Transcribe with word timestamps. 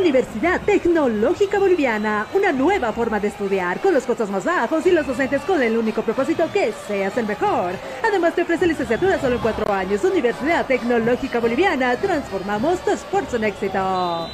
Universidad 0.00 0.62
Tecnológica 0.62 1.58
Boliviana, 1.58 2.26
una 2.32 2.52
nueva 2.52 2.90
forma 2.92 3.20
de 3.20 3.28
estudiar, 3.28 3.80
con 3.80 3.92
los 3.92 4.04
costos 4.04 4.30
más 4.30 4.44
bajos 4.44 4.86
y 4.86 4.90
los 4.90 5.06
docentes 5.06 5.42
con 5.42 5.62
el 5.62 5.76
único 5.76 6.00
propósito 6.02 6.50
que 6.50 6.72
seas 6.88 7.18
el 7.18 7.26
mejor. 7.26 7.72
Además 8.02 8.34
te 8.34 8.40
ofrece 8.42 8.66
licenciatura 8.66 9.20
solo 9.20 9.36
en 9.36 9.42
cuatro 9.42 9.70
años. 9.70 10.02
Universidad 10.02 10.64
Tecnológica 10.64 11.38
Boliviana, 11.38 11.94
transformamos 11.96 12.78
tu 12.80 12.92
esfuerzo 12.92 13.36
en 13.36 13.44
éxito. 13.44 14.26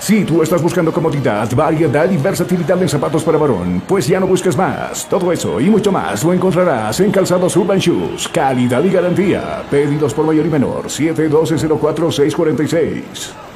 Si 0.00 0.24
tú 0.24 0.42
estás 0.42 0.60
buscando 0.60 0.92
comodidad, 0.92 1.48
variedad 1.54 2.10
y 2.10 2.16
versatilidad 2.16 2.82
en 2.82 2.88
zapatos 2.88 3.22
para 3.22 3.38
varón, 3.38 3.80
pues 3.86 4.08
ya 4.08 4.18
no 4.18 4.26
busques 4.26 4.56
más. 4.56 5.08
Todo 5.08 5.30
eso 5.30 5.60
y 5.60 5.70
mucho 5.70 5.92
más 5.92 6.24
lo 6.24 6.32
encontrarás 6.32 6.98
en 6.98 7.12
Calzados 7.12 7.56
Urban 7.56 7.78
Shoes. 7.78 8.26
Calidad 8.28 8.82
y 8.82 8.90
garantía. 8.90 9.62
Pedidos 9.70 10.14
por 10.14 10.26
mayor 10.26 10.46
y 10.46 10.50
menor. 10.50 10.86
712-04-646. 10.86 13.49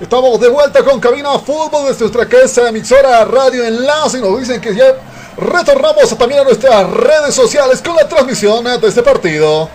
Estamos 0.00 0.40
de 0.40 0.48
vuelta 0.48 0.84
con 0.84 1.00
Cabina 1.00 1.36
Fútbol 1.40 1.88
desde 1.88 2.02
nuestra 2.02 2.28
casa 2.28 2.68
emisora 2.68 3.24
Radio 3.24 3.64
Enlace 3.64 4.18
y 4.18 4.20
nos 4.20 4.38
dicen 4.38 4.60
que 4.60 4.72
ya 4.72 4.94
retornamos 5.36 6.16
también 6.16 6.42
a 6.42 6.44
nuestras 6.44 6.88
redes 6.88 7.34
sociales 7.34 7.82
con 7.82 7.96
la 7.96 8.08
transmisión 8.08 8.62
de 8.62 8.78
este 8.86 9.02
partido. 9.02 9.68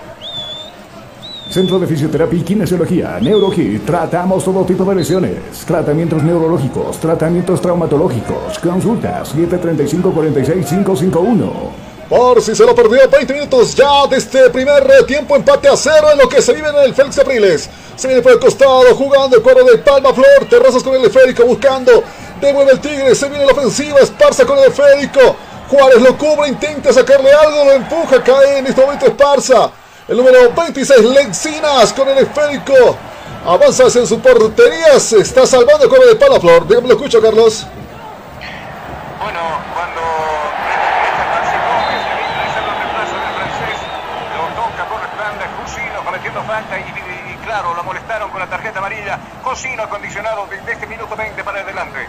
Centro 1.49 1.77
de 1.77 1.87
Fisioterapia 1.87 2.39
y 2.39 2.41
Kinesiología, 2.41 3.19
NeuroKit. 3.19 3.85
Tratamos 3.85 4.45
todo 4.45 4.63
tipo 4.63 4.85
de 4.85 4.95
lesiones, 4.95 5.39
tratamientos 5.67 6.23
neurológicos, 6.23 6.99
tratamientos 6.99 7.61
traumatológicos. 7.61 8.59
Consultas 8.59 9.35
735-46-551. 9.35 11.92
Por 12.13 12.43
si 12.43 12.55
se 12.55 12.63
lo 12.63 12.75
perdió, 12.75 13.09
20 13.09 13.33
minutos 13.33 13.73
ya 13.73 14.05
de 14.05 14.17
este 14.17 14.47
primer 14.51 14.85
tiempo, 15.07 15.35
empate 15.35 15.67
a 15.67 15.75
cero 15.75 16.11
en 16.11 16.19
lo 16.19 16.29
que 16.29 16.43
se 16.43 16.53
vive 16.53 16.69
en 16.69 16.75
el 16.75 16.93
Félix 16.93 17.17
Apriles. 17.17 17.67
Se 17.95 18.07
viene 18.07 18.21
por 18.21 18.33
el 18.33 18.39
costado, 18.39 18.93
jugando 18.95 19.35
el 19.35 19.41
cuadro 19.41 19.63
de 19.63 19.79
Palma 19.79 20.13
Flor. 20.13 20.45
Terrazas 20.47 20.83
con 20.83 20.93
el 20.93 21.03
esférico, 21.05 21.43
buscando. 21.43 22.03
Devuelve 22.39 22.73
el 22.73 22.79
Tigre, 22.81 23.15
se 23.15 23.27
viene 23.29 23.47
la 23.47 23.53
ofensiva. 23.53 23.99
Esparza 23.99 24.45
con 24.45 24.59
el 24.59 24.65
esférico. 24.65 25.35
Juárez 25.71 26.03
lo 26.03 26.15
cubre, 26.15 26.49
intenta 26.49 26.93
sacarle 26.93 27.31
algo, 27.31 27.65
lo 27.65 27.71
empuja, 27.71 28.23
cae 28.23 28.59
en 28.59 28.67
este 28.67 28.79
momento 28.79 29.07
Esparza. 29.07 29.71
El 30.07 30.17
número 30.17 30.51
26, 30.55 31.05
Lencinas 31.05 31.93
con 31.93 32.07
el 32.09 32.19
esférico. 32.19 32.95
Avanza 33.43 33.87
hacia 33.87 34.05
su 34.05 34.19
portería. 34.19 34.99
Se 34.99 35.17
está 35.17 35.47
salvando 35.47 35.85
el 35.85 35.89
cuadro 35.89 36.09
de 36.09 36.15
Palmaflor. 36.15 36.67
Dígame, 36.67 36.89
lo 36.89 36.93
escucho, 36.93 37.19
Carlos. 37.19 37.65
Bueno, 39.19 39.39
cuando 39.73 40.32
tarjeta 48.53 48.79
amarilla. 48.79 49.19
Jusino 49.43 49.83
acondicionado 49.83 50.45
desde 50.47 50.73
este 50.73 50.85
minuto 50.85 51.15
20 51.15 51.43
para 51.43 51.61
adelante. 51.61 51.99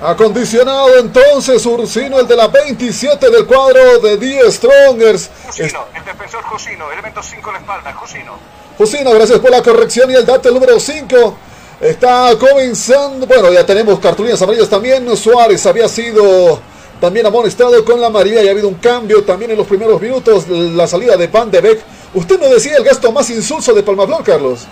Acondicionado 0.00 0.96
entonces 0.98 1.66
Ursino, 1.66 2.18
el 2.18 2.26
de 2.26 2.34
la 2.34 2.48
27 2.48 3.28
del 3.28 3.44
cuadro 3.44 3.98
de 3.98 4.16
Die 4.16 4.50
Strongers. 4.50 5.30
Jusino, 5.44 5.84
el 5.94 6.02
defensor 6.02 6.42
Jusino, 6.44 6.90
elemento 6.90 7.22
5 7.22 7.50
en 7.50 7.52
la 7.52 7.60
espalda, 7.60 7.92
Jusino. 7.92 8.32
Jusino, 8.78 9.10
gracias 9.12 9.38
por 9.40 9.50
la 9.50 9.62
corrección 9.62 10.10
y 10.10 10.14
el 10.14 10.24
dato 10.24 10.50
número 10.50 10.80
5. 10.80 11.36
Está 11.82 12.34
comenzando. 12.38 13.26
Bueno, 13.26 13.52
ya 13.52 13.66
tenemos 13.66 13.98
cartulinas 14.00 14.40
amarillas 14.40 14.70
también. 14.70 15.14
Suárez 15.14 15.66
había 15.66 15.88
sido 15.88 16.58
también 16.98 17.26
amonestado 17.26 17.84
con 17.84 18.00
la 18.00 18.06
amarilla 18.06 18.42
y 18.42 18.48
ha 18.48 18.52
habido 18.52 18.68
un 18.68 18.76
cambio 18.76 19.22
también 19.24 19.50
en 19.50 19.58
los 19.58 19.66
primeros 19.66 20.00
minutos. 20.00 20.48
La 20.48 20.86
salida 20.86 21.18
de 21.18 21.28
Pan 21.28 21.50
de 21.50 21.60
Beck. 21.60 21.80
Usted 22.14 22.40
no 22.40 22.48
decía 22.48 22.78
el 22.78 22.84
gasto 22.84 23.12
más 23.12 23.28
insulso 23.28 23.74
de 23.74 23.82
Palmaflor, 23.82 24.24
Carlos. 24.24 24.66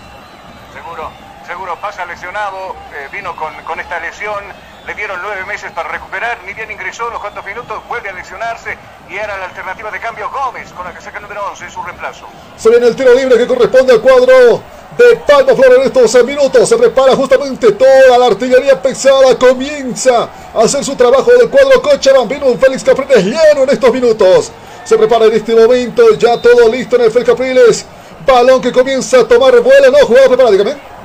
Seguro, 1.59 1.75
pasa 1.81 2.07
lesionado, 2.07 2.77
eh, 2.95 3.09
vino 3.11 3.35
con, 3.35 3.53
con 3.65 3.81
esta 3.81 3.99
lesión, 3.99 4.45
le 4.87 4.95
dieron 4.95 5.19
nueve 5.21 5.45
meses 5.45 5.73
para 5.73 5.89
recuperar, 5.89 6.39
ni 6.47 6.55
bien 6.55 6.71
ingresó, 6.71 7.11
los 7.11 7.19
cuantos 7.19 7.45
minutos 7.45 7.83
vuelve 7.89 8.11
a 8.11 8.13
lesionarse 8.13 8.79
y 9.11 9.17
era 9.17 9.37
la 9.37 9.47
alternativa 9.47 9.91
de 9.91 9.99
cambio 9.99 10.31
Gómez 10.31 10.73
con 10.73 10.85
la 10.85 10.95
que 10.95 11.01
saca 11.01 11.17
el 11.17 11.23
número 11.25 11.45
11 11.51 11.65
en 11.65 11.71
su 11.73 11.83
reemplazo. 11.83 12.27
Se 12.57 12.71
viene 12.71 12.87
el 12.87 12.95
tiro 12.95 13.13
libre 13.13 13.37
que 13.37 13.49
corresponde 13.49 13.93
al 13.93 14.01
cuadro 14.01 14.63
de 14.97 15.17
Palma 15.27 15.53
Flor 15.57 15.81
en 15.81 15.83
estos 15.83 16.25
minutos. 16.25 16.69
Se 16.69 16.77
prepara 16.77 17.17
justamente 17.17 17.73
toda 17.73 18.17
la 18.17 18.27
artillería 18.27 18.81
pesada. 18.81 19.37
Comienza 19.37 20.29
a 20.55 20.63
hacer 20.63 20.85
su 20.85 20.95
trabajo 20.95 21.33
del 21.33 21.51
cuadro 21.51 21.83
Cochabambino. 21.83 22.47
Un 22.47 22.61
Félix 22.61 22.85
Capriles 22.85 23.25
lleno 23.25 23.65
en 23.65 23.71
estos 23.71 23.93
minutos. 23.93 24.53
Se 24.85 24.97
prepara 24.97 25.25
en 25.25 25.33
este 25.33 25.57
momento. 25.57 26.15
Ya 26.15 26.41
todo 26.41 26.69
listo 26.69 26.95
en 26.95 27.03
el 27.03 27.11
Félix 27.11 27.31
Capriles. 27.31 27.85
Balón 28.25 28.61
que 28.61 28.71
comienza 28.71 29.19
a 29.19 29.27
tomar 29.27 29.59
vuelo. 29.61 29.91
No, 29.91 30.07
jugador 30.07 30.29
preparado, 30.29 30.53
dígame. 30.53 30.98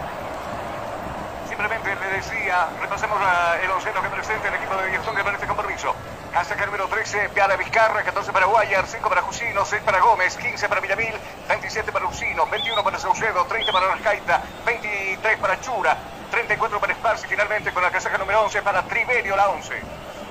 Repasemos 2.82 3.20
la- 3.20 3.58
el 3.64 3.72
onceno 3.72 4.02
que 4.02 4.10
presenta 4.10 4.48
el 4.48 4.56
equipo 4.56 4.76
de 4.78 4.92
Gastón 4.92 5.16
que 5.16 5.24
para 5.24 5.36
este 5.36 5.48
compromiso. 5.48 5.94
Casaca 6.32 6.66
número 6.66 6.88
13, 6.88 7.30
Piara 7.34 7.56
Vizcarra, 7.56 8.04
14 8.04 8.32
para 8.32 8.46
Guayar, 8.48 8.86
5 8.88 9.08
para 9.10 9.22
Jusino, 9.22 9.66
6 9.66 9.82
para 9.86 10.00
Gómez, 10.00 10.36
15 10.36 10.68
para 10.70 10.82
Villamil, 10.82 11.14
27 11.50 11.92
para 11.92 12.06
Ursino, 12.08 12.46
21 12.52 12.84
para 12.84 12.98
Saucedo, 13.00 13.46
30 13.48 13.72
para 13.72 13.88
Rascaita, 13.88 14.42
23 14.66 15.38
para 15.40 15.60
Chura, 15.62 15.98
34 16.32 16.80
para 16.80 16.94
Esparza 16.94 17.26
y 17.26 17.30
finalmente 17.30 17.72
con 17.72 17.84
la 17.84 17.92
casaca 17.92 18.18
número 18.18 18.42
11 18.44 18.62
para 18.62 18.82
Triverio, 18.84 19.36
la 19.36 19.50
11. 19.50 19.74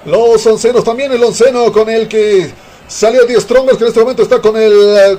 Los 0.05 0.45
oncenos 0.47 0.83
también. 0.85 1.13
El 1.13 1.23
onceno 1.23 1.73
con 1.73 1.89
el 1.89 2.09
que 2.09 2.53
salió 2.89 3.25
Die 3.25 3.41
Strongers, 3.41 3.79
que 3.79 3.85
en 3.85 3.89
este 3.89 4.01
momento 4.01 4.23
está 4.23 4.41
con 4.41 4.57
el. 4.57 4.73
eh, 4.73 5.19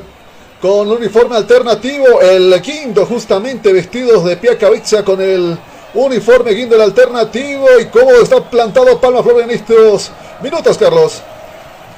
Con 0.62 0.88
un 0.88 0.92
uniforme 0.98 1.36
alternativo, 1.36 2.22
el 2.22 2.62
Guindo 2.62 3.06
justamente 3.06 3.74
vestidos 3.74 4.24
de 4.24 4.38
pie 4.38 4.58
cabeza 4.58 5.04
con 5.04 5.20
el 5.22 5.58
uniforme 5.94 6.52
Guindo 6.52 6.76
el 6.76 6.82
alternativo 6.82 7.68
y 7.80 7.88
cómo 7.88 8.12
está 8.12 8.42
plantado 8.42 9.00
Palma 9.00 9.24
Flor 9.24 9.42
en 9.42 9.52
estos 9.52 10.12
minutos, 10.42 10.78
Carlos. 10.78 11.22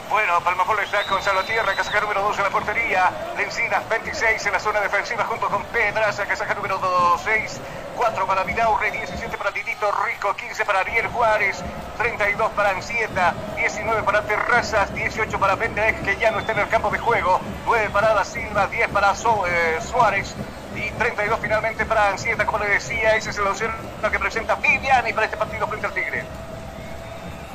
Bueno, 0.09 0.39
Palmafol 0.43 0.79
está 0.79 1.03
con 1.03 1.21
Salvatierra, 1.21 1.73
casaca 1.75 1.99
número 2.01 2.21
12 2.21 2.37
en 2.37 2.43
la 2.43 2.49
portería. 2.49 3.11
Lencinas, 3.37 3.89
26 3.89 4.45
en 4.45 4.51
la 4.53 4.59
zona 4.59 4.79
defensiva 4.79 5.25
junto 5.25 5.47
con 5.47 5.63
Pedraza, 5.65 6.25
casaca 6.25 6.53
número 6.53 6.79
6. 7.23 7.59
4 7.95 8.27
para 8.27 8.43
Vidaurre, 8.43 8.91
17 8.91 9.37
para 9.37 9.51
Titito 9.51 9.91
Rico, 10.05 10.33
15 10.35 10.65
para 10.65 10.79
Ariel 10.81 11.07
Juárez, 11.07 11.63
32 11.97 12.51
para 12.51 12.71
Ansieta, 12.71 13.33
19 13.55 14.03
para 14.03 14.21
Terrazas, 14.23 14.93
18 14.93 15.39
para 15.39 15.55
Bendek, 15.55 16.03
que 16.03 16.17
ya 16.17 16.31
no 16.31 16.39
está 16.39 16.51
en 16.51 16.59
el 16.59 16.67
campo 16.67 16.89
de 16.89 16.99
juego, 16.99 17.39
9 17.65 17.89
para 17.91 18.13
Da 18.13 18.25
Silva, 18.25 18.67
10 18.67 18.89
para 18.89 19.13
eh, 19.13 19.79
Suárez. 19.81 20.35
Y 20.75 20.91
32 20.91 21.39
finalmente 21.41 21.85
para 21.85 22.09
Ansieta, 22.11 22.45
como 22.45 22.59
le 22.59 22.69
decía, 22.69 23.15
ese 23.15 23.29
es 23.29 23.37
el 23.37 23.47
once 23.47 23.65
que 24.11 24.19
presenta 24.19 24.55
Viviani 24.55 25.13
para 25.13 25.25
este 25.25 25.37
partido 25.37 25.67
frente 25.67 25.87
al 25.87 25.93
Tigre. 25.93 26.23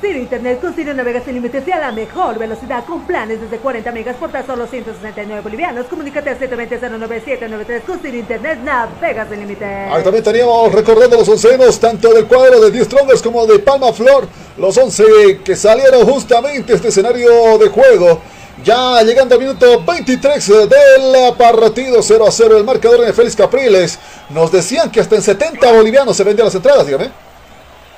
Ciro 0.01 0.17
Internet 0.17 0.59
con 0.59 0.73
Ciro 0.73 0.95
navega 0.95 1.21
sin 1.23 1.35
límites 1.35 1.63
y 1.67 1.71
a 1.71 1.77
la 1.77 1.91
mejor 1.91 2.39
velocidad 2.39 2.83
con 2.85 3.05
planes 3.05 3.39
desde 3.39 3.57
40 3.57 3.91
megas 3.91 4.15
por 4.15 4.31
tan 4.31 4.43
solo 4.47 4.65
169 4.65 5.41
bolivianos. 5.43 5.85
Comunícate 5.85 6.31
al 6.31 6.39
720-09793 6.39 7.81
con 7.83 7.99
Ciro 7.99 8.17
Internet 8.17 8.59
navega 8.63 9.29
sin 9.29 9.39
límites. 9.41 9.91
Ahí 9.91 10.03
también 10.03 10.23
teníamos 10.23 10.73
recordando 10.73 11.17
los 11.17 11.29
oncenos, 11.29 11.79
tanto 11.79 12.11
del 12.13 12.25
cuadro 12.25 12.59
de 12.61 12.71
Die 12.71 12.83
Strongers 12.83 13.21
como 13.21 13.45
de 13.45 13.59
Palma 13.59 13.93
Flor, 13.93 14.27
los 14.57 14.75
11 14.75 15.41
que 15.45 15.55
salieron 15.55 16.03
justamente 16.07 16.73
este 16.73 16.87
escenario 16.87 17.59
de 17.59 17.69
juego. 17.69 18.21
Ya 18.63 19.01
llegando 19.01 19.35
al 19.35 19.41
minuto 19.41 19.81
23 19.83 20.47
del 20.69 21.33
partido 21.35 22.01
0 22.03 22.27
a 22.27 22.31
0, 22.31 22.57
el 22.57 22.63
marcador 22.63 23.03
en 23.07 23.13
Félix 23.13 23.35
Capriles. 23.35 23.97
Nos 24.29 24.51
decían 24.51 24.91
que 24.91 24.99
hasta 24.99 25.15
en 25.15 25.21
70 25.23 25.71
bolivianos 25.71 26.15
se 26.15 26.23
vendían 26.23 26.45
las 26.45 26.55
entradas, 26.55 26.85
dígame. 26.85 27.05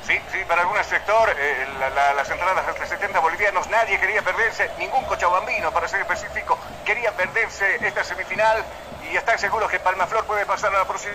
Sí, 0.07 0.13
sí, 0.31 0.37
para 0.47 0.61
algún 0.61 0.77
sector, 0.83 1.29
eh, 1.37 1.65
la- 1.79 1.89
la- 1.89 2.13
las 2.13 2.29
entradas 2.29 2.65
hasta 2.67 2.85
70 2.85 3.19
bolivianos, 3.19 3.67
nadie 3.69 3.99
quería 3.99 4.21
perderse, 4.21 4.69
ningún 4.79 5.03
cochabambino, 5.05 5.71
para 5.71 5.87
ser 5.87 6.01
específico, 6.01 6.57
quería 6.85 7.11
perderse 7.11 7.65
esta 7.85 8.03
semifinal 8.03 8.63
y 9.11 9.17
están 9.17 9.37
seguros 9.39 9.69
que 9.69 9.79
Palmaflor 9.79 10.25
puede 10.25 10.45
pasar 10.45 10.73
a 10.75 10.79
la 10.79 10.85
próxima, 10.85 11.13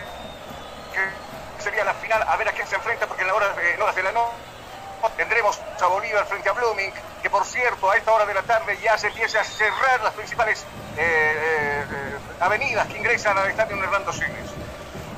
que 0.92 1.62
sería 1.64 1.84
la 1.84 1.94
final, 1.94 2.22
a 2.26 2.36
ver 2.36 2.48
a 2.48 2.52
quién 2.52 2.66
se 2.66 2.74
enfrenta, 2.76 3.06
porque 3.06 3.22
en 3.22 3.28
la 3.28 3.34
hora 3.34 3.48
de, 3.54 3.74
en 3.74 3.82
horas 3.82 3.96
de 3.96 4.02
la 4.02 4.12
noche 4.12 4.32
tendremos 5.16 5.58
a 5.80 5.86
Bolívar 5.86 6.26
frente 6.26 6.48
a 6.48 6.52
Blooming, 6.52 6.92
que 7.22 7.30
por 7.30 7.44
cierto, 7.44 7.90
a 7.90 7.96
esta 7.96 8.12
hora 8.12 8.26
de 8.26 8.34
la 8.34 8.42
tarde 8.42 8.78
ya 8.82 8.96
se 8.98 9.08
empieza 9.08 9.40
a 9.40 9.44
cerrar 9.44 10.02
las 10.02 10.14
principales 10.14 10.64
eh, 10.96 11.00
eh, 11.00 11.84
eh, 11.90 12.18
avenidas 12.40 12.86
que 12.88 12.98
ingresan 12.98 13.36
al 13.38 13.50
estadio 13.50 13.82
Hernando 13.82 14.12
Siles. 14.12 14.67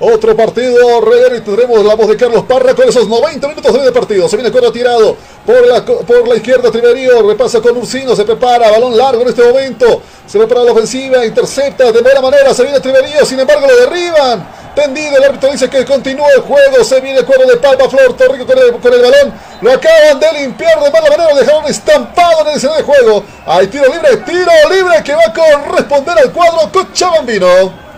Otro 0.03 0.35
partido, 0.35 1.03
Reguero, 1.03 1.37
y 1.37 1.43
tendremos 1.43 1.85
la 1.85 1.95
voz 1.95 2.09
de 2.09 2.17
Carlos 2.17 2.45
Parra 2.49 2.75
con 2.75 2.89
esos 2.89 3.07
90 3.07 3.49
minutos 3.49 3.85
de 3.85 3.93
partido. 3.93 4.27
Se 4.31 4.37
viene 4.37 4.51
cuero 4.51 4.73
tirado 4.73 5.15
por 5.45 5.67
la, 5.67 5.85
por 5.85 6.27
la 6.27 6.37
izquierda, 6.37 6.71
Triverio 6.71 7.29
repasa 7.29 7.61
con 7.61 7.77
Ursino, 7.77 8.17
se 8.17 8.25
prepara, 8.25 8.71
balón 8.71 8.97
largo 8.97 9.21
en 9.21 9.29
este 9.29 9.43
momento. 9.43 10.01
Se 10.27 10.39
prepara 10.39 10.65
la 10.65 10.73
ofensiva, 10.73 11.23
intercepta 11.27 11.93
de 11.93 12.01
buena 12.01 12.23
manera, 12.23 12.55
se 12.55 12.63
viene 12.63 12.81
Triverio, 12.81 13.27
sin 13.27 13.41
embargo 13.41 13.67
lo 13.67 13.77
derriban. 13.77 14.49
Tendido, 14.75 15.19
el 15.19 15.25
árbitro 15.25 15.53
dice 15.53 15.69
que 15.69 15.85
continúa 15.85 16.29
el 16.35 16.41
juego, 16.41 16.83
se 16.83 16.99
viene 17.03 17.19
el 17.19 17.27
cuero 17.27 17.47
de 17.47 17.59
Palma 17.59 17.87
Flor, 17.91 18.17
Torrico 18.17 18.47
con 18.47 18.59
el, 18.59 18.73
con 18.81 18.95
el 18.95 19.03
balón. 19.03 19.35
Lo 19.61 19.71
acaban 19.71 20.19
de 20.19 20.33
limpiar 20.41 20.83
de 20.83 20.91
mala 20.91 21.11
manera, 21.11 21.35
lo 21.35 21.41
dejaron 21.41 21.67
estampado 21.67 22.41
en 22.41 22.49
el 22.49 22.57
escenario 22.57 22.87
de 22.87 22.91
juego. 22.91 23.25
Hay 23.45 23.67
tiro 23.67 23.85
libre, 23.93 24.17
tiro 24.25 24.53
libre 24.71 25.03
que 25.05 25.13
va 25.13 25.25
a 25.27 25.33
corresponder 25.35 26.19
al 26.21 26.33
cuadro 26.33 26.73
Cochabambino. 26.73 27.90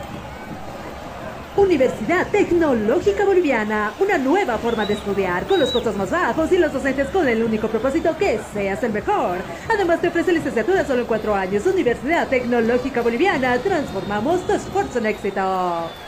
Universidad 1.56 2.28
Tecnológica 2.30 3.26
Boliviana, 3.26 3.92
una 4.00 4.16
nueva 4.16 4.56
forma 4.56 4.86
de 4.86 4.94
estudiar 4.94 5.46
con 5.46 5.60
los 5.60 5.70
costos 5.70 5.94
más 5.96 6.10
bajos 6.10 6.50
y 6.50 6.56
los 6.56 6.72
docentes 6.72 7.08
con 7.08 7.28
el 7.28 7.44
único 7.44 7.68
propósito 7.68 8.16
que 8.18 8.40
seas 8.54 8.82
el 8.82 8.92
mejor. 8.92 9.36
Además 9.68 10.00
te 10.00 10.08
ofrece 10.08 10.32
licenciatura 10.32 10.86
solo 10.86 11.00
en 11.00 11.06
cuatro 11.06 11.34
años. 11.34 11.66
Universidad 11.66 12.26
Tecnológica 12.28 13.02
Boliviana, 13.02 13.58
transformamos 13.58 14.46
tu 14.46 14.54
esfuerzo 14.54 14.98
en 14.98 15.06
éxito. 15.06 15.42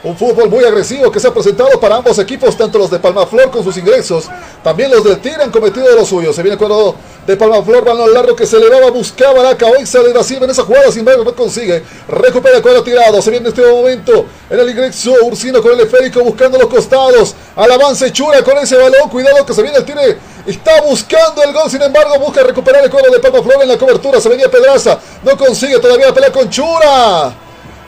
Un 0.02 0.16
fútbol 0.16 0.48
muy 0.48 0.64
agresivo 0.64 1.10
que 1.10 1.20
se 1.20 1.28
ha 1.28 1.34
presentado 1.34 1.78
para 1.78 1.96
ambos 1.96 2.18
equipos, 2.18 2.56
tanto 2.56 2.78
los 2.78 2.90
de 2.90 2.98
Palmaflor 2.98 3.50
con 3.50 3.62
sus 3.62 3.76
ingresos, 3.76 4.30
también 4.62 4.90
los 4.90 5.04
del 5.04 5.18
Tigre 5.18 5.42
han 5.42 5.50
cometido 5.50 5.86
de 5.86 5.94
lo 5.94 6.06
suyo. 6.06 6.32
Se 6.32 6.42
viene 6.42 6.54
el 6.54 6.58
cuadro 6.58 6.94
de 7.26 7.36
Palmaflor, 7.36 7.84
balón 7.84 8.14
largo 8.14 8.34
que 8.34 8.46
se 8.46 8.56
elevaba, 8.56 8.90
buscaba 8.90 9.42
la 9.42 9.58
cabeza 9.58 10.00
de 10.00 10.10
Brasil 10.12 10.38
en 10.42 10.48
esa 10.48 10.62
jugada, 10.62 10.90
sin 10.90 11.00
embargo 11.00 11.22
no 11.22 11.34
consigue. 11.34 11.82
Recupera 12.08 12.56
el 12.56 12.62
cuadro 12.62 12.82
tirado, 12.82 13.20
se 13.20 13.30
viene 13.30 13.48
en 13.48 13.54
este 13.54 13.70
momento 13.70 14.24
en 14.48 14.58
el 14.58 14.70
ingreso 14.70 15.14
Ursino 15.34 15.60
con 15.60 15.72
el 15.72 15.80
esférico 15.80 16.22
buscando 16.22 16.58
los 16.58 16.68
costados. 16.68 17.34
Al 17.56 17.70
avance 17.70 18.12
Chura 18.12 18.42
con 18.44 18.56
ese 18.58 18.76
balón. 18.76 19.08
Cuidado 19.10 19.44
que 19.44 19.52
se 19.52 19.62
viene 19.62 19.78
el 19.78 19.84
tire. 19.84 20.16
Está 20.46 20.80
buscando 20.82 21.42
el 21.42 21.52
gol. 21.52 21.68
Sin 21.68 21.82
embargo, 21.82 22.18
busca 22.20 22.42
recuperar 22.42 22.84
el 22.84 22.90
cuadro 22.90 23.10
de 23.10 23.18
Palma 23.18 23.42
Flor 23.42 23.62
en 23.62 23.68
la 23.68 23.76
cobertura. 23.76 24.20
Se 24.20 24.28
venía 24.28 24.48
Pedraza. 24.48 24.98
No 25.24 25.36
consigue 25.36 25.78
todavía 25.80 26.06
la 26.06 26.14
pelea 26.14 26.30
con 26.30 26.48
Chura. 26.48 27.34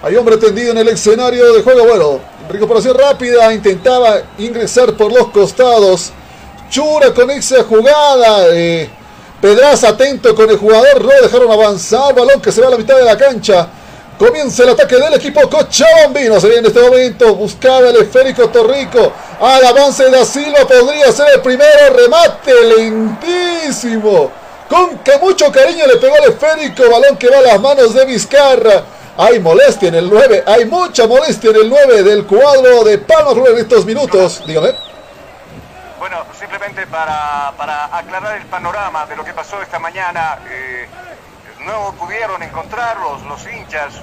Hay 0.02 0.16
hombre 0.16 0.36
tendido 0.38 0.72
en 0.72 0.78
el 0.78 0.88
escenario 0.88 1.52
de 1.52 1.62
juego. 1.62 1.86
Bueno, 1.86 2.20
recuperación 2.48 2.98
rápida. 2.98 3.52
Intentaba 3.54 4.22
ingresar 4.38 4.92
por 4.94 5.12
los 5.12 5.28
costados. 5.28 6.12
Chura 6.68 7.14
con 7.14 7.30
esa 7.30 7.62
jugada. 7.62 8.48
Eh, 8.50 8.90
Pedraza 9.40 9.90
atento 9.90 10.34
con 10.34 10.50
el 10.50 10.56
jugador. 10.56 11.04
No 11.04 11.10
dejaron 11.22 11.50
avanzar. 11.50 12.12
Balón 12.12 12.40
que 12.40 12.50
se 12.50 12.60
va 12.60 12.66
a 12.66 12.70
la 12.70 12.76
mitad 12.76 12.96
de 12.96 13.04
la 13.04 13.16
cancha. 13.16 13.68
Comienza 14.18 14.62
el 14.62 14.70
ataque 14.70 14.96
del 14.96 15.12
equipo 15.14 15.42
Cochabambino. 15.50 16.40
Se 16.40 16.46
viene 16.46 16.60
en 16.60 16.66
este 16.66 16.80
momento. 16.80 17.34
Buscaba 17.34 17.90
el 17.90 17.96
esférico 17.96 18.48
Torrico. 18.48 19.12
Al 19.40 19.64
avance 19.66 20.04
de 20.04 20.10
Da 20.10 20.24
Silva 20.24 20.66
podría 20.66 21.12
ser 21.12 21.26
el 21.34 21.42
primero. 21.42 21.94
Remate 21.94 22.52
lentísimo. 22.78 24.30
Con 24.70 24.98
que 25.00 25.18
mucho 25.18 25.52
cariño 25.52 25.86
le 25.86 25.96
pegó 25.96 26.16
el 26.16 26.32
esférico. 26.32 26.90
Balón 26.90 27.18
que 27.18 27.28
va 27.28 27.38
a 27.38 27.42
las 27.42 27.60
manos 27.60 27.92
de 27.92 28.06
Vizcarra. 28.06 28.84
Hay 29.18 29.38
molestia 29.38 29.88
en 29.88 29.96
el 29.96 30.08
9. 30.08 30.44
Hay 30.46 30.64
mucha 30.64 31.06
molestia 31.06 31.50
en 31.50 31.56
el 31.56 31.68
9 31.68 32.02
del 32.02 32.26
cuadro 32.26 32.84
de 32.84 32.96
Palma 32.96 33.32
en 33.50 33.58
estos 33.58 33.84
minutos. 33.84 34.42
Dígame. 34.46 34.72
Bueno, 35.98 36.24
simplemente 36.38 36.86
para, 36.86 37.52
para 37.56 37.94
aclarar 37.94 38.36
el 38.36 38.46
panorama 38.46 39.04
de 39.04 39.16
lo 39.16 39.24
que 39.24 39.34
pasó 39.34 39.60
esta 39.60 39.78
mañana. 39.78 40.38
Eh, 40.50 40.86
no 41.66 41.92
pudieron 41.98 42.42
encontrarlos 42.42 43.22
los 43.24 43.44
hinchas, 43.46 43.94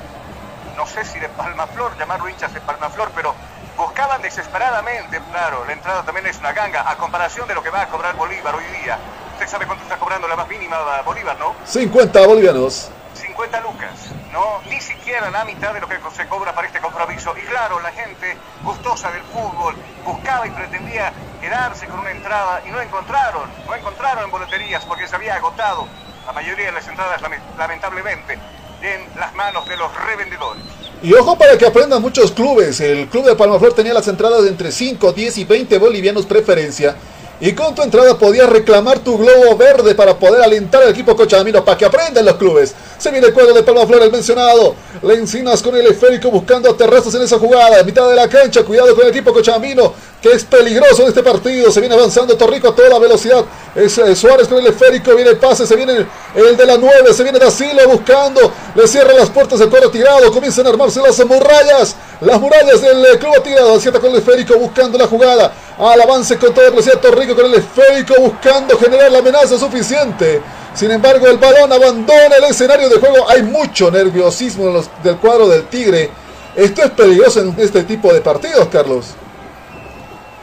no 0.75 0.85
sé 0.85 1.05
si 1.05 1.17
de 1.19 1.29
Palmaflor, 1.29 1.97
llamarlo 1.97 2.27
hinchas 2.29 2.53
de 2.53 2.59
Palmaflor, 2.61 3.09
pero 3.15 3.33
buscaban 3.77 4.21
desesperadamente, 4.21 5.19
claro, 5.31 5.63
la 5.65 5.73
entrada 5.73 6.03
también 6.03 6.27
es 6.27 6.37
una 6.39 6.51
ganga, 6.51 6.89
a 6.89 6.97
comparación 6.97 7.47
de 7.47 7.55
lo 7.55 7.63
que 7.63 7.69
va 7.69 7.83
a 7.83 7.87
cobrar 7.87 8.15
Bolívar 8.15 8.53
hoy 8.53 8.65
día. 8.83 8.99
Usted 9.33 9.47
sabe 9.47 9.65
cuánto 9.65 9.83
está 9.83 9.97
cobrando 9.97 10.27
la 10.27 10.35
más 10.35 10.47
mínima 10.47 11.01
Bolívar, 11.05 11.37
¿no? 11.39 11.55
50 11.65 12.27
bolivianos. 12.27 12.91
50 13.15 13.61
lucas, 13.61 13.91
¿no? 14.31 14.59
Ni 14.69 14.81
siquiera 14.81 15.29
la 15.29 15.45
mitad 15.45 15.73
de 15.73 15.79
lo 15.79 15.87
que 15.87 15.97
se 16.15 16.27
cobra 16.27 16.53
para 16.53 16.67
este 16.67 16.79
compromiso. 16.81 17.33
Y 17.37 17.41
claro, 17.41 17.79
la 17.79 17.91
gente 17.91 18.37
gustosa 18.63 19.09
del 19.11 19.23
fútbol 19.23 19.75
buscaba 20.03 20.45
y 20.45 20.51
pretendía 20.51 21.13
quedarse 21.39 21.87
con 21.87 21.99
una 21.99 22.11
entrada 22.11 22.61
y 22.65 22.71
no 22.71 22.81
encontraron, 22.81 23.49
no 23.65 23.75
encontraron 23.75 24.25
en 24.25 24.31
boleterías 24.31 24.83
porque 24.85 25.07
se 25.07 25.15
había 25.15 25.35
agotado 25.35 25.87
la 26.25 26.33
mayoría 26.33 26.67
de 26.67 26.71
las 26.71 26.87
entradas 26.87 27.21
lamentablemente 27.57 28.39
en 28.81 29.19
las 29.19 29.33
manos 29.33 29.67
de 29.67 29.77
los 29.77 29.89
revendedores. 30.05 30.63
Y 31.01 31.13
ojo 31.13 31.37
para 31.37 31.57
que 31.57 31.65
aprendan 31.65 32.01
muchos 32.01 32.31
clubes. 32.31 32.79
El 32.79 33.07
club 33.07 33.25
de 33.25 33.35
Palmaflor 33.35 33.73
tenía 33.73 33.93
las 33.93 34.07
entradas 34.07 34.43
de 34.43 34.49
entre 34.49 34.71
5, 34.71 35.11
10 35.11 35.37
y 35.37 35.43
20 35.43 35.77
bolivianos 35.77 36.25
preferencia. 36.25 36.95
Y 37.39 37.53
con 37.53 37.75
tu 37.75 37.81
entrada 37.81 38.17
podías 38.17 38.49
reclamar 38.49 38.99
tu 38.99 39.17
globo 39.17 39.57
verde 39.57 39.95
para 39.95 40.17
poder 40.17 40.41
alentar 40.41 40.83
al 40.83 40.91
equipo 40.91 41.13
Cochabamino 41.13 41.65
para 41.65 41.77
que 41.77 41.83
aprendan 41.83 42.23
los 42.23 42.35
clubes. 42.35 42.73
Se 42.97 43.11
viene 43.11 43.27
el 43.27 43.33
cuadro 43.33 43.53
de 43.53 43.63
Palmaflor, 43.63 44.01
el 44.01 44.11
mencionado. 44.11 44.75
Le 45.01 45.15
encinas 45.15 45.61
con 45.61 45.75
el 45.75 45.85
esférico 45.87 46.31
buscando 46.31 46.73
terrazas 46.75 47.13
en 47.15 47.23
esa 47.23 47.37
jugada. 47.37 47.83
mitad 47.83 48.07
de 48.07 48.15
la 48.15 48.29
cancha, 48.29 48.63
cuidado 48.63 48.95
con 48.95 49.03
el 49.03 49.09
equipo 49.09 49.33
Cochabamino 49.33 49.93
que 50.23 50.31
es 50.31 50.45
peligroso 50.45 51.01
en 51.01 51.09
este 51.09 51.21
partido. 51.21 51.69
Se 51.69 51.81
viene 51.81 51.95
avanzando 51.95 52.37
Torrico 52.37 52.69
a 52.69 52.73
toda 52.73 52.97
velocidad. 52.97 53.43
Es, 53.75 53.97
eh, 53.97 54.15
Suárez 54.15 54.47
con 54.47 54.57
el 54.57 54.67
esférico. 54.67 55.13
Viene 55.15 55.31
el 55.31 55.37
pase. 55.37 55.67
Se 55.67 55.75
viene 55.75 56.07
el, 56.33 56.55
de 56.57 56.65
la 56.65 56.77
9. 56.77 57.13
Se 57.13 57.23
viene 57.23 57.37
Da 57.37 57.51
Silva 57.51 57.85
buscando. 57.85 58.53
Le 58.73 58.87
cierra 58.87 59.11
las 59.13 59.29
puertas 59.29 59.59
del 59.59 59.69
cuadro 59.69 59.91
tirado. 59.91 60.31
Comienzan 60.31 60.65
a 60.65 60.69
armarse 60.69 61.01
las 61.01 61.19
murallas. 61.25 61.97
Las 62.21 62.39
murallas 62.39 62.79
del 62.79 63.05
eh, 63.05 63.19
club 63.19 63.43
tirado. 63.43 63.75
Acierta 63.75 63.99
con 63.99 64.11
el 64.11 64.19
esférico 64.19 64.57
buscando 64.57 64.97
la 64.97 65.07
jugada. 65.07 65.53
Al 65.77 66.01
avance 66.01 66.37
con 66.37 66.53
toda 66.53 66.69
velocidad. 66.69 67.01
Torrico 67.01 67.35
con 67.35 67.47
el 67.47 67.55
esférico 67.55 68.15
buscando 68.17 68.77
generar 68.77 69.11
la 69.11 69.19
amenaza 69.19 69.59
suficiente. 69.59 70.41
Sin 70.73 70.89
embargo, 70.89 71.27
el 71.27 71.37
balón 71.37 71.71
abandona 71.73 72.37
el 72.37 72.45
escenario 72.45 72.87
de 72.87 72.97
juego. 72.97 73.29
Hay 73.29 73.43
mucho 73.43 73.91
nerviosismo 73.91 74.67
en 74.67 74.73
los, 74.73 74.89
del 75.03 75.17
cuadro 75.17 75.49
del 75.49 75.67
Tigre. 75.67 76.09
Esto 76.55 76.81
es 76.81 76.91
peligroso 76.91 77.41
en 77.41 77.53
este 77.57 77.83
tipo 77.83 78.13
de 78.13 78.21
partidos, 78.21 78.69
Carlos. 78.71 79.07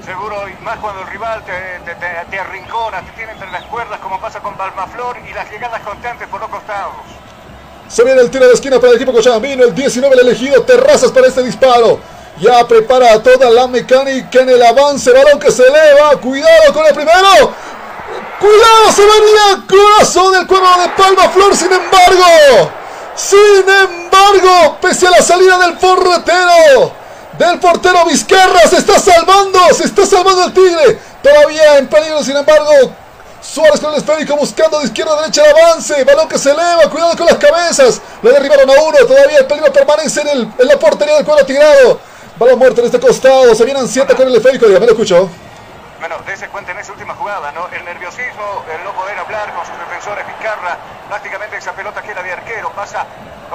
Seguro, 0.05 0.49
y 0.49 0.65
más 0.65 0.79
cuando 0.79 1.03
el 1.03 1.09
rival 1.09 1.43
te, 1.45 2.39
arrincona, 2.39 3.03
te 3.03 3.13
tiene 3.13 3.33
entre 3.33 3.51
las 3.51 3.65
cuerdas, 3.65 4.01
como 4.01 4.21
pasa 4.21 4.41
con 4.41 4.57
Palmaflor, 4.57 5.19
y 5.29 5.33
las 5.33 5.51
llegadas 5.51 5.81
constantes 5.83 6.27
por 6.29 6.41
los 6.41 6.49
costados. 6.49 6.95
Se 7.89 8.05
viene 8.05 8.21
el 8.21 8.31
tiro 8.31 8.47
de 8.47 8.55
esquina 8.55 8.79
para 8.79 8.91
el 8.91 8.97
equipo 8.97 9.13
Cochabambino, 9.13 9.65
el 9.65 9.75
19 9.75 10.15
el 10.15 10.21
elegido, 10.21 10.63
terrazas 10.63 11.11
para 11.11 11.27
este 11.27 11.43
disparo. 11.43 12.01
Ya 12.39 12.67
prepara 12.67 13.23
toda 13.23 13.51
la 13.51 13.67
mecánica 13.67 14.41
en 14.41 14.49
el 14.49 14.63
avance, 14.63 15.13
balón 15.13 15.39
que 15.39 15.51
se 15.51 15.67
eleva, 15.67 16.17
cuidado 16.17 16.73
con 16.73 16.87
el 16.87 16.95
primero. 16.95 17.53
Cuidado, 18.41 18.93
se 18.95 19.03
venía 19.03 19.67
corazón 19.69 20.33
del 20.33 20.47
cuervo 20.47 20.67
de 20.81 20.89
Palma 20.91 21.29
Flor, 21.29 21.55
sin 21.55 21.73
embargo. 21.73 22.71
Sin 23.15 23.69
embargo, 23.69 24.79
pese 24.81 25.07
a 25.07 25.11
la 25.11 25.23
salida 25.23 25.59
del 25.59 25.77
porretero, 25.77 26.93
del 27.47 27.59
portero 27.59 28.05
Vizcarra. 28.05 28.61
Se 28.69 28.77
está 28.77 28.99
salvando, 28.99 29.59
se 29.73 29.85
está 29.85 30.05
salvando 30.07 30.45
el 30.45 30.53
Tigre. 30.53 30.99
Todavía 31.23 31.79
en 31.79 31.89
peligro, 31.89 32.23
sin 32.23 32.37
embargo. 32.37 32.95
Suárez 33.43 33.81
con 33.81 33.91
el 33.93 33.99
esférico 33.99 34.37
buscando 34.37 34.79
de 34.81 34.85
izquierda 34.85 35.15
a 35.15 35.23
derecha 35.23 35.43
el 35.43 35.57
avance. 35.57 36.05
Balón 36.05 36.29
que 36.29 36.39
se 36.39 36.51
eleva, 36.51 36.91
cuidado 36.91 37.17
con 37.17 37.27
las 37.27 37.37
cabezas. 37.37 38.01
Lo 38.23 38.31
derribaron 38.31 38.69
a 38.69 38.83
uno. 38.83 38.99
Todavía 39.07 39.39
el 39.39 39.47
peligro 39.47 39.73
permanece 39.73 40.21
en, 40.21 40.29
el, 40.29 40.49
la 40.59 40.79
portería 40.79 41.15
del 41.17 41.25
cuadro 41.25 41.47
tirado. 41.47 41.99
Balón 42.39 42.59
muerto 42.59 42.83
en 42.83 42.87
este 42.87 43.01
costado. 43.01 43.55
Se 43.55 43.65
vienen 43.65 43.89
siete 43.89 44.15
con 44.15 44.29
el 44.29 44.37
esférico. 44.37 44.67
me 44.67 44.79
lo 44.81 44.93
escucho. 44.93 45.31
Bueno, 46.01 46.17
dése 46.25 46.49
cuenta 46.49 46.73
en 46.73 46.79
esa 46.79 46.93
última 46.93 47.15
jugada, 47.15 47.53
¿no? 47.53 47.69
El 47.69 47.85
nerviosismo, 47.85 48.65
el 48.75 48.83
no 48.85 48.93
poder 48.93 49.19
hablar 49.19 49.53
con 49.53 49.67
sus 49.67 49.77
defensores, 49.77 50.27
Vizcarra, 50.27 50.79
prácticamente 51.07 51.59
esa 51.59 51.73
pelota 51.73 52.01
queda 52.01 52.23
de 52.23 52.33
arquero, 52.33 52.73
pasa, 52.73 53.05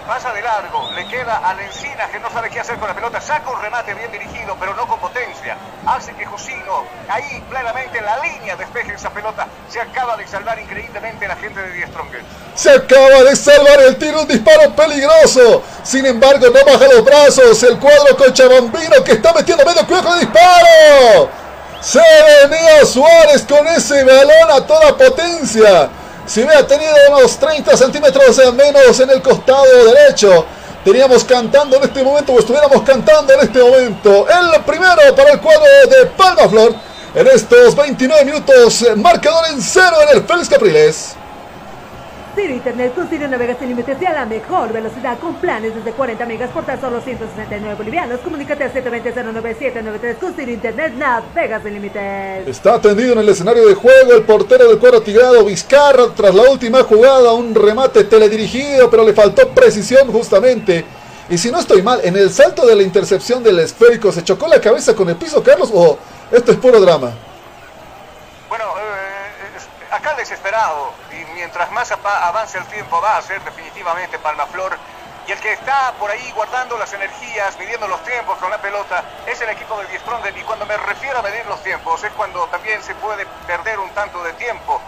pasa 0.05 0.31
de 0.31 0.43
largo, 0.43 0.91
le 0.91 1.07
queda 1.07 1.37
a 1.37 1.55
Lencina 1.55 2.07
que 2.11 2.19
no 2.19 2.29
sabe 2.29 2.51
qué 2.51 2.59
hacer 2.59 2.77
con 2.77 2.87
la 2.87 2.93
pelota, 2.93 3.19
saca 3.19 3.49
un 3.49 3.59
remate 3.59 3.95
bien 3.95 4.11
dirigido, 4.11 4.55
pero 4.59 4.75
no 4.75 4.85
con 4.85 4.99
potencia, 4.99 5.57
hace 5.87 6.13
que 6.13 6.23
Jusino, 6.27 6.85
ahí 7.09 7.43
plenamente 7.49 7.97
en 7.97 8.05
la 8.05 8.19
línea 8.19 8.55
despeje 8.55 8.93
esa 8.93 9.09
pelota, 9.09 9.47
se 9.67 9.81
acaba 9.81 10.15
de 10.15 10.27
salvar 10.27 10.59
increíblemente 10.59 11.27
la 11.27 11.37
gente 11.37 11.59
de 11.59 11.71
Die. 11.71 11.87
Se 12.53 12.69
acaba 12.69 13.23
de 13.23 13.35
salvar 13.35 13.79
el 13.79 13.97
tiro, 13.97 14.21
un 14.21 14.27
disparo 14.27 14.71
peligroso, 14.75 15.63
sin 15.81 16.05
embargo 16.05 16.45
no 16.51 16.63
baja 16.63 16.93
los 16.93 17.03
brazos, 17.03 17.63
el 17.63 17.79
cuadro 17.79 18.15
Cochabambino 18.15 19.03
que 19.03 19.13
está 19.13 19.33
metiendo 19.33 19.65
medio 19.65 19.87
con 19.87 20.13
el 20.13 20.19
disparo. 20.19 21.44
Se 21.85 21.99
venía 21.99 22.83
Suárez 22.83 23.43
con 23.47 23.67
ese 23.67 24.03
balón 24.03 24.51
a 24.51 24.65
toda 24.65 24.97
potencia. 24.97 25.87
Si 26.25 26.41
hubiera 26.41 26.65
tenido 26.65 26.91
unos 27.11 27.37
30 27.37 27.77
centímetros 27.77 28.41
menos 28.55 28.99
en 28.99 29.11
el 29.11 29.21
costado 29.21 29.63
derecho, 29.93 30.47
teníamos 30.83 31.23
cantando 31.23 31.77
en 31.77 31.83
este 31.83 32.03
momento, 32.03 32.33
o 32.33 32.39
estuviéramos 32.39 32.81
cantando 32.81 33.33
en 33.33 33.41
este 33.41 33.59
momento. 33.59 34.25
El 34.27 34.63
primero 34.63 35.15
para 35.15 35.33
el 35.33 35.39
cuadro 35.39 35.63
de 35.87 36.07
Palma 36.07 36.49
Flor. 36.49 36.73
En 37.13 37.27
estos 37.27 37.75
29 37.75 38.25
minutos, 38.25 38.83
marcador 38.95 39.45
en 39.51 39.61
cero 39.61 39.95
en 40.09 40.17
el 40.17 40.25
Félix 40.25 40.49
Capriles. 40.49 41.15
Ciro 42.35 42.53
Internet 42.53 42.93
con 42.93 43.07
Ciro 43.07 43.27
Navegas 43.29 43.57
sin 43.59 43.69
límites 43.69 43.97
y 44.01 44.05
a 44.05 44.11
la 44.11 44.25
mejor 44.25 44.73
velocidad 44.73 45.17
con 45.19 45.35
planes 45.35 45.73
desde 45.73 45.91
40 45.91 46.25
megas 46.25 46.49
por 46.51 46.65
tan 46.65 46.79
solo 46.81 46.99
169 46.99 47.75
bolivianos. 47.75 48.19
Comunícate 48.19 48.65
al 48.65 48.73
720-09793 48.73 50.17
con 50.17 50.33
Ciro 50.33 50.51
Internet 50.51 50.93
Navegas 50.95 51.63
sin 51.63 51.73
límites. 51.73 52.47
Está 52.47 52.75
atendido 52.75 53.13
en 53.13 53.19
el 53.19 53.29
escenario 53.29 53.65
de 53.65 53.73
juego 53.73 54.11
el 54.13 54.23
portero 54.23 54.67
del 54.67 54.79
cuadro 54.79 55.01
tigrado 55.01 55.45
Vizcarra 55.45 56.07
tras 56.13 56.35
la 56.35 56.49
última 56.51 56.83
jugada, 56.83 57.31
un 57.31 57.55
remate 57.55 58.03
teledirigido, 58.03 58.89
pero 58.89 59.05
le 59.05 59.13
faltó 59.13 59.47
precisión 59.49 60.11
justamente. 60.11 60.83
Y 61.29 61.37
si 61.37 61.49
no 61.49 61.59
estoy 61.59 61.81
mal, 61.81 62.01
en 62.03 62.17
el 62.17 62.29
salto 62.29 62.67
de 62.67 62.75
la 62.75 62.83
intercepción 62.83 63.43
del 63.43 63.59
esférico, 63.59 64.11
¿se 64.11 64.23
chocó 64.23 64.47
la 64.47 64.59
cabeza 64.59 64.93
con 64.93 65.09
el 65.09 65.15
piso, 65.15 65.41
Carlos? 65.41 65.71
¿O 65.73 65.97
esto 66.31 66.51
es 66.51 66.57
puro 66.57 66.81
drama? 66.81 67.13
Acá 69.95 70.13
desesperado 70.15 70.93
mientras 71.35 71.71
más 71.71 71.89
avance 71.89 72.57
el 72.57 72.65
tiempo 72.65 72.99
va 72.99 73.15
a 73.15 73.21
ser 73.21 73.41
definitivamente 73.45 74.19
Palmaflor 74.19 74.77
Y 75.25 75.31
el 75.31 75.39
que 75.39 75.53
está 75.53 75.93
por 75.97 76.11
ahí 76.11 76.33
guardando 76.35 76.77
las 76.77 76.91
energías, 76.91 77.57
midiendo 77.57 77.87
los 77.87 78.03
tiempos 78.03 78.37
con 78.39 78.51
la 78.51 78.57
pelota, 78.57 79.05
es 79.25 79.39
el 79.39 79.49
equipo 79.49 79.79
de 79.79 79.87
Diestrongel. 79.87 80.37
Y 80.37 80.41
cuando 80.41 80.65
me 80.65 80.75
refiero 80.75 81.19
a 81.19 81.21
medir 81.21 81.45
los 81.45 81.63
tiempos, 81.63 82.03
es 82.03 82.11
cuando 82.11 82.45
también 82.47 82.83
se 82.83 82.93
puede 82.95 83.25
perder 83.47 83.79
un 83.79 83.89
tanto 83.91 84.21
de 84.21 84.33
tiempo. 84.33 84.81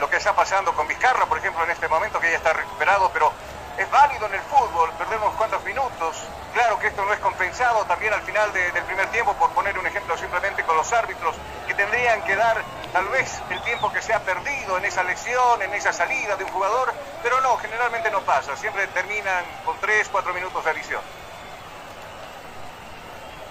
Lo 0.00 0.10
que 0.10 0.16
está 0.16 0.34
pasando 0.34 0.74
con 0.74 0.88
Vizcarra, 0.88 1.26
por 1.26 1.38
ejemplo, 1.38 1.62
en 1.62 1.70
este 1.70 1.86
momento, 1.86 2.18
que 2.18 2.32
ya 2.32 2.36
está 2.36 2.52
recuperado, 2.52 3.08
pero 3.12 3.32
es 3.80 3.90
válido 3.90 4.26
en 4.26 4.34
el 4.34 4.40
fútbol 4.42 4.90
perder 4.98 5.18
unos 5.18 5.34
cuantos 5.36 5.64
minutos. 5.64 6.16
Claro 6.52 6.78
que 6.78 6.88
esto 6.88 7.02
no 7.02 7.14
es 7.14 7.18
compensado 7.20 7.82
también 7.86 8.12
al 8.12 8.20
final 8.22 8.52
de, 8.52 8.70
del 8.72 8.84
primer 8.84 9.06
tiempo, 9.08 9.32
por 9.34 9.50
poner 9.52 9.78
un 9.78 9.86
ejemplo 9.86 10.18
simplemente 10.18 10.62
con 10.64 10.76
los 10.76 10.92
árbitros, 10.92 11.34
que 11.66 11.72
tendrían 11.72 12.20
que 12.24 12.36
dar 12.36 12.62
tal 12.92 13.08
vez 13.08 13.40
el 13.48 13.62
tiempo 13.62 13.90
que 13.90 14.02
se 14.02 14.12
ha 14.12 14.20
perdido 14.20 14.76
en 14.76 14.84
esa 14.84 15.02
lesión, 15.02 15.62
en 15.62 15.72
esa 15.72 15.94
salida 15.94 16.36
de 16.36 16.44
un 16.44 16.50
jugador, 16.50 16.92
pero 17.22 17.40
no, 17.40 17.56
generalmente 17.56 18.10
no 18.10 18.20
pasa, 18.20 18.54
siempre 18.56 18.86
terminan 18.88 19.44
con 19.64 19.78
3, 19.80 20.10
4 20.12 20.34
minutos 20.34 20.62
de 20.62 20.70
adición. 20.70 21.00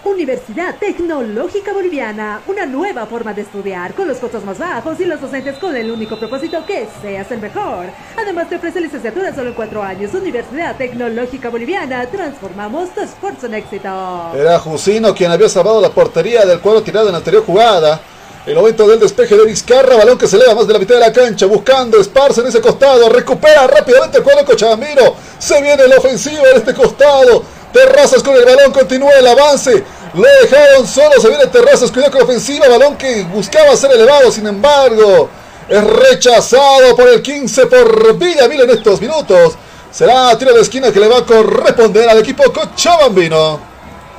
Universidad 0.05 0.75
Tecnológica 0.79 1.73
Boliviana, 1.73 2.41
una 2.47 2.65
nueva 2.65 3.05
forma 3.05 3.33
de 3.33 3.41
estudiar, 3.41 3.93
con 3.93 4.07
los 4.07 4.17
costos 4.17 4.45
más 4.45 4.57
bajos 4.57 4.97
y 4.99 5.05
los 5.05 5.19
docentes 5.19 5.57
con 5.57 5.75
el 5.75 5.91
único 5.91 6.17
propósito 6.17 6.65
que 6.65 6.87
seas 7.01 7.29
el 7.31 7.41
mejor. 7.41 7.87
Además 8.17 8.47
te 8.47 8.55
ofrece 8.55 8.79
licenciatura 8.79 9.35
solo 9.35 9.49
en 9.49 9.55
cuatro 9.55 9.83
años. 9.83 10.13
Universidad 10.13 10.77
Tecnológica 10.77 11.49
Boliviana, 11.49 12.05
transformamos 12.07 12.93
tu 12.95 13.01
esfuerzo 13.01 13.47
en 13.47 13.55
éxito. 13.55 14.31
Era 14.35 14.57
Jusino 14.59 15.13
quien 15.13 15.31
había 15.31 15.49
salvado 15.49 15.81
la 15.81 15.89
portería 15.89 16.45
del 16.45 16.61
cuadro 16.61 16.81
tirado 16.81 17.07
en 17.07 17.11
la 17.11 17.17
anterior 17.17 17.43
jugada. 17.45 17.99
El 18.45 18.55
momento 18.55 18.87
del 18.87 19.01
despeje 19.01 19.35
de 19.35 19.45
Vizcarra, 19.45 19.97
balón 19.97 20.17
que 20.17 20.25
se 20.25 20.37
eleva 20.37 20.55
más 20.55 20.65
de 20.65 20.73
la 20.73 20.79
mitad 20.79 20.95
de 20.95 21.01
la 21.01 21.11
cancha, 21.11 21.45
buscando 21.45 21.99
Esparza 21.99 22.41
en 22.41 22.47
ese 22.47 22.61
costado, 22.61 23.09
recupera 23.09 23.67
rápidamente 23.67 24.17
el 24.17 24.23
cuadro 24.23 24.45
Cochabambino, 24.45 25.13
se 25.37 25.61
viene 25.61 25.87
la 25.87 25.97
ofensiva 25.97 26.49
en 26.49 26.57
este 26.57 26.73
costado, 26.73 27.43
Terrazas 27.73 28.23
con 28.23 28.35
el 28.35 28.45
balón, 28.45 28.71
continúa 28.71 29.11
el 29.13 29.27
avance, 29.27 29.83
lo 30.13 30.23
dejaron 30.41 30.87
solo, 30.87 31.19
se 31.19 31.29
viene 31.29 31.45
Terrazas, 31.47 31.91
cuidado 31.91 32.11
con 32.11 32.19
la 32.21 32.25
ofensiva, 32.25 32.67
balón 32.67 32.97
que 32.97 33.23
buscaba 33.23 33.75
ser 33.75 33.91
elevado, 33.91 34.31
sin 34.31 34.47
embargo, 34.47 35.29
es 35.67 35.83
rechazado 35.83 36.95
por 36.95 37.07
el 37.07 37.21
15 37.21 37.67
por 37.67 38.17
Villamil 38.17 38.61
en 38.61 38.69
estos 38.71 38.99
minutos, 38.99 39.53
será 39.91 40.35
tiro 40.37 40.53
de 40.53 40.61
esquina 40.61 40.91
que 40.91 40.99
le 40.99 41.07
va 41.07 41.19
a 41.19 41.25
corresponder 41.25 42.09
al 42.09 42.17
equipo 42.19 42.43
Cochabambino. 42.51 43.59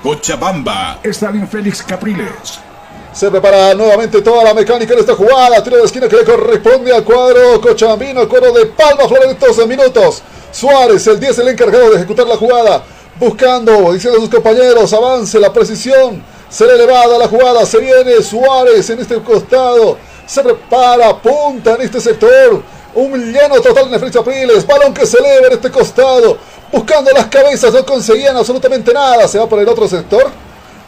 Cochabamba, 0.02 1.00
Estadio 1.02 1.46
Félix 1.46 1.82
Capriles. 1.82 2.60
Se 3.12 3.28
prepara 3.28 3.74
nuevamente 3.74 4.22
toda 4.22 4.44
la 4.44 4.54
mecánica 4.54 4.94
en 4.94 5.00
esta 5.00 5.16
jugada. 5.16 5.62
Tiro 5.64 5.78
de 5.78 5.84
esquina 5.84 6.08
que 6.08 6.16
le 6.16 6.24
corresponde 6.24 6.94
al 6.94 7.02
cuadro 7.02 7.60
Cochabambino, 7.60 8.28
cuadro 8.28 8.52
de 8.52 8.66
Palma 8.66 9.08
Flor 9.08 9.24
en 9.24 9.30
estos 9.30 9.66
minutos. 9.66 10.22
Suárez, 10.52 11.06
el 11.08 11.18
10, 11.18 11.38
el 11.40 11.48
encargado 11.48 11.90
de 11.90 11.96
ejecutar 11.96 12.26
la 12.26 12.36
jugada. 12.36 12.84
Buscando, 13.20 13.92
diciendo 13.92 14.18
a 14.18 14.22
sus 14.22 14.30
compañeros, 14.30 14.90
avance 14.94 15.38
la 15.38 15.52
precisión. 15.52 16.24
Será 16.48 16.72
elevada 16.72 17.18
la 17.18 17.28
jugada. 17.28 17.66
Se 17.66 17.78
viene 17.78 18.22
Suárez 18.22 18.88
en 18.88 18.98
este 18.98 19.16
costado. 19.20 19.98
Se 20.24 20.42
prepara, 20.42 21.20
punta 21.20 21.74
en 21.74 21.82
este 21.82 22.00
sector. 22.00 22.62
Un 22.94 23.30
lleno 23.30 23.60
total 23.60 23.88
en 23.88 23.92
el 23.92 24.00
Félix 24.00 24.16
Apriles. 24.16 24.66
Balón 24.66 24.94
que 24.94 25.04
se 25.04 25.18
eleva 25.18 25.48
en 25.48 25.52
este 25.52 25.70
costado. 25.70 26.38
Buscando 26.72 27.10
las 27.10 27.26
cabezas, 27.26 27.74
no 27.74 27.84
conseguían 27.84 28.38
absolutamente 28.38 28.90
nada. 28.94 29.28
Se 29.28 29.38
va 29.38 29.46
por 29.46 29.58
el 29.58 29.68
otro 29.68 29.86
sector. 29.86 30.30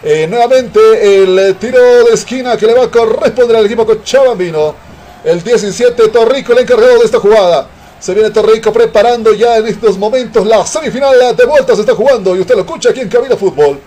Eh, 0.02 0.26
nuevamente 0.26 0.80
el 1.22 1.54
tiro 1.56 2.04
de 2.06 2.14
esquina 2.14 2.56
que 2.56 2.66
le 2.66 2.72
va 2.72 2.84
a 2.84 2.90
corresponder 2.90 3.58
al 3.58 3.66
equipo 3.66 3.84
Cochabambino. 3.84 4.74
El 5.22 5.42
17 5.42 6.08
Torrico, 6.08 6.54
el 6.54 6.60
encargado 6.60 6.98
de 6.98 7.04
esta 7.04 7.20
jugada. 7.20 7.68
Se 8.02 8.14
viene 8.14 8.30
Torrico 8.30 8.72
preparando 8.72 9.32
ya 9.32 9.58
en 9.58 9.68
estos 9.68 9.96
momentos 9.96 10.44
la 10.44 10.66
semifinal 10.66 11.36
de 11.36 11.44
vuelta 11.44 11.76
se 11.76 11.82
está 11.82 11.94
jugando 11.94 12.34
y 12.34 12.40
usted 12.40 12.56
lo 12.56 12.62
escucha 12.62 12.90
aquí 12.90 12.98
en 12.98 13.08
Cabina 13.08 13.36
Fútbol. 13.36 13.78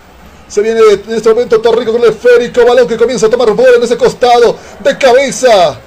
Se 0.48 0.62
viene 0.62 0.80
en 0.80 1.14
este 1.14 1.28
momento 1.28 1.60
Torrico 1.60 1.92
con 1.92 2.02
el 2.02 2.08
esférico, 2.08 2.64
balón 2.64 2.88
que 2.88 2.96
comienza 2.96 3.26
a 3.26 3.28
tomar 3.28 3.50
vuelo 3.52 3.76
en 3.76 3.82
ese 3.82 3.98
costado 3.98 4.56
de 4.80 4.96
cabeza. 4.96 5.78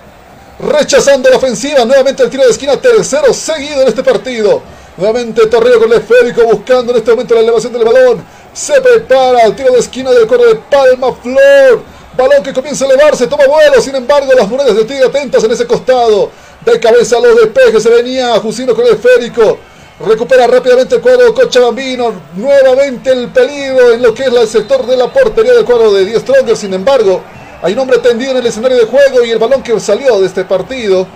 Rechazando 0.59 1.27
la 1.27 1.38
ofensiva, 1.38 1.83
nuevamente 1.86 2.21
el 2.21 2.29
tiro 2.29 2.43
de 2.43 2.51
esquina 2.51 2.79
tercero 2.79 3.33
seguido 3.33 3.81
en 3.81 3.88
este 3.88 4.03
partido. 4.03 4.62
Nuevamente 4.98 5.48
Torrico 5.48 5.79
con 5.79 5.91
el 5.91 5.98
esférico 5.98 6.43
buscando 6.43 6.91
en 6.91 7.00
este 7.00 7.09
momento 7.09 7.33
la 7.33 7.41
elevación 7.41 7.74
del 7.74 7.83
balón. 7.83 8.24
Se 8.53 8.79
prepara 8.79 9.41
el 9.45 9.55
tiro 9.55 9.74
de 9.74 9.79
esquina 9.79 10.12
del 10.12 10.27
cuadro 10.27 10.50
de 10.50 10.55
Palma 10.69 11.15
Flor. 11.15 11.81
Balón 12.15 12.43
que 12.43 12.53
comienza 12.53 12.86
a 12.86 12.89
elevarse, 12.89 13.25
toma 13.25 13.48
vuelo. 13.48 13.81
Sin 13.81 13.95
embargo, 13.95 14.31
las 14.33 14.48
monedas 14.48 14.75
de 14.75 14.86
Tigre 14.86 15.05
atentas 15.05 15.43
en 15.43 15.50
ese 15.50 15.65
costado. 15.65 16.29
De 16.70 16.80
cabeza 16.80 17.20
los 17.20 17.36
despejes 17.36 17.82
se 17.82 17.90
venía 17.90 18.40
Jusino 18.40 18.76
con 18.76 18.86
el 18.86 18.94
esférico. 18.94 19.58
Recupera 20.06 20.46
rápidamente 20.46 20.96
el 20.96 21.02
cuadro 21.02 21.34
Cochabambino. 21.34 22.14
Nuevamente 22.36 23.12
el 23.12 23.30
peligro 23.30 23.92
en 23.92 24.04
lo 24.04 24.14
que 24.14 24.26
es 24.26 24.34
el 24.34 24.48
sector 24.48 24.86
de 24.86 24.96
la 24.96 25.12
portería 25.12 25.54
del 25.54 25.66
cuadro 25.66 25.92
de 25.92 26.06
Die 26.06 26.20
Stronger. 26.20 26.56
Sin 26.56 26.72
embargo, 26.76 27.24
hay 27.64 27.74
un 27.74 27.80
hombre 27.80 27.98
tendido 27.98 28.32
en 28.32 28.38
el 28.38 28.46
escenario 28.46 28.78
de 28.78 28.86
juego 28.86 29.26
y 29.26 29.32
el 29.32 29.40
balón 29.40 29.64
que 29.64 29.80
salió 29.80 30.20
de 30.20 30.28
este 30.28 30.46
partido. 30.46 31.08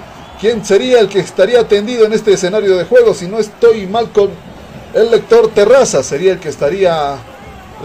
¿Quién 0.42 0.66
sería 0.66 1.00
el 1.00 1.08
que 1.08 1.20
estaría 1.20 1.68
tendido 1.68 2.06
en 2.06 2.14
este 2.14 2.34
escenario 2.34 2.76
de 2.76 2.86
juego? 2.86 3.14
Si 3.14 3.28
no 3.28 3.38
estoy 3.38 3.86
mal 3.86 4.12
con 4.12 4.32
el 4.96 5.12
lector 5.12 5.52
Terraza, 5.54 6.02
sería 6.02 6.32
el 6.32 6.40
que 6.40 6.50
estaría 6.50 7.18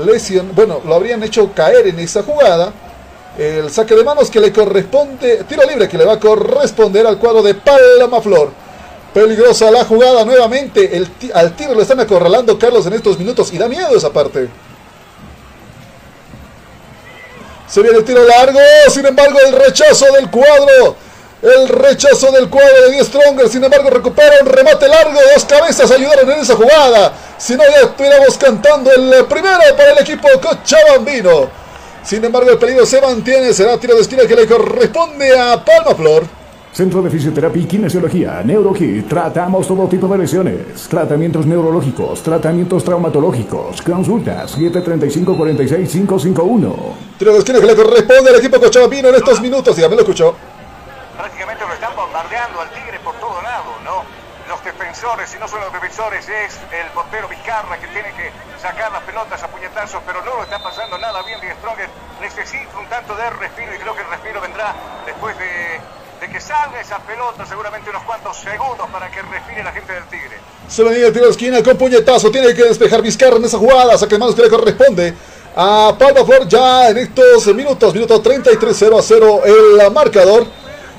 lesión. 0.07 0.53
Bueno, 0.55 0.81
lo 0.87 0.95
habrían 0.95 1.23
hecho 1.23 1.53
caer 1.53 1.87
en 1.87 1.99
esa 1.99 2.23
jugada. 2.23 2.73
El 3.39 3.71
saque 3.71 3.95
de 3.95 4.03
manos 4.03 4.33
que 4.33 4.41
le 4.41 4.53
corresponde, 4.53 5.45
tiro 5.49 5.63
libre 5.65 5.89
que 5.89 5.97
le 5.97 6.05
va 6.05 6.15
a 6.15 6.19
corresponder 6.19 7.07
al 7.07 7.19
cuadro 7.19 7.41
de 7.41 7.55
Palma 7.55 8.21
Flor. 8.21 8.51
Peligrosa 9.15 9.71
la 9.71 9.85
jugada 9.85 10.25
nuevamente. 10.25 10.97
El 10.97 11.09
al 11.33 11.55
tiro 11.55 11.73
lo 11.73 11.83
están 11.83 12.01
acorralando 12.01 12.59
Carlos 12.59 12.85
en 12.87 12.95
estos 12.95 13.17
minutos 13.17 13.53
y 13.53 13.59
da 13.59 13.69
miedo 13.69 13.97
esa 13.97 14.13
parte. 14.13 14.49
Se 17.69 17.81
viene 17.81 17.99
el 17.99 18.05
tiro 18.05 18.25
largo, 18.25 18.59
sin 18.91 19.07
embargo 19.07 19.39
el 19.47 19.53
rechazo 19.53 20.07
del 20.15 20.29
cuadro. 20.31 20.97
El 21.41 21.69
rechazo 21.69 22.33
del 22.33 22.51
cuadro 22.51 22.83
de 22.87 22.91
Die 22.91 23.05
Stronger, 23.05 23.49
sin 23.49 23.63
embargo 23.63 23.89
recupera 23.89 24.35
un 24.43 24.49
remate 24.49 24.89
largo, 24.89 25.17
dos 25.33 25.45
cabezas 25.45 25.89
ayudaron 25.93 26.29
en 26.33 26.41
esa 26.41 26.57
jugada. 26.57 27.13
Si 27.39 27.55
no 27.55 27.63
ya 27.63 27.83
estuviéramos 27.83 28.37
cantando 28.37 28.91
el 28.91 29.27
primero 29.27 29.61
para 29.77 29.93
el 29.93 29.99
equipo 29.99 30.27
Cochabambino. 30.43 31.58
Sin 32.09 32.25
embargo 32.25 32.51
el 32.51 32.57
peligro 32.57 32.87
se 32.87 33.03
mantiene, 33.03 33.53
será 33.53 33.79
tiro 33.79 33.95
de 33.95 34.01
esquina 34.01 34.27
que 34.27 34.35
le 34.35 34.47
corresponde 34.47 35.39
a 35.39 35.63
Palma 35.63 35.95
Flor. 35.95 36.25
Centro 36.73 37.03
de 37.03 37.11
Fisioterapia 37.11 37.61
y 37.61 37.67
Kinesiología, 37.67 38.41
NeuroKit. 38.43 39.07
Tratamos 39.07 39.69
todo 39.69 39.87
tipo 39.89 40.09
de 40.09 40.17
lesiones. 40.17 40.89
Tratamientos 40.89 41.45
neurológicos, 41.45 42.23
tratamientos 42.23 42.83
traumatológicos. 42.83 43.83
Consultas 43.83 44.57
735-46-551. 44.57 46.75
Tiro 47.19 47.33
de 47.35 47.39
esquina 47.41 47.61
que 47.61 47.67
le 47.67 47.77
corresponde 47.77 48.31
al 48.31 48.37
equipo 48.37 48.59
Cochabambino 48.59 49.11
en 49.11 49.17
estos 49.17 49.39
minutos. 49.43 49.77
Dígame, 49.77 49.97
lo 49.97 50.01
escuchó. 50.01 50.35
Prácticamente 51.15 51.63
lo 51.67 51.75
están 51.75 51.95
bombardeando 51.95 52.59
al 52.59 52.71
Tigre 52.71 52.99
por 53.05 53.17
todo 53.17 53.43
lado, 53.43 53.73
¿no? 53.85 54.03
Los 54.49 54.59
defensores, 54.99 55.35
y 55.35 55.39
no 55.39 55.47
son 55.47 55.61
los 55.61 55.73
defensores, 55.73 56.29
es 56.29 56.59
el 56.73 56.91
portero 56.91 57.29
Vizcarra 57.29 57.79
que 57.79 57.87
tiene 57.89 58.11
que 58.15 58.33
sacar 58.61 58.91
las 58.91 59.03
pelotas 59.03 59.41
a 59.41 59.49
puñetazos, 59.49 60.03
pero 60.05 60.25
no 60.25 60.35
lo 60.35 60.43
está 60.43 60.59
pasando 60.59 60.99
nada 60.99 61.23
bien 61.23 61.41
Die 61.41 61.55
Stronger. 61.55 61.89
Necesita 62.21 62.77
un 62.77 62.87
tanto 62.89 63.15
de 63.15 63.31
respiro 63.31 63.75
y 63.75 63.79
creo 63.79 63.95
que 63.95 64.03
el 64.03 64.09
respiro 64.09 64.41
vendrá 64.41 64.75
después 65.07 65.39
de 65.39 65.81
de 66.21 66.29
que 66.29 66.41
salga 66.41 66.81
esa 66.81 66.99
pelota, 66.99 67.47
seguramente 67.47 67.91
unos 67.91 68.03
cuantos 68.03 68.37
segundos 68.39 68.89
para 68.91 69.09
que 69.09 69.23
respire 69.23 69.63
la 69.63 69.71
gente 69.71 69.93
del 69.93 70.03
Tigre. 70.07 70.37
Se 70.67 70.83
venía 70.83 71.07
el 71.07 71.13
tiro 71.13 71.27
de 71.27 71.31
esquina 71.31 71.63
con 71.63 71.77
puñetazo. 71.77 72.33
Tiene 72.33 72.53
que 72.55 72.65
despejar 72.65 73.03
Vizcarra 73.03 73.37
en 73.37 73.45
esa 73.45 73.57
jugada. 73.57 73.97
Saque 73.97 74.17
de 74.17 74.19
manos 74.19 74.35
que 74.35 74.43
le 74.43 74.51
corresponde 74.51 75.15
a 75.55 75.95
Palma 75.97 76.25
Flor 76.25 76.49
ya 76.49 76.89
en 76.89 76.99
estos 76.99 77.47
minutos. 77.55 77.95
Minuto 77.95 78.21
33, 78.21 78.77
0 78.77 78.99
a 78.99 79.03
0 79.03 79.43
el 79.45 79.93
marcador. 79.93 80.45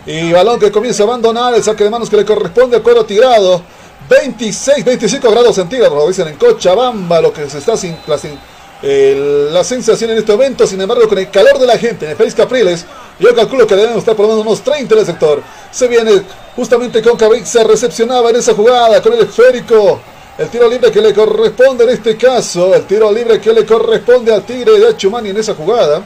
Y 0.05 0.31
balón 0.31 0.57
que 0.57 0.71
comienza 0.71 1.03
a 1.03 1.07
abandonar. 1.07 1.53
El 1.53 1.63
saque 1.65 1.83
de 1.83 1.89
manos 1.89 2.09
que 2.09 2.15
le 2.15 2.23
corresponde 2.23 2.77
al 2.77 2.81
cuero 2.81 3.03
tirado. 3.03 3.61
26, 4.09 4.83
25 4.83 5.31
grados 5.31 5.55
centígrados. 5.55 5.95
Lo 5.95 6.07
dicen 6.07 6.27
en 6.27 6.35
Cochabamba. 6.35 7.21
Lo 7.21 7.31
que 7.31 7.49
se 7.49 7.59
está 7.59 7.77
sin, 7.77 7.97
la, 8.07 8.17
sin, 8.17 8.37
eh, 8.81 9.51
sensación 9.63 10.11
en 10.11 10.17
este 10.17 10.31
momento. 10.31 10.65
Sin 10.65 10.81
embargo, 10.81 11.07
con 11.07 11.17
el 11.17 11.29
calor 11.29 11.59
de 11.59 11.67
la 11.67 11.77
gente 11.77 12.05
en 12.05 12.11
el 12.11 12.17
Félix 12.17 12.35
Capriles. 12.35 12.85
Yo 13.19 13.35
calculo 13.35 13.67
que 13.67 13.75
deben 13.75 13.97
estar 13.97 14.15
por 14.15 14.25
lo 14.25 14.31
menos 14.31 14.45
unos 14.45 14.61
30 14.61 14.93
en 14.93 14.99
el 14.99 15.05
sector. 15.05 15.43
Se 15.71 15.87
viene 15.87 16.23
justamente 16.55 17.01
con 17.01 17.17
Se 17.45 17.63
recepcionaba 17.63 18.29
en 18.29 18.37
esa 18.37 18.53
jugada 18.53 19.01
con 19.01 19.13
el 19.13 19.21
esférico. 19.21 19.99
El 20.37 20.47
tiro 20.49 20.69
libre 20.69 20.89
que 20.89 21.01
le 21.01 21.13
corresponde 21.13 21.83
en 21.83 21.89
este 21.91 22.17
caso. 22.17 22.73
El 22.73 22.85
tiro 22.85 23.11
libre 23.11 23.39
que 23.39 23.53
le 23.53 23.65
corresponde 23.65 24.33
al 24.33 24.43
Tigre 24.43 24.79
de 24.79 24.87
Achumani 24.87 25.29
en 25.29 25.37
esa 25.37 25.53
jugada. 25.53 26.01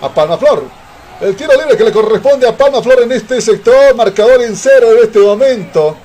A 0.00 0.08
Palma 0.12 0.36
Flor. 0.36 0.64
El 1.20 1.34
tiro 1.34 1.52
libre 1.58 1.76
que 1.76 1.84
le 1.84 1.92
corresponde 1.92 2.46
a 2.46 2.54
Palma 2.54 2.82
Flor 2.82 3.02
en 3.02 3.12
este 3.12 3.40
sector. 3.40 3.94
Marcador 3.94 4.42
en 4.42 4.54
cero 4.54 4.88
en 4.92 5.04
este 5.04 5.18
momento. 5.18 5.96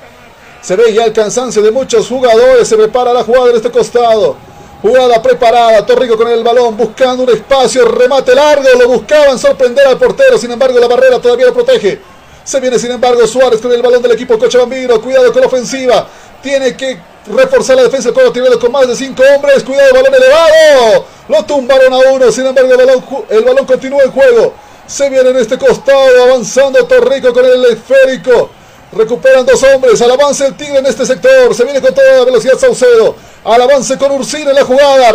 Se 0.61 0.75
ve 0.75 0.93
ya 0.93 1.05
el 1.05 1.13
cansancio 1.13 1.61
de 1.61 1.71
muchos 1.71 2.07
jugadores. 2.07 2.67
Se 2.67 2.75
prepara 2.75 3.13
la 3.13 3.23
jugada 3.23 3.49
en 3.49 3.55
este 3.55 3.71
costado. 3.71 4.35
Jugada 4.81 5.21
preparada, 5.21 5.85
Torrico 5.85 6.15
con 6.15 6.29
el 6.29 6.41
balón, 6.41 6.77
buscando 6.77 7.23
un 7.23 7.29
espacio, 7.29 7.83
remate 7.83 8.33
largo, 8.33 8.65
lo 8.79 8.87
buscaban 8.87 9.37
sorprender 9.37 9.85
al 9.85 9.97
portero, 9.97 10.37
sin 10.37 10.51
embargo 10.51 10.79
la 10.79 10.87
barrera 10.87 11.19
todavía 11.19 11.47
lo 11.47 11.53
protege. 11.53 11.99
Se 12.45 12.61
viene 12.61 12.79
sin 12.79 12.91
embargo 12.91 13.27
Suárez 13.27 13.59
con 13.59 13.73
el 13.73 13.81
balón 13.81 14.01
del 14.01 14.13
equipo 14.13 14.39
Cochabambino, 14.39 15.01
cuidado 15.01 15.33
con 15.33 15.41
la 15.41 15.47
ofensiva. 15.47 16.07
Tiene 16.41 16.77
que 16.77 16.97
reforzar 17.27 17.75
la 17.75 17.83
defensa 17.83 18.11
cuadro 18.11 18.31
tirado 18.31 18.57
con 18.57 18.71
más 18.71 18.87
de 18.87 18.95
5 18.95 19.21
hombres. 19.35 19.63
Cuidado, 19.63 19.93
balón 19.93 20.15
elevado. 20.15 21.05
Lo 21.27 21.43
tumbaron 21.43 21.93
a 21.93 21.97
uno. 22.11 22.31
Sin 22.31 22.47
embargo, 22.47 22.71
el 22.71 22.77
balón, 22.77 23.05
el 23.29 23.43
balón 23.43 23.65
continúa 23.65 24.03
en 24.03 24.11
juego. 24.11 24.53
Se 24.87 25.09
viene 25.09 25.29
en 25.29 25.37
este 25.37 25.57
costado, 25.57 26.23
avanzando 26.23 26.85
Torrico 26.85 27.33
con 27.33 27.45
el 27.45 27.65
esférico. 27.65 28.49
Recuperan 28.91 29.45
dos 29.45 29.61
hombres. 29.63 30.01
Al 30.01 30.11
avance 30.11 30.45
el 30.45 30.55
Tigre 30.55 30.79
en 30.79 30.85
este 30.85 31.05
sector. 31.05 31.53
Se 31.53 31.63
viene 31.63 31.79
con 31.81 31.93
toda 31.93 32.17
la 32.17 32.25
velocidad 32.25 32.57
Saucedo. 32.57 33.15
Al 33.43 33.61
avance 33.61 33.97
con 33.97 34.11
Ursino 34.11 34.49
en 34.49 34.55
la 34.55 34.65
jugada. 34.65 35.13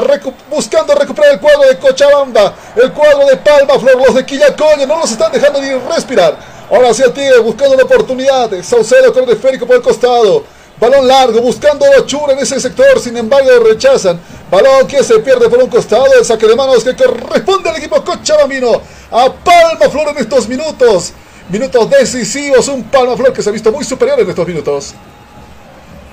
buscando 0.49 0.95
recuperar 0.95 1.35
el 1.35 1.40
cuadro 1.40 1.62
de 1.62 1.78
Cochabamba. 1.78 2.54
El 2.76 2.93
cuadro 2.93 3.26
de 3.26 3.37
Palma 3.37 3.78
Flor. 3.78 3.97
Los 3.97 4.14
de 4.14 4.25
Quillacoña 4.25 4.87
no 4.87 4.99
los 4.99 5.11
están 5.11 5.33
dejando 5.33 5.61
ni 5.61 5.73
respirar. 5.73 6.38
Ahora 6.71 6.95
sí 6.95 7.02
el 7.02 7.12
Tigre 7.12 7.38
buscando 7.40 7.76
la 7.76 7.85
oportunidad. 7.85 8.50
Saucedo 8.62 9.12
con 9.12 9.25
el 9.25 9.31
esférico 9.31 9.66
por 9.66 9.76
el 9.76 9.83
costado. 9.83 10.45
Balón 10.78 11.07
largo, 11.07 11.40
buscando 11.40 11.87
a 11.87 12.33
en 12.33 12.38
ese 12.40 12.59
sector, 12.59 12.99
sin 12.99 13.16
embargo 13.16 13.49
rechazan. 13.61 14.21
Balón 14.50 14.88
que 14.88 15.04
se 15.04 15.21
pierde 15.21 15.49
por 15.49 15.62
un 15.62 15.71
costado, 15.71 16.07
el 16.19 16.25
saque 16.25 16.49
de 16.49 16.57
manos 16.57 16.83
que 16.83 16.97
corresponde 16.97 17.71
al 17.71 17.76
equipo 17.76 18.02
Cochabambino. 18.04 18.81
A 19.11 19.33
Palma 19.33 19.88
Flor 19.88 20.09
en 20.09 20.19
estos 20.19 20.49
minutos. 20.49 21.12
Minutos 21.48 21.90
decisivos, 21.90 22.68
un 22.68 22.84
Palma 22.84 23.16
Flor 23.16 23.32
que 23.32 23.42
se 23.42 23.50
ha 23.50 23.52
visto 23.52 23.70
muy 23.70 23.84
superior 23.84 24.18
en 24.18 24.28
estos 24.28 24.46
minutos. 24.46 24.94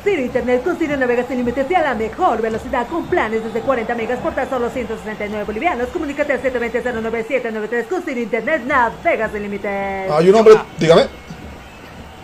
Ciro 0.04 0.22
Internet 0.22 0.64
con 0.64 0.76
Ciro 0.78 0.98
navegas 0.98 1.28
sin 1.28 1.38
límites 1.38 1.70
y 1.70 1.76
a 1.76 1.82
la 1.82 1.94
mejor 1.94 2.42
velocidad 2.42 2.88
con 2.88 3.06
planes 3.06 3.44
desde 3.44 3.62
40 3.62 3.96
megas 3.96 4.20
por 4.20 4.34
tan 4.34 4.50
solo 4.50 4.70
169 4.70 5.46
bolivianos. 5.46 5.88
Comunícate 5.90 6.34
al 6.34 6.42
720-09793 6.42 7.88
con 7.88 8.04
Ciro 8.04 8.20
Internet 8.20 8.64
navegas 8.66 9.32
sin 9.32 9.44
límites. 9.44 10.12
Hay 10.12 10.30
un 10.30 10.36
hombre, 10.36 10.56
dígame. 10.78 11.08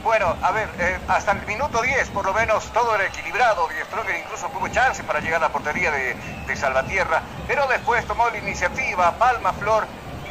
Bueno, 0.04 0.36
a 0.42 0.52
ver, 0.52 0.68
eh, 0.80 0.98
hasta 1.08 1.32
el 1.34 1.46
minuto 1.46 1.82
10 1.82 2.10
por 2.10 2.26
lo 2.26 2.34
menos 2.34 2.66
todo 2.74 2.96
era 2.96 3.06
equilibrado. 3.08 3.68
y 3.72 3.86
Stronger 3.86 4.16
incluso 4.18 4.48
tuvo 4.48 4.68
chance 4.70 5.04
para 5.04 5.20
llegar 5.20 5.38
a 5.44 5.48
la 5.48 5.54
portería 5.54 5.92
de, 5.92 6.16
de 6.48 6.56
Salvatierra, 6.56 7.22
pero 7.48 7.68
después 7.68 8.06
tomó 8.06 8.30
la 8.30 8.38
iniciativa 8.38 9.18
Palma 9.18 9.54
Flor. 9.54 9.86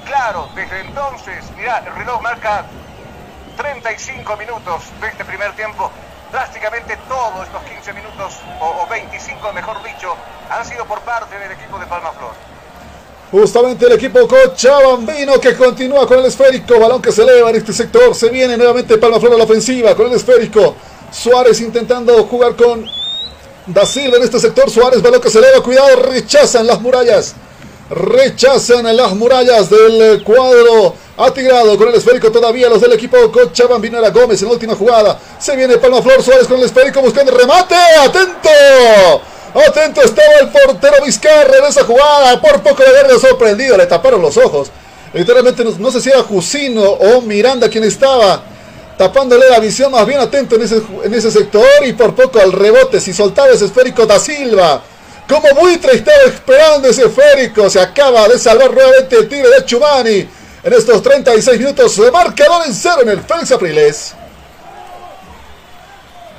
Claro, 0.07 0.49
desde 0.55 0.81
entonces, 0.81 1.45
mira, 1.57 1.83
el 1.85 1.95
reloj 1.95 2.23
marca 2.23 2.65
35 3.57 4.37
minutos 4.37 4.83
de 5.01 5.09
este 5.09 5.25
primer 5.25 5.55
tiempo. 5.57 5.91
Prácticamente 6.31 6.97
todos 7.09 7.47
estos 7.47 7.63
15 7.63 7.93
minutos, 7.93 8.35
o, 8.61 8.83
o 8.83 8.87
25 8.89 9.53
mejor 9.53 9.83
dicho, 9.83 10.15
han 10.49 10.65
sido 10.65 10.85
por 10.85 11.01
parte 11.01 11.39
del 11.39 11.53
equipo 11.53 11.79
de 11.79 11.87
Palma 11.87 12.13
Flor. 12.13 12.33
Justamente 13.33 13.87
el 13.87 13.93
equipo 13.93 14.29
Cochabambino 14.29 15.41
que 15.41 15.57
continúa 15.57 16.07
con 16.07 16.21
el 16.21 16.27
esférico. 16.27 16.79
Balón 16.79 17.03
que 17.03 17.11
se 17.11 17.23
eleva 17.23 17.51
en 17.51 17.57
este 17.57 17.73
sector. 17.73 18.15
Se 18.15 18.29
viene 18.29 18.57
nuevamente 18.57 18.99
Palma 18.99 19.19
Flor 19.19 19.35
a 19.35 19.39
la 19.39 19.45
ofensiva 19.45 19.97
con 19.97 20.07
el 20.07 20.13
esférico. 20.13 20.77
Suárez 21.11 21.61
intentando 21.61 22.25
jugar 22.25 22.55
con 22.55 22.87
Da 23.67 23.85
Silva 23.85 24.19
en 24.19 24.23
este 24.23 24.39
sector. 24.39 24.71
Suárez, 24.71 25.03
balón 25.03 25.21
que 25.21 25.31
se 25.31 25.39
eleva. 25.39 25.61
Cuidado, 25.63 25.97
rechazan 26.03 26.67
las 26.67 26.81
murallas. 26.81 27.35
Rechazan 27.89 28.97
las 28.97 29.15
murallas 29.15 29.71
del 29.71 30.23
cuadro 30.25 30.95
atigrado 31.17 31.79
con 31.79 31.89
el 31.89 31.95
esférico 31.95 32.31
todavía 32.33 32.69
los 32.69 32.81
del 32.81 32.93
equipo 32.93 33.17
Cochabambino 33.31 33.99
era 33.99 34.11
Gómez 34.11 34.43
en 34.43 34.49
la 34.49 34.55
última 34.55 34.75
jugada. 34.75 35.19
Se 35.39 35.55
viene 35.55 35.79
Palma 35.79 36.03
Flor 36.03 36.23
Suárez 36.23 36.49
con 36.49 36.59
el 36.59 36.65
esférico 36.65 37.01
buscando 37.01 37.33
remate. 37.33 37.75
¡Atento! 37.75 39.23
Atento 39.55 40.03
estaba 40.03 40.35
el 40.41 40.49
portero 40.49 41.05
Vizcarra 41.05 41.59
en 41.59 41.65
esa 41.65 41.85
jugada. 41.85 42.41
Por 42.41 42.61
poco 42.61 42.83
de 42.83 42.89
haberle 42.89 43.19
sorprendido, 43.21 43.77
le 43.77 43.87
taparon 43.87 44.21
los 44.21 44.37
ojos. 44.37 44.69
Literalmente 45.13 45.65
no, 45.65 45.91
sé 45.93 46.01
si 46.01 46.11
era 46.11 46.23
Jusino 46.23 46.83
o 46.83 47.21
Miranda 47.23 47.69
quien 47.69 47.85
estaba 47.85 48.43
tapándole 48.99 49.49
la 49.49 49.61
visión. 49.61 49.93
Más 49.93 50.05
bien 50.05 50.19
atento 50.19 50.57
en 50.57 50.63
ese, 50.63 50.83
en 51.05 51.15
ese 51.15 51.31
sector 51.31 51.65
y 51.87 51.93
por 51.93 52.17
poco 52.17 52.41
al 52.41 52.53
rebote. 52.53 53.01
Si 53.01 53.13
soltaba 53.13 53.51
ese 53.51 53.67
esférico 53.67 54.05
da 54.07 54.19
Silva. 54.19 54.83
Como 55.29 55.61
buitre 55.61 55.95
estaba 55.95 56.23
esperando 56.27 56.89
ese 56.89 57.07
esférico. 57.07 57.69
Se 57.69 57.81
acaba 57.81 58.29
de 58.29 58.39
salvar 58.39 58.73
nuevamente 58.73 59.17
el 59.17 59.29
tigre 59.29 59.49
de 59.51 59.65
Chumani. 59.65 60.29
En 60.63 60.73
estos 60.73 61.03
36 61.03 61.61
minutos, 61.61 61.99
marcador 62.13 62.67
en 62.67 62.75
cero 62.75 63.03
en 63.03 63.11
el 63.11 63.21
Félix 63.21 63.53
Apriles. 63.53 64.16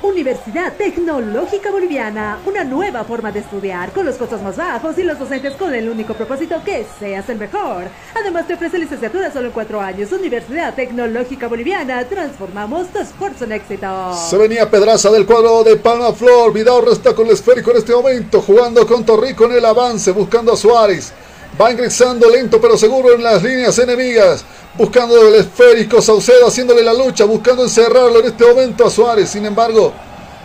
Universidad 0.08 0.72
Tecnológica 0.72 1.70
Boliviana, 1.70 2.38
una 2.46 2.64
nueva 2.64 3.04
forma 3.04 3.30
de 3.30 3.40
estudiar 3.40 3.92
con 3.92 4.06
los 4.06 4.16
costos 4.16 4.40
más 4.40 4.56
bajos 4.56 4.96
y 4.96 5.02
los 5.02 5.18
docentes 5.18 5.54
con 5.54 5.74
el 5.74 5.88
único 5.88 6.14
propósito 6.14 6.62
que 6.64 6.86
seas 6.98 7.28
el 7.28 7.38
mejor. 7.38 7.84
Además 8.18 8.46
te 8.46 8.54
ofrece 8.54 8.78
licenciatura 8.78 9.30
solo 9.30 9.48
en 9.48 9.52
cuatro 9.52 9.80
años. 9.80 10.10
Universidad 10.10 10.74
Tecnológica 10.74 11.46
Boliviana, 11.46 12.02
transformamos 12.08 12.88
tu 12.88 13.00
esfuerzo 13.00 13.44
en 13.44 13.52
éxito. 13.52 14.14
Se 14.28 14.38
venía 14.38 14.70
Pedraza 14.70 15.10
del 15.10 15.26
cuadro 15.26 15.62
de 15.62 15.76
Palma 15.76 16.12
Flor, 16.12 16.54
Vidal 16.54 16.88
está 16.90 17.14
con 17.14 17.26
el 17.26 17.34
esférico 17.34 17.70
en 17.72 17.76
este 17.76 17.92
momento, 17.92 18.40
jugando 18.40 18.86
con 18.86 19.04
Torrico 19.04 19.44
en 19.44 19.52
el 19.52 19.64
avance, 19.64 20.10
buscando 20.12 20.54
a 20.54 20.56
Suárez. 20.56 21.12
Va 21.60 21.72
ingresando 21.72 22.30
lento 22.30 22.60
pero 22.60 22.76
seguro 22.76 23.14
en 23.14 23.22
las 23.22 23.42
líneas 23.42 23.78
enemigas. 23.78 24.44
Buscando 24.76 25.28
el 25.28 25.34
esférico 25.34 26.00
Saucedo 26.00 26.46
haciéndole 26.46 26.82
la 26.82 26.94
lucha. 26.94 27.24
Buscando 27.24 27.64
encerrarlo 27.64 28.20
en 28.20 28.26
este 28.26 28.46
momento 28.46 28.86
a 28.86 28.90
Suárez. 28.90 29.30
Sin 29.30 29.44
embargo, 29.44 29.92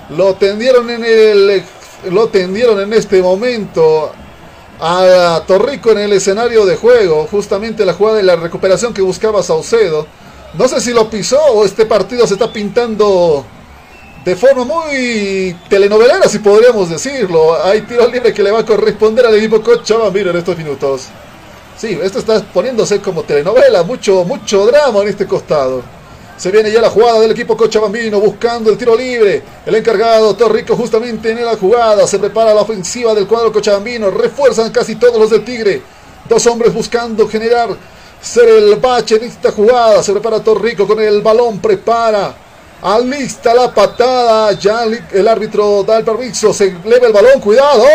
lo 0.10 0.34
tendieron 0.36 0.90
en 0.90 1.04
el. 1.04 1.64
Lo 2.10 2.28
tendieron 2.28 2.82
en 2.82 2.94
este 2.94 3.22
momento 3.22 4.12
a 4.80 5.44
Torrico 5.48 5.92
en 5.92 6.00
el 6.00 6.14
escenario 6.14 6.66
de 6.66 6.76
juego. 6.76 7.28
Justamente 7.30 7.86
la 7.86 7.94
jugada 7.94 8.18
de 8.18 8.24
la 8.24 8.36
recuperación 8.36 8.94
que 8.94 9.02
buscaba 9.02 9.44
Saucedo. 9.44 10.08
No 10.56 10.68
sé 10.68 10.82
si 10.82 10.94
lo 10.94 11.10
pisó 11.10 11.40
o 11.54 11.66
este 11.66 11.86
partido 11.86 12.28
se 12.28 12.34
está 12.34 12.52
pintando 12.52 13.46
de 14.24 14.36
forma 14.36 14.64
muy 14.64 15.56
telenovelera, 15.70 16.28
si 16.30 16.40
podríamos 16.40 16.90
decirlo. 16.90 17.62
Hay 17.64 17.82
tiro 17.82 18.08
libre 18.08 18.34
que 18.34 18.44
le 18.44 18.52
va 18.52 18.60
a 18.60 18.66
corresponder 18.66 19.26
al 19.26 19.36
equipo 19.36 19.62
Cochabamba 19.62 20.20
en 20.20 20.38
estos 20.38 20.58
minutos. 20.58 21.08
Sí, 21.78 22.00
esto 22.02 22.20
está 22.20 22.42
poniéndose 22.42 23.02
como 23.02 23.24
telenovela, 23.24 23.84
mucho, 23.84 24.24
mucho 24.24 24.66
drama 24.66 25.02
en 25.02 25.10
este 25.10 25.28
costado. 25.28 25.82
Se 26.38 26.52
viene 26.52 26.72
ya 26.72 26.82
la 26.82 26.90
jugada 26.90 27.20
del 27.20 27.32
equipo 27.32 27.56
Cochabambino 27.56 28.20
buscando 28.20 28.72
el 28.72 28.78
tiro 28.78 28.96
libre. 28.96 29.44
El 29.66 29.76
encargado 29.76 30.36
Torrico 30.36 30.76
justamente 30.76 31.32
en 31.32 31.46
la 31.46 31.56
jugada. 31.58 32.08
Se 32.08 32.18
prepara 32.18 32.54
la 32.54 32.62
ofensiva 32.62 33.14
del 33.14 33.28
cuadro 33.28 33.52
Cochabambino. 33.52 34.10
Refuerzan 34.10 34.72
casi 34.72 34.96
todos 34.96 35.20
los 35.20 35.30
del 35.30 35.46
Tigre. 35.46 35.82
Dos 36.28 36.46
hombres 36.48 36.74
buscando 36.74 37.28
generar 37.28 37.70
ser 38.20 38.50
el 38.50 38.76
bache 38.78 39.18
en 39.18 39.26
esta 39.26 39.52
jugada. 39.52 40.02
Se 40.02 40.12
prepara 40.12 40.44
Torrico 40.44 40.88
con 40.88 41.00
el 41.00 41.22
balón. 41.22 41.60
Prepara 41.60 42.36
Alista 42.84 43.54
la 43.54 43.74
patada. 43.74 44.52
Ya 44.54 44.84
el 44.84 45.28
árbitro 45.28 45.84
da 45.84 46.00
el 46.00 46.04
permiso. 46.04 46.54
Se 46.54 46.76
eleva 46.84 47.08
el 47.08 47.14
balón. 47.14 47.40
Cuidado. 47.40 47.86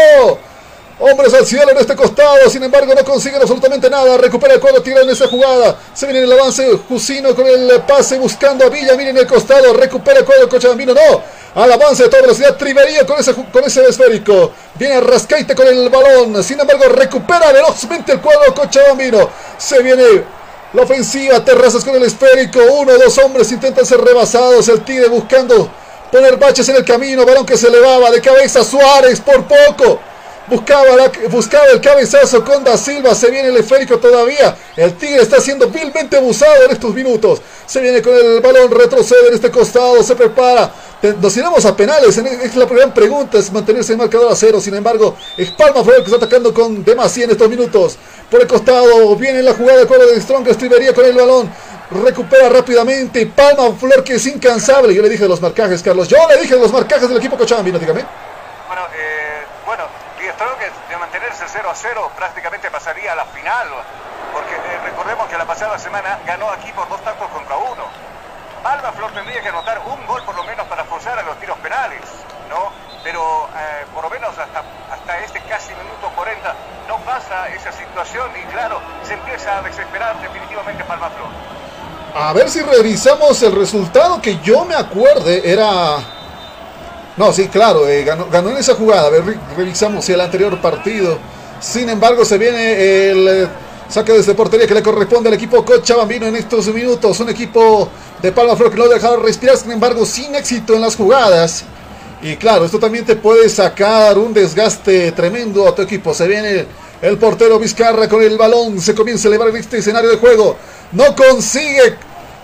Hombres 1.00 1.32
al 1.34 1.44
cielo 1.44 1.70
en 1.70 1.76
este 1.76 1.94
costado. 1.94 2.48
Sin 2.48 2.62
embargo, 2.62 2.94
no 2.94 3.04
consiguen 3.04 3.42
absolutamente 3.42 3.90
nada. 3.90 4.16
Recupera 4.16 4.54
el 4.54 4.60
cuadro. 4.60 4.80
Tira 4.80 5.02
en 5.02 5.10
esa 5.10 5.28
jugada. 5.28 5.78
Se 5.92 6.06
viene 6.06 6.22
el 6.22 6.32
avance. 6.32 6.66
Jusino 6.88 7.34
con 7.34 7.46
el 7.46 7.82
pase 7.82 8.18
buscando 8.18 8.64
a 8.64 8.70
Villa. 8.70 8.96
Miren 8.96 9.18
el 9.18 9.26
costado. 9.26 9.74
Recupera 9.74 10.20
el 10.20 10.24
cuadro 10.24 10.48
Cochabambino. 10.48 10.94
No. 10.94 11.22
Al 11.54 11.70
avance 11.70 12.04
de 12.04 12.08
toda 12.08 12.22
velocidad. 12.22 12.56
Trivería 12.56 13.04
con 13.04 13.18
ese, 13.18 13.34
con 13.34 13.64
ese 13.64 13.84
esférico. 13.86 14.52
Viene 14.76 15.02
Rascaite 15.02 15.54
con 15.54 15.66
el 15.66 15.90
balón. 15.90 16.42
Sin 16.42 16.58
embargo, 16.58 16.84
recupera 16.88 17.52
velozmente 17.52 18.12
el 18.12 18.20
cuadro 18.22 18.54
Cochabambino. 18.54 19.28
Se 19.58 19.82
viene 19.82 20.37
la 20.72 20.82
ofensiva, 20.82 21.44
Terrazas 21.44 21.84
con 21.84 21.94
el 21.94 22.04
esférico. 22.04 22.60
Uno 22.60 22.92
o 22.92 22.98
dos 22.98 23.18
hombres 23.18 23.50
intentan 23.52 23.86
ser 23.86 24.00
rebasados. 24.00 24.68
El 24.68 24.84
Tigre 24.84 25.08
buscando 25.08 25.70
poner 26.12 26.36
baches 26.36 26.68
en 26.68 26.76
el 26.76 26.84
camino. 26.84 27.24
Balón 27.24 27.46
que 27.46 27.56
se 27.56 27.68
elevaba 27.68 28.10
de 28.10 28.20
cabeza. 28.20 28.62
Suárez 28.62 29.20
por 29.20 29.46
poco. 29.46 30.00
Buscaba, 30.46 31.10
buscaba 31.30 31.66
el 31.66 31.80
cabezazo 31.80 32.44
con 32.44 32.64
Da 32.64 32.76
Silva. 32.76 33.14
Se 33.14 33.30
viene 33.30 33.48
el 33.48 33.56
esférico 33.56 33.98
todavía. 33.98 34.56
El 34.76 34.94
Tigre 34.94 35.22
está 35.22 35.40
siendo 35.40 35.68
vilmente 35.68 36.16
abusado 36.16 36.64
en 36.64 36.70
estos 36.70 36.94
minutos. 36.94 37.40
Se 37.66 37.80
viene 37.80 38.00
con 38.00 38.14
el 38.14 38.40
balón, 38.40 38.70
retrocede 38.70 39.28
en 39.28 39.34
este 39.34 39.50
costado. 39.50 40.02
Se 40.02 40.16
prepara. 40.16 40.72
Nos 41.00 41.36
iremos 41.36 41.64
a 41.64 41.76
penales. 41.76 42.16
Es 42.18 42.56
la 42.56 42.66
primera 42.66 42.92
pregunta. 42.92 43.38
Es 43.38 43.52
mantenerse 43.52 43.92
en 43.92 43.98
marcador 43.98 44.32
a 44.32 44.36
cero. 44.36 44.60
Sin 44.60 44.74
embargo, 44.74 45.16
es 45.36 45.50
Palma 45.52 45.84
Flor 45.84 45.98
que 45.98 46.10
está 46.10 46.16
atacando 46.16 46.52
con 46.52 46.84
demasía 46.84 47.24
en 47.24 47.30
estos 47.30 47.48
minutos. 47.48 47.98
Por 48.30 48.40
el 48.40 48.46
costado 48.46 49.14
viene 49.16 49.42
la 49.42 49.54
jugada 49.54 49.84
de 49.84 50.20
Strong. 50.20 50.48
Estribería 50.48 50.92
con 50.92 51.04
el 51.04 51.14
balón 51.14 51.50
recupera 51.90 52.48
rápidamente. 52.48 53.26
Palma 53.26 53.72
Flor 53.78 54.02
que 54.02 54.14
es 54.14 54.26
incansable. 54.26 54.94
Yo 54.94 55.02
le 55.02 55.08
dije 55.08 55.22
de 55.22 55.28
los 55.28 55.40
marcajes, 55.40 55.82
Carlos. 55.82 56.08
Yo 56.08 56.16
le 56.28 56.36
dije 56.40 56.54
de 56.54 56.60
los 56.60 56.72
marcajes 56.72 57.08
del 57.08 57.18
equipo 57.18 57.36
Cochabamba, 57.36 57.78
dígame. 57.78 58.04
Bueno, 58.66 58.82
eh, 58.96 59.44
bueno, 59.64 59.84
que 60.18 60.92
de 60.92 60.98
mantenerse 60.98 61.44
0 61.46 61.70
a 61.70 61.74
0 61.74 62.10
prácticamente 62.16 62.70
pasaría 62.70 63.12
a 63.12 63.16
la 63.16 63.24
final, 63.26 63.68
porque 64.32 64.54
eh, 64.54 64.80
recordemos 64.84 65.28
que 65.28 65.38
la 65.38 65.46
pasada 65.46 65.78
semana 65.78 66.18
ganó 66.26 66.50
aquí 66.50 66.72
por 66.72 66.88
dos 66.88 67.02
tantos 67.02 67.28
contra 67.28 67.56
uno. 67.56 67.84
Alba 68.64 68.92
Flor 68.92 69.12
tendría 69.12 69.40
que 69.40 69.48
anotar 69.48 69.80
un 69.86 70.06
gol 70.06 70.22
por 70.24 70.34
lo 70.34 70.42
menos 70.42 70.47
eh, 73.58 73.86
por 73.92 74.04
lo 74.04 74.10
menos 74.10 74.30
hasta, 74.38 74.62
hasta 74.92 75.18
este 75.24 75.40
casi 75.48 75.70
minuto 75.74 76.10
40 76.14 76.54
no 76.86 76.98
pasa 77.04 77.48
esa 77.48 77.72
situación 77.72 78.30
y 78.40 78.46
claro, 78.52 78.80
se 79.02 79.14
empieza 79.14 79.58
a 79.58 79.62
desesperar 79.62 80.20
definitivamente 80.20 80.84
Palma 80.84 81.10
Flor. 81.10 81.28
A 82.14 82.32
ver 82.32 82.48
si 82.48 82.60
revisamos 82.60 83.42
el 83.42 83.52
resultado 83.52 84.22
que 84.22 84.38
yo 84.40 84.64
me 84.64 84.74
acuerde, 84.74 85.42
era 85.44 85.98
No, 87.16 87.32
sí, 87.32 87.48
claro, 87.48 87.86
eh, 87.88 88.04
ganó, 88.04 88.26
ganó, 88.30 88.50
en 88.50 88.58
esa 88.58 88.74
jugada. 88.74 89.08
A 89.08 89.10
ver, 89.10 89.24
revisamos 89.56 90.08
el 90.08 90.20
anterior 90.20 90.60
partido. 90.60 91.18
Sin 91.60 91.88
embargo, 91.90 92.24
se 92.24 92.38
viene 92.38 93.10
el 93.10 93.28
eh, 93.28 93.48
saque 93.88 94.12
desde 94.12 94.34
portería 94.34 94.66
que 94.66 94.74
le 94.74 94.82
corresponde 94.82 95.28
al 95.28 95.34
equipo 95.34 95.64
Cochabambino 95.64 96.26
en 96.26 96.36
estos 96.36 96.68
minutos. 96.68 97.18
Un 97.20 97.30
equipo 97.30 97.88
de 98.22 98.32
Palma 98.32 98.54
Flor 98.56 98.70
que 98.70 98.76
no 98.76 98.84
ha 98.84 98.88
dejado 98.88 99.16
respirar, 99.16 99.56
sin 99.56 99.72
embargo, 99.72 100.06
sin 100.06 100.34
éxito 100.34 100.74
en 100.74 100.80
las 100.80 100.96
jugadas. 100.96 101.64
Y 102.20 102.36
claro, 102.36 102.64
esto 102.64 102.80
también 102.80 103.04
te 103.04 103.14
puede 103.14 103.48
sacar 103.48 104.18
un 104.18 104.34
desgaste 104.34 105.12
tremendo 105.12 105.68
a 105.68 105.74
tu 105.74 105.82
equipo. 105.82 106.12
Se 106.12 106.26
viene 106.26 106.66
el 107.00 107.16
portero 107.16 107.60
Vizcarra 107.60 108.08
con 108.08 108.22
el 108.22 108.36
balón. 108.36 108.80
Se 108.80 108.94
comienza 108.94 109.28
a 109.28 109.30
elevar 109.30 109.54
este 109.56 109.78
escenario 109.78 110.10
de 110.10 110.16
juego. 110.16 110.56
No 110.92 111.14
consigue, 111.14 111.96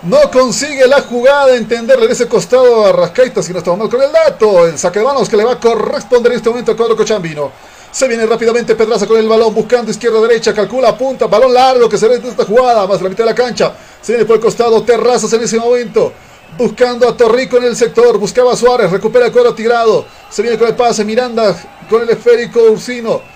no 0.03 0.31
consigue 0.31 0.87
la 0.87 1.01
jugada. 1.01 1.57
Entenderle 1.57 2.05
en 2.05 2.11
ese 2.11 2.27
costado 2.27 2.85
a 2.85 2.93
Rascaita. 2.93 3.43
Si 3.43 3.51
no 3.51 3.59
estamos 3.59 3.79
mal 3.79 3.89
con 3.89 4.01
el 4.01 4.13
dato. 4.13 4.65
El 4.65 4.77
saque 4.77 4.99
de 4.99 5.05
manos 5.05 5.27
que 5.27 5.35
le 5.35 5.43
va 5.43 5.53
a 5.53 5.59
corresponder 5.59 6.31
en 6.31 6.37
este 6.37 6.49
momento 6.49 6.71
al 6.71 6.77
cuadro 6.77 6.95
Cochambino. 6.95 7.51
Se 7.91 8.07
viene 8.07 8.25
rápidamente 8.25 8.75
Pedraza 8.75 9.07
con 9.07 9.17
el 9.17 9.27
balón, 9.27 9.53
buscando 9.55 9.89
izquierda-derecha, 9.89 10.53
calcula, 10.53 10.97
punta, 10.97 11.27
balón 11.27 11.53
largo 11.53 11.87
que 11.87 11.97
se 11.97 12.09
ve 12.09 12.15
en 12.15 12.25
esta 12.25 12.43
jugada, 12.43 12.85
más 12.87 13.01
la 13.01 13.07
mitad 13.07 13.23
de 13.23 13.29
la 13.29 13.35
cancha. 13.35 13.73
Se 14.01 14.11
viene 14.11 14.25
por 14.25 14.35
el 14.35 14.41
costado, 14.41 14.83
Terrazas 14.83 15.31
en 15.31 15.43
ese 15.43 15.57
momento. 15.57 16.11
Buscando 16.57 17.07
a 17.07 17.17
Torrico 17.17 17.57
en 17.57 17.65
el 17.65 17.75
sector, 17.75 18.17
buscaba 18.17 18.53
a 18.53 18.55
Suárez, 18.55 18.89
recupera 18.89 19.25
el 19.25 19.31
cuadro 19.31 19.53
tirado. 19.53 20.05
Se 20.29 20.41
viene 20.41 20.57
con 20.57 20.67
el 20.67 20.75
pase, 20.75 21.03
Miranda 21.03 21.55
con 21.89 22.01
el 22.01 22.09
esférico 22.09 22.61
Ursino 22.71 23.35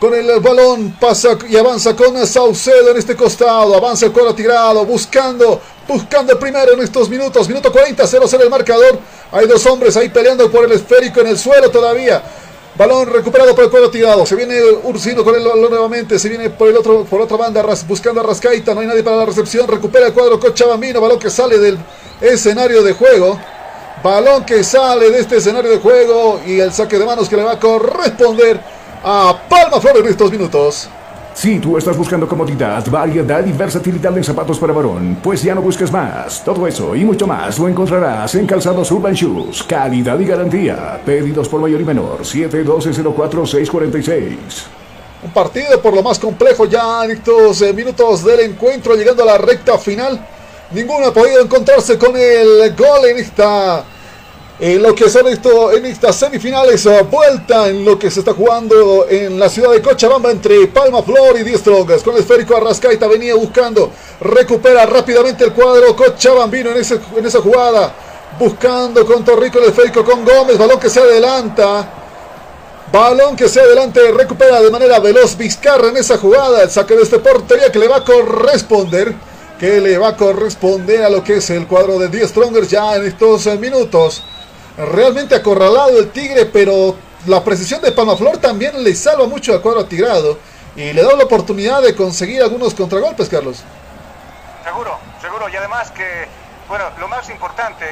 con 0.00 0.14
el 0.14 0.40
balón, 0.40 0.96
pasa 0.98 1.36
y 1.46 1.56
avanza 1.58 1.94
con 1.94 2.26
Saucedo 2.26 2.90
en 2.90 2.96
este 2.96 3.14
costado, 3.14 3.76
avanza 3.76 4.06
el 4.06 4.12
cuadro 4.12 4.34
tirado, 4.34 4.86
buscando, 4.86 5.60
buscando 5.86 6.38
primero 6.38 6.72
en 6.72 6.80
estos 6.80 7.10
minutos, 7.10 7.46
minuto 7.46 7.70
40, 7.70 8.04
0-0 8.04 8.40
el 8.40 8.48
marcador, 8.48 8.98
hay 9.30 9.46
dos 9.46 9.64
hombres 9.66 9.98
ahí 9.98 10.08
peleando 10.08 10.50
por 10.50 10.64
el 10.64 10.72
esférico 10.72 11.20
en 11.20 11.26
el 11.26 11.38
suelo 11.38 11.70
todavía, 11.70 12.22
balón 12.80 13.08
recuperado 13.08 13.54
por 13.54 13.64
el 13.64 13.70
cuadro 13.70 13.90
tirado, 13.90 14.24
se 14.24 14.34
viene 14.34 14.58
Ursino 14.84 15.22
con 15.22 15.34
el 15.34 15.44
balón 15.44 15.68
nuevamente, 15.68 16.18
se 16.18 16.30
viene 16.30 16.48
por 16.48 16.66
el 16.66 16.78
otro, 16.78 17.04
por 17.04 17.20
otra 17.20 17.36
banda, 17.36 17.62
buscando 17.86 18.22
a 18.22 18.24
Rascaita, 18.24 18.72
no 18.72 18.80
hay 18.80 18.86
nadie 18.86 19.02
para 19.02 19.16
la 19.16 19.26
recepción, 19.26 19.68
recupera 19.68 20.06
el 20.06 20.14
cuadro 20.14 20.40
Cochabambino, 20.40 20.98
balón 20.98 21.18
que 21.18 21.28
sale 21.28 21.58
del 21.58 21.78
escenario 22.22 22.82
de 22.82 22.94
juego, 22.94 23.38
balón 24.02 24.46
que 24.46 24.64
sale 24.64 25.10
de 25.10 25.20
este 25.20 25.36
escenario 25.36 25.70
de 25.70 25.76
juego. 25.76 26.40
Y 26.46 26.58
el 26.58 26.72
saque 26.72 26.98
de 26.98 27.04
manos 27.04 27.28
que 27.28 27.36
le 27.36 27.42
va 27.42 27.52
a 27.52 27.60
corresponder 27.60 28.58
a 29.04 29.38
Palma 29.46 29.78
Flor 29.78 29.98
en 29.98 30.06
estos 30.06 30.30
minutos. 30.32 30.88
Si 31.34 31.58
tú 31.60 31.76
estás 31.78 31.96
buscando 31.96 32.28
comodidad, 32.28 32.84
variedad 32.90 33.46
y 33.46 33.52
versatilidad 33.52 34.14
en 34.16 34.24
zapatos 34.24 34.58
para 34.58 34.72
varón, 34.72 35.18
pues 35.22 35.42
ya 35.42 35.54
no 35.54 35.62
busques 35.62 35.90
más. 35.90 36.44
Todo 36.44 36.66
eso 36.66 36.94
y 36.94 37.02
mucho 37.04 37.26
más 37.26 37.58
lo 37.58 37.66
encontrarás 37.68 38.34
en 38.34 38.46
Calzados 38.46 38.90
Urban 38.90 39.14
Shoes. 39.14 39.62
Calidad 39.62 40.18
y 40.18 40.26
garantía. 40.26 41.00
Pedidos 41.04 41.48
por 41.48 41.60
mayor 41.60 41.80
y 41.80 41.84
menor. 41.84 42.18
712-04-646. 42.20 44.34
Un 45.22 45.30
partido 45.30 45.80
por 45.80 45.94
lo 45.94 46.02
más 46.02 46.18
complejo 46.18 46.66
ya 46.66 47.04
estos 47.04 47.62
eh, 47.62 47.72
minutos 47.72 48.24
del 48.24 48.40
encuentro, 48.40 48.96
llegando 48.96 49.22
a 49.22 49.26
la 49.26 49.38
recta 49.38 49.78
final. 49.78 50.26
Ninguno 50.72 51.06
ha 51.06 51.14
podido 51.14 51.40
encontrarse 51.42 51.96
con 51.96 52.16
el 52.16 52.74
gol 52.76 53.06
en 53.08 53.18
esta 53.18 53.84
en 54.60 54.82
lo 54.82 54.94
que 54.94 55.08
son 55.08 55.26
esto 55.26 55.72
en 55.72 55.86
estas 55.86 56.16
semifinales, 56.16 56.86
vuelta 57.10 57.68
en 57.68 57.82
lo 57.82 57.98
que 57.98 58.10
se 58.10 58.20
está 58.20 58.34
jugando 58.34 59.06
en 59.08 59.38
la 59.38 59.48
ciudad 59.48 59.70
de 59.70 59.80
Cochabamba 59.80 60.30
entre 60.30 60.66
Palma 60.66 61.02
Flor 61.02 61.38
y 61.40 61.44
Diez 61.44 61.62
Trongas. 61.62 62.02
Con 62.02 62.14
el 62.14 62.20
esférico 62.20 62.54
Arrascaita 62.54 63.06
venía 63.06 63.34
buscando, 63.34 63.90
recupera 64.20 64.84
rápidamente 64.84 65.44
el 65.44 65.54
cuadro 65.54 65.96
Cochabambino 65.96 66.70
en, 66.72 66.76
ese, 66.76 67.00
en 67.16 67.24
esa 67.24 67.40
jugada. 67.40 67.94
Buscando 68.38 69.04
con 69.06 69.24
Torrico 69.24 69.58
el 69.58 69.70
esférico 69.70 70.04
con 70.04 70.26
Gómez, 70.26 70.58
balón 70.58 70.78
que 70.78 70.90
se 70.90 71.00
adelanta. 71.00 71.94
Balón 72.92 73.36
que 73.36 73.48
se 73.48 73.60
adelante, 73.60 74.12
recupera 74.12 74.60
de 74.60 74.70
manera 74.70 74.98
veloz 75.00 75.38
Vizcarra 75.38 75.88
en 75.88 75.96
esa 75.96 76.18
jugada. 76.18 76.62
El 76.62 76.70
saque 76.70 76.96
de 76.96 77.02
este 77.02 77.18
portería 77.18 77.72
que 77.72 77.78
le 77.78 77.88
va 77.88 77.96
a 77.96 78.04
corresponder. 78.04 79.14
Que 79.58 79.80
le 79.80 79.96
va 79.96 80.08
a 80.08 80.16
corresponder 80.16 81.02
a 81.02 81.10
lo 81.10 81.24
que 81.24 81.36
es 81.36 81.48
el 81.48 81.66
cuadro 81.66 81.98
de 81.98 82.08
10 82.08 82.28
Strongers 82.28 82.68
ya 82.68 82.96
en 82.96 83.06
estos 83.06 83.46
minutos 83.58 84.22
realmente 84.86 85.34
acorralado 85.34 85.98
el 85.98 86.10
Tigre, 86.10 86.46
pero 86.46 86.96
la 87.26 87.44
precisión 87.44 87.82
de 87.82 87.92
Palmaflor 87.92 88.38
también 88.38 88.82
le 88.82 88.94
salva 88.94 89.26
mucho 89.26 89.52
al 89.52 89.60
cuadro 89.60 89.84
tirado 89.84 90.38
y 90.76 90.92
le 90.92 91.02
da 91.02 91.14
la 91.14 91.24
oportunidad 91.24 91.82
de 91.82 91.94
conseguir 91.94 92.42
algunos 92.42 92.74
contragolpes, 92.74 93.28
Carlos. 93.28 93.62
Seguro, 94.64 94.98
seguro, 95.20 95.48
y 95.48 95.56
además 95.56 95.90
que, 95.90 96.28
bueno, 96.68 96.84
lo 96.98 97.08
más 97.08 97.28
importante 97.28 97.84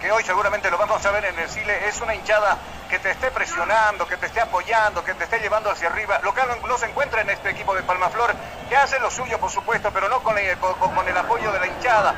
que, 0.00 0.10
hoy 0.10 0.22
seguramente 0.24 0.70
lo 0.70 0.78
vamos 0.78 1.04
a 1.04 1.10
ver 1.10 1.24
en 1.24 1.38
el 1.38 1.48
Chile 1.50 1.88
es 1.88 2.00
una 2.00 2.14
hinchada 2.14 2.58
que 2.88 2.98
te 2.98 3.10
esté 3.10 3.30
presionando, 3.30 4.06
que 4.06 4.16
te 4.16 4.26
esté 4.26 4.40
apoyando, 4.40 5.02
que 5.02 5.14
te 5.14 5.24
esté 5.24 5.38
llevando 5.38 5.70
hacia 5.70 5.88
arriba, 5.88 6.20
lo 6.22 6.34
que 6.34 6.42
no, 6.66 6.78
se 6.78 6.86
encuentra 6.86 7.22
en 7.22 7.30
este 7.30 7.50
equipo 7.50 7.74
de 7.74 7.82
Palmaflor, 7.82 8.34
que 8.68 8.76
hace 8.76 8.98
lo 9.00 9.10
suyo, 9.10 9.38
por 9.38 9.50
supuesto, 9.50 9.90
pero 9.92 10.08
no 10.08 10.22
con 10.22 10.36
el, 10.38 10.56
con 10.58 11.08
el 11.08 11.16
apoyo 11.16 11.50
de 11.52 11.60
la 11.60 11.66
hinchada. 11.66 12.14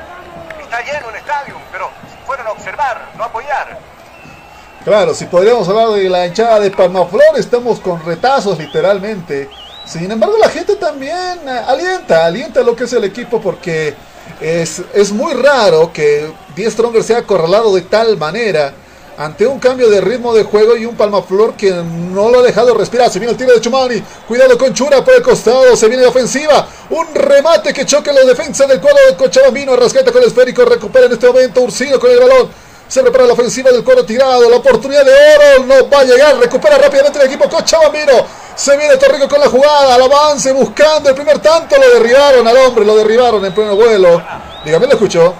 Está 0.59 0.81
lleno 0.81 1.09
el 1.09 1.15
estadio, 1.15 1.55
pero 1.71 1.89
fueron 2.25 2.47
a 2.47 2.51
observar, 2.51 3.09
no 3.15 3.23
apoyar. 3.23 3.94
Claro, 4.85 5.15
si 5.15 5.25
podríamos 5.25 5.67
hablar 5.67 5.89
de 5.93 6.07
la 6.07 6.27
hinchada 6.27 6.59
de 6.59 6.69
Palmaflor, 6.69 7.39
estamos 7.39 7.79
con 7.79 8.05
retazos 8.05 8.59
literalmente. 8.59 9.49
Sin 9.83 10.11
embargo, 10.11 10.37
la 10.39 10.47
gente 10.47 10.75
también 10.75 11.39
eh, 11.47 11.61
alienta, 11.65 12.23
alienta 12.23 12.61
lo 12.61 12.75
que 12.75 12.83
es 12.83 12.93
el 12.93 13.03
equipo 13.03 13.41
porque 13.41 13.95
es, 14.39 14.83
es 14.93 15.11
muy 15.11 15.33
raro 15.33 15.91
que 15.91 16.31
10 16.55 16.71
Stronger 16.71 17.03
sea 17.03 17.17
acorralado 17.17 17.73
de 17.73 17.81
tal 17.81 18.15
manera 18.17 18.75
ante 19.17 19.47
un 19.47 19.57
cambio 19.57 19.89
de 19.89 20.01
ritmo 20.01 20.35
de 20.35 20.43
juego 20.43 20.77
y 20.77 20.85
un 20.85 20.95
Palmaflor 20.95 21.55
que 21.55 21.71
no 21.71 22.29
lo 22.29 22.41
ha 22.41 22.43
dejado 22.43 22.75
respirar. 22.75 23.09
Se 23.09 23.17
viene 23.17 23.31
el 23.31 23.39
tiro 23.39 23.53
de 23.53 23.61
Chumani, 23.61 24.03
cuidado 24.27 24.55
con 24.55 24.71
Chura 24.71 25.03
por 25.03 25.15
el 25.15 25.23
costado, 25.23 25.75
se 25.75 25.87
viene 25.87 26.03
la 26.03 26.09
ofensiva, 26.09 26.67
un 26.91 27.07
remate 27.15 27.73
que 27.73 27.87
choque 27.87 28.13
la 28.13 28.23
defensa 28.23 28.67
del 28.67 28.79
cuadro 28.79 28.99
de 29.09 29.15
Cochabambino, 29.15 29.75
Rasqueta 29.75 30.11
con 30.11 30.21
el 30.21 30.27
esférico, 30.27 30.63
recupera 30.63 31.07
en 31.07 31.13
este 31.13 31.25
momento 31.25 31.61
Ursino 31.61 31.99
con 31.99 32.11
el 32.11 32.19
balón. 32.19 32.64
Se 32.87 33.01
prepara 33.01 33.25
la 33.25 33.33
ofensiva 33.33 33.71
del 33.71 33.83
coro 33.83 34.05
tirado. 34.05 34.49
La 34.49 34.57
oportunidad 34.57 35.03
de 35.03 35.11
oro 35.11 35.65
no 35.65 35.89
va 35.89 36.01
a 36.01 36.03
llegar. 36.03 36.37
Recupera 36.37 36.77
rápidamente 36.77 37.19
el 37.19 37.25
equipo 37.25 37.49
Cochabambino. 37.49 38.25
Se 38.55 38.77
viene 38.77 38.95
Torrico 38.97 39.27
con 39.27 39.39
la 39.39 39.47
jugada. 39.47 39.95
Al 39.95 40.03
avance 40.03 40.51
buscando 40.51 41.09
el 41.09 41.15
primer 41.15 41.39
tanto. 41.39 41.75
Lo 41.77 41.89
derribaron 41.95 42.47
al 42.47 42.57
hombre. 42.57 42.85
Lo 42.85 42.95
derribaron 42.95 43.43
en 43.43 43.53
pleno 43.53 43.75
vuelo. 43.75 44.21
Dígame, 44.63 44.85
lo 44.85 44.93
escuchó. 44.93 45.33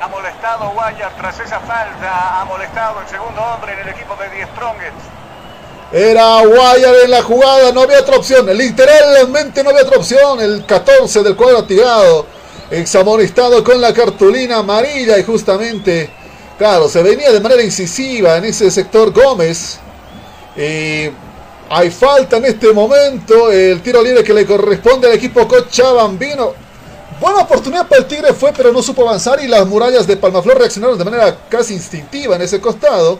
Ha 0.00 0.08
molestado 0.08 0.70
Guayar 0.70 1.16
tras 1.16 1.40
esa 1.40 1.60
falta. 1.60 2.40
Ha 2.40 2.44
molestado 2.44 3.00
el 3.00 3.08
segundo 3.08 3.40
hombre 3.40 3.72
en 3.72 3.78
el 3.80 3.88
equipo 3.88 4.14
de 4.16 4.28
Die 4.36 4.46
Strongest. 4.54 4.96
Era 5.92 6.44
Guayar 6.44 6.94
en 7.04 7.10
la 7.10 7.22
jugada. 7.22 7.72
No 7.72 7.82
había 7.82 8.00
otra 8.00 8.16
opción. 8.16 8.46
Literalmente 8.54 9.64
no 9.64 9.70
había 9.70 9.82
otra 9.82 9.96
opción. 9.96 10.40
El 10.40 10.66
14 10.66 11.22
del 11.22 11.36
cuadro 11.36 11.64
tirado. 11.64 12.26
Examonestado 12.70 13.64
con 13.64 13.80
la 13.80 13.94
cartulina 13.94 14.58
amarilla. 14.58 15.18
Y 15.18 15.24
justamente 15.24 16.21
Claro, 16.62 16.88
se 16.88 17.02
venía 17.02 17.32
de 17.32 17.40
manera 17.40 17.60
incisiva 17.60 18.36
en 18.36 18.44
ese 18.44 18.70
sector 18.70 19.10
Gómez. 19.10 19.80
hay 20.54 21.90
falta 21.90 22.36
en 22.36 22.44
este 22.44 22.72
momento. 22.72 23.50
El 23.50 23.82
tiro 23.82 24.00
libre 24.00 24.22
que 24.22 24.32
le 24.32 24.46
corresponde 24.46 25.08
al 25.08 25.14
equipo 25.14 25.48
Cochabambino. 25.48 26.54
Buena 27.20 27.40
oportunidad 27.40 27.88
para 27.88 28.02
el 28.02 28.06
Tigre 28.06 28.32
fue, 28.32 28.52
pero 28.56 28.70
no 28.70 28.80
supo 28.80 29.02
avanzar. 29.02 29.42
Y 29.42 29.48
las 29.48 29.66
murallas 29.66 30.06
de 30.06 30.16
Palmaflor 30.16 30.56
reaccionaron 30.56 30.96
de 30.96 31.04
manera 31.04 31.36
casi 31.48 31.74
instintiva 31.74 32.36
en 32.36 32.42
ese 32.42 32.60
costado. 32.60 33.18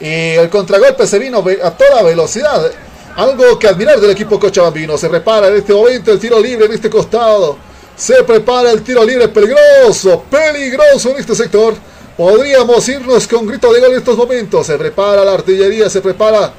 Y 0.00 0.32
el 0.32 0.50
contragolpe 0.50 1.06
se 1.06 1.20
vino 1.20 1.38
a 1.62 1.70
toda 1.70 2.02
velocidad. 2.02 2.68
Algo 3.14 3.60
que 3.60 3.68
admirar 3.68 4.00
del 4.00 4.10
equipo 4.10 4.40
Cochabambino. 4.40 4.98
Se 4.98 5.08
prepara 5.08 5.46
en 5.46 5.58
este 5.58 5.72
momento 5.72 6.10
el 6.10 6.18
tiro 6.18 6.40
libre 6.40 6.66
en 6.66 6.72
este 6.72 6.90
costado. 6.90 7.58
Se 7.94 8.24
prepara 8.24 8.72
el 8.72 8.82
tiro 8.82 9.04
libre 9.04 9.28
peligroso, 9.28 10.24
peligroso 10.28 11.10
en 11.10 11.18
este 11.18 11.36
sector. 11.36 11.91
Podríamos 12.16 12.86
irnos 12.88 13.26
con 13.26 13.46
grito 13.46 13.72
de 13.72 13.80
gol 13.80 13.92
en 13.92 13.98
estos 13.98 14.16
momentos. 14.16 14.66
Se 14.66 14.76
prepara 14.76 15.24
la 15.24 15.32
artillería, 15.32 15.88
se 15.88 16.00
prepara 16.00 16.52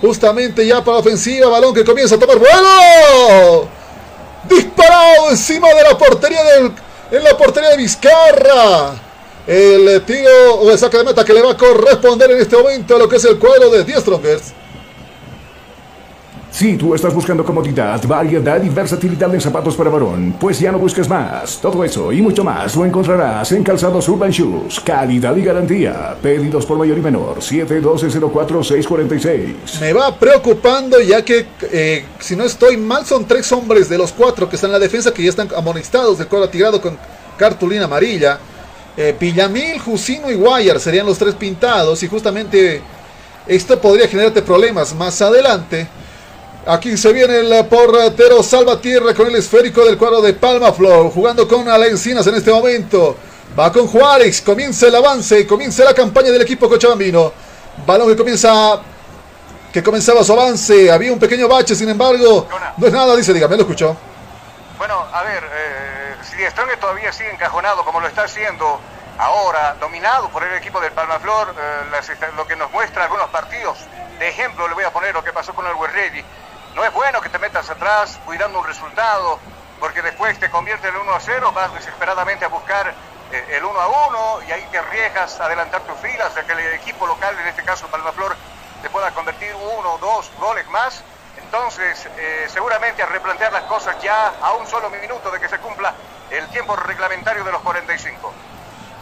justamente 0.00 0.66
ya 0.66 0.84
para 0.84 0.96
la 0.96 1.00
ofensiva. 1.00 1.48
Balón 1.48 1.74
que 1.74 1.84
comienza 1.84 2.16
a 2.16 2.18
tomar 2.18 2.38
vuelo. 2.38 3.68
Disparado 4.48 5.30
encima 5.30 5.68
de 5.68 5.82
la 5.82 5.96
portería 5.96 6.44
del, 6.44 6.72
en 7.10 7.24
la 7.24 7.36
portería 7.36 7.70
de 7.70 7.76
Vizcarra. 7.78 8.94
El 9.46 10.02
tiro 10.04 10.56
o 10.56 10.70
el 10.70 10.78
saque 10.78 10.98
de 10.98 11.04
meta 11.04 11.24
que 11.24 11.32
le 11.32 11.40
va 11.40 11.52
a 11.52 11.56
corresponder 11.56 12.30
en 12.32 12.40
este 12.40 12.54
momento 12.56 12.96
a 12.96 12.98
lo 12.98 13.08
que 13.08 13.16
es 13.16 13.24
el 13.24 13.38
cuadro 13.38 13.70
de 13.70 13.84
10 13.84 14.00
Strongers. 14.00 14.52
Si 16.58 16.76
tú 16.76 16.92
estás 16.92 17.14
buscando 17.14 17.44
comodidad, 17.44 18.02
variedad 18.04 18.60
y 18.60 18.68
versatilidad 18.68 19.32
en 19.32 19.40
zapatos 19.40 19.76
para 19.76 19.90
varón, 19.90 20.34
pues 20.40 20.58
ya 20.58 20.72
no 20.72 20.78
busques 20.80 21.08
más. 21.08 21.60
Todo 21.60 21.84
eso 21.84 22.10
y 22.10 22.20
mucho 22.20 22.42
más 22.42 22.74
lo 22.74 22.84
encontrarás 22.84 23.52
en 23.52 23.62
Calzados 23.62 24.08
Urban 24.08 24.32
Shoes. 24.32 24.80
Calidad 24.80 25.36
y 25.36 25.44
garantía. 25.44 26.16
Pedidos 26.20 26.66
por 26.66 26.76
mayor 26.76 26.98
y 26.98 27.00
menor. 27.00 27.38
712-04-646. 27.38 29.78
Me 29.78 29.92
va 29.92 30.18
preocupando 30.18 31.00
ya 31.00 31.24
que, 31.24 31.46
eh, 31.70 32.04
si 32.18 32.34
no 32.34 32.42
estoy 32.42 32.76
mal, 32.76 33.06
son 33.06 33.24
tres 33.24 33.52
hombres 33.52 33.88
de 33.88 33.96
los 33.96 34.10
cuatro 34.10 34.48
que 34.48 34.56
están 34.56 34.70
en 34.70 34.72
la 34.72 34.80
defensa 34.80 35.14
que 35.14 35.22
ya 35.22 35.30
están 35.30 35.48
amonestados 35.56 36.18
de 36.18 36.24
cuadro 36.24 36.48
tirado 36.48 36.80
con 36.80 36.98
cartulina 37.36 37.84
amarilla. 37.84 38.40
Eh, 38.96 39.14
Pillamil, 39.16 39.78
Jusino 39.78 40.28
y 40.28 40.34
Guayar 40.34 40.80
serían 40.80 41.06
los 41.06 41.18
tres 41.18 41.36
pintados 41.36 42.02
y 42.02 42.08
justamente 42.08 42.82
Esto 43.46 43.80
podría 43.80 44.08
generarte 44.08 44.42
problemas 44.42 44.92
más 44.92 45.22
adelante. 45.22 45.86
Aquí 46.68 46.98
se 46.98 47.14
viene 47.14 47.38
el 47.38 47.66
portero 47.66 48.42
Salvatierra 48.42 49.14
con 49.14 49.26
el 49.26 49.36
esférico 49.36 49.86
del 49.86 49.96
cuadro 49.96 50.20
de 50.20 50.34
Palma 50.34 50.70
Flor, 50.70 51.10
jugando 51.10 51.48
con 51.48 51.66
Alencinas 51.66 52.26
en 52.26 52.34
este 52.34 52.50
momento. 52.50 53.16
Va 53.58 53.72
con 53.72 53.86
Juárez, 53.86 54.42
comienza 54.42 54.86
el 54.86 54.94
avance, 54.94 55.46
comienza 55.46 55.82
la 55.82 55.94
campaña 55.94 56.30
del 56.30 56.42
equipo 56.42 56.68
cochabambino. 56.68 57.32
Balón 57.86 58.08
que 58.08 58.16
comienza 58.18 58.82
que 59.72 59.82
comenzaba 59.82 60.22
su 60.22 60.34
avance, 60.34 60.92
había 60.92 61.10
un 61.10 61.18
pequeño 61.18 61.48
bache, 61.48 61.74
sin 61.74 61.88
embargo, 61.88 62.46
no 62.76 62.86
es 62.86 62.92
nada, 62.92 63.16
dice, 63.16 63.32
dígame, 63.32 63.56
lo 63.56 63.62
escuchó. 63.62 63.96
Bueno, 64.76 65.06
a 65.10 65.22
ver, 65.22 65.42
eh, 65.50 66.16
si 66.22 66.44
Strong 66.50 66.78
todavía 66.78 67.10
sigue 67.14 67.30
encajonado 67.30 67.82
como 67.82 67.98
lo 67.98 68.08
está 68.08 68.24
haciendo 68.24 68.78
ahora, 69.16 69.74
dominado 69.80 70.28
por 70.28 70.44
el 70.44 70.54
equipo 70.58 70.82
del 70.82 70.92
Palmaflor, 70.92 71.54
eh, 71.58 72.28
lo 72.36 72.46
que 72.46 72.56
nos 72.56 72.70
muestra 72.72 73.04
algunos 73.04 73.28
partidos, 73.30 73.78
de 74.18 74.28
ejemplo 74.28 74.68
le 74.68 74.74
voy 74.74 74.84
a 74.84 74.92
poner 74.92 75.14
lo 75.14 75.24
que 75.24 75.32
pasó 75.32 75.54
con 75.54 75.64
el 75.66 75.72
Ready. 75.94 76.22
No 76.74 76.84
es 76.84 76.92
bueno 76.92 77.20
que 77.20 77.28
te 77.28 77.38
metas 77.38 77.68
atrás 77.70 78.18
cuidando 78.24 78.60
un 78.60 78.66
resultado, 78.66 79.38
porque 79.80 80.02
después 80.02 80.38
te 80.38 80.50
convierte 80.50 80.88
en 80.88 80.96
1 80.96 81.12
a 81.12 81.20
0, 81.20 81.52
vas 81.54 81.74
desesperadamente 81.74 82.44
a 82.44 82.48
buscar 82.48 82.94
eh, 83.32 83.56
el 83.56 83.64
1 83.64 83.80
a 83.80 83.88
1 84.08 84.38
y 84.48 84.52
ahí 84.52 84.66
te 84.70 84.78
arriesgas 84.78 85.40
a 85.40 85.46
adelantar 85.46 85.82
tus 85.82 85.98
filas, 85.98 86.34
de 86.34 86.44
que 86.44 86.52
el 86.52 86.74
equipo 86.74 87.06
local, 87.06 87.36
en 87.40 87.48
este 87.48 87.62
caso 87.62 87.86
Palmaflor, 87.88 88.36
te 88.82 88.90
pueda 88.90 89.10
convertir 89.12 89.54
uno 89.54 89.94
o 89.94 89.98
dos 89.98 90.30
goles 90.38 90.66
más. 90.68 91.02
Entonces, 91.36 92.08
eh, 92.18 92.46
seguramente 92.52 93.02
a 93.02 93.06
replantear 93.06 93.52
las 93.52 93.64
cosas 93.64 93.96
ya 94.02 94.34
a 94.42 94.52
un 94.54 94.66
solo 94.66 94.90
minuto 94.90 95.30
de 95.30 95.40
que 95.40 95.48
se 95.48 95.58
cumpla 95.58 95.94
el 96.30 96.46
tiempo 96.48 96.76
reglamentario 96.76 97.44
de 97.44 97.52
los 97.52 97.62
45. 97.62 98.32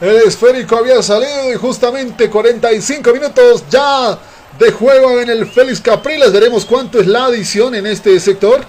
El 0.00 0.16
esférico 0.22 0.76
había 0.76 1.02
salido 1.02 1.52
y 1.52 1.56
justamente 1.56 2.28
45 2.28 3.12
minutos 3.12 3.68
ya 3.68 4.16
de 4.58 4.72
juego 4.72 5.20
en 5.20 5.30
el 5.30 5.46
Félix 5.46 5.80
Capriles. 5.80 6.32
Veremos 6.32 6.64
cuánto 6.64 7.00
es 7.00 7.06
la 7.06 7.26
adición 7.26 7.74
en 7.74 7.86
este 7.86 8.18
sector. 8.20 8.60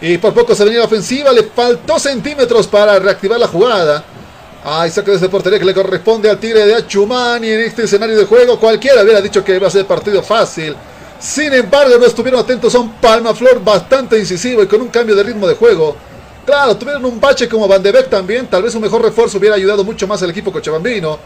Y 0.00 0.18
por 0.18 0.34
poco 0.34 0.54
se 0.54 0.64
venía 0.64 0.80
la 0.80 0.86
ofensiva. 0.86 1.32
Le 1.32 1.44
faltó 1.44 1.98
centímetros 1.98 2.66
para 2.66 2.98
reactivar 2.98 3.38
la 3.38 3.48
jugada. 3.48 4.04
Ahí 4.64 4.90
saca 4.90 5.12
desde 5.12 5.28
portería 5.28 5.58
que 5.58 5.64
le 5.64 5.74
corresponde 5.74 6.28
al 6.28 6.38
Tigre 6.38 6.66
de 6.66 6.74
Achumani 6.74 7.48
en 7.48 7.60
este 7.60 7.84
escenario 7.84 8.16
de 8.16 8.24
juego. 8.24 8.58
Cualquiera 8.58 9.02
hubiera 9.02 9.20
dicho 9.20 9.44
que 9.44 9.54
iba 9.54 9.68
a 9.68 9.70
ser 9.70 9.86
partido 9.86 10.22
fácil. 10.22 10.74
Sin 11.18 11.52
embargo, 11.54 11.96
no 11.98 12.04
estuvieron 12.04 12.40
atentos 12.40 12.74
a 12.74 12.80
un 12.80 12.92
Palma 12.94 13.34
Flor 13.34 13.62
bastante 13.62 14.18
incisivo 14.18 14.62
y 14.62 14.66
con 14.66 14.80
un 14.82 14.88
cambio 14.88 15.14
de 15.14 15.22
ritmo 15.22 15.46
de 15.46 15.54
juego. 15.54 15.96
Claro, 16.44 16.76
tuvieron 16.76 17.04
un 17.04 17.20
bache 17.20 17.48
como 17.48 17.66
Van 17.66 17.82
de 17.82 17.90
Beek 17.90 18.10
también. 18.10 18.46
Tal 18.48 18.62
vez 18.62 18.74
un 18.74 18.82
mejor 18.82 19.02
refuerzo 19.02 19.38
hubiera 19.38 19.56
ayudado 19.56 19.82
mucho 19.82 20.06
más 20.06 20.22
al 20.22 20.30
equipo 20.30 20.52
cochabambino. 20.52 21.18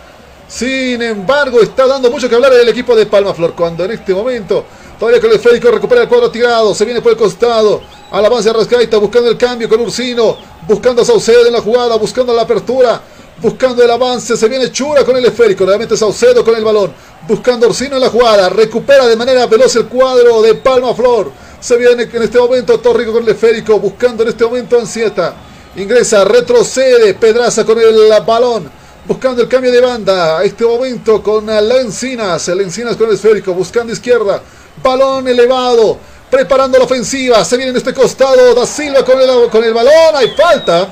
Sin 0.51 1.01
embargo, 1.01 1.61
está 1.61 1.87
dando 1.87 2.11
mucho 2.11 2.29
que 2.29 2.35
hablar 2.35 2.53
el 2.53 2.69
equipo 2.69 2.97
de 2.97 3.07
Palma 3.07 3.33
Flor. 3.33 3.55
Cuando 3.55 3.85
en 3.85 3.93
este 3.93 4.13
momento, 4.13 4.65
todavía 4.99 5.21
con 5.21 5.31
el 5.31 5.37
esférico 5.37 5.71
recupera 5.71 6.03
el 6.03 6.09
cuadro 6.09 6.29
tirado. 6.29 6.75
Se 6.75 6.85
viene 6.85 7.01
por 7.01 7.13
el 7.13 7.19
costado. 7.19 7.81
Al 8.11 8.27
avance 8.27 8.53
Rascaita 8.53 8.97
buscando 8.99 9.31
el 9.31 9.37
cambio 9.37 9.69
con 9.69 9.81
Ursino. 9.81 10.37
Buscando 10.67 11.03
a 11.03 11.05
Saucedo 11.05 11.47
en 11.47 11.53
la 11.53 11.61
jugada. 11.61 11.97
Buscando 11.97 12.35
la 12.35 12.43
apertura 12.43 13.01
buscando 13.41 13.83
el 13.83 13.91
avance, 13.91 14.37
se 14.37 14.49
viene 14.49 14.71
Chura 14.71 15.03
con 15.03 15.17
el 15.17 15.25
esférico, 15.25 15.65
nuevamente 15.65 15.97
Saucedo 15.97 16.45
con 16.45 16.55
el 16.55 16.63
balón, 16.63 16.93
buscando 17.27 17.67
Orsino 17.67 17.97
en 17.97 18.03
la 18.03 18.11
jugada, 18.11 18.51
recupera 18.51 19.07
de 19.07 19.17
manera 19.17 19.47
veloz 19.47 19.77
el 19.77 19.87
cuadro 19.87 20.43
de 20.43 20.57
Palma 20.57 20.95
Flor, 20.95 21.33
se 21.59 21.79
viene 21.79 22.03
en 22.03 22.23
este 22.23 22.39
momento 22.39 22.79
Torrico 22.81 23.13
con 23.15 23.23
el 23.23 23.31
esférico, 23.31 23.81
buscando 23.81 24.25
en 24.25 24.29
este 24.29 24.45
momento 24.45 24.79
Ansieta, 24.79 25.35
ingresa, 25.75 26.23
retrocede, 26.25 27.15
Pedraza 27.15 27.65
con 27.65 27.79
el 27.79 28.11
balón, 28.27 28.71
buscando 29.11 29.43
el 29.43 29.49
cambio 29.49 29.73
de 29.73 29.81
banda, 29.81 30.39
a 30.39 30.45
este 30.45 30.65
momento 30.65 31.21
con 31.21 31.45
Lencinas, 31.45 32.47
Lencinas 32.47 32.95
con 32.95 33.09
el 33.09 33.17
esférico, 33.17 33.53
buscando 33.53 33.93
izquierda, 33.93 34.41
balón 34.81 35.27
elevado, 35.27 35.99
preparando 36.31 36.79
la 36.79 36.85
ofensiva, 36.85 37.45
se 37.45 37.57
viene 37.57 37.73
en 37.73 37.77
este 37.77 37.93
costado, 37.93 38.55
Da 38.55 38.65
Silva 38.65 39.05
con 39.05 39.21
el, 39.21 39.51
con 39.51 39.65
el 39.65 39.75
balón, 39.75 40.15
hay 40.15 40.31
falta. 40.31 40.89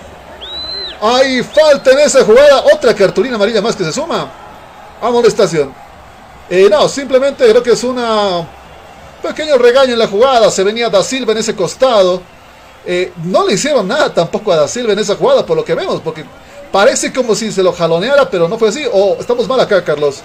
Hay 1.01 1.45
falta 1.45 1.93
en 1.93 2.01
esa 2.01 2.25
jugada. 2.25 2.65
Otra 2.75 2.93
cartulina 2.93 3.37
amarilla 3.37 3.63
más 3.63 3.77
que 3.77 3.85
se 3.85 3.93
suma. 3.93 4.29
Amonestación. 5.01 5.73
Eh, 6.51 6.67
no, 6.69 6.89
simplemente 6.89 7.49
creo 7.49 7.63
que 7.63 7.71
es 7.71 7.85
una 7.85 8.45
pequeño 9.23 9.59
regaño 9.59 9.93
en 9.93 9.99
la 10.01 10.09
jugada. 10.09 10.51
Se 10.51 10.65
venía 10.65 10.91
Da 10.91 11.05
Silva 11.05 11.31
en 11.31 11.39
ese 11.39 11.55
costado. 11.55 12.21
Eh, 12.85 13.13
no 13.23 13.47
le 13.47 13.55
hicieron 13.55 13.87
nada 13.87 14.13
tampoco 14.13 14.51
a 14.51 14.57
Da 14.57 14.67
Silva 14.67 14.93
en 14.93 14.99
esa 14.99 15.15
jugada, 15.15 15.47
por 15.47 15.57
lo 15.57 15.65
que 15.65 15.77
vemos, 15.77 16.01
porque 16.01 16.25
parece 16.73 17.13
como 17.13 17.35
si 17.35 17.53
se 17.53 17.63
lo 17.63 17.73
jaloneara, 17.73 18.29
pero 18.31 18.49
no 18.49 18.59
fue 18.59 18.69
así. 18.69 18.85
O 18.93 19.17
estamos 19.21 19.49
mal 19.49 19.61
acá, 19.61 19.83
Carlos. 19.85 20.23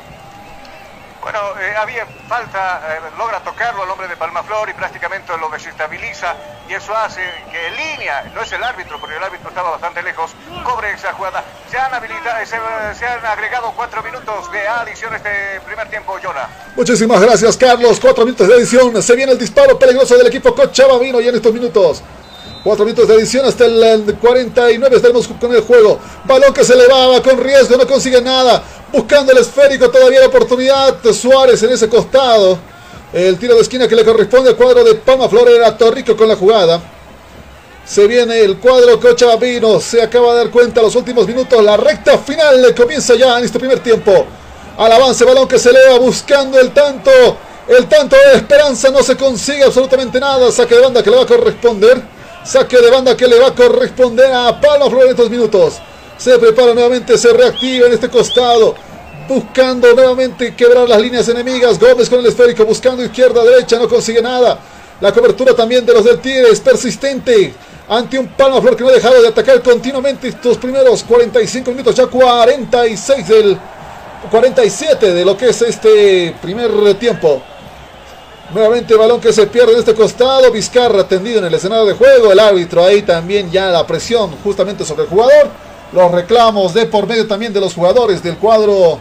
Bueno, 1.22 1.40
eh, 1.58 1.74
había 1.78 2.06
falta, 2.28 2.82
eh, 2.86 3.00
logra 3.18 3.40
tocarlo 3.40 3.84
al 3.84 3.90
hombre 3.90 4.10
de 4.10 4.18
Palmaflor 4.18 4.70
y 4.70 4.74
prácticamente 4.74 5.32
lo 5.38 5.48
desestabiliza 5.50 6.36
y 6.68 6.74
eso 6.74 6.94
hace 6.96 7.22
que 7.50 7.68
en 7.68 7.76
línea, 7.76 8.30
no 8.36 8.42
es 8.42 8.52
el 8.52 8.62
árbitro, 8.62 9.00
porque 9.00 9.16
el 9.16 9.24
árbitro 9.24 9.48
estaba 9.48 9.72
bastante 9.72 10.04
lejos, 10.04 10.32
cobre 10.66 10.92
esa 10.92 11.14
jugada. 11.14 11.42
Se 11.72 11.78
han, 11.78 11.94
habilitado, 11.94 12.46
se, 12.46 13.06
han 13.06 13.26
agregado 13.26 13.72
cuatro 13.74 14.04
minutos 14.04 14.52
de 14.52 14.68
adición 14.68 15.16
este 15.16 15.62
primer 15.66 15.90
tiempo, 15.90 16.18
Jonah. 16.22 16.50
Muchísimas 16.76 17.22
gracias, 17.22 17.56
Carlos. 17.56 18.00
Cuatro 18.02 18.26
minutos 18.26 18.48
de 18.48 18.56
adición. 18.56 19.02
Se 19.02 19.16
viene 19.16 19.32
el 19.32 19.38
disparo 19.38 19.80
peligroso 19.80 20.18
del 20.18 20.28
equipo 20.28 20.54
Cochabambino 20.54 21.22
y 21.22 21.28
en 21.30 21.36
estos 21.36 21.54
minutos. 21.54 22.04
Cuatro 22.64 22.86
minutos 22.86 23.10
de 23.10 23.16
adición 23.16 23.46
hasta 23.46 23.66
el 23.66 24.16
49. 24.22 24.96
Estaremos 24.96 25.28
con 25.28 25.54
el 25.54 25.62
juego. 25.62 26.00
Balón 26.24 26.54
que 26.54 26.64
se 26.64 26.74
elevaba 26.74 27.22
con 27.22 27.38
riesgo. 27.38 27.76
No 27.76 27.86
consigue 27.86 28.22
nada. 28.22 28.64
Buscando 28.90 29.34
el 29.34 29.40
esférico. 29.40 29.90
Todavía 29.90 30.22
la 30.22 30.28
oportunidad. 30.28 30.96
Suárez 31.12 31.62
en 31.64 31.72
ese 31.72 31.90
costado. 31.90 32.58
El 33.12 33.38
tiro 33.38 33.56
de 33.56 33.62
esquina 33.62 33.86
que 33.86 33.96
le 33.98 34.06
corresponde 34.06 34.52
al 34.52 34.56
cuadro 34.56 34.82
de 34.86 34.96
Palma 34.96 35.28
Flor. 35.28 35.50
Era 35.50 35.78
Torrico 35.78 36.16
con 36.16 36.30
la 36.30 36.38
jugada. 36.38 36.82
Se 37.86 38.08
viene 38.08 38.40
el 38.40 38.58
cuadro 38.58 38.98
Cochabambino. 38.98 39.82
Se 39.82 40.02
acaba 40.02 40.32
de 40.32 40.38
dar 40.38 40.50
cuenta 40.50 40.82
los 40.82 40.96
últimos 40.96 41.28
minutos. 41.28 41.62
La 41.62 41.76
recta 41.76 42.18
final 42.18 42.62
le 42.62 42.74
comienza 42.74 43.14
ya 43.16 43.40
en 43.40 43.44
este 43.44 43.60
primer 43.60 43.80
tiempo. 43.80 44.26
Al 44.78 44.90
avance, 44.90 45.26
balón 45.26 45.50
que 45.50 45.60
se 45.60 45.70
eleva 45.70 46.00
buscando 46.00 46.58
el 46.58 46.72
tanto. 46.72 47.12
El 47.68 47.90
tanto 47.90 48.16
de 48.16 48.38
esperanza 48.38 48.90
no 48.90 49.04
se 49.04 49.18
consigue 49.18 49.66
absolutamente 49.66 50.18
nada. 50.18 50.50
Saque 50.50 50.76
de 50.76 50.82
banda 50.82 51.04
que 51.04 51.10
le 51.10 51.18
va 51.18 51.24
a 51.24 51.28
corresponder. 51.28 52.23
Saque 52.44 52.78
de 52.78 52.92
banda 52.92 53.16
que 53.16 53.26
le 53.26 53.40
va 53.40 53.48
a 53.48 53.56
corresponder 53.56 54.30
a 54.34 54.60
Palma 54.60 54.90
Flor 54.90 55.06
en 55.06 55.12
estos 55.12 55.30
minutos. 55.30 55.76
Se 56.18 56.38
prepara 56.38 56.74
nuevamente, 56.74 57.18
se 57.18 57.32
reactiva 57.32 57.88
en 57.88 57.94
este 57.94 58.10
costado. 58.10 58.76
Buscando 59.30 59.94
nuevamente 59.94 60.54
quebrar 60.54 60.90
las 60.90 61.02
líneas 61.02 61.30
enemigas. 61.30 61.80
Gómez 61.80 62.10
con 62.10 62.20
el 62.20 62.26
esférico, 62.26 62.66
buscando 62.66 63.02
izquierda, 63.02 63.44
derecha, 63.46 63.80
no 63.80 63.88
consigue 63.88 64.22
nada. 64.22 64.60
La 65.00 65.14
cobertura 65.14 65.56
también 65.56 65.86
de 65.86 65.94
los 65.94 66.04
del 66.04 66.20
Tigre 66.20 66.50
es 66.50 66.60
persistente. 66.60 67.54
Ante 67.88 68.20
un 68.20 68.28
Palma 68.28 68.62
Flor 68.62 68.76
que 68.76 68.84
no 68.84 68.90
ha 68.90 68.94
dejado 68.94 69.22
de 69.22 69.30
atacar 69.30 69.62
continuamente 69.62 70.28
estos 70.28 70.58
primeros 70.58 71.02
45 71.04 71.72
minutos, 71.72 71.96
ya 71.96 72.08
46 72.08 73.28
del 73.28 73.58
47 74.30 75.14
de 75.14 75.26
lo 75.26 75.38
que 75.38 75.50
es 75.50 75.62
este 75.62 76.36
primer 76.42 76.94
tiempo. 76.96 77.42
Nuevamente 78.54 78.96
balón 78.96 79.20
que 79.20 79.34
se 79.34 79.48
pierde 79.48 79.74
en 79.74 79.80
este 79.80 79.96
costado. 79.96 80.52
Vizcarra 80.52 81.08
tendido 81.08 81.40
en 81.40 81.46
el 81.46 81.54
escenario 81.56 81.86
de 81.86 81.94
juego. 81.94 82.32
El 82.32 82.40
árbitro 82.40 82.84
ahí 82.84 83.02
también 83.02 83.50
ya 83.52 83.72
la 83.72 83.88
presión 83.88 84.30
justamente 84.44 84.86
sobre 84.86 85.04
el 85.04 85.10
jugador. 85.10 85.48
Los 85.92 86.12
reclamos 86.12 86.74
de 86.74 86.86
por 86.86 87.08
medio 87.08 87.26
también 87.26 87.52
de 87.52 87.60
los 87.60 87.74
jugadores 87.74 88.22
del 88.22 88.38
cuadro 88.38 89.00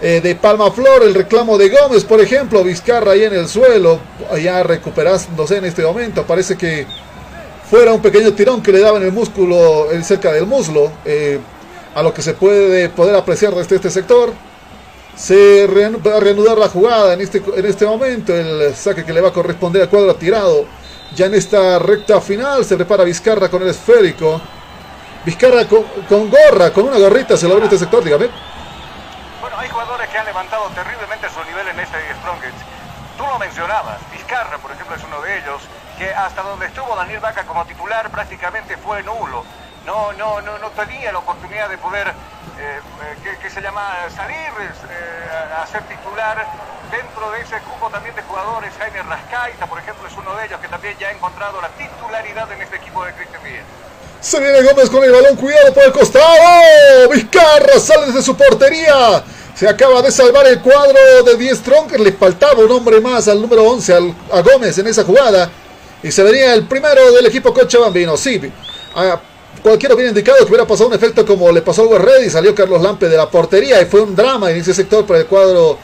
eh, 0.00 0.20
de 0.22 0.36
Palma 0.36 0.70
Flor. 0.70 1.02
El 1.02 1.14
reclamo 1.14 1.58
de 1.58 1.70
Gómez, 1.70 2.04
por 2.04 2.20
ejemplo. 2.20 2.62
Vizcarra 2.62 3.12
ahí 3.12 3.24
en 3.24 3.34
el 3.34 3.48
suelo. 3.48 3.98
Ya 4.40 4.62
recuperándose 4.62 5.56
en 5.56 5.64
este 5.64 5.82
momento. 5.82 6.22
Parece 6.22 6.56
que 6.56 6.86
fuera 7.68 7.92
un 7.92 8.00
pequeño 8.00 8.32
tirón 8.32 8.62
que 8.62 8.70
le 8.70 8.78
daba 8.78 8.98
en 8.98 9.04
el 9.04 9.12
músculo, 9.12 9.88
cerca 10.04 10.30
del 10.30 10.46
muslo. 10.46 10.92
Eh, 11.04 11.40
a 11.96 12.02
lo 12.02 12.14
que 12.14 12.22
se 12.22 12.34
puede 12.34 12.88
poder 12.90 13.16
apreciar 13.16 13.54
desde 13.56 13.74
este 13.74 13.90
sector. 13.90 14.32
Se 15.16 15.66
va 15.66 16.16
a 16.16 16.20
reanudar 16.20 16.58
la 16.58 16.68
jugada 16.68 17.14
en 17.14 17.20
este, 17.20 17.42
en 17.56 17.66
este 17.66 17.86
momento. 17.86 18.34
El 18.34 18.74
saque 18.74 19.04
que 19.04 19.12
le 19.12 19.20
va 19.20 19.28
a 19.28 19.32
corresponder 19.32 19.82
al 19.82 19.88
cuadro 19.88 20.14
tirado. 20.16 20.66
Ya 21.14 21.26
en 21.26 21.34
esta 21.34 21.78
recta 21.78 22.20
final 22.20 22.64
se 22.64 22.76
prepara 22.76 23.04
Vizcarra 23.04 23.48
con 23.48 23.62
el 23.62 23.68
esférico. 23.68 24.40
Vizcarra 25.24 25.66
con, 25.66 26.30
gorra, 26.30 26.70
con 26.70 26.84
una 26.84 26.98
gorrita 26.98 27.36
se 27.36 27.48
logra 27.48 27.64
este 27.64 27.78
sector, 27.78 28.02
dígame. 28.02 28.28
Bueno, 29.40 29.56
hay 29.58 29.68
jugadores 29.68 30.08
que 30.08 30.18
han 30.18 30.26
levantado 30.26 30.68
terriblemente 30.74 31.28
su 31.30 31.42
nivel 31.48 31.68
en 31.68 31.80
este 31.80 31.96
Strongest. 32.20 32.56
Tú 33.16 33.24
lo 33.24 33.38
mencionabas, 33.38 34.00
Vizcarra, 34.12 34.58
por 34.58 34.72
ejemplo, 34.72 34.96
es 34.96 35.02
uno 35.04 35.22
de 35.22 35.38
ellos, 35.38 35.62
que 35.96 36.12
hasta 36.12 36.42
donde 36.42 36.66
estuvo 36.66 36.94
Daniel 36.96 37.20
Vaca 37.20 37.44
como 37.44 37.64
titular 37.64 38.10
prácticamente 38.10 38.76
fue 38.76 39.02
nulo. 39.02 39.44
No, 39.86 40.12
no, 40.14 40.40
no, 40.40 40.58
no 40.58 40.70
tenía 40.70 41.12
la 41.12 41.18
oportunidad 41.18 41.68
de 41.68 41.78
poder 41.78 42.12
eh, 42.64 42.80
eh, 43.24 43.36
que, 43.42 43.50
se 43.50 43.60
llama 43.60 44.08
salir 44.14 44.36
eh, 44.36 45.60
a 45.60 45.66
ser 45.66 45.82
titular 45.82 46.46
dentro 46.90 47.30
de 47.32 47.40
ese 47.42 47.56
grupo 47.60 47.90
también 47.90 48.14
de 48.16 48.22
jugadores. 48.22 48.72
Jaime 48.78 49.02
Rascaita, 49.02 49.66
por 49.66 49.78
ejemplo, 49.78 50.08
es 50.08 50.14
uno 50.16 50.34
de 50.36 50.46
ellos 50.46 50.58
que 50.60 50.68
también 50.68 50.96
ya 50.98 51.08
ha 51.08 51.12
encontrado 51.12 51.60
la 51.60 51.68
titularidad 51.68 52.50
en 52.52 52.62
este 52.62 52.76
equipo 52.76 53.04
de 53.04 53.12
Cristian 53.12 53.42
Miguel. 53.42 53.64
Se 54.20 54.40
viene 54.40 54.62
Gómez 54.62 54.88
con 54.88 55.04
el 55.04 55.12
balón, 55.12 55.36
cuidado 55.36 55.74
por 55.74 55.84
el 55.84 55.92
costado. 55.92 57.10
Vizcarra 57.10 57.78
sale 57.78 58.06
desde 58.06 58.22
su 58.22 58.34
portería. 58.34 59.22
Se 59.54 59.68
acaba 59.68 60.00
de 60.00 60.10
salvar 60.10 60.46
el 60.46 60.60
cuadro 60.62 61.22
de 61.24 61.36
10 61.36 61.58
Strong. 61.58 61.92
Le 61.98 62.12
faltaba 62.12 62.64
un 62.64 62.72
hombre 62.72 63.00
más 63.02 63.28
al 63.28 63.42
número 63.42 63.62
11, 63.64 63.94
a 64.32 64.40
Gómez 64.40 64.78
en 64.78 64.86
esa 64.86 65.04
jugada. 65.04 65.50
Y 66.02 66.10
se 66.10 66.22
venía 66.22 66.54
el 66.54 66.66
primero 66.66 67.12
del 67.12 67.26
equipo 67.26 67.52
Cochabambino. 67.52 68.16
Sí, 68.16 68.40
a 68.96 69.20
cualquiera 69.62 69.94
hubiera 69.94 70.10
indicado 70.10 70.38
que 70.38 70.44
hubiera 70.44 70.66
pasado 70.66 70.88
un 70.88 70.94
efecto 70.94 71.24
como 71.24 71.50
le 71.50 71.62
pasó 71.62 71.90
al 71.92 72.02
Red 72.02 72.22
y 72.22 72.30
salió 72.30 72.54
Carlos 72.54 72.82
Lampe 72.82 73.08
de 73.08 73.16
la 73.16 73.28
portería. 73.30 73.80
Y 73.80 73.86
fue 73.86 74.00
un 74.00 74.14
drama 74.14 74.50
en 74.50 74.58
ese 74.58 74.74
sector 74.74 75.06
para 75.06 75.20
el 75.20 75.26
cuadro 75.26 75.78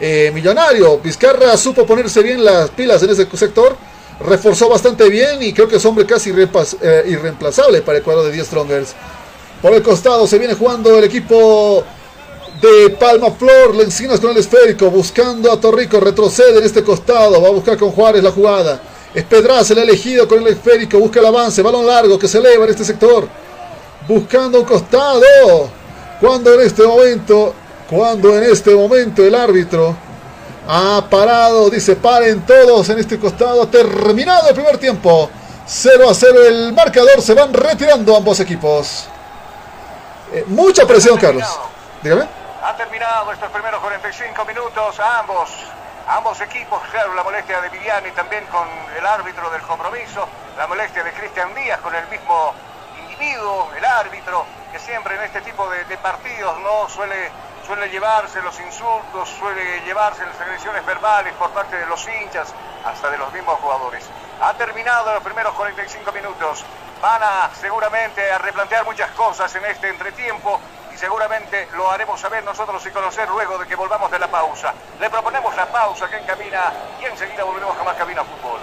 eh, 0.00 0.30
millonario. 0.34 0.98
Vizcarra 0.98 1.56
supo 1.56 1.86
ponerse 1.86 2.22
bien 2.22 2.44
las 2.44 2.70
pilas 2.70 3.02
en 3.02 3.10
ese 3.10 3.26
sector. 3.36 3.76
Reforzó 4.20 4.68
bastante 4.68 5.08
bien 5.08 5.42
y 5.42 5.52
creo 5.52 5.68
que 5.68 5.76
es 5.76 5.84
hombre 5.84 6.06
casi 6.06 6.30
eh, 6.30 7.04
irreemplazable 7.06 7.82
para 7.82 7.98
el 7.98 8.04
cuadro 8.04 8.24
de 8.24 8.32
10 8.32 8.46
Strongers. 8.46 8.94
Por 9.60 9.72
el 9.74 9.82
costado 9.82 10.26
se 10.26 10.38
viene 10.38 10.54
jugando 10.54 10.96
el 10.96 11.04
equipo 11.04 11.84
de 12.60 12.90
Palma 12.90 13.30
Flor, 13.30 13.74
Lencinas 13.74 14.20
con 14.20 14.30
el 14.30 14.38
esférico, 14.38 14.90
buscando 14.90 15.52
a 15.52 15.60
Torrico, 15.60 16.00
retrocede 16.00 16.58
en 16.58 16.64
este 16.64 16.82
costado, 16.82 17.40
va 17.40 17.48
a 17.48 17.52
buscar 17.52 17.76
con 17.76 17.90
Juárez 17.90 18.22
la 18.22 18.30
jugada. 18.30 18.80
Es 19.16 19.70
el 19.70 19.78
elegido 19.78 20.28
con 20.28 20.40
el 20.40 20.48
esférico, 20.48 20.98
busca 20.98 21.20
el 21.20 21.26
avance, 21.26 21.62
balón 21.62 21.86
largo 21.86 22.18
que 22.18 22.28
se 22.28 22.36
eleva 22.36 22.64
en 22.66 22.70
este 22.70 22.84
sector. 22.84 23.26
Buscando 24.06 24.60
un 24.60 24.66
costado. 24.66 25.70
Cuando 26.20 26.52
en 26.52 26.60
este 26.60 26.86
momento, 26.86 27.54
cuando 27.88 28.36
en 28.36 28.42
este 28.44 28.74
momento 28.74 29.24
el 29.24 29.34
árbitro 29.34 29.96
ha 30.68 31.02
parado, 31.08 31.70
dice 31.70 31.96
paren 31.96 32.44
todos 32.44 32.90
en 32.90 32.98
este 32.98 33.18
costado, 33.18 33.66
terminado 33.68 34.50
el 34.50 34.54
primer 34.54 34.76
tiempo. 34.76 35.30
0 35.66 36.10
a 36.10 36.14
0 36.14 36.44
el 36.46 36.72
marcador, 36.74 37.22
se 37.22 37.32
van 37.32 37.54
retirando 37.54 38.14
ambos 38.14 38.38
equipos. 38.40 39.06
Eh, 40.30 40.44
mucha 40.48 40.86
presión, 40.86 41.16
Carlos. 41.16 41.46
Dígame. 42.02 42.28
Ha 42.62 42.76
terminado 42.76 43.32
estos 43.32 43.50
primeros 43.50 43.80
45 43.80 44.44
minutos 44.44 45.00
ambos, 45.00 45.50
ambos 46.06 46.40
equipos. 46.40 46.80
Claro, 46.90 47.14
la 47.14 47.22
molestia 47.22 47.60
de 47.60 47.68
Viviani 47.68 48.10
también 48.12 48.44
con 48.46 48.66
el 48.96 49.06
árbitro 49.06 49.50
del 49.50 49.62
compromiso. 49.62 50.28
La 50.56 50.66
molestia 50.66 51.02
de 51.02 51.12
Cristian 51.12 51.54
Díaz 51.54 51.80
con 51.80 51.94
el 51.94 52.06
mismo 52.08 52.54
individuo, 53.00 53.70
el 53.76 53.84
árbitro, 53.84 54.46
que 54.72 54.78
siempre 54.78 55.16
en 55.16 55.22
este 55.22 55.40
tipo 55.42 55.68
de, 55.68 55.96
partidos 55.98 56.58
no 56.60 56.88
suele, 56.88 57.30
suele 57.66 57.88
llevarse 57.88 58.40
los 58.42 58.58
insultos, 58.60 59.28
suele 59.38 59.80
llevarse 59.82 60.24
las 60.24 60.40
agresiones 60.40 60.84
verbales 60.86 61.34
por 61.34 61.50
parte 61.50 61.76
de 61.76 61.86
los 61.86 62.06
hinchas, 62.08 62.52
hasta 62.84 63.10
de 63.10 63.18
los 63.18 63.32
mismos 63.32 63.58
jugadores. 63.60 64.08
Ha 64.40 64.54
terminado 64.54 65.12
los 65.14 65.22
primeros 65.22 65.54
45 65.54 66.12
minutos. 66.12 66.64
Van 67.02 67.22
a 67.22 67.50
seguramente 67.60 68.30
a 68.32 68.38
replantear 68.38 68.84
muchas 68.86 69.10
cosas 69.10 69.54
en 69.54 69.64
este 69.66 69.90
entretiempo 69.90 70.60
seguramente 70.96 71.68
lo 71.76 71.90
haremos 71.90 72.20
saber 72.20 72.44
nosotros 72.44 72.84
y 72.86 72.90
conocer 72.90 73.28
luego 73.28 73.58
de 73.58 73.66
que 73.66 73.76
volvamos 73.76 74.10
de 74.10 74.18
la 74.18 74.28
pausa. 74.28 74.74
Le 75.00 75.10
proponemos 75.10 75.54
la 75.56 75.66
pausa 75.66 76.08
que 76.08 76.16
encamina 76.16 76.72
y 77.00 77.04
enseguida 77.04 77.44
volveremos 77.44 77.76
con 77.76 77.84
más 77.84 77.96
Cabina 77.96 78.24
Fútbol. 78.24 78.60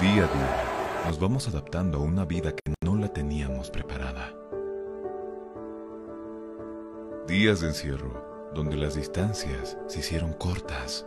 Día 0.00 0.24
a 0.24 0.26
día 0.26 0.64
nos 1.06 1.20
vamos 1.20 1.46
adaptando 1.48 1.98
a 1.98 2.00
una 2.02 2.24
vida 2.24 2.52
que 2.52 2.74
no 2.84 2.96
la 2.96 3.08
teníamos 3.08 3.70
preparada. 3.70 4.32
Días 7.26 7.60
de 7.60 7.68
encierro 7.68 8.50
donde 8.52 8.76
las 8.76 8.94
distancias 8.94 9.78
se 9.86 10.00
hicieron 10.00 10.32
cortas 10.34 11.06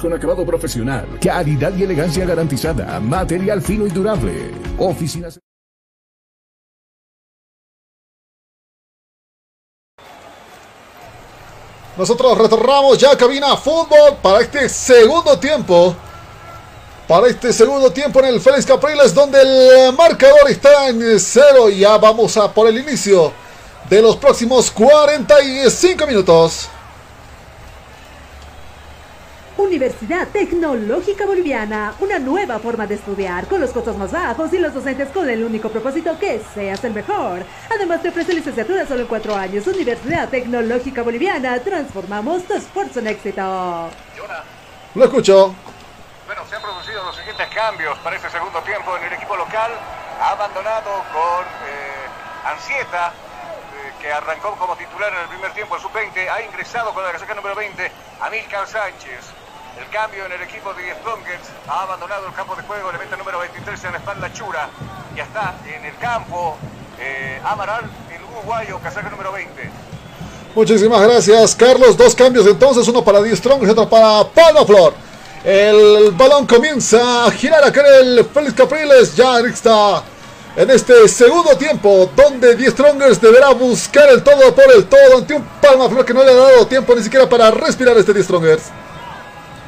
con 0.00 0.12
acabado 0.12 0.46
profesional, 0.46 1.18
calidad 1.20 1.76
y 1.76 1.82
elegancia 1.82 2.24
garantizada, 2.24 3.00
material 3.00 3.60
fino 3.60 3.84
y 3.88 3.90
durable, 3.90 4.52
oficinas. 4.78 5.40
Nosotros 11.96 12.38
retornamos 12.38 12.98
ya 12.98 13.10
a 13.10 13.18
cabina 13.18 13.56
fútbol 13.56 14.16
para 14.22 14.42
este 14.42 14.68
segundo 14.68 15.36
tiempo. 15.40 15.96
Para 17.08 17.26
este 17.26 17.52
segundo 17.52 17.90
tiempo 17.90 18.20
en 18.20 18.26
el 18.26 18.40
Félix 18.40 18.66
Capriles 18.66 19.12
donde 19.12 19.42
el 19.42 19.92
marcador 19.92 20.48
está 20.48 20.88
en 20.88 21.18
cero. 21.18 21.68
Ya 21.68 21.98
vamos 21.98 22.36
a 22.36 22.52
por 22.52 22.68
el 22.68 22.78
inicio 22.78 23.32
de 23.90 24.00
los 24.00 24.16
próximos 24.16 24.70
45 24.70 26.06
minutos. 26.06 26.68
Universidad 29.56 30.26
Tecnológica 30.28 31.26
Boliviana, 31.26 31.94
una 32.00 32.18
nueva 32.18 32.58
forma 32.58 32.88
de 32.88 32.96
estudiar 32.96 33.46
con 33.46 33.60
los 33.60 33.70
costos 33.70 33.96
más 33.96 34.10
bajos 34.10 34.52
y 34.52 34.58
los 34.58 34.74
docentes 34.74 35.10
con 35.10 35.30
el 35.30 35.44
único 35.44 35.68
propósito 35.68 36.18
que 36.18 36.40
seas 36.52 36.82
el 36.82 36.92
mejor. 36.92 37.44
Además 37.72 38.02
te 38.02 38.08
ofrece 38.08 38.34
licenciatura 38.34 38.84
solo 38.84 39.02
en 39.02 39.06
cuatro 39.06 39.36
años. 39.36 39.64
Universidad 39.68 40.28
Tecnológica 40.28 41.02
Boliviana, 41.02 41.60
transformamos 41.60 42.42
tu 42.44 42.54
esfuerzo 42.54 42.98
en 42.98 43.06
éxito. 43.06 43.90
Lo 44.96 45.04
escucho. 45.04 45.54
Bueno, 46.26 46.42
se 46.50 46.56
han 46.56 46.62
producido 46.62 47.04
los 47.04 47.14
siguientes 47.16 47.46
cambios 47.54 47.96
para 47.98 48.16
este 48.16 48.30
segundo 48.30 48.60
tiempo 48.62 48.96
en 48.96 49.04
el 49.04 49.12
equipo 49.12 49.36
local. 49.36 49.70
Ha 50.20 50.30
abandonado 50.30 50.90
con 51.12 51.44
eh, 51.44 52.44
Ansieta, 52.44 53.08
eh, 53.08 53.92
que 54.00 54.12
arrancó 54.12 54.56
como 54.56 54.74
titular 54.76 55.12
en 55.12 55.20
el 55.20 55.28
primer 55.28 55.52
tiempo 55.52 55.76
en 55.76 55.82
sub-20. 55.82 56.28
Ha 56.28 56.42
ingresado 56.42 56.92
con 56.92 57.04
la 57.04 57.12
casaca 57.12 57.34
número 57.34 57.54
20, 57.54 57.92
Amílcar 58.20 58.66
Sánchez. 58.66 59.43
El 59.78 59.88
cambio 59.90 60.24
en 60.26 60.32
el 60.32 60.42
equipo 60.42 60.72
de 60.74 60.94
Strongers 61.00 61.42
ha 61.66 61.82
abandonado 61.82 62.28
el 62.28 62.34
campo 62.34 62.54
de 62.54 62.62
juego, 62.62 62.90
elemento 62.90 63.16
número 63.16 63.40
23 63.40 63.84
en 63.84 63.92
la 63.92 63.98
espalda 63.98 64.32
Chura. 64.32 64.68
Ya 65.16 65.24
está 65.24 65.56
en 65.66 65.84
el 65.84 65.96
campo 65.96 66.56
eh, 67.00 67.40
Amaral, 67.44 67.82
el 68.14 68.22
uruguayo, 68.22 68.78
casaca 68.78 69.10
número 69.10 69.32
20. 69.32 69.70
Muchísimas 70.54 71.02
gracias, 71.02 71.56
Carlos. 71.56 71.96
Dos 71.96 72.14
cambios 72.14 72.46
entonces, 72.46 72.86
uno 72.86 73.02
para 73.02 73.20
Die 73.20 73.34
Strongers 73.34 73.68
y 73.68 73.72
otro 73.72 73.88
para 73.88 74.22
Palma 74.28 74.64
Flor. 74.64 74.94
El 75.42 76.12
balón 76.12 76.46
comienza 76.46 77.26
a 77.26 77.30
girar 77.32 77.64
acá 77.64 77.80
en 77.80 78.18
el 78.18 78.24
Félix 78.26 78.54
Capriles. 78.54 79.16
Ya 79.16 79.40
está 79.40 80.04
en 80.54 80.70
este 80.70 81.08
segundo 81.08 81.56
tiempo, 81.56 82.08
donde 82.14 82.54
Die 82.54 82.70
Strongers 82.70 83.20
deberá 83.20 83.50
buscar 83.50 84.08
el 84.08 84.22
todo 84.22 84.54
por 84.54 84.72
el 84.72 84.86
todo 84.86 85.18
ante 85.18 85.34
un 85.34 85.42
Palma 85.60 85.88
Flor 85.88 86.04
que 86.04 86.14
no 86.14 86.22
le 86.22 86.30
ha 86.30 86.34
dado 86.34 86.66
tiempo 86.68 86.94
ni 86.94 87.02
siquiera 87.02 87.28
para 87.28 87.50
respirar 87.50 87.98
este 87.98 88.14
Die 88.14 88.22
Strongers. 88.22 88.70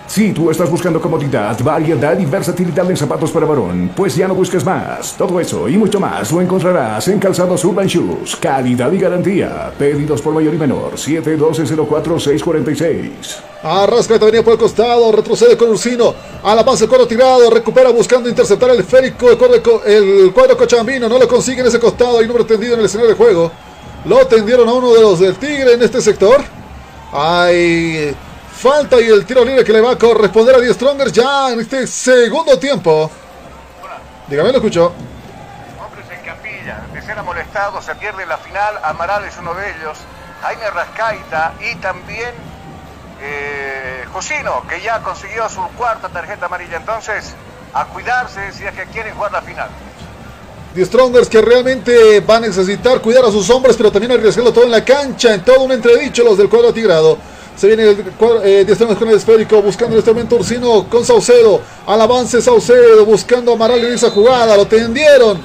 Si 0.06 0.32
tú 0.32 0.50
estás 0.50 0.70
buscando 0.70 1.00
comodidad, 1.00 1.58
variedad 1.62 2.16
y 2.16 2.24
versatilidad 2.24 2.88
en 2.88 2.96
zapatos 2.96 3.32
para 3.32 3.44
varón, 3.44 3.90
pues 3.94 4.14
ya 4.14 4.28
no 4.28 4.36
busques 4.36 4.64
más. 4.64 5.16
Todo 5.16 5.40
eso 5.40 5.68
y 5.68 5.76
mucho 5.76 5.98
más 5.98 6.30
lo 6.30 6.40
encontrarás 6.40 7.08
en 7.08 7.18
Calzados 7.18 7.64
Urban 7.64 7.88
Shoes. 7.88 8.36
Calidad 8.36 8.92
y 8.92 8.98
garantía. 8.98 9.72
Pedidos 9.76 10.22
por 10.22 10.32
mayor 10.32 10.54
y 10.54 10.58
menor. 10.58 10.92
712-04-646. 10.94 13.08
Arrasca 13.64 14.16
venía 14.18 14.44
por 14.44 14.52
el 14.52 14.60
costado, 14.60 15.10
retrocede 15.10 15.56
con 15.56 15.70
Ursino. 15.70 16.14
Al 16.44 16.60
avance, 16.60 16.86
cuadro 16.86 17.08
tirado, 17.08 17.50
recupera 17.50 17.90
buscando 17.90 18.28
interceptar 18.28 18.70
el 18.70 18.84
cuadro, 19.14 19.82
el 19.84 20.30
cuadro 20.32 20.56
cochambino 20.56 21.08
no 21.08 21.18
lo 21.18 21.26
consigue 21.26 21.62
en 21.62 21.66
ese 21.66 21.80
costado. 21.80 22.20
Hay 22.20 22.28
número 22.28 22.46
tendido 22.46 22.74
en 22.74 22.80
el 22.80 22.86
escenario 22.86 23.10
de 23.10 23.16
juego. 23.16 23.50
Lo 24.04 24.24
tendieron 24.28 24.68
a 24.68 24.72
uno 24.72 24.94
de 24.94 25.00
los 25.00 25.18
del 25.18 25.34
Tigre 25.34 25.72
en 25.72 25.82
este 25.82 26.00
sector. 26.00 26.44
Hay 27.12 28.14
falta 28.56 29.00
y 29.00 29.06
el 29.06 29.26
tiro 29.26 29.44
libre 29.44 29.62
que 29.62 29.72
le 29.72 29.80
va 29.80 29.92
a 29.92 29.98
corresponder 29.98 30.56
a 30.56 30.60
Die 30.60 30.72
Strongers 30.72 31.12
ya 31.12 31.52
en 31.52 31.60
este 31.60 31.86
segundo 31.86 32.58
tiempo. 32.58 33.10
Dígame, 34.26 34.50
lo 34.50 34.56
escucho. 34.56 34.92
Hombres 35.78 36.06
en 36.10 36.24
capilla, 36.24 36.80
de 36.92 37.02
ser 37.02 37.22
molestado, 37.22 37.80
se 37.82 37.94
pierde 37.94 38.26
la 38.26 38.38
final. 38.38 38.74
Amaral 38.82 39.24
es 39.24 39.36
uno 39.38 39.54
de 39.54 39.70
ellos. 39.70 39.98
Jaime 40.42 40.70
Rascaita 40.70 41.54
y 41.60 41.76
también 41.76 42.34
eh, 43.20 44.04
Josino, 44.12 44.66
que 44.68 44.80
ya 44.80 45.00
consiguió 45.00 45.48
su 45.48 45.62
cuarta 45.76 46.08
tarjeta 46.08 46.46
amarilla. 46.46 46.78
Entonces, 46.78 47.34
a 47.74 47.84
cuidarse 47.86 48.52
si 48.52 48.64
es 48.64 48.72
que 48.72 48.84
quieren 48.86 49.14
jugar 49.14 49.32
la 49.32 49.42
final. 49.42 49.68
The 50.74 50.84
Strongers 50.84 51.28
que 51.28 51.40
realmente 51.40 52.20
va 52.20 52.36
a 52.36 52.40
necesitar 52.40 53.00
cuidar 53.00 53.24
a 53.24 53.30
sus 53.30 53.48
hombres, 53.50 53.76
pero 53.76 53.92
también 53.92 54.12
arriesgarlo 54.12 54.52
todo 54.52 54.64
en 54.64 54.70
la 54.70 54.84
cancha, 54.84 55.32
en 55.32 55.42
todo 55.42 55.60
un 55.60 55.72
entredicho 55.72 56.24
los 56.24 56.36
del 56.36 56.48
cuadro 56.48 56.72
tigrado. 56.72 57.18
Se 57.56 57.68
viene 57.68 57.84
el 57.84 58.00
eh, 58.44 58.96
con 58.98 59.08
el 59.08 59.16
esférico, 59.16 59.62
buscando 59.62 59.94
en 59.94 60.00
este 60.00 60.12
momento 60.12 60.36
Ursino 60.36 60.86
con 60.90 61.04
Saucedo. 61.04 61.60
Al 61.86 62.00
avance 62.00 62.42
Saucedo, 62.42 63.04
buscando 63.06 63.52
Amaral 63.52 63.84
en 63.84 63.94
esa 63.94 64.10
jugada, 64.10 64.56
lo 64.56 64.66
tendieron. 64.66 65.40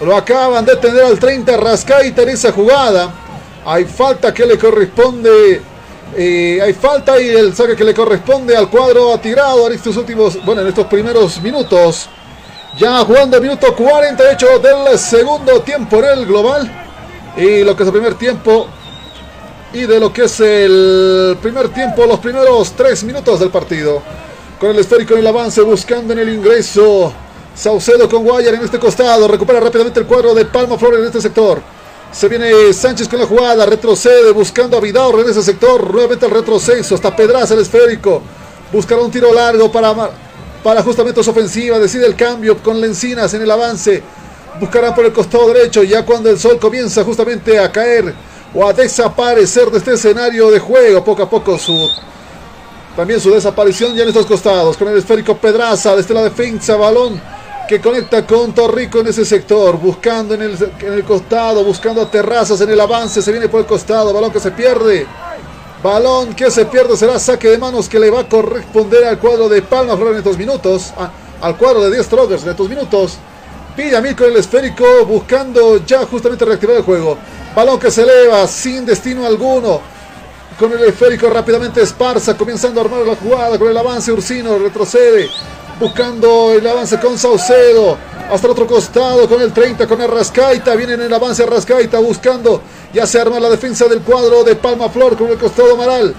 Lo 0.00 0.16
acaban 0.16 0.64
de 0.64 0.76
tender 0.76 1.04
al 1.04 1.18
30, 1.18 1.56
Rascaita 1.58 2.22
en 2.22 2.30
esa 2.30 2.52
jugada. 2.52 3.12
Hay 3.66 3.84
falta 3.84 4.32
que 4.32 4.46
le 4.46 4.56
corresponde 4.56 5.60
eh, 6.16 6.58
hay 6.60 6.72
falta 6.72 7.20
y 7.20 7.28
el 7.28 7.54
saque 7.54 7.76
que 7.76 7.84
le 7.84 7.94
corresponde 7.94 8.56
al 8.56 8.68
cuadro 8.68 9.14
atigrado 9.14 9.68
en 9.68 9.74
estos 9.74 9.96
últimos, 9.96 10.44
bueno, 10.44 10.62
en 10.62 10.68
estos 10.68 10.86
primeros 10.86 11.40
minutos. 11.40 12.08
Ya 12.78 12.98
jugando 13.04 13.36
el 13.36 13.42
minuto 13.42 13.74
48 13.74 14.58
del 14.58 14.98
segundo 14.98 15.60
tiempo 15.60 15.98
en 15.98 16.18
el 16.18 16.26
global. 16.26 16.70
Y 17.36 17.62
lo 17.62 17.76
que 17.76 17.82
es 17.84 17.86
el 17.86 17.92
primer 17.92 18.14
tiempo. 18.14 18.68
Y 19.72 19.86
de 19.86 20.00
lo 20.00 20.12
que 20.12 20.24
es 20.24 20.40
el 20.40 21.38
primer 21.40 21.68
tiempo, 21.68 22.04
los 22.04 22.18
primeros 22.18 22.72
tres 22.72 23.04
minutos 23.04 23.38
del 23.38 23.50
partido. 23.50 24.02
Con 24.58 24.70
el 24.70 24.78
esférico 24.78 25.14
en 25.14 25.20
el 25.20 25.26
avance, 25.26 25.62
buscando 25.62 26.12
en 26.12 26.18
el 26.18 26.28
ingreso. 26.28 27.12
Saucedo 27.54 28.08
con 28.08 28.24
Guayar 28.24 28.54
en 28.54 28.62
este 28.62 28.78
costado. 28.78 29.28
Recupera 29.28 29.60
rápidamente 29.60 30.00
el 30.00 30.06
cuadro 30.06 30.34
de 30.34 30.44
Palma 30.44 30.76
Flores 30.76 31.00
en 31.00 31.06
este 31.06 31.20
sector. 31.20 31.62
Se 32.12 32.26
viene 32.26 32.72
Sánchez 32.72 33.06
con 33.06 33.20
la 33.20 33.26
jugada, 33.26 33.64
retrocede 33.64 34.32
buscando 34.32 34.76
a 34.76 34.80
Vidaur 34.80 35.20
en 35.20 35.30
ese 35.30 35.44
sector, 35.44 35.92
nuevamente 35.94 36.26
el 36.26 36.32
retroceso, 36.32 36.96
hasta 36.96 37.14
Pedraza 37.14 37.54
el 37.54 37.60
esférico, 37.60 38.20
buscará 38.72 39.00
un 39.00 39.12
tiro 39.12 39.32
largo 39.32 39.70
para, 39.70 39.94
para 40.64 40.82
justamente 40.82 41.22
su 41.22 41.30
ofensiva, 41.30 41.78
decide 41.78 42.06
el 42.06 42.16
cambio 42.16 42.58
con 42.58 42.80
Lencinas 42.80 43.32
en 43.34 43.42
el 43.42 43.50
avance, 43.52 44.02
buscarán 44.58 44.92
por 44.92 45.04
el 45.04 45.12
costado 45.12 45.52
derecho, 45.52 45.84
ya 45.84 46.04
cuando 46.04 46.28
el 46.30 46.38
sol 46.40 46.58
comienza 46.58 47.04
justamente 47.04 47.60
a 47.60 47.70
caer 47.70 48.12
o 48.54 48.66
a 48.66 48.72
desaparecer 48.72 49.70
de 49.70 49.78
este 49.78 49.94
escenario 49.94 50.50
de 50.50 50.58
juego, 50.58 51.04
poco 51.04 51.22
a 51.22 51.30
poco 51.30 51.58
su... 51.58 51.90
También 52.96 53.20
su 53.20 53.30
desaparición 53.30 53.94
ya 53.94 54.02
en 54.02 54.08
estos 54.08 54.26
costados, 54.26 54.76
con 54.76 54.88
el 54.88 54.98
esférico 54.98 55.36
Pedraza 55.36 55.94
desde 55.94 56.12
la 56.12 56.24
defensa, 56.24 56.76
balón 56.76 57.20
que 57.70 57.80
conecta 57.80 58.26
con 58.26 58.52
Torrico 58.52 58.98
en 58.98 59.06
ese 59.06 59.24
sector, 59.24 59.78
buscando 59.78 60.34
en 60.34 60.42
el, 60.42 60.72
en 60.80 60.92
el, 60.92 61.04
costado, 61.04 61.62
buscando 61.62 62.02
a 62.02 62.10
Terrazas 62.10 62.60
en 62.62 62.70
el 62.70 62.80
avance, 62.80 63.22
se 63.22 63.30
viene 63.30 63.48
por 63.48 63.60
el 63.60 63.66
costado, 63.66 64.12
balón 64.12 64.32
que 64.32 64.40
se 64.40 64.50
pierde, 64.50 65.06
balón 65.80 66.34
que 66.34 66.50
se 66.50 66.64
pierde, 66.64 66.96
será 66.96 67.16
saque 67.20 67.48
de 67.48 67.58
manos 67.58 67.88
que 67.88 68.00
le 68.00 68.10
va 68.10 68.22
a 68.22 68.28
corresponder 68.28 69.04
al 69.04 69.20
cuadro 69.20 69.48
de 69.48 69.62
Palma 69.62 69.96
Flor 69.96 70.10
en 70.10 70.18
estos 70.18 70.36
minutos, 70.36 70.92
al 71.40 71.56
cuadro 71.56 71.82
de 71.82 71.92
10 71.92 72.06
Strokers 72.06 72.42
en 72.42 72.48
estos 72.50 72.68
minutos, 72.68 73.18
Villamil 73.76 74.16
con 74.16 74.26
el 74.26 74.36
esférico, 74.38 75.06
buscando 75.06 75.76
ya 75.86 76.04
justamente 76.06 76.44
reactivar 76.44 76.78
el 76.78 76.82
juego, 76.82 77.18
balón 77.54 77.78
que 77.78 77.90
se 77.90 78.02
eleva 78.02 78.46
sin 78.46 78.86
destino 78.86 79.26
alguno, 79.26 79.80
con 80.58 80.72
el 80.72 80.84
esférico 80.84 81.28
rápidamente 81.30 81.82
Esparza, 81.82 82.36
comenzando 82.36 82.80
a 82.80 82.84
armar 82.84 83.00
la 83.06 83.16
jugada, 83.16 83.58
con 83.58 83.68
el 83.68 83.76
avance 83.76 84.12
Ursino, 84.12 84.58
retrocede, 84.58 85.28
buscando 85.78 86.52
el 86.52 86.66
avance 86.66 87.00
con 87.00 87.18
Saucedo. 87.18 87.96
Hasta 88.30 88.46
el 88.46 88.52
otro 88.52 88.66
costado 88.66 89.28
con 89.28 89.40
el 89.42 89.52
30, 89.52 89.88
con 89.88 90.00
Arrascaita. 90.00 90.76
Viene 90.76 90.92
en 90.92 91.00
el 91.00 91.12
avance 91.12 91.42
Arrascaita 91.42 91.98
buscando. 91.98 92.62
Ya 92.92 93.04
se 93.04 93.20
arma 93.20 93.40
la 93.40 93.48
defensa 93.48 93.88
del 93.88 94.02
cuadro 94.02 94.44
de 94.44 94.54
Palma 94.54 94.88
Flor 94.88 95.16
con 95.16 95.28
el 95.28 95.36
costado 95.36 95.74
Amaral. 95.74 96.14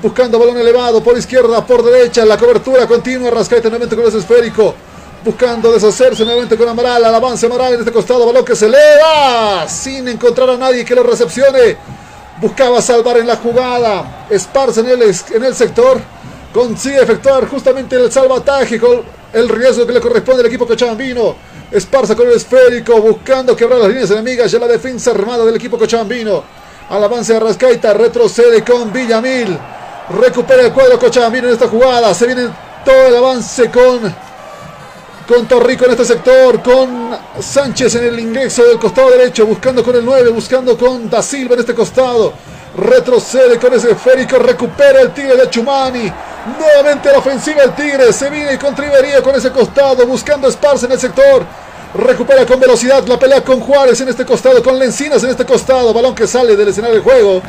Buscando 0.00 0.38
balón 0.38 0.58
elevado 0.58 1.02
por 1.02 1.18
izquierda, 1.18 1.66
por 1.66 1.82
derecha. 1.82 2.24
La 2.24 2.38
cobertura 2.38 2.86
continua. 2.86 3.28
Arrascaita 3.28 3.68
nuevamente 3.68 3.96
con 3.96 4.06
ese 4.06 4.18
esférico. 4.18 4.76
Buscando 5.26 5.72
deshacerse 5.72 6.24
nuevamente 6.24 6.56
con 6.56 6.68
Amaral. 6.68 7.04
Al 7.04 7.12
avance 7.12 7.46
Amaral 7.46 7.74
en 7.74 7.80
este 7.80 7.90
costado. 7.90 8.24
Balón 8.24 8.44
que 8.44 8.54
se 8.54 8.66
eleva. 8.66 9.66
Sin 9.68 10.06
encontrar 10.06 10.50
a 10.50 10.56
nadie 10.56 10.84
que 10.84 10.94
lo 10.94 11.02
recepcione. 11.02 11.76
Buscaba 12.40 12.80
salvar 12.80 13.16
en 13.16 13.26
la 13.26 13.34
jugada. 13.34 14.26
Esparce 14.30 14.82
en 14.82 14.86
el, 14.86 15.02
en 15.02 15.44
el 15.44 15.54
sector 15.54 16.00
consigue 16.52 17.02
efectuar 17.02 17.48
justamente 17.48 17.96
el 17.96 18.10
salvataje 18.10 18.78
con 18.78 19.02
el 19.32 19.48
riesgo 19.48 19.84
que 19.84 19.92
le 19.92 20.00
corresponde 20.00 20.42
al 20.42 20.46
equipo 20.46 20.64
cochabambino. 20.64 21.34
Esparza 21.72 22.14
con 22.14 22.28
el 22.28 22.34
esférico, 22.34 23.00
buscando 23.00 23.56
quebrar 23.56 23.80
las 23.80 23.88
líneas 23.88 24.12
enemigas. 24.12 24.52
Ya 24.52 24.60
la 24.60 24.68
defensa 24.68 25.10
armada 25.10 25.44
del 25.44 25.56
equipo 25.56 25.76
cochabambino. 25.76 26.44
Al 26.88 27.02
avance 27.02 27.32
de 27.32 27.40
Rascaita, 27.40 27.92
retrocede 27.94 28.62
con 28.62 28.92
Villamil. 28.92 29.58
Recupera 30.20 30.62
el 30.62 30.72
cuadro 30.72 31.00
cochabambino 31.00 31.48
en 31.48 31.54
esta 31.54 31.66
jugada. 31.66 32.14
Se 32.14 32.26
viene 32.26 32.48
todo 32.84 33.06
el 33.08 33.16
avance 33.16 33.68
con, 33.72 34.14
con 35.26 35.46
Torrico 35.46 35.84
en 35.84 35.92
este 35.92 36.04
sector. 36.04 36.62
Con 36.62 37.16
Sánchez 37.40 37.94
en 37.96 38.04
el 38.04 38.20
ingreso 38.20 38.64
del 38.64 38.78
costado 38.78 39.10
derecho. 39.10 39.46
Buscando 39.46 39.82
con 39.82 39.96
el 39.96 40.04
9, 40.04 40.30
buscando 40.30 40.76
con 40.76 41.10
Da 41.10 41.22
Silva 41.22 41.54
en 41.54 41.60
este 41.60 41.74
costado. 41.74 42.32
Retrocede 42.76 43.58
con 43.58 43.72
ese 43.74 43.92
esférico. 43.92 44.38
Recupera 44.38 45.00
el 45.00 45.12
Tigre 45.12 45.36
de 45.36 45.50
Chumani. 45.50 46.12
Nuevamente 46.58 47.10
la 47.10 47.18
ofensiva 47.18 47.62
el 47.62 47.74
Tigre. 47.74 48.12
Se 48.12 48.30
viene 48.30 48.58
con 48.58 48.74
Trivería 48.74 49.22
con 49.22 49.34
ese 49.34 49.50
costado. 49.50 50.06
Buscando 50.06 50.48
Esparza 50.48 50.86
en 50.86 50.92
el 50.92 51.00
sector. 51.00 51.44
Recupera 51.94 52.44
con 52.44 52.60
velocidad 52.60 53.06
la 53.06 53.18
pelea 53.18 53.42
con 53.42 53.60
Juárez 53.60 54.00
en 54.00 54.08
este 54.08 54.24
costado. 54.24 54.62
Con 54.62 54.78
Lencinas 54.78 55.22
en 55.24 55.30
este 55.30 55.44
costado. 55.44 55.92
Balón 55.92 56.14
que 56.14 56.26
sale 56.26 56.56
del 56.56 56.68
escenario 56.68 56.96
del 56.96 57.04
juego. 57.04 57.42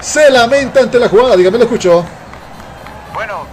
Se 0.00 0.30
lamenta 0.30 0.80
ante 0.80 0.98
la 0.98 1.08
jugada. 1.08 1.36
Dígame, 1.36 1.58
lo 1.58 1.64
escuchó. 1.64 2.04
Bueno, 3.14 3.46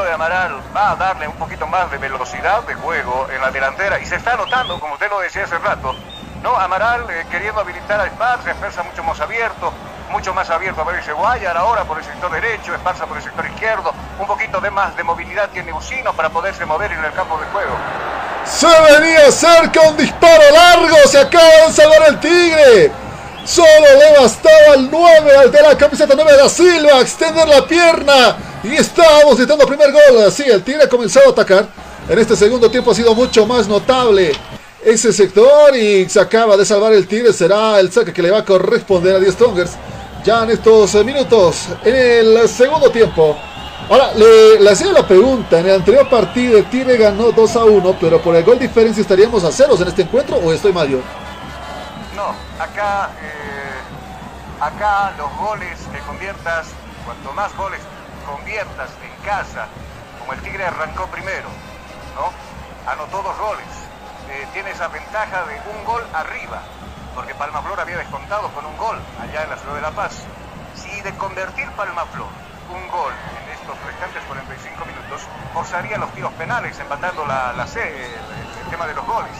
el 0.00 0.08
de 0.08 0.12
Amaral 0.12 0.60
va 0.76 0.90
a 0.90 0.96
darle 0.96 1.26
un 1.26 1.36
poquito 1.36 1.66
más 1.66 1.90
de 1.90 1.98
velocidad 1.98 2.62
de 2.64 2.74
juego 2.74 3.28
en 3.34 3.40
la 3.40 3.50
delantera. 3.50 3.98
Y 3.98 4.06
se 4.06 4.16
está 4.16 4.36
notando, 4.36 4.78
como 4.78 4.94
usted 4.94 5.08
lo 5.08 5.20
decía 5.20 5.44
hace 5.44 5.58
rato. 5.58 5.94
No, 6.42 6.56
Amaral 6.56 7.06
eh, 7.10 7.26
queriendo 7.30 7.60
habilitar 7.60 8.00
a 8.00 8.06
Esparza. 8.06 8.50
Esparza 8.50 8.82
mucho 8.82 9.02
más 9.02 9.20
abierto 9.20 9.72
mucho 10.10 10.32
más 10.32 10.48
abierto 10.50 10.80
a 10.82 10.84
ver 10.84 11.02
Guayar 11.12 11.56
ahora 11.56 11.84
por 11.84 11.98
el 11.98 12.04
sector 12.04 12.30
derecho, 12.30 12.74
Esparza 12.74 13.06
por 13.06 13.16
el 13.16 13.22
sector 13.22 13.44
izquierdo, 13.44 13.92
un 14.20 14.26
poquito 14.26 14.60
de 14.60 14.70
más 14.70 14.96
de 14.96 15.02
movilidad 15.02 15.50
tiene 15.50 15.72
Usino 15.72 16.12
para 16.12 16.30
poderse 16.30 16.64
mover 16.64 16.92
en 16.92 17.04
el 17.04 17.12
campo 17.12 17.38
de 17.38 17.46
juego. 17.46 17.76
Se 18.44 18.68
venía 18.68 19.30
cerca 19.32 19.80
un 19.80 19.96
disparo 19.96 20.44
largo, 20.52 20.96
se 21.06 21.20
acaba 21.20 21.66
de 21.66 21.72
salvar 21.72 22.02
el 22.08 22.20
Tigre. 22.20 22.92
Solo 23.44 23.66
le 23.98 24.20
bastaba 24.20 24.74
al 24.74 24.90
9, 24.90 25.36
al 25.36 25.52
de 25.52 25.62
la 25.62 25.76
camiseta 25.76 26.14
9 26.14 26.32
de 26.32 26.42
la 26.42 26.48
Silva, 26.48 27.00
extender 27.00 27.48
la 27.48 27.66
pierna. 27.66 28.36
Y 28.66 28.74
estábamos 28.74 29.36
gritando 29.36 29.64
primer 29.64 29.92
gol. 29.92 30.24
Así, 30.26 30.42
el 30.42 30.62
Tigre 30.64 30.82
ha 30.82 30.88
comenzado 30.88 31.28
a 31.28 31.30
atacar. 31.30 31.68
En 32.08 32.18
este 32.18 32.34
segundo 32.34 32.68
tiempo 32.68 32.90
ha 32.90 32.94
sido 32.94 33.14
mucho 33.14 33.46
más 33.46 33.68
notable 33.68 34.32
ese 34.84 35.12
sector 35.12 35.76
y 35.76 36.08
se 36.08 36.18
acaba 36.18 36.56
de 36.56 36.66
salvar 36.66 36.92
el 36.92 37.06
Tigre. 37.06 37.32
Será 37.32 37.78
el 37.78 37.92
saque 37.92 38.12
que 38.12 38.22
le 38.22 38.32
va 38.32 38.38
a 38.38 38.44
corresponder 38.44 39.14
a 39.14 39.20
10 39.20 39.34
Strongers 39.34 39.70
ya 40.24 40.42
en 40.42 40.50
estos 40.50 40.92
minutos, 41.04 41.68
en 41.84 41.94
el 41.94 42.48
segundo 42.48 42.90
tiempo. 42.90 43.36
Ahora, 43.88 44.10
le, 44.14 44.68
hacía 44.68 44.90
la 44.90 45.06
pregunta, 45.06 45.60
en 45.60 45.66
el 45.66 45.76
anterior 45.76 46.08
partido 46.08 46.58
el 46.58 46.68
Tigre 46.68 46.96
ganó 46.96 47.30
2 47.30 47.56
a 47.56 47.64
1, 47.64 47.96
pero 48.00 48.20
por 48.20 48.34
el 48.34 48.42
gol 48.42 48.58
diferencia 48.58 49.00
estaríamos 49.00 49.44
a 49.44 49.52
ceros 49.52 49.80
en 49.80 49.86
este 49.86 50.02
encuentro 50.02 50.38
o 50.38 50.52
estoy 50.52 50.72
mal 50.72 50.90
No, 50.90 52.34
acá, 52.58 53.10
eh, 53.22 54.60
acá 54.60 55.14
los 55.16 55.32
goles 55.36 55.78
que 55.92 56.00
conviertas, 56.00 56.66
cuanto 57.04 57.32
más 57.32 57.56
goles 57.56 57.80
conviertas 58.26 58.90
en 59.02 59.24
casa, 59.24 59.66
como 60.18 60.32
el 60.32 60.42
Tigre 60.42 60.66
arrancó 60.66 61.06
primero, 61.06 61.48
¿no? 62.14 62.90
Anotó 62.90 63.22
dos 63.22 63.38
goles, 63.38 63.66
eh, 64.28 64.46
tiene 64.52 64.70
esa 64.70 64.88
ventaja 64.88 65.46
de 65.46 65.60
un 65.70 65.84
gol 65.84 66.04
arriba 66.12 66.62
porque 67.16 67.34
Palmaflor 67.34 67.80
había 67.80 67.96
descontado 67.96 68.50
con 68.52 68.66
un 68.66 68.76
gol 68.76 69.00
allá 69.18 69.44
en 69.44 69.48
la 69.48 69.56
ciudad 69.56 69.74
de 69.76 69.80
La 69.80 69.90
Paz. 69.90 70.22
Si 70.74 71.00
de 71.00 71.16
convertir 71.16 71.66
Palmaflor 71.70 72.28
un 72.68 72.88
gol 72.88 73.12
en 73.40 73.52
estos 73.56 73.74
restantes 73.86 74.22
45 74.28 74.84
minutos, 74.84 75.22
forzaría 75.54 75.96
los 75.96 76.12
tiros 76.12 76.30
penales, 76.34 76.78
empatando 76.78 77.24
la, 77.24 77.54
la 77.54 77.66
C, 77.66 77.80
el, 77.80 78.70
tema 78.70 78.86
de 78.86 78.94
los 78.94 79.06
goles. 79.06 79.32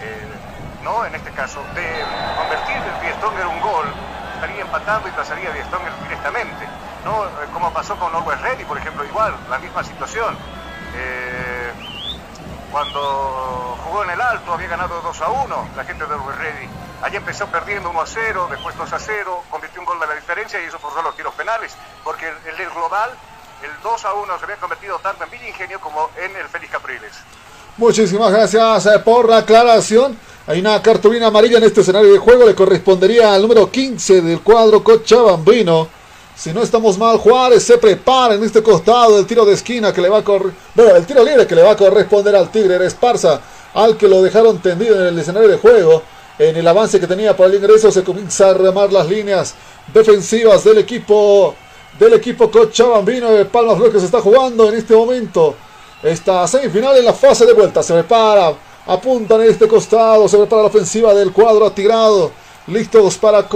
Eh, 0.00 0.28
no, 0.84 1.04
en 1.04 1.16
este 1.16 1.32
caso, 1.32 1.64
de 1.74 2.04
convertir 2.38 2.76
el 2.76 3.14
Stronger 3.16 3.46
un 3.46 3.60
gol, 3.60 3.86
estaría 4.34 4.60
empatando 4.60 5.08
y 5.08 5.10
pasaría 5.12 5.50
Stronger 5.66 5.92
directamente. 6.04 6.68
¿No? 7.04 7.24
Eh, 7.26 7.46
como 7.52 7.72
pasó 7.72 7.96
con 7.96 8.12
Norwest 8.12 8.42
Ready, 8.42 8.64
por 8.64 8.78
ejemplo, 8.78 9.04
igual, 9.04 9.34
la 9.50 9.58
misma 9.58 9.84
situación. 9.84 10.36
Eh, 10.96 11.72
cuando 12.70 13.78
jugó 13.84 14.04
en 14.04 14.10
el 14.10 14.20
alto 14.20 14.52
había 14.52 14.68
ganado 14.68 15.00
2 15.00 15.20
a 15.22 15.28
1 15.28 15.68
la 15.76 15.84
gente 15.84 16.04
de 16.04 16.10
Norwest 16.10 16.38
Ready 16.38 16.68
Allí 17.04 17.18
empezó 17.18 17.46
perdiendo 17.48 17.90
1 17.90 18.00
a 18.00 18.06
0, 18.06 18.48
después 18.50 18.74
2 18.78 18.90
a 18.94 18.98
0, 18.98 19.44
convirtió 19.50 19.78
un 19.78 19.84
gol 19.84 20.00
de 20.00 20.06
la 20.06 20.14
diferencia 20.14 20.58
y 20.62 20.64
eso 20.64 20.78
forzó 20.78 21.02
los 21.02 21.14
tiros 21.14 21.34
penales, 21.34 21.72
porque 22.02 22.24
el 22.48 22.56
del 22.56 22.70
global, 22.70 23.10
el 23.62 23.70
2 23.82 24.04
a 24.06 24.14
1 24.14 24.38
se 24.38 24.44
había 24.44 24.56
convertido 24.56 24.98
tanto 25.00 25.24
en 25.24 25.30
Villa 25.30 25.48
Ingenio 25.48 25.78
como 25.80 26.08
en 26.16 26.34
el 26.34 26.48
Félix 26.48 26.72
Capriles. 26.72 27.12
Muchísimas 27.76 28.32
gracias 28.32 28.86
eh, 28.86 28.98
por 29.00 29.28
la 29.28 29.38
aclaración. 29.38 30.18
Hay 30.46 30.60
una 30.60 30.80
cartulina 30.80 31.26
amarilla 31.26 31.58
en 31.58 31.64
este 31.64 31.82
escenario 31.82 32.10
de 32.10 32.18
juego, 32.18 32.46
le 32.46 32.54
correspondería 32.54 33.34
al 33.34 33.42
número 33.42 33.70
15 33.70 34.22
del 34.22 34.40
cuadro 34.40 34.82
Cochabambino. 34.82 35.88
Si 36.36 36.52
no 36.52 36.62
estamos 36.62 36.98
mal, 36.98 37.18
Juárez 37.18 37.62
se 37.62 37.78
prepara 37.78 38.34
en 38.34 38.42
este 38.42 38.62
costado 38.62 39.16
del 39.16 39.26
tiro 39.26 39.44
de 39.44 39.54
esquina 39.54 39.92
que 39.92 40.00
le 40.00 40.08
va 40.08 40.18
a. 40.18 40.22
Bueno, 40.22 40.96
el 40.96 41.06
tiro 41.06 41.24
libre 41.24 41.46
que 41.46 41.54
le 41.54 41.62
va 41.62 41.72
a 41.72 41.76
corresponder 41.76 42.34
al 42.34 42.50
Tigre 42.50 42.84
Esparza, 42.84 43.40
al 43.74 43.96
que 43.96 44.08
lo 44.08 44.20
dejaron 44.20 44.58
tendido 44.58 45.00
en 45.00 45.06
el 45.08 45.18
escenario 45.18 45.48
de 45.48 45.58
juego 45.58 46.02
en 46.38 46.56
el 46.56 46.66
avance 46.66 46.98
que 46.98 47.06
tenía 47.06 47.36
por 47.36 47.46
el 47.48 47.56
ingreso 47.56 47.92
se 47.92 48.02
comienza 48.02 48.50
a 48.50 48.54
remar 48.54 48.92
las 48.92 49.08
líneas 49.08 49.54
defensivas 49.92 50.64
del 50.64 50.78
equipo 50.78 51.54
del 51.98 52.14
equipo 52.14 52.50
Cochabambino 52.50 53.30
de 53.30 53.44
Palmas 53.44 53.76
Flor 53.76 53.92
que 53.92 54.00
se 54.00 54.06
está 54.06 54.20
jugando 54.20 54.68
en 54.68 54.74
este 54.74 54.96
momento 54.96 55.54
esta 56.02 56.46
semifinal 56.48 56.96
en 56.96 57.04
la 57.04 57.12
fase 57.12 57.46
de 57.46 57.52
vuelta 57.52 57.84
se 57.84 57.94
prepara 57.94 58.52
apuntan 58.86 59.42
en 59.42 59.50
este 59.50 59.68
costado 59.68 60.28
se 60.28 60.36
prepara 60.36 60.62
la 60.62 60.68
ofensiva 60.68 61.14
del 61.14 61.32
cuadro 61.32 61.66
atirado 61.66 62.32
listos 62.66 63.16
para 63.16 63.46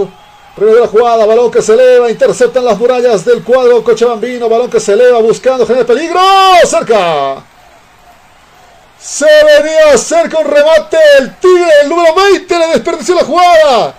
primera 0.55 0.87
jugada 0.87 1.25
balón 1.25 1.51
que 1.51 1.61
se 1.61 1.73
eleva 1.73 2.09
interceptan 2.09 2.65
las 2.65 2.77
murallas 2.77 3.23
del 3.25 3.43
cuadro 3.43 3.83
Cochabambino 3.83 4.49
balón 4.49 4.69
que 4.69 4.79
se 4.79 4.93
eleva 4.93 5.19
buscando 5.19 5.65
generar 5.65 5.85
peligro 5.85 6.19
cerca 6.65 7.43
se 8.99 9.25
venía 9.25 9.91
a 9.91 9.93
hacer 9.93 10.29
con 10.29 10.45
remate 10.45 10.97
el 11.19 11.35
Tigre, 11.37 11.71
el 11.83 11.89
número 11.89 12.13
20 12.15 12.59
le 12.59 12.67
desperdició 12.67 13.15
la 13.15 13.23
jugada. 13.23 13.95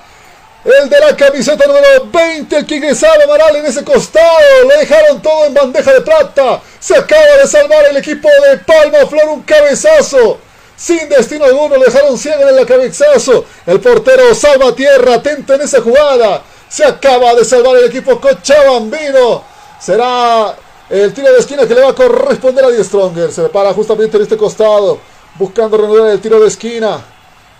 El 0.62 0.90
de 0.90 1.00
la 1.00 1.16
camiseta 1.16 1.66
número 1.66 2.04
20, 2.12 2.54
el 2.54 2.66
que 2.66 2.76
ingresaba 2.76 3.14
Amaral 3.24 3.56
en 3.56 3.66
ese 3.66 3.82
costado. 3.82 4.68
Le 4.68 4.76
dejaron 4.76 5.22
todo 5.22 5.46
en 5.46 5.54
bandeja 5.54 5.94
de 5.94 6.02
plata. 6.02 6.60
Se 6.78 6.94
acaba 6.94 7.36
de 7.40 7.46
salvar 7.46 7.86
el 7.86 7.96
equipo 7.96 8.28
de 8.28 8.58
Palma 8.58 9.06
Flor 9.08 9.28
un 9.30 9.42
cabezazo. 9.42 10.38
Sin 10.80 11.10
destino 11.10 11.44
alguno, 11.44 11.76
le 11.76 11.84
dejaron 11.84 12.16
ciego 12.16 12.48
en 12.48 12.58
el 12.58 12.64
cabezazo. 12.64 13.44
El 13.66 13.80
portero 13.80 14.34
salva 14.34 14.74
tierra, 14.74 15.16
atento 15.16 15.52
en 15.52 15.60
esa 15.60 15.82
jugada. 15.82 16.42
Se 16.70 16.82
acaba 16.82 17.34
de 17.34 17.44
salvar 17.44 17.76
el 17.76 17.84
equipo 17.84 18.18
Cochabambino. 18.18 19.44
Será 19.78 20.56
el 20.88 21.12
tiro 21.12 21.30
de 21.34 21.38
esquina 21.38 21.68
que 21.68 21.74
le 21.74 21.82
va 21.82 21.90
a 21.90 21.94
corresponder 21.94 22.64
a 22.64 22.70
Die 22.70 22.82
Stronger. 22.82 23.30
Se 23.30 23.42
para 23.50 23.74
justamente 23.74 24.16
en 24.16 24.22
este 24.22 24.38
costado. 24.38 24.98
Buscando 25.34 25.76
reanudar 25.76 26.12
el 26.12 26.20
tiro 26.22 26.40
de 26.40 26.48
esquina. 26.48 27.04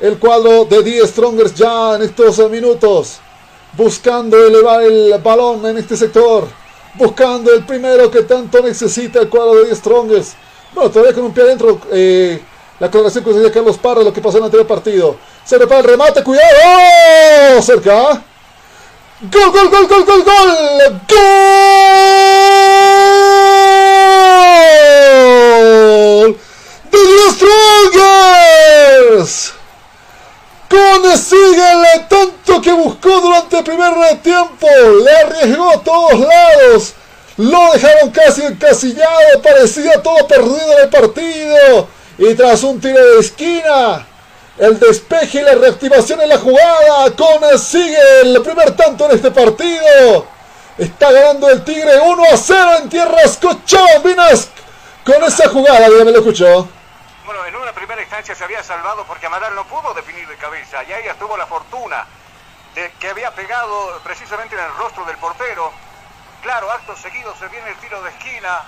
El 0.01 0.19
cuadro 0.19 0.65
de 0.65 0.83
Die 0.83 1.07
Strongers 1.07 1.55
ya 1.55 1.97
en 1.97 2.03
estos 2.03 2.39
minutos. 2.51 3.19
Buscando 3.77 4.43
elevar 4.43 4.83
el 4.83 5.21
balón 5.23 5.67
en 5.67 5.77
este 5.77 5.95
sector. 5.95 6.49
Buscando 6.95 7.53
el 7.53 7.67
primero 7.67 8.11
que 8.11 8.23
tanto 8.23 8.63
necesita 8.63 9.21
el 9.21 9.29
cuadro 9.29 9.57
de 9.57 9.67
Die 9.67 9.77
Strongers. 9.77 10.33
Bueno, 10.73 10.91
todavía 10.91 11.13
con 11.13 11.25
un 11.25 11.35
pie 11.35 11.43
adentro. 11.43 11.79
Eh, 11.93 12.45
la 12.81 12.91
coloración 12.91 13.23
que 13.23 13.33
decía 13.35 13.53
Carlos 13.53 13.77
Parra, 13.77 14.03
lo 14.03 14.13
que 14.13 14.23
pasó 14.23 14.39
en 14.39 14.45
el 14.45 14.47
anterior 14.47 14.67
partido. 14.67 15.19
Se 15.45 15.59
prepara 15.59 15.81
el 15.81 15.87
remate, 15.87 16.25
cuidado. 16.25 17.61
Cerca. 17.61 18.23
Gol, 19.21 19.51
gol, 19.53 19.69
gol, 19.69 19.87
gol, 19.87 20.05
gol, 20.07 20.25
gol. 20.25 20.57
Gol. 26.25 26.39
De 26.91 26.99
los 26.99 27.35
Strongers. 27.35 29.53
Consíguele 30.71 32.07
tanto 32.09 32.63
que 32.63 32.73
buscó 32.73 33.21
durante 33.21 33.59
el 33.59 33.65
primer 33.65 33.93
tiempo. 34.23 34.67
Le 35.05 35.17
arriesgó 35.19 35.71
a 35.71 35.83
todos 35.83 36.19
lados. 36.19 36.95
Lo 37.37 37.73
dejaron 37.73 38.11
casi 38.11 38.43
encasillado. 38.43 39.43
Parecía 39.43 40.03
todo 40.03 40.27
perdido 40.27 40.79
en 40.79 40.85
el 40.85 40.89
partido. 40.89 42.00
Y 42.23 42.35
tras 42.35 42.63
un 42.65 42.79
tiro 42.79 43.03
de 43.15 43.21
esquina 43.21 44.07
el 44.59 44.79
despeje 44.79 45.41
y 45.41 45.43
la 45.43 45.55
reactivación 45.55 46.21
en 46.21 46.29
la 46.29 46.37
jugada. 46.37 47.17
Consigue 47.17 47.97
el 48.21 48.43
primer 48.43 48.77
tanto 48.77 49.07
en 49.07 49.13
este 49.13 49.31
partido. 49.31 50.27
Está 50.77 51.11
ganando 51.13 51.49
el 51.49 51.65
Tigre 51.65 51.99
1 51.99 52.25
a 52.31 52.37
0 52.37 52.71
en 52.83 52.91
tierras 52.91 53.39
cochabambinas. 53.39 54.51
Con 55.03 55.25
esa 55.25 55.49
jugada, 55.49 55.89
ya 55.89 56.05
me 56.05 56.11
lo 56.13 56.19
escuchó. 56.19 56.69
Bueno, 57.25 57.47
en 57.47 57.57
una 57.57 57.73
primera 57.73 58.03
instancia 58.03 58.35
se 58.35 58.45
había 58.45 58.63
salvado 58.63 59.03
porque 59.07 59.25
Amaral 59.25 59.55
no 59.55 59.65
pudo 59.65 59.95
definir 59.95 60.29
de 60.29 60.37
cabeza. 60.37 60.85
Y 60.85 60.93
ahí 60.93 61.05
tuvo 61.19 61.39
la 61.39 61.47
fortuna 61.47 62.07
de 62.75 62.93
que 63.01 63.09
había 63.09 63.35
pegado 63.35 63.99
precisamente 64.05 64.55
en 64.57 64.61
el 64.63 64.77
rostro 64.77 65.07
del 65.07 65.17
portero. 65.17 65.73
Claro, 66.43 66.71
acto 66.71 66.95
seguido 66.99 67.35
se 67.39 67.49
viene 67.49 67.71
el 67.71 67.77
tiro 67.77 68.03
de 68.03 68.11
esquina 68.11 68.61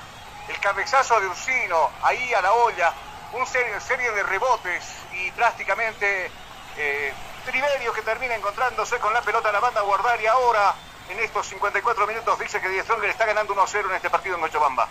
el 0.49 0.59
cabezazo 0.59 1.21
de 1.21 1.27
Ursino 1.27 1.91
ahí 2.03 2.35
a 2.35 2.43
la 2.43 2.53
olla, 2.53 2.93
un 3.33 3.47
serie, 3.47 4.11
de 4.13 4.23
rebotes 4.25 4.85
y 5.13 5.31
prácticamente 5.33 6.31
eh, 6.77 7.13
Triverio 7.45 7.93
que 7.93 8.03
termina 8.03 8.37
encontrándose 8.37 8.99
con 8.99 9.13
la 9.13 9.21
pelota 9.21 9.49
en 9.49 9.55
la 9.55 9.61
banda 9.61 9.81
a 9.81 9.85
guardar 9.85 10.21
y 10.21 10.27
ahora 10.27 10.75
en 11.11 11.19
estos 11.19 11.47
54 11.49 12.07
minutos 12.07 12.39
dice 12.39 12.61
que 12.61 12.69
Die 12.69 12.83
Stronger 12.83 13.11
está 13.11 13.27
ganando 13.27 13.55
1-0 13.55 13.89
en 13.91 13.97
este 13.97 14.11
partido 14.11 14.37
en 14.37 14.43
Cochabamba. 14.43 14.89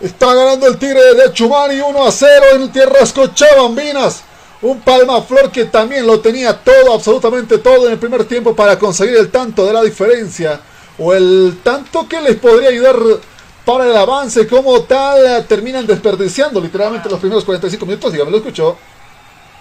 Está 0.00 0.34
ganando 0.34 0.66
el 0.66 0.78
Tigre 0.78 1.14
de 1.14 1.32
Chumani 1.32 1.80
1 1.80 2.06
a 2.06 2.12
0 2.12 2.46
en 2.56 2.72
tierras 2.72 3.12
cochabambinas. 3.12 4.22
Un 4.60 4.80
Palma 4.80 5.22
Flor 5.22 5.50
que 5.50 5.64
también 5.66 6.06
lo 6.06 6.20
tenía 6.20 6.62
todo, 6.62 6.92
absolutamente 6.94 7.58
todo 7.58 7.86
en 7.86 7.92
el 7.92 7.98
primer 7.98 8.26
tiempo 8.26 8.54
para 8.54 8.78
conseguir 8.78 9.16
el 9.16 9.30
tanto 9.30 9.64
de 9.64 9.72
la 9.72 9.82
diferencia. 9.82 10.60
O 10.98 11.14
el 11.14 11.60
tanto 11.62 12.06
que 12.06 12.20
les 12.20 12.36
podría 12.36 12.68
ayudar 12.68 12.96
para 13.66 13.84
el 13.84 13.96
avance 13.96 14.48
como 14.48 14.84
tal. 14.84 15.46
Terminan 15.46 15.86
desperdiciando 15.86 16.58
literalmente 16.58 17.10
los 17.10 17.20
primeros 17.20 17.44
45 17.44 17.84
minutos. 17.84 18.12
Dígame, 18.12 18.30
lo 18.30 18.38
escuchó. 18.38 18.78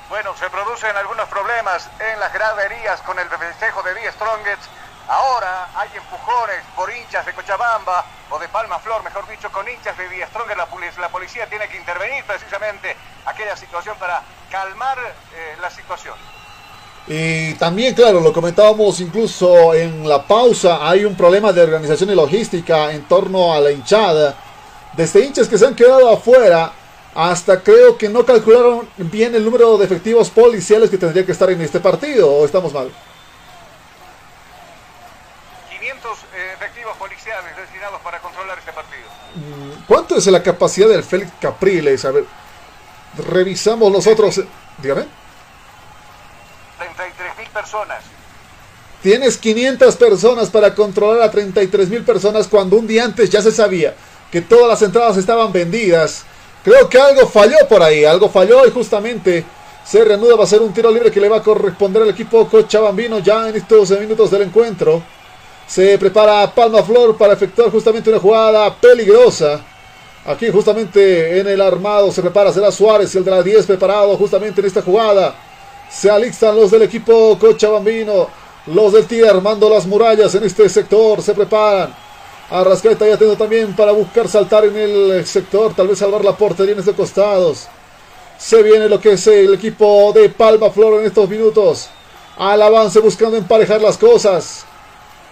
Bueno, 0.07 0.33
se 0.39 0.49
producen 0.49 0.95
algunos 0.95 1.27
problemas 1.27 1.89
en 1.99 2.19
las 2.21 2.31
graderías 2.31 3.01
con 3.01 3.19
el 3.19 3.27
festejo 3.27 3.83
de 3.83 3.95
Die 3.95 4.11
Strongest 4.13 4.69
Ahora 5.07 5.69
hay 5.75 5.89
empujones 5.95 6.63
por 6.75 6.91
hinchas 6.91 7.25
de 7.27 7.33
Cochabamba 7.33 8.05
o 8.31 8.39
de 8.39 8.47
Palma 8.47 8.79
Flor, 8.79 9.03
mejor 9.03 9.27
dicho, 9.27 9.51
con 9.51 9.67
hinchas 9.69 9.95
de 9.97 10.07
Vía 10.07 10.27
Stronger. 10.27 10.57
La, 10.57 10.67
la, 10.97 11.09
policía 11.09 11.47
tiene 11.47 11.67
que 11.67 11.77
intervenir 11.77 12.23
precisamente 12.23 12.97
aquella 13.25 13.55
situación 13.55 13.95
para 13.99 14.23
calmar 14.49 14.97
eh, 14.97 15.57
la 15.61 15.69
situación. 15.69 16.15
Y 17.07 17.53
también, 17.55 17.93
claro, 17.93 18.19
lo 18.19 18.33
comentábamos 18.33 18.99
incluso 18.99 19.73
en 19.73 20.07
la 20.07 20.25
pausa, 20.25 20.89
hay 20.89 21.05
un 21.05 21.15
problema 21.15 21.53
de 21.53 21.61
organización 21.61 22.09
y 22.09 22.15
logística 22.15 22.91
en 22.91 23.03
torno 23.03 23.53
a 23.53 23.59
la 23.59 23.71
hinchada. 23.71 24.35
Desde 24.93 25.23
hinchas 25.23 25.47
que 25.47 25.57
se 25.57 25.67
han 25.67 25.75
quedado 25.75 26.09
afuera 26.09 26.71
hasta 27.13 27.61
creo 27.61 27.97
que 27.97 28.09
no 28.09 28.25
calcularon 28.25 28.89
bien 28.97 29.35
el 29.35 29.45
número 29.45 29.77
de 29.77 29.85
efectivos 29.85 30.29
policiales 30.29 30.89
que 30.89 30.97
tendría 30.97 31.25
que 31.25 31.31
estar 31.31 31.49
en 31.49 31.61
este 31.61 31.79
partido, 31.79 32.31
¿o 32.31 32.45
estamos 32.45 32.73
mal? 32.73 32.89
efectivos 36.55 36.97
policiales 36.97 37.55
destinados 37.57 38.01
para 38.01 38.19
controlar 38.19 38.57
este 38.57 38.71
partido. 38.71 39.07
Mm, 39.35 39.83
¿Cuánto 39.87 40.17
es 40.17 40.27
la 40.27 40.41
capacidad 40.41 40.87
del 40.87 41.03
Félix 41.03 41.31
Capriles? 41.39 42.05
A 42.05 42.11
ver, 42.11 42.25
revisamos 43.29 43.91
nosotros. 43.91 44.41
Dígame. 44.77 45.24
33 46.77 47.37
mil 47.37 47.47
personas. 47.49 48.03
Tienes 49.01 49.37
500 49.37 49.95
personas 49.95 50.49
para 50.49 50.73
controlar 50.73 51.21
a 51.21 51.31
33 51.31 51.89
mil 51.89 52.03
personas 52.03 52.47
cuando 52.47 52.77
un 52.77 52.87
día 52.87 53.03
antes 53.03 53.29
ya 53.29 53.41
se 53.41 53.51
sabía 53.51 53.93
que 54.31 54.41
todas 54.41 54.67
las 54.67 54.81
entradas 54.81 55.17
estaban 55.17 55.51
vendidas. 55.51 56.23
Creo 56.63 56.89
que 56.89 56.97
algo 56.97 57.27
falló 57.27 57.57
por 57.69 57.83
ahí, 57.83 58.03
algo 58.05 58.29
falló 58.29 58.65
y 58.65 58.71
justamente 58.71 59.45
se 59.85 60.03
reanuda, 60.03 60.35
va 60.35 60.45
a 60.45 60.47
ser 60.47 60.61
un 60.61 60.73
tiro 60.73 60.89
libre 60.89 61.11
que 61.11 61.19
le 61.19 61.29
va 61.29 61.37
a 61.37 61.43
corresponder 61.43 62.01
al 62.01 62.09
equipo 62.09 62.47
cochabambino 62.49 63.19
ya 63.19 63.47
en 63.47 63.55
estos 63.55 63.91
minutos 63.91 64.31
del 64.31 64.41
encuentro. 64.41 65.03
Se 65.67 65.97
prepara 65.99 66.51
Palma 66.53 66.83
Flor 66.83 67.15
para 67.15 67.33
efectuar 67.33 67.69
justamente 67.69 68.09
una 68.09 68.19
jugada 68.19 68.73
peligrosa. 68.75 69.61
Aquí 70.25 70.49
justamente 70.49 71.39
en 71.39 71.47
el 71.47 71.61
armado 71.61 72.11
se 72.11 72.23
prepara, 72.23 72.51
será 72.51 72.71
Suárez, 72.71 73.15
el 73.15 73.23
de 73.23 73.29
la 73.29 73.43
10 73.43 73.67
preparado 73.67 74.17
justamente 74.17 74.59
en 74.61 74.67
esta 74.67 74.81
jugada. 74.81 75.35
Se 75.95 76.09
alistan 76.09 76.55
los 76.55 76.71
del 76.71 76.81
equipo 76.81 77.37
Cochabambino, 77.39 78.27
los 78.67 78.91
del 78.91 79.05
Tigre 79.05 79.29
armando 79.29 79.69
las 79.69 79.85
murallas 79.85 80.35
en 80.35 80.43
este 80.43 80.67
sector, 80.67 81.21
se 81.21 81.33
preparan. 81.33 81.95
Arrascaeta 82.49 83.07
ya 83.07 83.17
tengo 83.17 83.35
también 83.35 83.75
para 83.75 83.91
buscar 83.93 84.27
saltar 84.27 84.65
en 84.65 84.75
el 84.75 85.25
sector, 85.25 85.73
tal 85.73 85.87
vez 85.87 85.99
salvar 85.99 86.25
la 86.25 86.35
portería 86.35 86.73
en 86.73 86.79
estos 86.79 86.95
costados. 86.95 87.67
Se 88.37 88.61
viene 88.61 88.89
lo 88.89 88.99
que 88.99 89.13
es 89.13 89.25
el 89.27 89.53
equipo 89.53 90.11
de 90.13 90.29
Palma 90.29 90.69
Flor 90.69 90.99
en 90.99 91.05
estos 91.05 91.29
minutos. 91.29 91.87
Al 92.37 92.61
avance 92.61 92.99
buscando 92.99 93.37
emparejar 93.37 93.81
las 93.81 93.97
cosas 93.97 94.65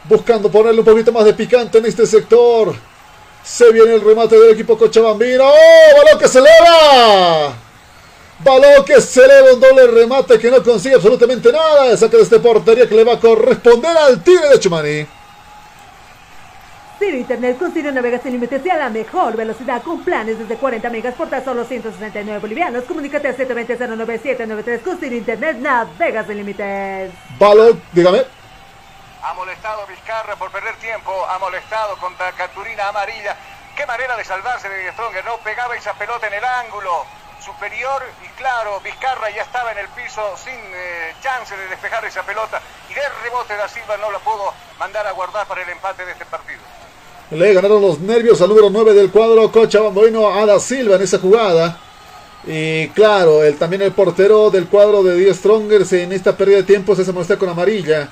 buscando 0.05 0.49
ponerle 0.49 0.79
un 0.79 0.85
poquito 0.85 1.11
más 1.11 1.25
de 1.25 1.33
picante 1.33 1.77
en 1.77 1.85
este 1.85 2.05
sector. 2.05 2.73
Se 3.43 3.71
viene 3.71 3.95
el 3.95 4.01
remate 4.01 4.39
del 4.39 4.51
equipo 4.51 4.77
Cochabambino. 4.77 5.43
¡Oh! 5.45 5.97
¡Balón 5.97 6.19
que 6.19 6.27
se 6.27 6.39
eleva! 6.39 7.62
Balón 8.43 8.83
que 8.83 8.99
se 8.99 9.23
eleva, 9.23 9.53
un 9.53 9.59
doble 9.59 9.87
remate 9.87 10.37
que 10.37 10.51
no 10.51 10.61
consigue 10.61 10.95
absolutamente 10.95 11.51
nada. 11.51 11.95
Saca 11.95 12.17
de 12.17 12.23
este 12.23 12.39
portería 12.39 12.87
que 12.87 12.95
le 12.95 13.03
va 13.03 13.13
a 13.13 13.19
corresponder 13.19 13.95
al 13.95 14.21
Tigre 14.21 14.49
de 14.49 14.59
Chumani. 14.59 15.07
Ciro 16.99 17.17
Internet 17.17 17.57
con 17.57 17.73
Ciro 17.73 17.91
Navega 17.91 18.19
sin 18.19 18.33
límites 18.33 18.65
y 18.65 18.69
a 18.69 18.77
la 18.77 18.89
mejor 18.89 19.35
velocidad 19.35 19.81
con 19.81 20.03
planes 20.03 20.39
desde 20.39 20.55
40 20.55 20.89
megas 20.89 21.15
por 21.15 21.29
tan 21.29 21.43
solo 21.43 21.63
169 21.63 22.39
bolivianos. 22.39 22.83
Comunícate 22.83 23.29
a 23.29 23.37
720-09793 23.37 24.81
con 24.81 24.97
Ciro 24.99 25.15
Internet 25.15 25.57
Navega 25.57 26.25
sin 26.25 26.37
límites. 26.37 27.11
Balón, 27.39 27.81
dígame. 27.93 28.23
Ha 29.21 29.33
molestado 29.35 29.87
Vizcarra 29.87 30.35
por 30.35 30.51
perder 30.51 30.75
tiempo. 30.75 31.11
Ha 31.29 31.39
molestado 31.39 31.95
contra 31.97 32.31
Caturina 32.33 32.89
Amarilla. 32.89 33.37
Qué 33.75 33.85
manera 33.85 34.17
de 34.17 34.25
salvarse 34.25 34.67
de 34.67 34.91
Stronger. 34.91 35.23
No 35.23 35.37
pegaba 35.37 35.75
esa 35.75 35.93
pelota 35.93 36.27
en 36.27 36.33
el 36.33 36.43
ángulo 36.43 37.05
superior 37.43 38.01
y 38.23 38.27
claro, 38.37 38.79
Vizcarra 38.83 39.29
ya 39.29 39.41
estaba 39.41 39.71
en 39.73 39.79
el 39.79 39.87
piso 39.89 40.21
sin 40.41 40.53
eh, 40.53 41.13
chance 41.21 41.55
de 41.55 41.67
despejar 41.67 42.03
esa 42.05 42.23
pelota 42.23 42.61
y 42.89 42.93
de 42.93 43.01
rebote 43.23 43.55
da 43.55 43.67
Silva 43.67 43.97
no 43.97 44.11
la 44.11 44.19
pudo 44.19 44.53
mandar 44.79 45.05
a 45.05 45.11
guardar 45.11 45.45
para 45.45 45.61
el 45.61 45.69
empate 45.69 46.05
de 46.05 46.13
este 46.13 46.25
partido. 46.25 46.61
Le 47.31 47.53
ganaron 47.53 47.81
los 47.81 47.99
nervios 47.99 48.41
al 48.41 48.49
número 48.49 48.69
9 48.69 48.93
del 48.93 49.11
cuadro 49.11 49.51
Cochabambino 49.51 50.33
a 50.33 50.45
Da 50.45 50.59
Silva 50.59 50.95
en 50.95 51.01
esa 51.01 51.19
jugada. 51.19 51.79
Y 52.45 52.87
claro, 52.89 53.43
el, 53.43 53.57
también 53.57 53.81
el 53.81 53.91
portero 53.91 54.49
del 54.49 54.67
cuadro 54.67 55.03
de 55.03 55.15
Die 55.15 55.33
Strongers 55.33 55.93
en 55.93 56.11
esta 56.13 56.35
pérdida 56.35 56.57
de 56.57 56.63
tiempo 56.63 56.95
se 56.95 57.11
molesta 57.11 57.37
con 57.37 57.49
amarilla. 57.49 58.09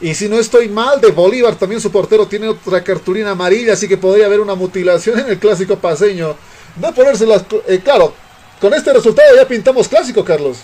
Y 0.00 0.14
si 0.14 0.28
no 0.28 0.38
estoy 0.38 0.68
mal, 0.68 1.00
de 1.00 1.10
Bolívar 1.10 1.56
también 1.56 1.80
su 1.80 1.90
portero 1.90 2.26
tiene 2.26 2.48
otra 2.48 2.82
cartulina 2.82 3.32
amarilla, 3.32 3.74
así 3.74 3.86
que 3.86 3.96
podría 3.96 4.26
haber 4.26 4.40
una 4.40 4.54
mutilación 4.54 5.20
en 5.20 5.28
el 5.28 5.38
clásico 5.38 5.76
paseño. 5.76 6.36
No 6.76 6.92
ponérselas. 6.92 7.44
Eh, 7.68 7.80
claro, 7.82 8.14
con 8.60 8.72
este 8.74 8.92
resultado 8.92 9.36
ya 9.36 9.46
pintamos 9.46 9.88
clásico, 9.88 10.24
Carlos. 10.24 10.58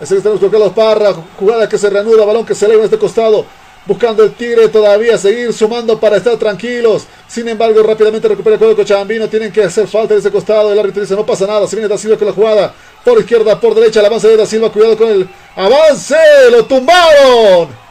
Así 0.00 0.14
que 0.14 0.18
estamos 0.18 0.40
con 0.40 0.50
Carlos 0.50 0.72
Parra, 0.72 1.14
jugada 1.38 1.68
que 1.68 1.78
se 1.78 1.88
reanuda, 1.88 2.24
balón 2.24 2.44
que 2.44 2.54
se 2.54 2.66
eleva 2.66 2.80
en 2.80 2.86
este 2.86 2.98
costado. 2.98 3.46
Buscando 3.84 4.22
el 4.22 4.32
Tigre 4.34 4.68
todavía 4.68 5.18
seguir 5.18 5.52
sumando 5.52 5.98
para 5.98 6.16
estar 6.16 6.36
tranquilos. 6.36 7.06
Sin 7.26 7.48
embargo, 7.48 7.82
rápidamente 7.82 8.28
recupera 8.28 8.54
el 8.54 8.58
juego 8.58 8.74
de 8.74 8.82
Cochabambino. 8.82 9.28
Tienen 9.28 9.52
que 9.52 9.64
hacer 9.64 9.88
falta 9.88 10.14
de 10.14 10.20
ese 10.20 10.30
costado. 10.30 10.72
El 10.72 10.78
árbitro 10.78 11.02
dice: 11.02 11.16
No 11.16 11.26
pasa 11.26 11.48
nada. 11.48 11.66
Se 11.66 11.74
viene 11.74 11.88
Da 11.88 11.98
Silva 11.98 12.16
con 12.16 12.28
la 12.28 12.32
jugada. 12.32 12.74
Por 13.04 13.18
izquierda, 13.18 13.58
por 13.58 13.74
derecha. 13.74 13.98
El 13.98 14.06
avance 14.06 14.28
de 14.28 14.36
Da 14.36 14.46
Silva. 14.46 14.70
Cuidado 14.70 14.96
con 14.96 15.08
el 15.08 15.28
avance. 15.56 16.16
Lo 16.52 16.64
tumbaron. 16.64 17.81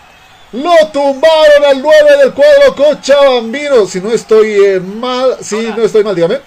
Lo 0.54 0.88
tumbaron 0.92 1.66
al 1.66 1.82
9 1.82 2.18
del 2.18 2.34
cuadro 2.34 2.76
Cochabambino. 2.76 3.86
Si 3.86 4.02
no 4.02 4.12
estoy 4.12 4.66
eh, 4.66 4.80
mal. 4.80 5.38
Si 5.42 5.56
no 5.56 5.84
estoy 5.84 6.04
mal, 6.04 6.16
dígame. 6.16 6.42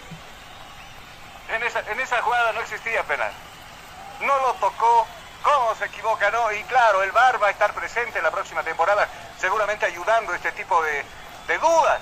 En 1.49 1.63
esa, 1.63 1.81
en 1.91 2.01
esa 2.01 2.21
jugada 2.21 2.53
no 2.53 2.61
existía 2.61 3.03
penal. 3.05 3.33
No 4.21 4.39
lo 4.41 4.53
tocó 4.55 5.07
cómo 5.45 5.75
se 5.77 5.85
equivoca, 5.85 6.31
¿no? 6.31 6.51
Y 6.53 6.63
claro, 6.65 7.03
el 7.03 7.13
VAR 7.13 7.41
va 7.41 7.49
a 7.49 7.51
estar 7.51 7.73
presente 7.75 8.21
la 8.23 8.31
próxima 8.31 8.63
temporada, 8.63 9.07
seguramente 9.39 9.87
ayudando 9.87 10.33
a 10.33 10.37
este 10.37 10.53
tipo 10.53 10.83
de, 10.83 11.05
dudas. 11.59 12.01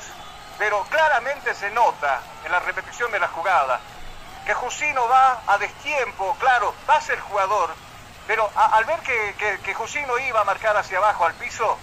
Pero 0.58 0.84
claramente 0.84 1.52
se 1.54 1.70
nota 1.70 2.20
en 2.44 2.52
la 2.52 2.60
repetición 2.60 3.10
de 3.10 3.18
la 3.18 3.28
jugada 3.28 3.80
que 4.46 4.54
Jusino 4.54 5.08
va 5.08 5.40
a 5.46 5.58
destiempo, 5.58 6.36
claro, 6.38 6.74
va 6.88 6.96
a 6.96 7.00
ser 7.00 7.18
jugador, 7.20 7.70
pero 8.26 8.50
al 8.54 8.84
ver 8.84 8.98
que, 9.00 9.58
que, 9.62 9.74
Jusino 9.74 10.18
iba 10.18 10.40
a 10.40 10.44
marcar 10.44 10.76
hacia 10.76 10.98
abajo 10.98 11.24
al 11.24 11.34
piso, 11.34 11.78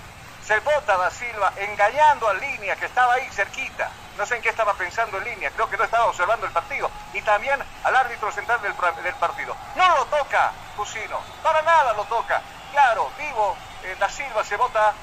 se 0.50 0.60
bota 0.62 0.97
da 0.97 1.12
Silva 1.12 1.54
engañando 1.58 2.28
a 2.28 2.34
línea 2.34 2.76
que 2.76 2.88
estaba 2.88 3.14
ahí 3.14 3.30
cerquita. 3.30 3.91
No 4.18 4.26
sé 4.26 4.36
en 4.36 4.41
qué 4.41 4.50
estaba 4.50 4.74
pensando 4.74 5.20
en 5.20 5.26
línea, 5.26 5.52
creo 5.52 5.70
que 5.70 5.78
no 5.78 5.84
estaba 5.84 6.08
observando 6.08 6.47
el 6.47 6.52
partido. 6.52 6.89
Y 7.14 7.22
también 7.22 7.60
al 7.84 7.95
árbitro 7.95 8.32
central 8.32 8.60
del, 8.64 8.74
partido. 8.74 9.56
No 9.76 9.88
lo 9.95 10.06
toca 10.06 10.52
Jusino, 10.76 11.20
para 11.43 11.62
nada 11.62 11.93
lo 11.93 12.04
toca. 12.06 12.41
Claro, 12.72 13.12
vivo, 13.20 13.56
eh, 13.84 13.95
Da 14.00 14.10
Silva 14.10 14.43
se 14.43 14.58
vota 14.58 14.95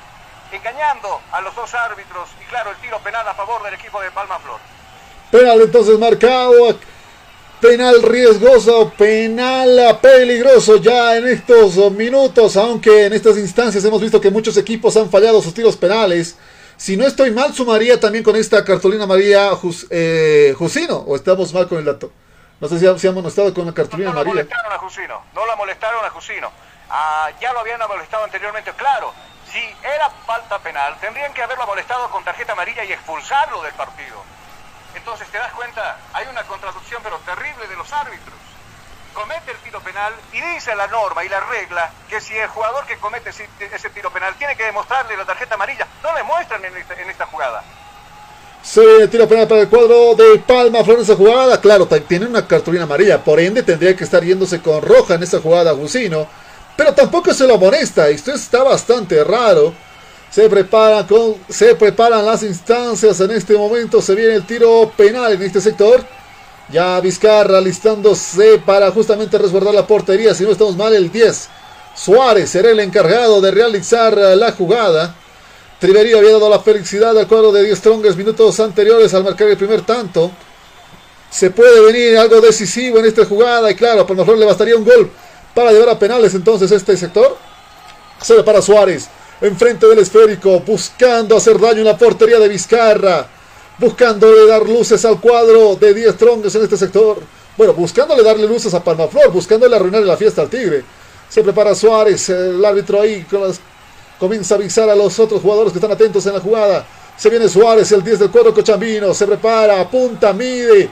engañando 0.50 1.20
a 1.30 1.40
los 1.40 1.54
dos 1.54 1.72
árbitros. 1.74 2.28
Y 2.42 2.44
claro, 2.46 2.72
el 2.72 2.76
tiro 2.78 2.98
penal 2.98 3.28
a 3.28 3.34
favor 3.34 3.62
del 3.62 3.74
equipo 3.74 4.00
de 4.00 4.10
Palma 4.10 4.40
Flor. 4.40 4.58
Penal 5.30 5.60
entonces 5.60 5.96
marcado. 5.96 6.76
Penal 7.66 8.00
riesgoso, 8.00 8.92
penal 8.96 9.98
peligroso 10.00 10.76
ya 10.76 11.16
en 11.16 11.26
estos 11.26 11.76
minutos, 11.90 12.56
aunque 12.56 13.06
en 13.06 13.12
estas 13.12 13.36
instancias 13.38 13.84
hemos 13.84 14.00
visto 14.00 14.20
que 14.20 14.30
muchos 14.30 14.56
equipos 14.56 14.96
han 14.96 15.10
fallado 15.10 15.42
sus 15.42 15.52
tiros 15.52 15.76
penales. 15.76 16.38
Si 16.76 16.96
no 16.96 17.04
estoy 17.04 17.32
mal, 17.32 17.52
sumaría 17.52 17.98
también 17.98 18.22
con 18.22 18.36
esta 18.36 18.64
cartulina 18.64 19.04
María 19.04 19.50
eh, 19.90 20.54
Jusino, 20.56 20.98
o 20.98 21.16
estamos 21.16 21.52
mal 21.52 21.66
con 21.66 21.78
el 21.78 21.84
dato. 21.84 22.12
No 22.60 22.68
sé 22.68 22.78
si, 22.78 22.98
si 23.00 23.08
hemos 23.08 23.26
estado 23.26 23.52
con 23.52 23.66
la 23.66 23.74
cartulina 23.74 24.12
María. 24.12 24.32
No 24.32 24.38
la 24.38 24.44
molestaron 24.44 24.72
a 24.72 24.78
Jusino, 24.78 25.22
no 25.34 25.46
la 25.46 25.56
molestaron 25.56 26.04
a 26.04 26.10
Jusino. 26.10 26.52
Ah, 26.88 27.30
ya 27.40 27.52
lo 27.52 27.58
habían 27.58 27.80
molestado 27.88 28.22
anteriormente, 28.22 28.70
claro. 28.76 29.12
Si 29.50 29.58
era 29.58 30.08
falta 30.24 30.60
penal, 30.60 30.96
tendrían 31.00 31.34
que 31.34 31.42
haberlo 31.42 31.66
molestado 31.66 32.08
con 32.10 32.22
tarjeta 32.22 32.52
amarilla 32.52 32.84
y 32.84 32.92
expulsarlo 32.92 33.60
del 33.62 33.74
partido. 33.74 34.35
Entonces, 34.96 35.28
¿te 35.28 35.38
das 35.38 35.52
cuenta? 35.52 35.98
Hay 36.12 36.26
una 36.26 36.42
contradicción 36.44 37.00
pero 37.02 37.18
terrible 37.18 37.68
de 37.68 37.76
los 37.76 37.92
árbitros. 37.92 38.34
Comete 39.12 39.50
el 39.50 39.58
tiro 39.58 39.80
penal 39.80 40.12
y 40.32 40.40
dice 40.40 40.74
la 40.74 40.86
norma 40.88 41.24
y 41.24 41.28
la 41.28 41.40
regla 41.40 41.90
que 42.08 42.20
si 42.20 42.36
el 42.36 42.48
jugador 42.48 42.84
que 42.86 42.98
comete 42.98 43.30
ese, 43.30 43.90
tiro 43.90 44.10
penal 44.10 44.34
tiene 44.36 44.56
que 44.56 44.64
demostrarle 44.64 45.16
la 45.16 45.24
tarjeta 45.24 45.54
amarilla, 45.54 45.86
no 46.02 46.14
le 46.14 46.22
muestran 46.22 46.64
en 46.64 46.76
esta, 46.76 46.94
en 46.94 47.08
esta 47.08 47.26
jugada. 47.26 47.62
Se 48.62 49.06
tira 49.08 49.26
penal 49.26 49.46
para 49.46 49.60
el 49.60 49.68
cuadro 49.68 50.14
de 50.16 50.38
Palma 50.40 50.82
Flor 50.82 50.96
en 50.96 51.04
esa 51.04 51.14
jugada. 51.14 51.60
Claro, 51.60 51.86
tiene 51.86 52.26
una 52.26 52.46
cartulina 52.46 52.82
amarilla. 52.84 53.22
Por 53.22 53.38
ende, 53.38 53.62
tendría 53.62 53.94
que 53.94 54.02
estar 54.02 54.24
yéndose 54.24 54.60
con 54.60 54.82
roja 54.82 55.14
en 55.14 55.22
esa 55.22 55.40
jugada 55.40 55.70
Gusino. 55.70 56.26
Pero 56.76 56.92
tampoco 56.92 57.32
se 57.32 57.46
lo 57.46 57.54
amonesta. 57.54 58.08
Esto 58.08 58.32
está 58.32 58.64
bastante 58.64 59.22
raro. 59.22 59.72
Se 60.36 60.50
preparan, 60.50 61.06
con, 61.06 61.36
se 61.48 61.74
preparan 61.76 62.26
las 62.26 62.42
instancias. 62.42 63.18
En 63.20 63.30
este 63.30 63.54
momento 63.54 64.02
se 64.02 64.14
viene 64.14 64.34
el 64.34 64.46
tiro 64.46 64.92
penal 64.94 65.32
en 65.32 65.40
este 65.40 65.62
sector. 65.62 66.04
Ya 66.70 67.00
Vizcarra 67.00 67.58
listándose 67.58 68.58
para 68.58 68.90
justamente 68.90 69.38
resguardar 69.38 69.72
la 69.72 69.86
portería. 69.86 70.34
Si 70.34 70.44
no 70.44 70.50
estamos 70.50 70.76
mal, 70.76 70.94
el 70.94 71.10
10. 71.10 71.48
Suárez 71.94 72.50
será 72.50 72.70
el 72.70 72.80
encargado 72.80 73.40
de 73.40 73.50
realizar 73.50 74.14
la 74.14 74.52
jugada. 74.52 75.14
Triverio 75.80 76.18
había 76.18 76.32
dado 76.32 76.50
la 76.50 76.60
felicidad 76.60 77.16
al 77.18 77.26
cuadro 77.26 77.50
de 77.50 77.64
10 77.64 77.78
Strongers 77.78 78.16
minutos 78.18 78.60
anteriores 78.60 79.14
al 79.14 79.24
marcar 79.24 79.48
el 79.48 79.56
primer 79.56 79.86
tanto. 79.86 80.30
Se 81.30 81.48
puede 81.48 81.80
venir 81.80 82.18
algo 82.18 82.42
decisivo 82.42 82.98
en 82.98 83.06
esta 83.06 83.24
jugada. 83.24 83.70
Y 83.70 83.74
claro, 83.74 84.02
a 84.02 84.06
lo 84.06 84.14
mejor 84.14 84.36
le 84.36 84.44
bastaría 84.44 84.76
un 84.76 84.84
gol 84.84 85.10
para 85.54 85.72
llevar 85.72 85.88
a 85.88 85.98
penales 85.98 86.34
entonces 86.34 86.70
este 86.72 86.94
sector. 86.94 87.38
Se 88.20 88.42
para 88.42 88.60
Suárez. 88.60 89.08
Enfrente 89.40 89.86
del 89.86 89.98
esférico. 89.98 90.60
Buscando 90.60 91.36
hacer 91.36 91.58
daño 91.58 91.78
en 91.78 91.84
la 91.84 91.98
portería 91.98 92.38
de 92.38 92.48
Vizcarra. 92.48 93.26
Buscándole 93.78 94.46
dar 94.46 94.66
luces 94.66 95.04
al 95.04 95.20
cuadro 95.20 95.76
de 95.76 95.92
10 95.92 96.14
Strongers 96.14 96.54
en 96.54 96.62
este 96.62 96.76
sector. 96.76 97.18
Bueno, 97.56 97.74
buscándole 97.74 98.22
darle 98.22 98.46
luces 98.46 98.72
a 98.74 98.82
Palmaflor. 98.82 99.30
Buscándole 99.30 99.76
arruinar 99.76 100.02
la 100.02 100.16
fiesta 100.16 100.42
al 100.42 100.48
Tigre. 100.48 100.84
Se 101.28 101.42
prepara 101.42 101.74
Suárez. 101.74 102.28
El 102.30 102.64
árbitro 102.64 103.00
ahí 103.00 103.26
Comienza 104.18 104.54
a 104.54 104.58
avisar 104.58 104.88
a 104.88 104.96
los 104.96 105.18
otros 105.18 105.42
jugadores 105.42 105.72
que 105.72 105.78
están 105.78 105.92
atentos 105.92 106.24
en 106.26 106.32
la 106.32 106.40
jugada. 106.40 106.86
Se 107.18 107.28
viene 107.28 107.48
Suárez, 107.48 107.92
el 107.92 108.02
10 108.02 108.18
del 108.20 108.30
cuadro 108.30 108.54
Cochambino. 108.54 109.12
Se 109.12 109.26
prepara, 109.26 109.80
apunta, 109.80 110.32
mide. 110.32 110.88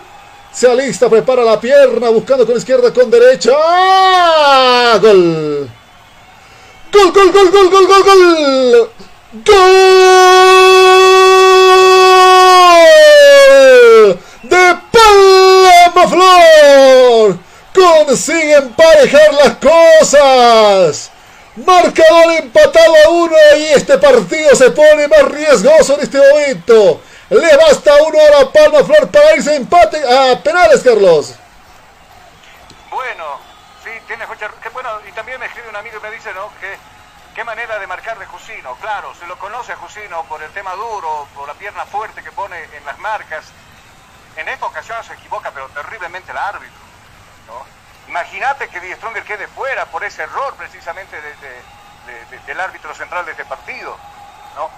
Se 0.52 0.70
alista, 0.70 1.08
prepara 1.08 1.42
la 1.42 1.58
pierna, 1.58 2.10
buscando 2.10 2.46
con 2.46 2.56
izquierda, 2.56 2.92
con 2.92 3.10
derecha. 3.10 3.50
¡Ah! 3.56 4.98
Gol. 5.00 5.68
Gol, 6.94 7.10
gol, 7.12 7.32
gol, 7.32 7.50
gol, 7.50 7.70
gol, 7.70 7.86
gol, 7.88 8.02
gol. 8.04 8.90
Gol 9.44 9.74
de 14.44 14.76
Palma 14.92 16.04
Flor. 16.08 17.36
Consigue 17.74 18.54
emparejar 18.54 19.34
las 19.34 19.56
cosas. 19.56 21.10
Marcador 21.56 22.32
empatado 22.38 22.94
a 23.06 23.08
uno 23.08 23.34
y 23.58 23.64
este 23.72 23.98
partido 23.98 24.54
se 24.54 24.70
pone 24.70 25.08
más 25.08 25.24
riesgoso 25.32 25.94
en 25.94 26.00
este 26.02 26.18
momento. 26.18 27.00
Le 27.30 27.56
basta 27.56 27.92
uno 28.06 28.18
a 28.20 28.38
la 28.38 28.52
Palma 28.52 28.84
Flor 28.84 29.08
para 29.10 29.34
irse 29.34 29.56
empate 29.56 30.00
a 30.08 30.40
penales, 30.40 30.80
Carlos. 30.82 31.34
Bueno, 32.88 33.53
tiene. 34.04 34.26
Que 34.62 34.68
bueno, 34.70 34.90
y 35.08 35.12
también 35.12 35.38
me 35.40 35.46
escribe 35.46 35.68
un 35.68 35.76
amigo 35.76 35.98
y 35.98 36.02
me 36.02 36.10
dice, 36.10 36.32
¿no? 36.34 36.50
Que 36.60 36.78
qué 37.34 37.44
manera 37.44 37.78
de 37.78 37.86
marcar 37.86 38.18
de 38.18 38.26
Jusino. 38.26 38.74
Claro, 38.76 39.14
se 39.14 39.26
lo 39.26 39.38
conoce 39.38 39.72
a 39.72 39.76
Jusino 39.76 40.24
por 40.24 40.42
el 40.42 40.50
tema 40.52 40.72
duro, 40.74 41.26
por 41.34 41.48
la 41.48 41.54
pierna 41.54 41.84
fuerte 41.86 42.22
que 42.22 42.32
pone 42.32 42.62
en 42.62 42.84
las 42.84 42.98
marcas. 42.98 43.44
En 44.36 44.48
esta 44.48 44.66
ocasión 44.66 45.02
se 45.04 45.14
equivoca, 45.14 45.50
pero 45.50 45.68
terriblemente 45.68 46.32
el 46.32 46.38
árbitro, 46.38 46.80
¿no? 47.46 47.64
Imagínate 48.08 48.68
que 48.68 48.80
Die 48.80 48.94
Stronger 48.96 49.24
quede 49.24 49.46
fuera 49.48 49.86
por 49.86 50.04
ese 50.04 50.22
error 50.22 50.54
precisamente 50.56 51.16
del 52.46 52.60
árbitro 52.60 52.94
central 52.94 53.24
de 53.24 53.32
este 53.32 53.44
partido. 53.44 53.96
¿no? 54.54 54.70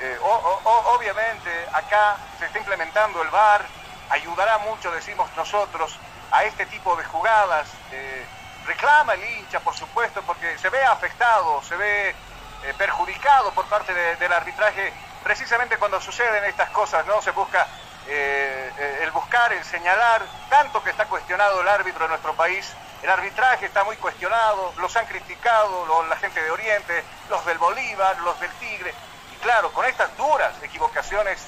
Eh, 0.00 0.18
obviamente 0.20 1.50
acá 1.72 2.18
se 2.38 2.46
está 2.46 2.58
implementando 2.58 3.22
el 3.22 3.28
VAR, 3.30 3.64
ayudará 4.10 4.58
mucho, 4.58 4.90
decimos 4.90 5.28
nosotros, 5.36 5.98
a 6.30 6.44
este 6.44 6.66
tipo 6.66 6.94
de 6.96 7.04
jugadas. 7.04 7.68
Eh, 7.92 8.26
reclama 8.66 9.14
el 9.14 9.24
hincha, 9.24 9.60
por 9.60 9.74
supuesto, 9.74 10.22
porque 10.22 10.58
se 10.58 10.68
ve 10.68 10.84
afectado, 10.84 11.62
se 11.62 11.76
ve 11.76 12.10
eh, 12.10 12.74
perjudicado 12.76 13.52
por 13.52 13.66
parte 13.66 13.94
del 13.94 14.32
arbitraje, 14.32 14.92
precisamente 15.22 15.76
cuando 15.78 16.00
suceden 16.00 16.44
estas 16.44 16.70
cosas, 16.70 17.06
¿no? 17.06 17.22
Se 17.22 17.30
busca 17.30 17.66
eh, 18.08 18.72
eh, 18.78 19.00
el 19.02 19.10
buscar, 19.12 19.52
el 19.52 19.64
señalar, 19.64 20.22
tanto 20.48 20.82
que 20.82 20.90
está 20.90 21.06
cuestionado 21.06 21.60
el 21.60 21.68
árbitro 21.68 22.04
en 22.04 22.10
nuestro 22.10 22.34
país, 22.34 22.72
el 23.02 23.10
arbitraje 23.10 23.66
está 23.66 23.84
muy 23.84 23.96
cuestionado, 23.96 24.72
los 24.78 24.96
han 24.96 25.06
criticado 25.06 26.04
la 26.08 26.16
gente 26.16 26.42
de 26.42 26.50
Oriente, 26.50 27.04
los 27.28 27.44
del 27.46 27.58
Bolívar, 27.58 28.18
los 28.20 28.38
del 28.40 28.50
Tigre, 28.52 28.92
y 29.32 29.36
claro, 29.42 29.70
con 29.72 29.84
estas 29.86 30.16
duras 30.16 30.52
equivocaciones, 30.62 31.46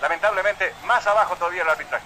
lamentablemente 0.00 0.74
más 0.84 1.06
abajo 1.06 1.36
todavía 1.36 1.62
el 1.62 1.70
arbitraje. 1.70 2.04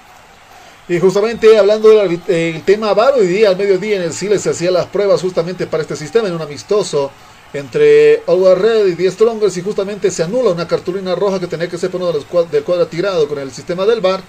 Y 0.88 0.98
justamente 1.00 1.58
hablando 1.58 1.90
del 1.90 2.62
tema 2.62 2.94
VAR, 2.94 3.12
hoy 3.12 3.26
día 3.26 3.50
al 3.50 3.58
mediodía 3.58 3.96
en 3.96 4.04
el 4.04 4.14
CILE 4.14 4.38
se 4.38 4.48
hacían 4.48 4.72
las 4.72 4.86
pruebas 4.86 5.20
justamente 5.20 5.66
para 5.66 5.82
este 5.82 5.94
sistema 5.96 6.28
en 6.28 6.34
un 6.34 6.40
amistoso 6.40 7.10
entre 7.52 8.22
Always 8.26 8.56
Red 8.56 8.86
y 8.86 8.94
The 8.94 9.10
Strongers 9.10 9.54
y 9.58 9.60
justamente 9.60 10.10
se 10.10 10.22
anula 10.22 10.50
una 10.50 10.66
cartulina 10.66 11.14
roja 11.14 11.38
que 11.38 11.46
tenía 11.46 11.68
que 11.68 11.76
ser 11.76 11.90
por 11.90 12.00
uno 12.00 12.10
de 12.10 12.20
los 12.20 12.50
del 12.50 12.64
cuadro 12.64 12.86
tirado 12.86 13.28
con 13.28 13.38
el 13.38 13.50
sistema 13.50 13.84
del 13.84 14.00
bar, 14.00 14.22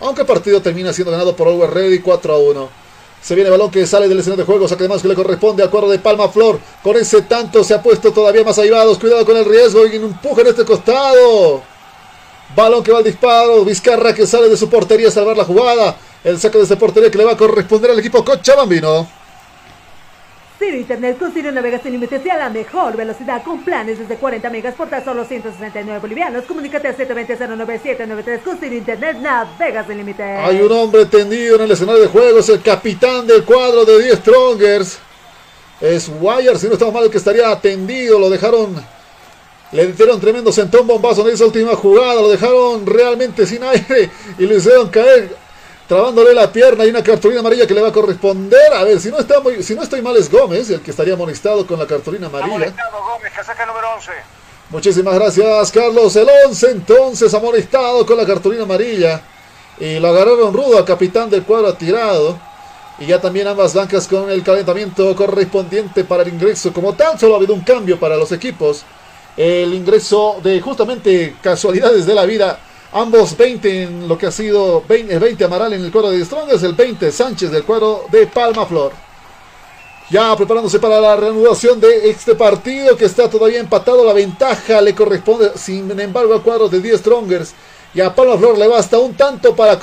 aunque 0.00 0.22
el 0.22 0.26
partido 0.26 0.62
termina 0.62 0.94
siendo 0.94 1.10
ganado 1.10 1.36
por 1.36 1.46
Always 1.46 1.70
Red 1.70 2.00
4 2.02 2.34
a 2.34 2.38
1. 2.38 2.70
Se 3.20 3.34
viene 3.34 3.48
el 3.48 3.52
balón 3.52 3.70
que 3.70 3.86
sale 3.86 4.08
del 4.08 4.20
escenario 4.20 4.44
de 4.44 4.50
juego, 4.50 4.66
saque 4.66 4.84
de 4.84 4.88
más 4.88 5.02
que 5.02 5.08
le 5.08 5.14
corresponde 5.14 5.62
al 5.62 5.68
cuadro 5.68 5.90
de 5.90 5.98
Palma 5.98 6.30
Flor. 6.30 6.58
Con 6.82 6.96
ese 6.96 7.20
tanto 7.22 7.62
se 7.62 7.74
ha 7.74 7.82
puesto 7.82 8.12
todavía 8.12 8.44
más 8.44 8.58
aivados. 8.58 8.98
Cuidado 8.98 9.26
con 9.26 9.36
el 9.36 9.44
riesgo 9.44 9.86
y 9.86 9.98
un 9.98 10.04
empuje 10.04 10.40
en 10.40 10.46
este 10.46 10.64
costado. 10.64 11.62
Balón 12.54 12.82
que 12.82 12.92
va 12.92 12.98
al 12.98 13.04
disparo. 13.04 13.64
Vizcarra 13.64 14.14
que 14.14 14.26
sale 14.26 14.48
de 14.48 14.56
su 14.56 14.68
portería 14.68 15.08
a 15.08 15.10
salvar 15.10 15.36
la 15.36 15.44
jugada. 15.44 15.96
El 16.24 16.38
saque 16.38 16.58
de 16.58 16.64
esa 16.64 16.78
portería 16.78 17.10
que 17.10 17.18
le 17.18 17.24
va 17.24 17.32
a 17.32 17.36
corresponder 17.36 17.90
al 17.90 17.98
equipo 17.98 18.24
Cochabambino. 18.24 19.06
Ciro 20.58 20.76
Internet 20.76 21.18
con 21.18 21.32
Ciro 21.32 21.52
navegas 21.52 21.82
sin 21.82 21.92
límites 21.92 22.20
y 22.26 22.30
a 22.30 22.36
la 22.36 22.50
mejor 22.50 22.96
velocidad 22.96 23.44
con 23.44 23.62
planes 23.62 23.96
desde 24.00 24.16
40 24.16 24.50
megas 24.50 24.74
por 24.74 24.88
tan 24.88 25.04
solo 25.04 25.24
169 25.24 26.00
bolivianos. 26.00 26.44
Comunícate 26.46 26.88
al 26.88 26.96
720-09793 26.96 28.42
con 28.42 28.58
Ciro 28.58 28.74
Internet 28.74 29.18
navegas 29.20 29.86
sin 29.86 29.98
límites. 29.98 30.26
Hay 30.26 30.60
un 30.60 30.72
hombre 30.72 31.06
tendido 31.06 31.56
en 31.56 31.62
el 31.62 31.70
escenario 31.70 32.02
de 32.02 32.08
juegos, 32.08 32.48
el 32.48 32.60
capitán 32.60 33.24
del 33.28 33.44
cuadro 33.44 33.84
de 33.84 34.02
10 34.02 34.18
Strongers. 34.18 34.98
Es 35.80 36.10
Wire, 36.20 36.58
si 36.58 36.66
no 36.66 36.72
estamos 36.72 36.92
mal, 36.92 37.08
que 37.08 37.18
estaría 37.18 37.48
atendido. 37.50 38.18
Lo 38.18 38.28
dejaron, 38.28 38.84
le 39.72 39.92
dieron 39.92 40.20
tremendo 40.20 40.50
sentón 40.50 40.86
bombazo 40.86 41.26
en 41.26 41.34
esa 41.34 41.44
última 41.44 41.74
jugada. 41.74 42.22
Lo 42.22 42.28
dejaron 42.28 42.86
realmente 42.86 43.46
sin 43.46 43.62
aire 43.62 44.10
y 44.38 44.46
le 44.46 44.56
hicieron 44.56 44.88
caer 44.88 45.36
trabándole 45.86 46.34
la 46.34 46.52
pierna 46.52 46.84
y 46.84 46.90
una 46.90 47.02
cartulina 47.02 47.40
amarilla 47.40 47.66
que 47.66 47.74
le 47.74 47.80
va 47.80 47.88
a 47.88 47.92
corresponder. 47.92 48.72
A 48.74 48.84
ver, 48.84 49.00
si 49.00 49.10
no, 49.10 49.18
está 49.18 49.40
muy, 49.40 49.62
si 49.62 49.74
no 49.74 49.82
estoy 49.82 50.02
mal 50.02 50.16
es 50.16 50.30
Gómez, 50.30 50.70
el 50.70 50.80
que 50.80 50.90
estaría 50.90 51.14
amonestado 51.14 51.66
con 51.66 51.78
la 51.78 51.86
cartulina 51.86 52.26
amarilla. 52.26 52.54
Amonestado 52.54 53.02
Gómez, 53.02 53.32
casaca 53.34 53.66
número 53.66 53.94
11. 53.94 54.10
Muchísimas 54.70 55.14
gracias, 55.14 55.72
Carlos. 55.72 56.14
El 56.16 56.28
11 56.46 56.70
entonces 56.70 57.32
amonestado 57.32 58.04
con 58.04 58.18
la 58.18 58.26
cartulina 58.26 58.64
amarilla. 58.64 59.22
Y 59.80 59.98
lo 59.98 60.08
agarraron 60.08 60.52
rudo 60.52 60.76
al 60.76 60.84
capitán 60.84 61.30
del 61.30 61.44
cuadro 61.44 61.72
tirado. 61.74 62.38
Y 62.98 63.06
ya 63.06 63.20
también 63.20 63.46
ambas 63.46 63.74
bancas 63.74 64.06
con 64.08 64.28
el 64.28 64.42
calentamiento 64.42 65.14
correspondiente 65.16 66.04
para 66.04 66.22
el 66.22 66.28
ingreso. 66.28 66.72
Como 66.72 66.94
tan 66.94 67.18
solo 67.18 67.34
ha 67.34 67.36
habido 67.38 67.54
un 67.54 67.62
cambio 67.62 67.98
para 67.98 68.16
los 68.16 68.30
equipos. 68.32 68.84
El 69.38 69.72
ingreso 69.72 70.40
de 70.42 70.60
justamente 70.60 71.36
casualidades 71.40 72.04
de 72.04 72.14
la 72.14 72.26
vida 72.26 72.60
Ambos 72.92 73.36
20 73.36 73.82
en 73.82 74.08
lo 74.08 74.16
que 74.16 74.26
ha 74.26 74.30
sido 74.30 74.82
20, 74.88 75.12
el 75.12 75.20
20 75.20 75.44
Amaral 75.44 75.74
en 75.74 75.84
el 75.84 75.92
cuadro 75.92 76.10
de 76.10 76.24
Strongers, 76.24 76.62
el 76.62 76.72
20 76.72 77.12
Sánchez 77.12 77.50
del 77.50 77.64
cuadro 77.64 78.06
de 78.10 78.26
Palma 78.26 78.64
Flor. 78.64 78.92
Ya 80.08 80.34
preparándose 80.34 80.78
para 80.78 80.98
la 80.98 81.14
reanudación 81.14 81.78
de 81.78 82.08
este 82.08 82.34
partido 82.34 82.96
que 82.96 83.04
está 83.04 83.28
todavía 83.28 83.60
empatado. 83.60 84.06
La 84.06 84.14
ventaja 84.14 84.80
le 84.80 84.94
corresponde, 84.94 85.52
sin 85.56 86.00
embargo, 86.00 86.32
al 86.32 86.42
cuadro 86.42 86.70
de 86.70 86.80
10 86.80 86.98
Strongers. 87.00 87.52
Y 87.92 88.00
a 88.00 88.14
Palma 88.14 88.38
Flor 88.38 88.56
le 88.56 88.68
basta 88.68 88.98
un 88.98 89.14
tanto 89.14 89.54
para, 89.54 89.78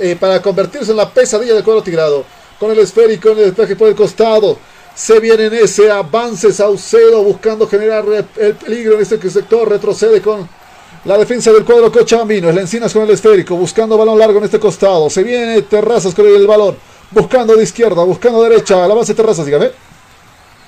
eh, 0.00 0.16
para 0.18 0.40
convertirse 0.40 0.92
en 0.92 0.96
la 0.96 1.10
pesadilla 1.10 1.52
del 1.52 1.62
cuadro 1.62 1.82
tigrado. 1.82 2.24
Con 2.58 2.70
el 2.70 2.78
esférico 2.78 3.28
en 3.28 3.38
el 3.38 3.44
despeje 3.44 3.76
por 3.76 3.88
el 3.88 3.94
costado. 3.94 4.56
Se 4.96 5.20
viene 5.20 5.48
en 5.48 5.54
ese 5.54 5.90
avance 5.92 6.50
Saucedo 6.54 7.22
buscando 7.22 7.68
generar 7.68 8.02
el 8.36 8.54
peligro 8.54 8.94
en 8.94 9.02
este 9.02 9.20
sector. 9.28 9.68
Retrocede 9.68 10.22
con 10.22 10.48
la 11.04 11.18
defensa 11.18 11.52
del 11.52 11.66
cuadro 11.66 11.92
Cochabambino. 11.92 12.48
Es 12.48 12.54
la 12.54 12.62
Encinas 12.62 12.94
con 12.94 13.02
el 13.02 13.10
esférico. 13.10 13.56
Buscando 13.56 13.98
balón 13.98 14.18
largo 14.18 14.38
en 14.38 14.44
este 14.44 14.58
costado. 14.58 15.10
Se 15.10 15.22
viene 15.22 15.60
Terrazas 15.60 16.14
con 16.14 16.26
el 16.26 16.46
balón. 16.46 16.78
Buscando 17.10 17.54
de 17.54 17.62
izquierda, 17.62 18.04
buscando 18.04 18.42
derecha. 18.42 18.88
La 18.88 18.94
base 18.94 19.14
Terrazas, 19.14 19.44
dígame. 19.44 19.70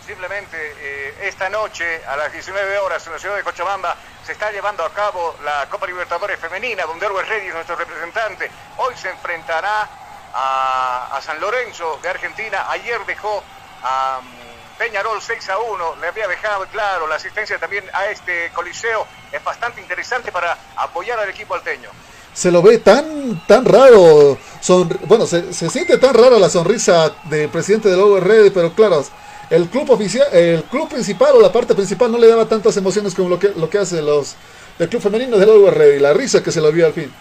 Simplemente 0.07 0.59
eh, 0.79 1.15
esta 1.23 1.49
noche, 1.49 2.05
a 2.07 2.15
las 2.19 2.31
19 2.31 2.79
horas, 2.81 3.07
en 3.07 3.15
la 3.15 3.19
ciudad 3.19 3.35
de 3.35 3.43
Cochabamba, 3.43 3.97
se 4.27 4.33
está 4.33 4.53
llevando 4.53 4.85
a 4.85 4.93
cabo 4.93 5.37
la 5.43 5.67
Copa 5.71 5.87
Libertadores 5.87 6.39
Femenina, 6.39 6.85
donde 6.85 7.07
Always 7.07 7.27
Ready 7.29 7.47
es 7.47 7.55
nuestro 7.55 7.77
representante. 7.77 8.51
Hoy 8.77 8.95
se 8.95 9.09
enfrentará 9.09 9.89
a 10.35 11.19
San 11.23 11.41
Lorenzo 11.41 11.99
de 12.03 12.11
Argentina. 12.11 12.67
Ayer 12.69 13.01
dejó 13.07 13.43
a 13.83 14.21
mm, 14.23 14.79
Peñarol 14.79 15.21
6 15.21 15.49
a 15.51 15.59
1. 15.59 15.97
Le 16.01 16.09
había 16.09 16.29
dejado 16.29 16.67
claro 16.67 17.07
la 17.07 17.17
asistencia 17.17 17.59
también 17.59 17.85
a 17.93 18.07
este 18.07 18.51
coliseo. 18.55 19.07
Es 19.33 19.43
bastante 19.43 19.81
interesante 19.81 20.33
para 20.33 20.57
apoyar 20.77 21.19
al 21.19 21.29
equipo 21.29 21.55
alteño. 21.55 21.91
Se 22.33 22.53
lo 22.53 22.63
ve 22.63 22.79
tan, 22.79 23.45
tan 23.47 23.65
raro. 23.65 24.39
Son, 24.61 24.89
bueno, 25.07 25.27
se, 25.27 25.53
se 25.53 25.69
siente 25.69 25.99
tan 25.99 26.15
rara 26.15 26.39
la 26.39 26.49
sonrisa 26.49 27.13
del 27.25 27.49
presidente 27.49 27.89
del 27.89 28.21
Ready, 28.21 28.51
pero 28.51 28.73
claro, 28.75 29.05
el 29.51 29.69
club 29.69 29.91
oficial, 29.91 30.27
el 30.33 30.63
club 30.65 30.89
principal 30.89 31.35
o 31.35 31.41
la 31.41 31.51
parte 31.51 31.75
principal 31.75 32.13
no 32.13 32.19
le 32.19 32.29
daba 32.29 32.47
tantas 32.47 32.77
emociones 32.77 33.15
como 33.15 33.29
lo 33.29 33.39
que, 33.39 33.49
lo 33.57 33.69
que 33.69 33.79
hace 33.79 34.03
los 34.03 34.37
del 34.79 34.89
club 34.89 35.03
femenino 35.03 35.37
del 35.37 35.51
Always 35.51 35.75
Ready. 35.75 35.99
La 35.99 36.13
risa 36.13 36.43
que 36.43 36.53
se 36.53 36.61
lo 36.61 36.71
vio 36.71 36.87
al 36.87 36.93
fin. 36.93 37.13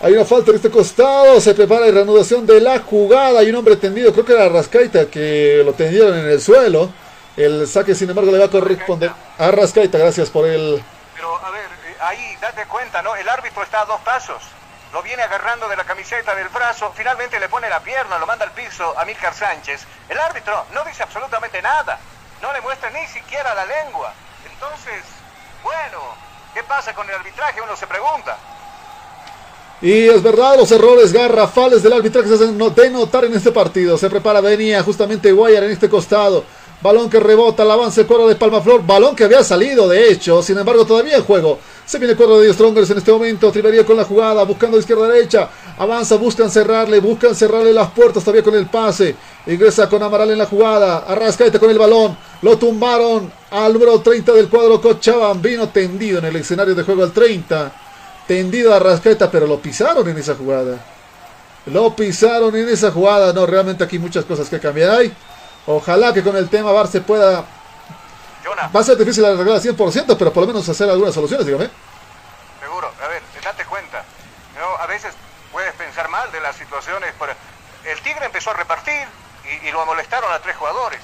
Hay 0.00 0.12
una 0.12 0.24
falta 0.24 0.50
en 0.50 0.56
este 0.56 0.70
costado, 0.70 1.40
se 1.40 1.54
prepara 1.54 1.86
la 1.86 1.90
reanudación 1.92 2.46
de 2.46 2.60
la 2.60 2.78
jugada. 2.78 3.40
Hay 3.40 3.50
un 3.50 3.56
hombre 3.56 3.74
tendido, 3.74 4.12
creo 4.12 4.24
que 4.24 4.32
era 4.32 4.48
Rascaita, 4.48 5.06
que 5.10 5.62
lo 5.64 5.72
tendieron 5.72 6.16
en 6.16 6.26
el 6.30 6.40
suelo. 6.40 6.92
El 7.36 7.66
saque, 7.66 7.96
sin 7.96 8.08
embargo, 8.08 8.30
le 8.30 8.38
va 8.38 8.44
a 8.44 8.50
corresponder 8.50 9.10
a 9.38 9.50
Rascaita. 9.50 9.98
Gracias 9.98 10.30
por 10.30 10.46
el. 10.46 10.80
Pero, 11.16 11.36
a 11.44 11.50
ver, 11.50 11.64
eh, 11.64 11.96
ahí 12.00 12.36
date 12.40 12.64
cuenta, 12.66 13.02
¿no? 13.02 13.16
El 13.16 13.28
árbitro 13.28 13.60
está 13.64 13.80
a 13.80 13.86
dos 13.86 14.00
pasos. 14.02 14.40
Lo 14.92 15.02
viene 15.02 15.24
agarrando 15.24 15.68
de 15.68 15.76
la 15.76 15.82
camiseta 15.82 16.32
del 16.36 16.48
brazo, 16.48 16.92
finalmente 16.94 17.40
le 17.40 17.48
pone 17.48 17.68
la 17.68 17.80
pierna, 17.80 18.18
lo 18.18 18.26
manda 18.26 18.44
al 18.44 18.52
piso 18.52 18.96
a 18.96 19.04
Milcar 19.04 19.34
Sánchez. 19.34 19.84
El 20.08 20.18
árbitro 20.18 20.64
no 20.72 20.84
dice 20.84 21.02
absolutamente 21.02 21.60
nada, 21.60 21.98
no 22.40 22.52
le 22.52 22.60
muestra 22.60 22.88
ni 22.90 23.04
siquiera 23.08 23.52
la 23.54 23.66
lengua. 23.66 24.14
Entonces, 24.50 25.04
bueno, 25.62 26.00
¿qué 26.54 26.62
pasa 26.62 26.94
con 26.94 27.06
el 27.08 27.16
arbitraje? 27.16 27.60
Uno 27.60 27.76
se 27.76 27.86
pregunta. 27.86 28.38
Y 29.80 29.92
es 29.92 30.22
verdad, 30.24 30.56
los 30.56 30.72
errores 30.72 31.12
garrafales 31.12 31.84
del 31.84 31.92
arbitraje 31.92 32.26
se 32.28 32.34
hacen 32.34 32.58
de 32.58 32.90
notar 32.90 33.24
en 33.24 33.34
este 33.34 33.52
partido. 33.52 33.96
Se 33.96 34.10
prepara, 34.10 34.40
venía 34.40 34.82
justamente 34.82 35.30
Guayar 35.30 35.62
en 35.62 35.70
este 35.70 35.88
costado. 35.88 36.42
Balón 36.82 37.08
que 37.08 37.20
rebota, 37.20 37.62
el 37.62 37.70
avance, 37.70 38.04
cuadro 38.04 38.26
de 38.26 38.34
Palmaflor. 38.34 38.84
Balón 38.84 39.14
que 39.14 39.22
había 39.22 39.44
salido, 39.44 39.88
de 39.88 40.10
hecho. 40.10 40.42
Sin 40.42 40.58
embargo, 40.58 40.84
todavía 40.84 41.16
en 41.16 41.22
juego. 41.22 41.60
Se 41.86 41.98
viene 41.98 42.12
el 42.12 42.16
cuadro 42.16 42.40
de 42.40 42.52
Strongers 42.52 42.90
en 42.90 42.98
este 42.98 43.12
momento. 43.12 43.52
Trivería 43.52 43.86
con 43.86 43.96
la 43.96 44.04
jugada, 44.04 44.42
buscando 44.42 44.76
de 44.76 44.80
izquierda 44.80 45.06
a 45.06 45.10
derecha. 45.10 45.48
Avanza, 45.78 46.16
buscan 46.16 46.50
cerrarle, 46.50 46.98
buscan 46.98 47.36
cerrarle 47.36 47.72
las 47.72 47.90
puertas 47.90 48.24
todavía 48.24 48.42
con 48.42 48.56
el 48.56 48.66
pase. 48.66 49.14
Ingresa 49.46 49.88
con 49.88 50.02
Amaral 50.02 50.32
en 50.32 50.38
la 50.38 50.46
jugada. 50.46 51.04
Arrascaete 51.06 51.60
con 51.60 51.70
el 51.70 51.78
balón. 51.78 52.16
Lo 52.42 52.58
tumbaron 52.58 53.30
al 53.50 53.72
número 53.72 54.00
30 54.00 54.32
del 54.32 54.48
cuadro 54.48 54.80
Cochabambino 54.80 55.68
tendido 55.68 56.18
en 56.18 56.24
el 56.24 56.36
escenario 56.36 56.74
de 56.74 56.82
juego 56.82 57.04
al 57.04 57.12
30 57.12 57.72
tendido 58.28 58.74
a 58.74 58.78
Rascaeta, 58.78 59.30
pero 59.30 59.46
lo 59.46 59.58
pisaron 59.58 60.06
en 60.06 60.18
esa 60.18 60.36
jugada. 60.36 60.78
Lo 61.66 61.96
pisaron 61.96 62.54
en 62.54 62.68
esa 62.68 62.92
jugada. 62.92 63.32
No, 63.32 63.46
realmente 63.46 63.82
aquí 63.82 63.98
muchas 63.98 64.24
cosas 64.26 64.48
que 64.48 64.60
cambiar 64.60 64.90
hay. 64.90 65.16
Ojalá 65.66 66.12
que 66.12 66.22
con 66.22 66.36
el 66.36 66.48
tema 66.48 66.70
VAR 66.70 66.86
se 66.86 67.00
pueda... 67.00 67.44
Va 68.74 68.80
a 68.80 68.84
ser 68.84 68.96
difícil 68.96 69.24
arreglar 69.24 69.56
al 69.56 69.62
100%, 69.62 70.16
pero 70.18 70.32
por 70.32 70.42
lo 70.42 70.46
menos 70.48 70.68
hacer 70.68 70.88
algunas 70.88 71.14
soluciones, 71.14 71.46
dígame. 71.46 71.70
Seguro. 72.60 72.90
A 73.02 73.08
ver, 73.08 73.22
date 73.42 73.64
cuenta. 73.64 74.04
¿no? 74.58 74.82
A 74.82 74.86
veces 74.86 75.14
puedes 75.50 75.72
pensar 75.74 76.08
mal 76.08 76.30
de 76.30 76.40
las 76.40 76.54
situaciones. 76.56 77.12
Pero 77.18 77.32
el 77.84 78.00
Tigre 78.02 78.26
empezó 78.26 78.50
a 78.50 78.54
repartir 78.54 79.06
y, 79.44 79.68
y 79.68 79.72
lo 79.72 79.84
molestaron 79.86 80.30
a 80.32 80.38
tres 80.40 80.56
jugadores. 80.56 81.00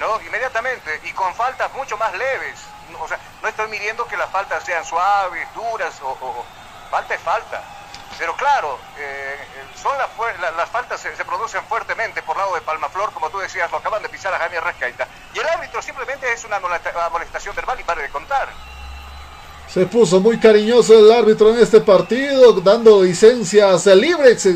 ¿no? 0.00 0.20
Inmediatamente. 0.26 1.00
Y 1.04 1.12
con 1.12 1.34
faltas 1.34 1.72
mucho 1.74 1.96
más 1.98 2.12
leves 2.12 2.60
o 3.00 3.08
sea, 3.08 3.18
no 3.42 3.48
estoy 3.48 3.68
midiendo 3.68 4.06
que 4.06 4.16
las 4.16 4.30
faltas 4.30 4.64
sean 4.64 4.84
suaves, 4.84 5.46
duras, 5.54 5.94
o, 6.02 6.44
falta 6.90 7.14
es 7.14 7.20
falta. 7.20 7.62
Pero 8.18 8.34
claro, 8.36 8.78
eh, 8.98 9.36
son 9.80 9.92
las, 9.98 10.08
las 10.56 10.70
faltas 10.70 11.00
se, 11.00 11.10
producen 11.24 11.62
fuertemente 11.64 12.22
por 12.22 12.36
lado 12.36 12.54
de 12.54 12.62
Palmaflor, 12.62 13.12
como 13.12 13.28
tú 13.28 13.38
decías, 13.38 13.70
lo 13.70 13.78
acaban 13.78 14.02
de 14.02 14.08
pisar 14.08 14.32
a 14.32 14.38
Javier 14.38 14.62
Rascaita. 14.62 15.06
Y 15.34 15.38
el 15.38 15.46
árbitro 15.46 15.82
simplemente 15.82 16.32
es 16.32 16.44
una 16.44 16.58
molestación 16.60 17.54
verbal 17.54 17.78
y 17.80 17.84
pare 17.84 18.02
de 18.02 18.08
contar. 18.08 18.48
Se 19.68 19.84
puso 19.84 20.20
muy 20.20 20.38
cariñoso 20.38 20.98
el 20.98 21.12
árbitro 21.12 21.50
en 21.50 21.60
este 21.60 21.80
partido, 21.80 22.52
dando 22.60 23.02
licencias 23.02 23.84
libres 23.86 24.48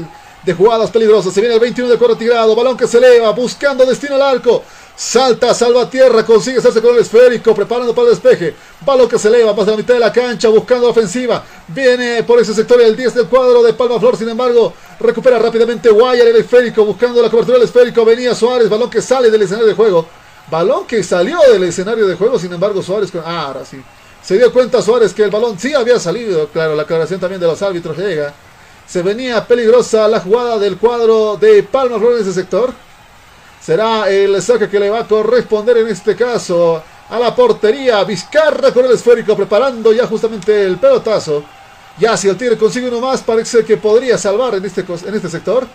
de 0.43 0.55
jugadas 0.55 0.91
peligrosas. 0.91 1.35
Se 1.35 1.41
viene 1.41 1.57
el 1.57 1.61
21 1.61 1.91
de 1.91 1.99
cuadro 1.99 2.17
tirado, 2.17 2.55
balón 2.55 2.77
que 2.77 2.87
se 2.87 2.99
eleva, 2.99 3.31
buscando 3.33 3.85
destino 3.85 4.15
al 4.15 4.23
arco. 4.23 4.63
Salta, 5.01 5.55
salva 5.55 5.89
tierra, 5.89 6.27
consigue 6.27 6.59
hacerse 6.59 6.83
con 6.83 6.95
el 6.95 7.01
esférico, 7.01 7.55
preparando 7.55 7.95
para 7.95 8.09
el 8.09 8.15
despeje. 8.15 8.55
Balón 8.85 9.09
que 9.09 9.19
se 9.19 9.29
eleva 9.29 9.55
más 9.55 9.65
de 9.65 9.73
la 9.73 9.79
mitad 9.79 9.95
de 9.95 10.01
la 10.01 10.13
cancha, 10.13 10.51
buscando 10.51 10.91
ofensiva. 10.91 11.43
Viene 11.69 12.23
por 12.23 12.39
ese 12.39 12.53
sector 12.53 12.79
el 12.83 12.95
10 12.95 13.15
del 13.15 13.27
cuadro 13.27 13.63
de 13.63 13.73
Palma 13.73 13.99
Flor, 13.99 14.19
sin 14.19 14.29
embargo, 14.29 14.75
recupera 15.01 15.39
rápidamente 15.39 15.89
Guayar 15.89 16.27
el 16.27 16.37
esférico, 16.37 16.85
buscando 16.85 17.23
la 17.23 17.31
cobertura 17.31 17.57
del 17.57 17.67
esférico. 17.67 18.05
Venía 18.05 18.35
Suárez, 18.35 18.69
balón 18.69 18.91
que 18.91 19.01
sale 19.01 19.31
del 19.31 19.41
escenario 19.41 19.69
de 19.69 19.75
juego. 19.75 20.07
Balón 20.51 20.87
que 20.87 21.03
salió 21.03 21.39
del 21.51 21.65
escenario 21.65 22.07
de 22.07 22.15
juego, 22.15 22.39
sin 22.39 22.53
embargo, 22.53 22.83
Suárez. 22.83 23.11
Ah, 23.25 23.47
ahora 23.47 23.65
sí. 23.65 23.83
Se 24.23 24.37
dio 24.37 24.53
cuenta 24.53 24.83
Suárez 24.83 25.15
que 25.15 25.23
el 25.23 25.31
balón 25.31 25.59
sí 25.59 25.73
había 25.73 25.99
salido. 25.99 26.49
Claro, 26.49 26.75
la 26.75 26.83
aclaración 26.83 27.19
también 27.19 27.41
de 27.41 27.47
los 27.47 27.63
árbitros 27.63 27.97
llega. 27.97 28.35
Se 28.87 29.01
venía 29.01 29.47
peligrosa 29.47 30.07
la 30.09 30.21
jugada 30.21 30.59
del 30.59 30.77
cuadro 30.77 31.39
de 31.41 31.63
Palma 31.63 31.99
Flor 31.99 32.17
en 32.17 32.21
ese 32.21 32.35
sector. 32.35 32.75
Será 33.61 34.09
el 34.09 34.41
saque 34.41 34.69
que 34.69 34.81
le 34.81 34.89
va 34.89 35.01
a 35.01 35.07
corresponder 35.07 35.79
en 35.79 35.89
este 35.89 36.17
caso 36.17 36.83
a 37.09 37.19
la 37.19 37.35
portería. 37.35 38.03
Vizcarra 38.05 38.73
con 38.73 38.85
el 38.87 38.93
esférico 38.93 39.37
preparando 39.37 39.93
ya 39.93 40.07
justamente 40.07 40.65
el 40.65 40.79
pelotazo. 40.79 41.45
Ya 41.99 42.17
si 42.17 42.29
el 42.29 42.37
Tigre 42.37 42.57
consigue 42.57 42.89
uno 42.89 43.01
más, 43.01 43.21
parece 43.21 43.65
que 43.65 43.77
podría 43.77 44.17
salvar 44.17 44.55
en 44.55 44.65
este, 44.65 44.81
en 44.81 45.15
este 45.15 45.29
sector. 45.29 45.67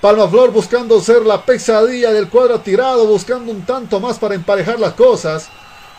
Palma 0.00 0.28
Flor 0.28 0.50
buscando 0.50 1.00
ser 1.00 1.22
la 1.22 1.44
pesadilla 1.44 2.12
del 2.12 2.28
cuadro 2.28 2.60
tirado, 2.60 3.06
buscando 3.06 3.52
un 3.52 3.62
tanto 3.62 4.00
más 4.00 4.18
para 4.18 4.34
emparejar 4.34 4.80
las 4.80 4.94
cosas. 4.94 5.48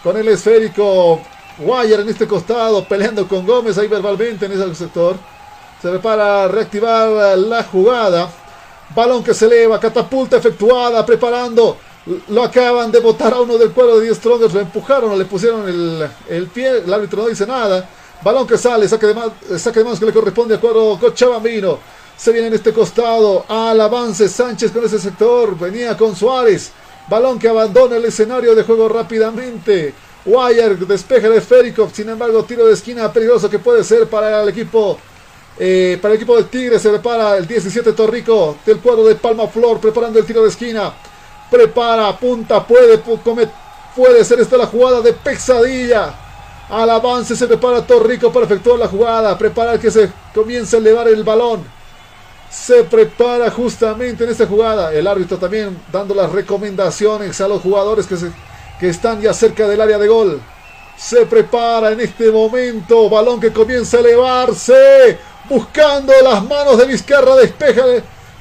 Con 0.04 0.18
el 0.18 0.28
esférico 0.28 1.22
Wire 1.60 2.02
en 2.02 2.10
este 2.10 2.28
costado, 2.28 2.86
peleando 2.86 3.28
con 3.28 3.46
Gómez 3.46 3.78
ahí 3.78 3.88
verbalmente 3.88 4.46
en 4.46 4.54
ese 4.54 4.76
sector. 4.76 5.18
Se 5.82 5.90
prepara 5.90 6.48
reactivar 6.48 7.38
la 7.38 7.64
jugada. 7.64 8.30
Balón 8.96 9.24
que 9.24 9.34
se 9.34 9.46
eleva, 9.46 9.80
catapulta 9.80 10.38
efectuada, 10.38 11.06
preparando. 11.06 11.78
Lo 12.30 12.44
acaban 12.44 12.92
de 12.92 13.00
botar 13.00 13.34
a 13.34 13.42
uno 13.42 13.58
del 13.58 13.72
cuadro 13.72 14.00
de 14.00 14.06
10 14.06 14.18
Strongers, 14.18 14.54
lo 14.54 14.62
empujaron, 14.62 15.18
le 15.18 15.26
pusieron 15.26 15.68
el, 15.68 16.48
pie, 16.48 16.80
el 16.80 16.94
árbitro 16.94 17.22
no 17.22 17.28
dice 17.28 17.46
nada. 17.46 17.88
Balón 18.24 18.48
que 18.48 18.58
sale, 18.58 18.88
saque 18.88 19.06
de, 19.06 19.14
de 19.14 19.84
manos 19.84 20.00
que 20.00 20.06
le 20.06 20.14
corresponde 20.14 20.56
al 20.56 20.60
cuadro 20.60 20.98
Cochabambino. 21.00 21.80
Se 22.18 22.32
viene 22.32 22.48
en 22.48 22.54
este 22.54 22.74
costado, 22.74 23.46
al 23.48 23.80
avance 23.80 24.28
Sánchez 24.28 24.72
con 24.72 24.84
ese 24.84 25.00
sector, 25.00 25.58
venía 25.58 25.96
con 25.96 26.16
Suárez. 26.16 26.72
Balón 27.08 27.40
que 27.40 27.48
abandona 27.48 27.96
el 27.96 28.06
escenario 28.06 28.56
de 28.56 28.64
juego 28.64 28.90
rápidamente. 28.90 29.94
Wire 30.26 30.76
despeja 30.76 31.28
el 31.28 31.34
esférico, 31.34 31.90
sin 31.94 32.10
embargo 32.10 32.44
tiro 32.44 32.66
de 32.66 32.74
esquina 32.74 33.12
peligroso 33.12 33.50
que 33.50 33.60
puede 33.60 33.84
ser 33.84 34.08
para 34.08 34.44
el 34.44 34.50
equipo 34.50 35.00
eh, 35.62 36.00
para 36.02 36.14
el 36.14 36.16
equipo 36.16 36.38
del 36.38 36.48
Tigre 36.48 36.80
se 36.80 36.90
prepara 36.90 37.36
el 37.36 37.46
17 37.46 37.92
Torrico 37.92 38.56
del 38.66 38.80
cuadro 38.80 39.04
de 39.04 39.16
Palma 39.16 39.46
Flor 39.48 39.78
preparando 39.82 40.18
el 40.18 40.26
tiro 40.26 40.42
de 40.42 40.50
esquina. 40.50 40.94
Prepara, 41.52 42.18
punta, 42.18 42.66
puede, 42.66 42.98
puede 43.94 44.24
ser 44.24 44.40
esta 44.40 44.56
la 44.56 44.68
jugada 44.68 45.02
de 45.02 45.12
pesadilla. 45.12 46.16
Al 46.70 46.90
avance 46.90 47.36
se 47.36 47.46
prepara 47.46 47.86
Torrico 47.86 48.32
para 48.32 48.46
efectuar 48.46 48.80
la 48.80 48.88
jugada. 48.88 49.38
Prepara 49.38 49.78
que 49.78 49.92
se 49.92 50.10
comience 50.34 50.78
a 50.78 50.80
elevar 50.80 51.10
el 51.10 51.26
balón. 51.26 51.66
Se 52.50 52.86
prepara 52.86 53.52
justamente 53.52 54.24
en 54.24 54.30
esta 54.30 54.46
jugada. 54.46 54.94
El 54.94 55.08
árbitro 55.08 55.38
también 55.38 55.78
dando 55.92 56.16
las 56.16 56.32
recomendaciones 56.32 57.42
a 57.42 57.50
los 57.50 57.62
jugadores 57.62 58.08
que, 58.08 58.16
se, 58.16 58.32
que 58.80 58.88
están 58.88 59.20
ya 59.20 59.34
cerca 59.34 59.68
del 59.68 59.82
área 59.82 59.98
de 59.98 60.08
gol. 60.08 60.42
Se 60.96 61.26
prepara 61.26 61.92
en 61.92 62.00
este 62.00 62.32
momento. 62.32 63.10
Balón 63.10 63.42
que 63.42 63.52
comienza 63.52 63.98
a 63.98 64.00
elevarse 64.02 65.18
buscando 65.50 66.14
las 66.24 66.44
manos 66.46 66.78
de 66.78 66.86
Vizcarra, 66.86 67.36
despeja, 67.36 67.84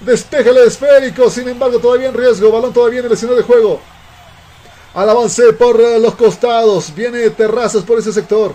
despeja 0.01 0.51
el 0.51 0.59
esférico, 0.59 1.31
sin 1.31 1.49
embargo 1.49 1.79
todavía 1.79 2.09
en 2.09 2.15
riesgo, 2.15 2.53
balón 2.53 2.73
todavía 2.73 3.01
en 3.01 3.07
el 3.07 3.13
escenario 3.13 3.39
de 3.39 3.45
juego. 3.45 3.81
Al 4.95 5.09
avance 5.09 5.53
por 5.55 5.79
los 5.79 6.15
costados, 6.15 6.95
viene 6.95 7.31
Terrazas 7.31 7.83
por 7.83 7.99
ese 7.99 8.13
sector. 8.13 8.53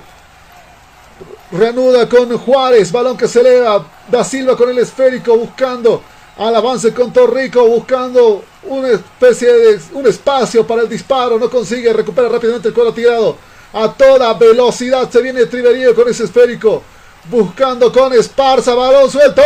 Reanuda 1.52 2.08
con 2.10 2.36
Juárez, 2.38 2.92
balón 2.92 3.18
que 3.18 3.28
se 3.28 3.42
eleva, 3.42 3.86
Da 4.10 4.24
Silva 4.24 4.58
con 4.58 4.70
el 4.70 4.80
esférico 4.80 5.38
buscando 5.38 6.02
al 6.38 6.56
avance 6.56 6.94
con 6.94 7.14
Torrico, 7.14 7.66
buscando 7.68 8.44
una 8.64 8.90
especie 8.90 9.52
de 9.52 9.80
un 9.94 10.08
espacio 10.08 10.66
para 10.66 10.82
el 10.82 10.90
disparo, 10.90 11.38
no 11.38 11.50
consigue, 11.50 11.94
recupera 11.94 12.28
rápidamente 12.28 12.70
el 12.70 12.74
cuadro 12.74 12.94
tirado. 12.94 13.38
A 13.72 13.92
toda 13.94 14.34
velocidad 14.34 15.10
se 15.10 15.22
viene 15.22 15.46
Triverío 15.46 15.94
con 15.96 16.10
ese 16.10 16.24
esférico. 16.24 16.84
Buscando 17.26 17.92
con 17.92 18.14
Esparza, 18.14 18.74
balón 18.74 19.10
suelto. 19.10 19.42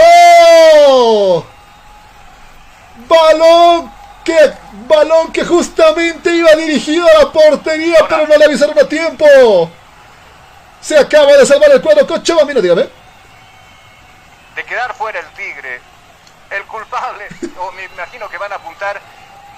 Balón 3.08 3.98
¡Qué 4.28 4.54
balón 4.90 5.32
que 5.32 5.46
justamente 5.46 6.36
iba 6.36 6.54
dirigido 6.56 7.08
a 7.08 7.24
la 7.24 7.32
portería, 7.32 8.06
pero 8.10 8.28
no 8.28 8.36
le 8.36 8.44
avisaron 8.44 8.78
a 8.78 8.84
tiempo! 8.84 9.26
Se 10.82 10.98
acaba 10.98 11.32
de 11.32 11.46
salvar 11.46 11.72
el 11.72 11.82
cuadro 11.82 12.06
Cochabambino, 12.06 12.62
dígame. 12.62 12.90
De 14.54 14.66
quedar 14.66 14.94
fuera 14.96 15.22
el 15.22 15.28
Tigre, 15.28 15.80
el 16.50 16.64
culpable, 16.64 17.26
o 17.58 17.72
me 17.72 17.86
imagino 17.86 18.28
que 18.28 18.38
van 18.38 18.52
a 18.52 18.56
apuntar 18.56 19.00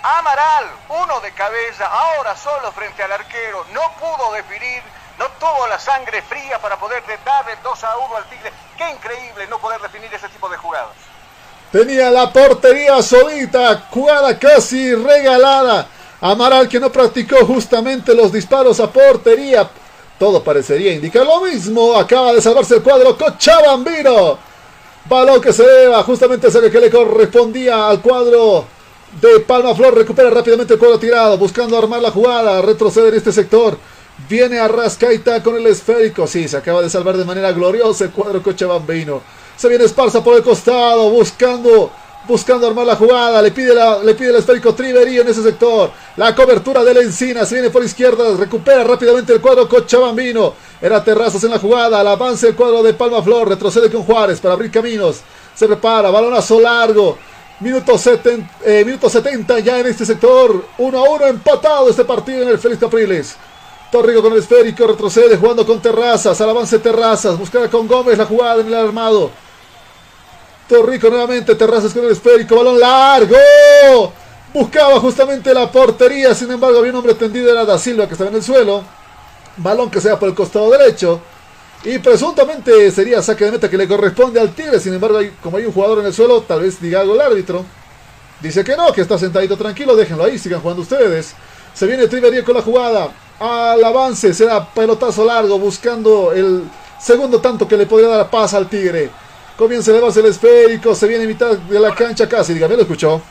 Amaral, 0.04 0.70
uno 0.90 1.20
de 1.22 1.32
cabeza, 1.32 1.88
ahora 1.88 2.38
solo 2.38 2.72
frente 2.72 3.02
al 3.02 3.12
arquero, 3.12 3.66
no 3.74 3.82
pudo 4.00 4.34
definir, 4.34 4.84
no 5.20 5.26
tuvo 5.38 5.68
la 5.68 5.78
sangre 5.78 6.22
fría 6.22 6.58
para 6.60 6.80
poder 6.80 7.04
darle 7.26 7.52
2 7.62 7.84
a 7.84 7.98
1 7.98 8.16
al 8.16 8.30
Tigre. 8.30 8.54
Qué 8.78 8.90
increíble 8.90 9.48
no 9.50 9.60
poder 9.60 9.82
definir 9.82 10.12
ese 10.14 10.30
tipo 10.30 10.48
de 10.48 10.56
jugadas. 10.56 10.96
Tenía 11.74 12.10
la 12.10 12.32
portería 12.32 13.02
solita, 13.04 13.88
jugada 13.92 14.40
casi 14.40 14.96
regalada. 14.96 15.88
Amaral 16.22 16.68
que 16.70 16.80
no 16.80 16.90
practicó 16.90 17.46
justamente 17.46 18.16
los 18.16 18.32
disparos 18.32 18.80
a 18.80 18.90
portería. 18.90 19.70
Todo 20.18 20.42
parecería 20.42 20.94
indicar 20.94 21.26
lo 21.26 21.42
mismo. 21.42 21.96
Acaba 21.96 22.34
de 22.34 22.42
salvarse 22.42 22.76
el 22.76 22.82
cuadro 22.84 23.18
Cochabambino. 23.18 24.40
Balón 25.06 25.42
que 25.42 25.52
se 25.52 25.64
eleva 25.64 26.02
justamente 26.04 26.48
el 26.48 26.72
que 26.72 26.80
le 26.80 26.90
correspondía 26.90 27.88
al 27.88 28.02
cuadro 28.02 28.66
de 29.22 29.42
Palma 29.42 29.76
Flor. 29.76 29.96
Recupera 29.96 30.30
rápidamente 30.30 30.74
el 30.74 30.80
cuadro 30.80 30.98
tirado, 30.98 31.38
buscando 31.38 31.78
armar 31.78 32.02
la 32.02 32.12
jugada. 32.12 32.62
Retrocede 32.62 33.10
en 33.10 33.16
este 33.16 33.32
sector. 33.32 33.78
Viene 34.28 34.60
a 34.60 34.68
Rascaita 34.68 35.42
con 35.42 35.56
el 35.56 35.68
esférico. 35.68 36.28
Sí, 36.28 36.48
se 36.48 36.58
acaba 36.58 36.82
de 36.82 36.90
salvar 36.90 37.18
de 37.18 37.26
manera 37.26 37.52
gloriosa 37.52 38.06
el 38.06 38.12
cuadro 38.12 38.44
Cochabambino. 38.44 39.22
Se 39.56 39.70
viene 39.70 39.86
Esparza 39.86 40.24
por 40.24 40.36
el 40.36 40.44
costado, 40.44 41.10
buscando 41.10 41.92
buscando 42.28 42.68
armar 42.68 42.86
la 42.86 42.96
jugada, 42.96 43.42
le 43.42 43.52
pide, 43.52 43.74
le 44.04 44.14
pide 44.14 44.30
el 44.30 44.36
esférico 44.36 44.76
Triverío 44.76 45.24
en 45.24 45.30
ese 45.30 45.42
sector, 45.42 45.92
la 46.16 46.36
cobertura 46.36 46.84
de 46.84 46.94
la 46.94 47.02
encina, 47.02 47.46
se 47.46 47.56
viene 47.56 47.72
por 47.72 47.84
izquierda, 47.84 48.36
recupera 48.38 48.84
rápidamente 48.84 49.34
el 49.34 49.42
cuadro 49.42 49.68
Cochabambino, 49.68 50.54
era 50.80 51.04
Terrazas 51.04 51.44
en 51.44 51.52
la 51.52 51.60
jugada, 51.60 52.00
al 52.00 52.08
avance 52.08 52.48
el 52.48 52.56
cuadro 52.56 52.84
de 52.84 52.94
Palma 52.94 53.24
Flor, 53.24 53.50
retrocede 53.50 53.90
con 53.90 54.04
Juárez 54.04 54.40
para 54.40 54.54
abrir 54.54 54.70
caminos, 54.70 55.22
se 55.56 55.66
prepara, 55.66 56.12
balonazo 56.12 56.60
largo, 56.60 57.18
minuto 57.62 57.98
70, 57.98 58.58
eh, 58.64 58.84
minuto 58.86 59.10
70 59.10 59.60
ya 59.60 59.80
en 59.80 59.88
este 59.88 60.06
sector, 60.06 60.66
1 60.78 60.98
a 60.98 61.10
1 61.10 61.28
empatado 61.28 61.90
este 61.90 62.06
partido 62.06 62.44
en 62.44 62.50
el 62.50 62.60
Félix 62.60 62.80
Capriles. 62.80 63.36
Torrico 63.92 64.22
con 64.22 64.34
el 64.34 64.40
esférico, 64.40 64.86
retrocede 64.86 65.36
jugando 65.38 65.66
con 65.66 65.82
Terrazas, 65.82 66.40
al 66.40 66.50
avance 66.50 66.78
Terrazas, 66.78 67.38
buscará 67.38 67.70
con 67.70 67.88
Gómez 67.88 68.18
la 68.18 68.26
jugada 68.26 68.62
en 68.62 68.68
el 68.68 68.76
armado. 68.76 69.32
Torrico 70.68 71.10
nuevamente, 71.10 71.56
Terrazas 71.56 71.94
con 71.94 72.06
el 72.06 72.12
esférico, 72.12 72.56
balón 72.56 72.80
largo. 72.80 73.36
Buscaba 74.54 75.00
justamente 75.00 75.54
la 75.54 75.72
portería, 75.72 76.36
sin 76.36 76.52
embargo 76.52 76.78
había 76.80 76.92
un 76.92 76.98
hombre 76.98 77.16
tendido, 77.16 77.52
era 77.52 77.66
Da 77.66 77.80
Silva 77.80 78.06
que 78.06 78.14
estaba 78.14 78.30
en 78.30 78.36
el 78.36 78.44
suelo. 78.44 78.84
Balón 79.58 79.90
que 79.90 80.00
sea 80.00 80.20
por 80.20 80.30
el 80.30 80.36
costado 80.36 80.70
derecho. 80.70 81.20
Y 81.84 81.98
presuntamente 82.00 82.92
sería 82.92 83.22
saque 83.22 83.46
de 83.46 83.52
meta 83.52 83.70
que 83.70 83.78
le 83.78 83.88
corresponde 83.88 84.40
al 84.40 84.54
Tigre. 84.54 84.80
Sin 84.80 84.94
embargo, 84.94 85.20
como 85.42 85.58
hay 85.58 85.66
un 85.66 85.72
jugador 85.72 86.00
en 86.00 86.06
el 86.06 86.14
suelo, 86.14 86.42
tal 86.42 86.62
vez 86.62 86.80
diga 86.80 87.02
algo 87.02 87.16
el 87.16 87.22
árbitro. 87.22 87.66
Dice 88.42 88.64
que 88.64 88.76
no, 88.76 88.92
que 88.94 89.02
está 89.02 89.18
sentadito 89.18 89.58
tranquilo, 89.58 89.96
déjenlo 89.96 90.24
ahí, 90.24 90.38
sigan 90.38 90.62
jugando 90.62 90.84
ustedes. 90.84 91.34
Se 91.74 91.86
viene 91.88 92.08
Trivería 92.08 92.44
con 92.44 92.56
la 92.56 92.62
jugada. 92.62 93.10
Al 93.40 93.82
avance, 93.86 94.34
será 94.34 94.66
pelotazo 94.66 95.24
largo, 95.24 95.58
buscando 95.58 96.34
el 96.34 96.70
segundo 97.00 97.40
tanto 97.40 97.66
que 97.66 97.78
le 97.78 97.86
podría 97.86 98.10
dar 98.10 98.30
paz 98.30 98.54
al 98.54 98.68
Tigre. 98.68 99.10
Comienza 99.58 99.92
a 99.92 99.94
elevarse 99.94 100.20
el 100.20 100.26
esférico, 100.26 100.94
se 100.94 101.08
viene 101.08 101.24
a 101.24 101.28
mitad 101.28 101.58
de 101.58 101.80
la 101.80 101.96
cancha 101.96 102.28
casi, 102.28 102.54
dígame, 102.54 102.76
lo 102.76 102.82
escuchó. 102.82 103.22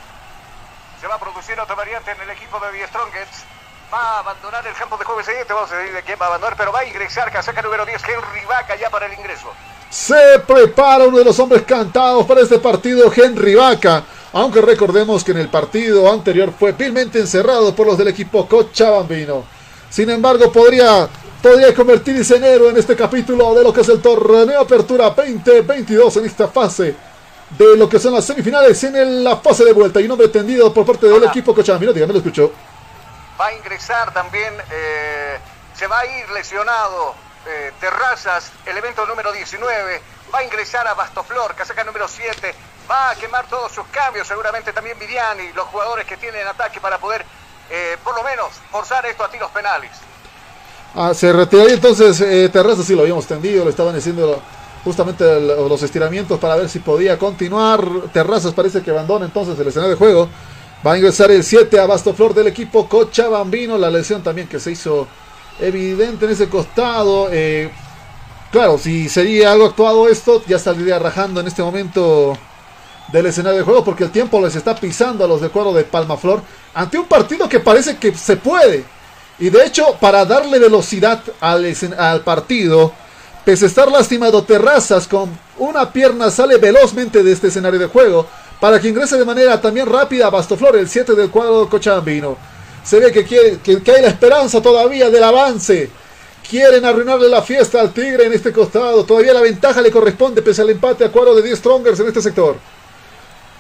Se 0.99 1.07
va 1.07 1.17
a 1.17 1.19
producir 1.19 1.61
otra 1.61 1.75
variante 1.75 2.11
en 2.11 2.21
el 2.23 2.31
equipo 2.31 2.59
de 2.59 2.79
The 2.79 2.87
Strongest. 2.87 3.45
Va 3.93 3.99
a 3.99 4.19
abandonar 4.21 4.67
el 4.67 4.75
campo 4.75 4.97
de 4.97 5.05
juego 5.05 5.23
siguiente, 5.23 5.53
vamos 5.53 5.71
a 5.73 5.77
decir 5.77 5.95
de 5.95 6.03
quién 6.03 6.19
va 6.21 6.25
a 6.25 6.29
abandonar, 6.29 6.57
pero 6.57 6.73
va 6.73 6.81
a 6.81 6.87
ingresar 6.87 7.31
casaca 7.31 7.61
número 7.61 7.85
10, 7.85 8.03
Henry 8.03 8.47
Vaca 8.49 8.77
ya 8.77 8.89
para 8.89 9.07
el 9.07 9.13
ingreso. 9.13 9.49
Se 9.91 10.39
prepara 10.47 11.05
uno 11.05 11.19
de 11.19 11.25
los 11.25 11.39
hombres 11.39 11.63
cantados 11.63 12.25
para 12.25 12.41
este 12.41 12.59
partido, 12.59 13.13
Henry 13.15 13.55
Vaca. 13.55 14.05
Aunque 14.33 14.63
recordemos 14.63 15.23
que 15.23 15.33
en 15.33 15.39
el 15.39 15.49
partido 15.49 16.11
anterior 16.11 16.53
fue 16.59 16.73
vilmente 16.73 17.19
encerrado 17.19 17.75
por 17.75 17.87
los 17.87 17.99
del 17.99 18.09
equipo 18.09 18.47
Cochabambino. 18.47 19.58
Sin 19.91 20.11
embargo, 20.11 20.53
podría 20.53 21.09
podría 21.43 21.73
convertirse 21.75 22.37
en 22.37 22.45
héroe 22.45 22.71
en 22.71 22.77
este 22.77 22.97
capítulo 22.97 23.55
de 23.55 23.63
lo 23.63 23.73
que 23.73 23.83
es 23.83 23.89
el 23.89 24.03
torneo 24.03 24.61
Apertura 24.61 25.11
2022 25.11 26.17
en 26.17 26.27
esta 26.27 26.49
fase 26.49 26.97
de 27.51 27.77
lo 27.77 27.89
que 27.89 27.99
son 27.99 28.13
las 28.13 28.25
semifinales 28.25 28.83
en 28.85 29.25
la 29.25 29.37
fase 29.37 29.65
de 29.65 29.73
vuelta. 29.73 30.01
Y 30.01 30.05
un 30.05 30.13
hombre 30.13 30.29
tendido 30.29 30.73
por 30.75 30.85
parte 30.85 31.07
del 31.07 31.25
equipo 31.25 31.55
Cochabambino, 31.55 31.93
dígame, 31.93 32.13
lo 32.13 32.19
escucho. 32.19 32.53
Va 33.41 33.47
a 33.47 33.55
ingresar 33.55 34.13
también, 34.13 34.53
eh, 34.71 35.39
se 35.75 35.87
va 35.87 36.01
a 36.01 36.07
ir 36.07 36.29
lesionado 36.31 37.15
eh, 37.47 37.73
Terrazas, 37.81 38.51
elemento 38.67 39.07
número 39.07 39.33
19, 39.33 40.03
va 40.35 40.41
a 40.41 40.45
ingresar 40.45 40.87
a 40.87 40.95
Bastoflor, 40.95 41.55
casaca 41.55 41.85
número 41.85 42.09
7, 42.09 42.55
va 42.91 43.11
a 43.11 43.15
quemar 43.15 43.47
todos 43.47 43.73
sus 43.73 43.87
cambios, 43.87 44.27
seguramente 44.27 44.73
también 44.73 44.99
Vidiani, 44.99 45.53
los 45.53 45.67
jugadores 45.69 46.05
que 46.05 46.17
tienen 46.17 46.47
ataque 46.47 46.81
para 46.81 46.99
poder 46.99 47.25
eh, 47.71 47.97
por 48.03 48.15
lo 48.17 48.23
menos 48.23 48.49
forzar 48.71 49.05
esto 49.07 49.25
a 49.25 49.31
tiros 49.31 49.51
penales. 49.51 49.91
Ah, 50.95 51.13
se 51.15 51.33
retiraría 51.33 51.75
entonces 51.75 52.21
eh, 52.21 52.49
Terrazas, 52.49 52.87
sí 52.87 52.95
lo 52.95 53.03
habíamos 53.03 53.27
tendido, 53.27 53.65
le 53.65 53.71
estaban 53.71 53.95
haciendo 53.95 54.41
justamente 54.85 55.41
los 55.41 55.83
estiramientos 55.83 56.39
para 56.39 56.57
ver 56.57 56.69
si 56.69 56.79
podía 56.79 57.19
continuar. 57.19 57.87
Terrazas 58.13 58.55
parece 58.55 58.83
que 58.83 58.91
abandona 58.91 59.27
entonces 59.27 59.59
el 59.59 59.69
escenario 59.69 59.91
de 59.91 59.99
juego. 59.99 60.29
Va 60.87 60.93
a 60.93 60.97
ingresar 60.97 61.31
el 61.31 61.43
7 61.43 61.79
a 61.79 61.87
Bastoflor 61.87 62.35
del 62.35 62.47
equipo 62.47 62.89
Cochabambino. 62.89 63.77
La 63.77 63.91
lesión 63.91 64.23
también 64.23 64.49
que 64.49 64.61
se 64.61 64.71
hizo 64.71 65.09
evidente 65.61 66.25
en 66.25 66.31
ese 66.31 66.49
costado. 66.49 67.29
Eh, 67.33 67.71
claro, 68.53 68.79
si 68.79 69.09
sería 69.09 69.53
algo 69.53 69.67
actuado 69.67 70.09
esto, 70.09 70.43
ya 70.47 70.59
saldría 70.59 70.99
rajando 70.99 71.41
en 71.41 71.49
este 71.49 71.63
momento 71.63 72.39
del 73.13 73.27
escenario 73.27 73.59
de 73.59 73.65
juego 73.65 73.85
porque 73.85 74.05
el 74.05 74.11
tiempo 74.11 74.41
les 74.41 74.55
está 74.55 74.75
pisando 74.75 75.25
a 75.25 75.29
los 75.29 75.41
de 75.41 75.49
cuadro 75.49 75.73
de 75.73 75.85
Palmaflor 75.85 76.43
ante 76.75 76.99
un 76.99 77.07
partido 77.07 77.49
que 77.49 77.61
parece 77.61 77.97
que 77.97 78.15
se 78.15 78.37
puede 78.37 78.85
y 79.39 79.51
de 79.51 79.65
hecho, 79.65 79.97
para 80.01 80.25
darle 80.25 80.59
velocidad 80.59 81.23
al, 81.41 81.65
al 81.97 82.21
partido, 82.23 82.93
pese 83.45 83.67
a 83.67 83.69
estar 83.69 83.91
lastimado 83.91 84.43
Terrazas 84.43 85.07
con 85.07 85.31
una 85.59 85.93
pierna 85.93 86.31
sale 86.31 86.57
velozmente 86.57 87.23
de 87.23 87.33
este 87.33 87.49
escenario 87.49 87.79
de 87.79 87.87
juego 87.87 88.27
para 88.61 88.81
que 88.81 88.89
ingrese 88.89 89.17
de 89.17 89.25
manera 89.25 89.61
también 89.61 89.87
rápida 89.87 90.27
a 90.27 90.31
Bastoflor, 90.31 90.77
el 90.77 90.89
7 90.89 91.15
del 91.15 91.31
cuadro 91.31 91.69
Cochabambino. 91.69 92.37
Se 92.83 92.99
ve 92.99 93.13
que, 93.13 93.25
quiere, 93.25 93.59
que, 93.59 93.81
hay 93.93 94.03
la 94.03 94.09
esperanza 94.09 94.61
todavía 94.61 95.09
del 95.09 95.23
avance. 95.23 95.89
Quieren 96.49 96.85
arruinarle 96.85 97.29
la 97.29 97.43
fiesta 97.43 97.81
al 97.81 97.93
Tigre 97.93 98.25
en 98.25 98.33
este 98.33 98.53
costado. 98.53 99.05
Todavía 99.05 99.35
la 99.35 99.43
ventaja 99.43 99.81
le 99.81 99.91
corresponde 99.91 100.43
pese 100.43 100.63
al 100.63 100.71
empate 100.71 101.05
a 101.05 101.13
cuadro 101.13 101.35
de 101.37 101.43
10 101.43 101.59
Strongers 101.59 102.01
en 102.01 102.09
este 102.09 102.23
sector. 102.23 102.57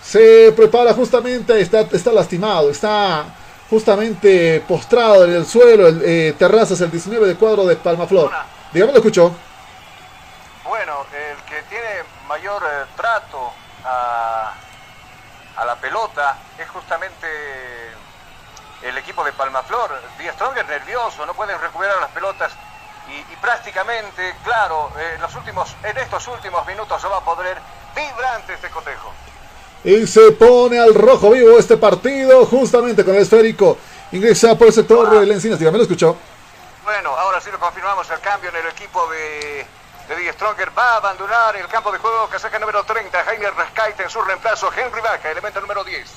Se 0.08 0.52
prepara 0.52 0.94
justamente, 0.94 1.60
está, 1.60 1.80
está 1.80 2.10
lastimado, 2.10 2.70
está 2.70 3.26
justamente 3.68 4.64
postrado 4.66 5.26
en 5.26 5.34
el 5.34 5.44
suelo, 5.44 5.86
el, 5.86 6.00
eh, 6.02 6.34
Terrazas, 6.38 6.80
el 6.80 6.90
19 6.90 7.26
de 7.26 7.36
cuadro 7.36 7.66
de 7.66 7.76
Palmaflor. 7.76 8.32
Dígame, 8.72 8.92
lo 8.92 8.98
escuchó. 9.00 9.36
Bueno, 10.64 11.04
el 11.12 11.36
que 11.44 11.60
tiene 11.68 12.04
mayor 12.26 12.62
eh, 12.62 12.86
trato 12.96 13.52
a, 13.84 14.54
a, 15.58 15.64
la 15.66 15.76
pelota 15.76 16.38
es 16.58 16.66
justamente 16.70 17.26
el 18.84 18.96
equipo 18.96 19.22
de 19.24 19.34
Palmaflor. 19.34 19.90
Díaz 20.18 20.36
Strong 20.36 20.56
es 20.56 20.68
nervioso, 20.68 21.26
no 21.26 21.34
pueden 21.34 21.60
recuperar 21.60 22.00
las 22.00 22.10
pelotas 22.12 22.50
y, 23.30 23.36
prácticamente, 23.36 24.34
claro, 24.42 24.90
en, 25.14 25.20
los 25.20 25.34
últimos, 25.34 25.76
en 25.82 25.98
estos 25.98 26.26
últimos 26.28 26.66
minutos 26.66 26.98
se 26.98 27.08
va 27.08 27.18
a 27.18 27.24
poder 27.24 27.58
vibrante 27.94 28.54
este 28.54 28.70
cotejo. 28.70 29.12
Y 29.84 30.06
se 30.06 30.32
pone 30.32 30.78
al 30.78 30.94
rojo 30.94 31.30
vivo 31.30 31.58
este 31.58 31.76
partido, 31.76 32.44
justamente 32.46 33.04
con 33.04 33.14
el 33.14 33.22
esférico. 33.22 33.78
Ingresa 34.12 34.56
por 34.56 34.68
el 34.68 34.72
sector 34.72 35.10
de 35.10 35.32
Encinas. 35.32 35.58
Dígame, 35.58 35.78
lo 35.78 35.84
escuchó. 35.84 36.16
Bueno, 36.84 37.10
ahora 37.10 37.40
sí 37.40 37.50
lo 37.50 37.58
confirmamos. 37.58 38.08
El 38.10 38.20
cambio 38.20 38.50
en 38.50 38.56
el 38.56 38.66
equipo 38.66 39.08
de, 39.10 39.66
de 40.08 40.16
Die 40.20 40.32
Stronger 40.32 40.70
va 40.76 40.94
a 40.94 40.96
abandonar 40.96 41.54
el 41.56 41.66
campo 41.68 41.92
de 41.92 41.98
juego. 41.98 42.26
Casaca 42.30 42.58
número 42.58 42.82
30. 42.82 43.24
Jaime 43.24 43.50
Rascaita 43.50 44.02
en 44.02 44.10
su 44.10 44.20
reemplazo. 44.22 44.70
Henry 44.74 45.00
Vaca, 45.00 45.30
elemento 45.30 45.60
número 45.60 45.84
10. 45.84 46.08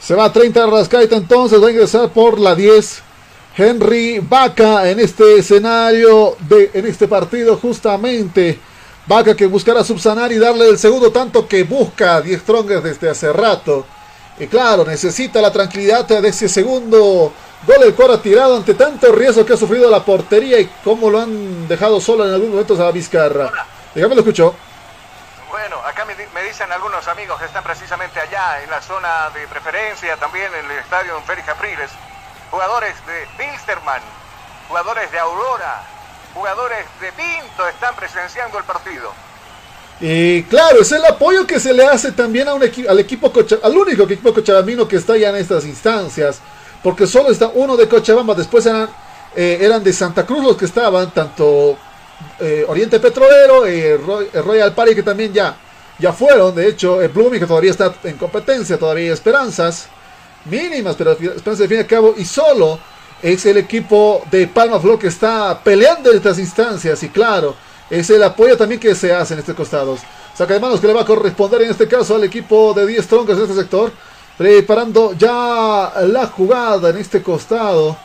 Se 0.00 0.14
va 0.14 0.26
a 0.26 0.32
30 0.32 0.66
Rascaita 0.66 1.16
entonces. 1.16 1.62
Va 1.62 1.68
a 1.68 1.70
ingresar 1.70 2.10
por 2.10 2.38
la 2.38 2.54
10. 2.54 3.02
Henry 3.56 4.18
Vaca 4.18 4.88
en 4.90 5.00
este 5.00 5.38
escenario, 5.38 6.36
de, 6.40 6.70
en 6.74 6.86
este 6.86 7.08
partido, 7.08 7.56
justamente. 7.56 8.58
Vaca 9.06 9.36
que 9.36 9.46
buscará 9.46 9.84
subsanar 9.84 10.32
y 10.32 10.38
darle 10.38 10.68
el 10.68 10.78
segundo 10.78 11.12
tanto 11.12 11.46
que 11.46 11.64
busca 11.64 12.22
Die 12.22 12.38
Strongers 12.38 12.82
desde 12.82 13.10
hace 13.10 13.32
rato. 13.32 13.86
Y 14.38 14.46
claro, 14.46 14.84
necesita 14.84 15.42
la 15.42 15.52
tranquilidad 15.52 16.06
de 16.06 16.26
ese 16.28 16.48
segundo 16.48 17.32
gol 17.66 17.82
el 17.82 17.94
Cora 17.94 18.20
tirado 18.20 18.56
ante 18.56 18.74
tanto 18.74 19.12
riesgo 19.12 19.44
que 19.44 19.52
ha 19.52 19.56
sufrido 19.56 19.90
la 19.90 20.04
portería 20.04 20.58
y 20.58 20.70
cómo 20.82 21.10
lo 21.10 21.20
han 21.20 21.68
dejado 21.68 22.00
solo 22.00 22.24
en 22.24 22.32
algunos 22.32 22.52
momentos 22.52 22.80
a 22.80 22.90
Vizcarra. 22.90 23.50
Dígame, 23.94 24.14
lo 24.14 24.22
escucho. 24.22 24.54
Bueno, 25.50 25.76
acá 25.86 26.04
me, 26.04 26.14
dice 26.14 26.28
dicen 26.48 26.72
algunos 26.72 27.06
amigos 27.06 27.38
que 27.38 27.44
están 27.44 27.62
precisamente 27.62 28.18
allá 28.20 28.62
en 28.62 28.70
la 28.70 28.80
zona 28.80 29.30
de 29.34 29.46
preferencia, 29.48 30.16
también 30.16 30.50
en 30.54 30.70
el 30.70 30.78
estadio 30.78 31.20
Félix 31.26 31.46
Capriles, 31.46 31.90
jugadores 32.50 32.94
de 33.06 33.28
Bilsterman, 33.38 34.02
jugadores 34.68 35.12
de 35.12 35.18
Aurora, 35.18 35.82
jugadores 36.34 36.84
de 37.00 37.12
Pinto 37.12 37.68
están 37.68 37.94
presenciando 37.94 38.58
el 38.58 38.64
partido. 38.64 39.12
Y 40.00 40.42
claro, 40.44 40.82
es 40.82 40.90
el 40.90 41.04
apoyo 41.04 41.46
que 41.46 41.60
se 41.60 41.72
le 41.72 41.86
hace 41.86 42.12
también 42.12 42.48
a 42.48 42.54
un 42.54 42.62
al 42.62 42.98
equipo 42.98 43.32
al 43.62 43.76
único 43.76 44.02
equipo 44.02 44.34
cochabambino 44.34 44.88
que 44.88 44.96
está 44.96 45.16
ya 45.16 45.30
en 45.30 45.36
estas 45.36 45.64
instancias, 45.64 46.40
porque 46.82 47.06
solo 47.06 47.30
está 47.30 47.48
uno 47.54 47.76
de 47.76 47.88
Cochabamba, 47.88 48.34
después 48.34 48.66
eran, 48.66 48.90
eh, 49.36 49.58
eran 49.60 49.82
de 49.84 49.92
Santa 49.92 50.26
Cruz 50.26 50.44
los 50.44 50.56
que 50.56 50.64
estaban, 50.64 51.12
tanto 51.12 51.78
eh, 52.40 52.64
Oriente 52.68 52.98
Petrolero, 52.98 53.64
eh, 53.66 53.96
Royal 54.34 54.74
Party 54.74 54.94
que 54.96 55.02
también 55.04 55.32
ya, 55.32 55.56
ya 55.98 56.12
fueron, 56.12 56.54
de 56.54 56.68
hecho, 56.68 56.98
Blooming 57.08 57.40
que 57.40 57.46
todavía 57.46 57.70
está 57.70 57.94
en 58.02 58.18
competencia, 58.18 58.76
todavía 58.76 59.04
hay 59.04 59.10
esperanzas 59.10 59.86
mínimas, 60.44 60.96
pero 60.96 61.12
esperanzas 61.12 61.60
de 61.60 61.68
fin 61.68 61.76
y 61.78 61.80
al 61.80 61.86
cabo, 61.86 62.14
y 62.16 62.24
solo 62.24 62.80
es 63.24 63.46
el 63.46 63.56
equipo 63.56 64.22
de 64.30 64.46
Palma 64.46 64.78
Flor 64.78 64.98
que 64.98 65.06
está 65.06 65.58
peleando 65.64 66.10
en 66.10 66.18
estas 66.18 66.38
instancias, 66.38 67.02
y 67.02 67.08
claro, 67.08 67.54
es 67.88 68.10
el 68.10 68.22
apoyo 68.22 68.54
también 68.54 68.78
que 68.78 68.94
se 68.94 69.14
hace 69.14 69.32
en 69.32 69.40
estos 69.40 69.56
costados. 69.56 70.00
Saca 70.36 70.52
de 70.52 70.60
manos 70.60 70.78
que 70.78 70.86
le 70.86 70.92
va 70.92 71.00
a 71.00 71.06
corresponder 71.06 71.62
en 71.62 71.70
este 71.70 71.88
caso 71.88 72.16
al 72.16 72.24
equipo 72.24 72.74
de 72.74 72.86
10 72.86 73.06
troncos 73.06 73.38
en 73.38 73.44
este 73.44 73.54
sector. 73.54 73.92
Preparando 74.36 75.14
ya 75.14 75.92
la 76.06 76.26
jugada 76.26 76.90
en 76.90 76.98
este 76.98 77.22
costado. 77.22 77.96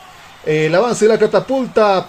El 0.46 0.74
avance 0.74 1.04
de 1.04 1.10
la 1.10 1.20
catapulta 1.20 2.08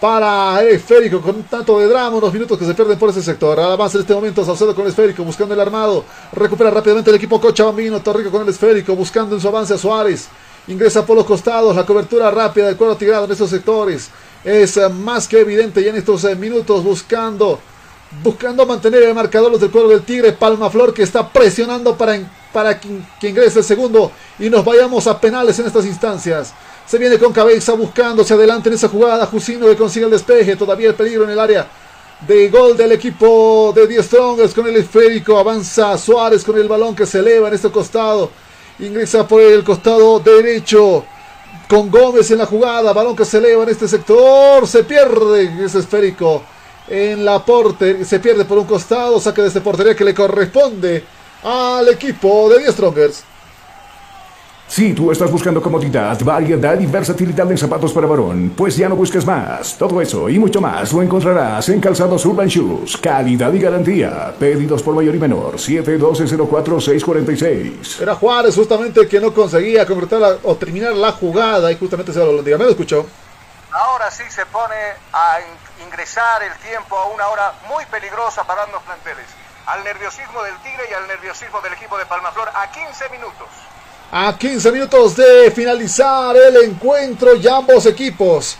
para 0.00 0.60
el 0.60 0.68
esférico 0.68 1.20
con 1.20 1.36
un 1.36 1.44
tanto 1.44 1.80
de 1.80 1.86
drama, 1.86 2.16
unos 2.16 2.32
minutos 2.32 2.58
que 2.58 2.66
se 2.66 2.74
pierden 2.74 2.98
por 2.98 3.10
ese 3.10 3.22
sector. 3.22 3.58
Avance 3.58 3.96
en 3.96 4.02
este 4.02 4.14
momento 4.14 4.44
Saucedo 4.44 4.72
con 4.72 4.84
el 4.84 4.90
esférico, 4.90 5.24
buscando 5.24 5.54
el 5.54 5.60
armado. 5.60 6.04
Recupera 6.32 6.70
rápidamente 6.70 7.10
el 7.10 7.16
equipo 7.16 7.40
Cochabambino, 7.40 8.00
Torrico 8.00 8.30
con 8.30 8.42
el 8.42 8.48
esférico, 8.50 8.94
buscando 8.94 9.34
en 9.34 9.40
su 9.40 9.48
avance 9.48 9.74
a 9.74 9.78
Suárez. 9.78 10.28
Ingresa 10.68 11.06
por 11.06 11.16
los 11.16 11.24
costados, 11.24 11.76
la 11.76 11.86
cobertura 11.86 12.30
rápida 12.30 12.66
del 12.66 12.76
cuero 12.76 12.96
tirado 12.96 13.24
en 13.24 13.32
estos 13.32 13.50
sectores 13.50 14.10
es 14.44 14.76
eh, 14.76 14.88
más 14.88 15.28
que 15.28 15.40
evidente 15.40 15.82
ya 15.82 15.90
en 15.90 15.96
estos 15.96 16.24
eh, 16.24 16.34
minutos 16.34 16.82
buscando 16.84 17.58
buscando 18.22 18.64
mantener 18.64 19.02
el 19.02 19.14
marcador 19.14 19.50
los 19.50 19.60
del 19.60 19.70
cuero 19.70 19.88
del 19.88 20.02
Tigre 20.02 20.32
Palma 20.32 20.70
Flor 20.70 20.94
que 20.94 21.02
está 21.02 21.28
presionando 21.28 21.96
para, 21.96 22.18
para 22.52 22.78
que, 22.80 22.88
ingrese 23.28 23.58
el 23.58 23.64
segundo 23.64 24.12
y 24.38 24.48
nos 24.48 24.64
vayamos 24.64 25.06
a 25.06 25.20
penales 25.20 25.58
en 25.58 25.66
estas 25.66 25.84
instancias. 25.86 26.52
Se 26.86 26.98
viene 26.98 27.18
con 27.18 27.32
cabeza 27.32 27.72
buscando 27.72 28.22
hacia 28.22 28.36
adelante 28.36 28.68
en 28.68 28.76
esa 28.76 28.88
jugada. 28.88 29.26
Jusino 29.26 29.66
que 29.66 29.76
consigue 29.76 30.04
el 30.04 30.12
despeje. 30.12 30.54
Todavía 30.54 30.90
el 30.90 30.94
peligro 30.94 31.24
en 31.24 31.30
el 31.30 31.40
área 31.40 31.66
de 32.26 32.48
gol 32.48 32.76
del 32.76 32.92
equipo 32.92 33.72
de 33.74 33.88
10 33.88 34.06
Strongers 34.06 34.54
con 34.54 34.68
el 34.68 34.76
esférico. 34.76 35.36
Avanza 35.36 35.98
Suárez 35.98 36.44
con 36.44 36.56
el 36.56 36.68
balón 36.68 36.94
que 36.94 37.04
se 37.04 37.18
eleva 37.18 37.48
en 37.48 37.54
este 37.54 37.72
costado. 37.72 38.30
Ingresa 38.78 39.26
por 39.26 39.40
el 39.40 39.64
costado 39.64 40.20
derecho 40.20 41.04
con 41.68 41.90
Gómez 41.90 42.30
en 42.30 42.38
la 42.38 42.46
jugada, 42.46 42.92
balón 42.92 43.16
que 43.16 43.24
se 43.24 43.38
eleva 43.38 43.62
en 43.62 43.70
este 43.70 43.88
sector, 43.88 44.68
se 44.68 44.84
pierde 44.84 45.64
ese 45.64 45.78
esférico 45.78 46.42
en 46.86 47.24
la 47.24 47.44
portería, 47.44 48.04
se 48.04 48.20
pierde 48.20 48.44
por 48.44 48.58
un 48.58 48.66
costado, 48.66 49.18
saque 49.18 49.40
de 49.40 49.48
este 49.48 49.62
portería 49.62 49.96
que 49.96 50.04
le 50.04 50.14
corresponde 50.14 51.04
al 51.42 51.88
equipo 51.88 52.50
de 52.50 52.58
10 52.58 52.72
Strongers. 52.72 53.24
Si 54.68 54.92
tú 54.92 55.12
estás 55.12 55.30
buscando 55.30 55.62
comodidad, 55.62 56.18
variedad 56.22 56.76
y 56.78 56.84
versatilidad 56.86 57.50
en 57.50 57.56
zapatos 57.56 57.92
para 57.92 58.06
varón, 58.08 58.52
pues 58.56 58.76
ya 58.76 58.88
no 58.88 58.96
busques 58.96 59.24
más. 59.24 59.78
Todo 59.78 60.02
eso 60.02 60.28
y 60.28 60.40
mucho 60.40 60.60
más 60.60 60.92
lo 60.92 61.02
encontrarás 61.02 61.68
en 61.68 61.80
Calzados 61.80 62.26
Urban 62.26 62.48
Shoes. 62.48 62.96
Calidad 62.96 63.52
y 63.52 63.60
garantía. 63.60 64.34
Pedidos 64.38 64.82
por 64.82 64.96
mayor 64.96 65.14
y 65.14 65.20
menor. 65.20 65.54
712-04-646. 65.54 68.02
Era 68.02 68.16
Juárez 68.16 68.56
justamente 68.56 68.98
el 69.00 69.08
que 69.08 69.20
no 69.20 69.32
conseguía 69.32 69.86
concretar 69.86 70.40
o 70.42 70.56
terminar 70.56 70.94
la 70.94 71.12
jugada 71.12 71.70
y 71.70 71.78
justamente 71.78 72.12
se 72.12 72.18
lo 72.18 72.42
diga. 72.42 72.58
¿Me 72.58 72.64
lo 72.64 72.70
escuchó? 72.70 73.06
Ahora 73.70 74.10
sí 74.10 74.24
se 74.28 74.44
pone 74.46 74.74
a 75.12 75.38
ingresar 75.86 76.42
el 76.42 76.52
tiempo 76.68 76.98
a 76.98 77.04
una 77.06 77.28
hora 77.28 77.52
muy 77.68 77.84
peligrosa 77.86 78.42
para 78.44 78.64
ambos 78.64 78.82
planteles. 78.82 79.26
Al 79.66 79.84
nerviosismo 79.84 80.42
del 80.42 80.56
Tigre 80.58 80.88
y 80.90 80.94
al 80.94 81.06
nerviosismo 81.06 81.60
del 81.60 81.74
equipo 81.74 81.96
de 81.98 82.06
Palmaflor 82.06 82.48
a 82.52 82.68
15 82.70 83.08
minutos. 83.10 83.46
A 84.10 84.36
15 84.38 84.70
minutos 84.72 85.16
de 85.16 85.50
finalizar 85.50 86.36
el 86.36 86.56
encuentro 86.64 87.34
y 87.34 87.46
ambos 87.48 87.86
equipos 87.86 88.56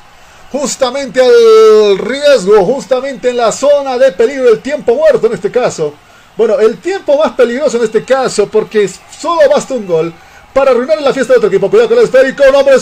justamente 0.50 1.20
al 1.20 1.98
riesgo, 1.98 2.64
justamente 2.64 3.30
en 3.30 3.36
la 3.36 3.52
zona 3.52 3.98
de 3.98 4.12
peligro, 4.12 4.48
el 4.48 4.60
tiempo 4.60 4.94
muerto 4.94 5.26
en 5.26 5.34
este 5.34 5.50
caso. 5.50 5.94
Bueno, 6.36 6.58
el 6.58 6.78
tiempo 6.78 7.16
más 7.16 7.32
peligroso 7.32 7.78
en 7.78 7.84
este 7.84 8.04
caso 8.04 8.48
porque 8.48 8.88
solo 8.88 9.48
basta 9.48 9.74
un 9.74 9.86
gol 9.86 10.12
para 10.52 10.72
arruinar 10.72 11.00
la 11.00 11.12
fiesta 11.12 11.34
de 11.34 11.38
otro 11.38 11.48
equipo. 11.48 11.70
Cuidado 11.70 11.90
con 11.90 11.98
el 11.98 12.04
esférico, 12.04 12.42
no, 12.50 12.58
hombre, 12.58 12.76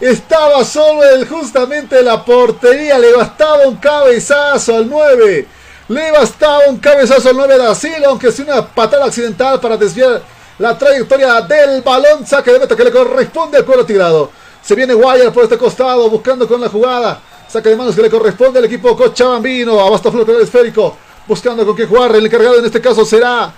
estaba 0.00 0.64
solo 0.64 1.02
el, 1.04 1.26
justamente 1.28 2.02
la 2.02 2.24
portería, 2.24 2.98
le 2.98 3.12
bastaba 3.12 3.66
un 3.66 3.76
cabezazo 3.76 4.76
al 4.76 4.88
9. 4.88 5.46
Le 5.88 6.10
bastaba 6.12 6.60
un 6.68 6.78
cabezazo 6.78 7.30
al 7.30 7.36
9 7.36 7.58
de 7.58 7.66
Asilo, 7.66 8.08
aunque 8.08 8.32
sea 8.32 8.44
una 8.44 8.66
patada 8.66 9.06
accidental 9.06 9.60
para 9.60 9.76
desviar 9.76 10.22
la 10.58 10.76
trayectoria 10.76 11.40
del 11.42 11.82
balón. 11.82 12.26
Saque 12.26 12.52
de 12.52 12.58
meta 12.58 12.76
que 12.76 12.84
le 12.84 12.92
corresponde 12.92 13.58
al 13.58 13.64
cuero 13.64 13.84
tirado. 13.84 14.30
Se 14.62 14.74
viene 14.74 14.94
Guayar 14.94 15.32
por 15.32 15.44
este 15.44 15.58
costado 15.58 16.08
buscando 16.08 16.46
con 16.46 16.60
la 16.60 16.68
jugada. 16.68 17.20
Saque 17.48 17.70
de 17.70 17.76
manos 17.76 17.94
que 17.94 18.02
le 18.02 18.10
corresponde 18.10 18.58
al 18.58 18.64
equipo 18.64 18.96
Cochabambino. 18.96 19.78
Abasta 19.80 20.10
flor 20.10 20.24
con 20.24 20.36
el 20.36 20.42
esférico. 20.42 20.96
Buscando 21.26 21.66
con 21.66 21.76
qué 21.76 21.86
jugar. 21.86 22.14
El 22.14 22.26
encargado 22.26 22.58
en 22.58 22.64
este 22.64 22.80
caso 22.80 23.04
será 23.04 23.52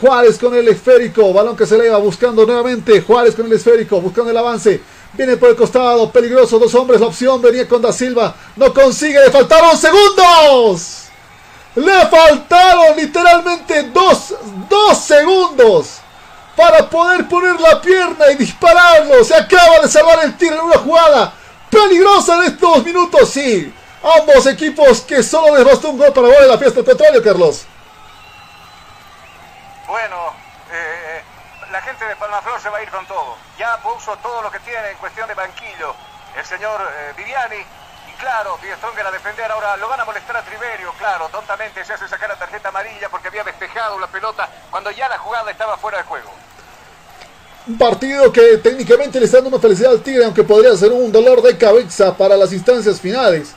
Juárez 0.00 0.38
con 0.38 0.54
el 0.54 0.68
esférico. 0.68 1.32
Balón 1.32 1.56
que 1.56 1.66
se 1.66 1.76
eleva 1.76 1.98
buscando 1.98 2.44
nuevamente. 2.44 3.00
Juárez 3.00 3.34
con 3.34 3.46
el 3.46 3.52
esférico. 3.52 4.00
Buscando 4.00 4.30
el 4.30 4.36
avance. 4.36 4.80
Viene 5.14 5.36
por 5.36 5.48
el 5.48 5.56
costado. 5.56 6.10
Peligroso. 6.10 6.58
Dos 6.58 6.74
hombres. 6.74 7.00
La 7.00 7.06
opción 7.06 7.40
venía 7.40 7.66
con 7.66 7.80
Da 7.80 7.92
Silva. 7.92 8.34
No 8.56 8.72
consigue. 8.74 9.20
Le 9.20 9.30
faltaron 9.30 9.76
segundos. 9.76 11.00
Le 11.76 12.06
faltaron 12.06 12.96
literalmente 12.96 13.90
dos, 13.92 14.34
dos 14.68 14.96
segundos 14.98 16.03
para 16.56 16.88
poder 16.88 17.28
poner 17.28 17.60
la 17.60 17.80
pierna 17.80 18.30
y 18.30 18.36
dispararlo. 18.36 19.24
Se 19.24 19.34
acaba 19.34 19.80
de 19.80 19.88
salvar 19.88 20.24
el 20.24 20.36
tiro 20.36 20.54
en 20.56 20.60
una 20.62 20.78
jugada 20.78 21.32
peligrosa 21.70 22.38
de 22.40 22.46
estos 22.48 22.84
minutos. 22.84 23.30
Sí, 23.30 23.74
ambos 24.02 24.46
equipos 24.46 25.00
que 25.00 25.22
solo 25.22 25.56
les 25.56 25.64
bastó 25.64 25.90
un 25.90 25.98
gol 25.98 26.12
para 26.12 26.28
volver 26.28 26.48
la 26.48 26.58
fiesta 26.58 26.82
del 26.82 26.84
petróleo, 26.84 27.22
Carlos. 27.22 27.66
Bueno, 29.86 30.34
eh, 30.72 31.22
la 31.70 31.82
gente 31.82 32.04
de 32.04 32.16
Palmaflor 32.16 32.60
se 32.60 32.68
va 32.68 32.78
a 32.78 32.82
ir 32.82 32.90
con 32.90 33.06
todo. 33.06 33.36
Ya 33.58 33.76
puso 33.78 34.16
todo 34.16 34.42
lo 34.42 34.50
que 34.50 34.60
tiene 34.60 34.90
en 34.90 34.96
cuestión 34.98 35.28
de 35.28 35.34
banquillo 35.34 35.94
el 36.36 36.44
señor 36.44 36.80
eh, 36.80 37.12
Viviani. 37.16 37.64
Claro, 38.18 38.58
Die 38.62 38.74
Stronger 38.76 39.06
a 39.06 39.10
defender 39.10 39.50
ahora 39.50 39.76
lo 39.76 39.88
van 39.88 40.00
a 40.00 40.04
molestar 40.04 40.36
a 40.36 40.42
Triverio, 40.42 40.92
claro, 40.98 41.28
tontamente 41.30 41.84
se 41.84 41.92
hace 41.92 42.08
sacar 42.08 42.28
la 42.28 42.36
tarjeta 42.36 42.68
amarilla 42.68 43.08
porque 43.08 43.28
había 43.28 43.44
despejado 43.44 43.98
la 43.98 44.06
pelota 44.06 44.48
cuando 44.70 44.90
ya 44.90 45.08
la 45.08 45.18
jugada 45.18 45.50
estaba 45.50 45.76
fuera 45.76 45.98
de 45.98 46.04
juego. 46.04 46.30
Un 47.66 47.78
partido 47.78 48.30
que 48.30 48.58
técnicamente 48.58 49.18
le 49.18 49.24
está 49.24 49.38
dando 49.38 49.56
una 49.56 49.58
felicidad 49.58 49.92
al 49.92 50.02
Tigre, 50.02 50.24
aunque 50.24 50.44
podría 50.44 50.76
ser 50.76 50.92
un 50.92 51.10
dolor 51.10 51.40
de 51.40 51.56
cabeza 51.56 52.14
para 52.14 52.36
las 52.36 52.52
instancias 52.52 53.00
finales. 53.00 53.54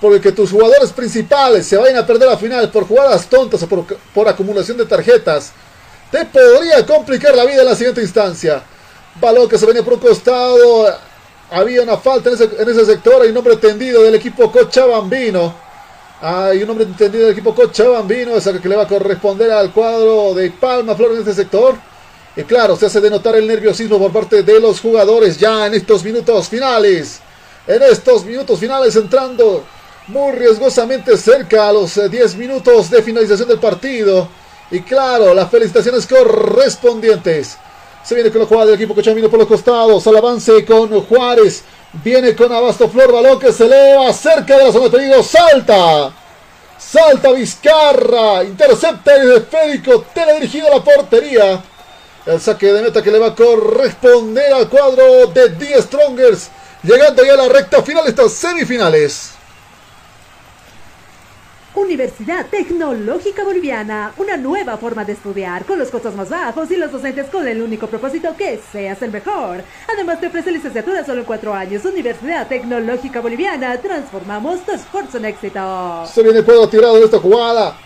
Porque 0.00 0.18
que 0.18 0.32
tus 0.32 0.50
jugadores 0.50 0.92
principales 0.92 1.66
se 1.66 1.76
vayan 1.76 1.98
a 1.98 2.06
perder 2.06 2.30
la 2.30 2.38
final 2.38 2.70
por 2.70 2.88
jugadas 2.88 3.26
tontas 3.26 3.62
o 3.62 3.68
por, 3.68 4.28
acumulación 4.28 4.78
de 4.78 4.86
tarjetas, 4.86 5.52
te 6.10 6.24
podría 6.24 6.86
complicar 6.86 7.36
la 7.36 7.44
vida 7.44 7.60
en 7.60 7.66
la 7.66 7.74
siguiente 7.74 8.00
instancia. 8.00 8.62
Balón 9.16 9.46
que 9.46 9.58
se 9.58 9.66
venía 9.66 9.82
por 9.82 9.92
un 9.92 10.00
costado, 10.00 10.86
había 11.50 11.82
una 11.82 11.96
falta 11.96 12.30
en 12.30 12.68
ese, 12.68 12.84
sector, 12.84 13.22
hay 13.22 13.30
un 13.30 13.36
hombre 13.36 13.56
tendido 13.56 14.02
del 14.02 14.14
equipo 14.14 14.50
Cochabambino. 14.50 15.54
Hay 16.22 16.62
un 16.62 16.70
hombre 16.70 16.86
tendido 16.96 17.24
del 17.24 17.32
equipo 17.32 17.54
Cochabambino, 17.54 18.36
esa 18.36 18.58
que 18.60 18.68
le 18.68 18.76
va 18.76 18.82
a 18.82 18.88
corresponder 18.88 19.50
al 19.50 19.72
cuadro 19.72 20.34
de 20.34 20.50
Palma 20.50 20.94
Flor 20.94 21.12
en 21.12 21.18
este 21.18 21.34
sector. 21.34 21.74
Y 22.36 22.42
claro, 22.44 22.76
se 22.76 22.86
hace 22.86 23.00
denotar 23.00 23.34
el 23.36 23.46
nerviosismo 23.46 23.98
por 23.98 24.12
parte 24.12 24.42
de 24.42 24.60
los 24.60 24.80
jugadores 24.80 25.38
ya 25.38 25.66
en 25.66 25.74
estos 25.74 26.04
minutos 26.04 26.48
finales. 26.48 27.20
En 27.66 27.82
estos 27.82 28.24
minutos 28.24 28.58
finales 28.60 28.94
entrando 28.96 29.64
muy 30.06 30.32
riesgosamente 30.32 31.16
cerca 31.16 31.68
a 31.68 31.72
los 31.72 32.10
10 32.10 32.34
eh, 32.34 32.36
minutos 32.36 32.90
de 32.90 33.02
finalización 33.02 33.48
del 33.48 33.58
partido. 33.58 34.28
Y 34.70 34.80
claro, 34.80 35.34
las 35.34 35.50
felicitaciones 35.50 36.06
correspondientes. 36.06 37.58
Se 38.04 38.14
viene 38.14 38.30
con 38.30 38.40
la 38.40 38.46
jugada 38.46 38.66
del 38.66 38.74
equipo 38.76 38.94
Cochamino 38.94 39.28
por 39.28 39.38
los 39.38 39.48
costados. 39.48 40.06
Al 40.06 40.16
avance 40.16 40.64
con 40.64 41.00
Juárez. 41.02 41.62
Viene 42.04 42.34
con 42.34 42.52
Abasto 42.52 42.88
Flor. 42.88 43.12
Balón 43.12 43.38
que 43.38 43.52
se 43.52 43.64
eleva 43.66 44.12
cerca 44.12 44.56
de 44.56 44.64
la 44.64 44.72
zona 44.72 44.84
de 44.86 44.90
peligro. 44.90 45.22
Salta. 45.22 46.12
Salta 46.78 47.32
Vizcarra. 47.32 48.44
Intercepta 48.44 49.16
el 49.16 49.32
esférico. 49.32 50.04
Teledirigido 50.14 50.68
a 50.68 50.76
la 50.76 50.84
portería. 50.84 51.62
El 52.26 52.40
saque 52.40 52.72
de 52.72 52.82
meta 52.82 53.02
que 53.02 53.10
le 53.10 53.18
va 53.18 53.28
a 53.28 53.34
corresponder 53.34 54.52
al 54.52 54.68
cuadro 54.68 55.26
de 55.26 55.50
The 55.50 55.82
Strongers. 55.82 56.50
Llegando 56.82 57.24
ya 57.24 57.34
a 57.34 57.36
la 57.36 57.48
recta 57.48 57.82
final, 57.82 58.06
estas 58.06 58.32
semifinales. 58.32 59.39
Universidad 61.80 62.46
Tecnológica 62.46 63.42
Boliviana, 63.42 64.12
una 64.18 64.36
nueva 64.36 64.76
forma 64.76 65.04
de 65.04 65.14
estudiar 65.14 65.64
con 65.64 65.78
los 65.78 65.88
costos 65.88 66.14
más 66.14 66.28
bajos 66.28 66.70
y 66.70 66.76
los 66.76 66.92
docentes 66.92 67.28
con 67.30 67.48
el 67.48 67.62
único 67.62 67.86
propósito 67.86 68.36
que 68.36 68.60
seas 68.70 69.00
el 69.00 69.10
mejor. 69.10 69.62
Además 69.92 70.20
te 70.20 70.26
ofrece 70.26 70.52
licenciatura 70.52 71.04
solo 71.04 71.20
en 71.20 71.26
cuatro 71.26 71.54
años. 71.54 71.84
Universidad 71.86 72.46
Tecnológica 72.48 73.20
Boliviana, 73.20 73.78
transformamos 73.78 74.60
tu 74.60 74.72
esfuerzo 74.72 75.16
en 75.16 75.24
éxito. 75.24 76.04
Se 76.06 76.22
viene 76.22 76.40
el 76.40 76.68
tirado 76.68 76.98
en 76.98 77.04
esta 77.04 77.18
jugada. 77.18 77.76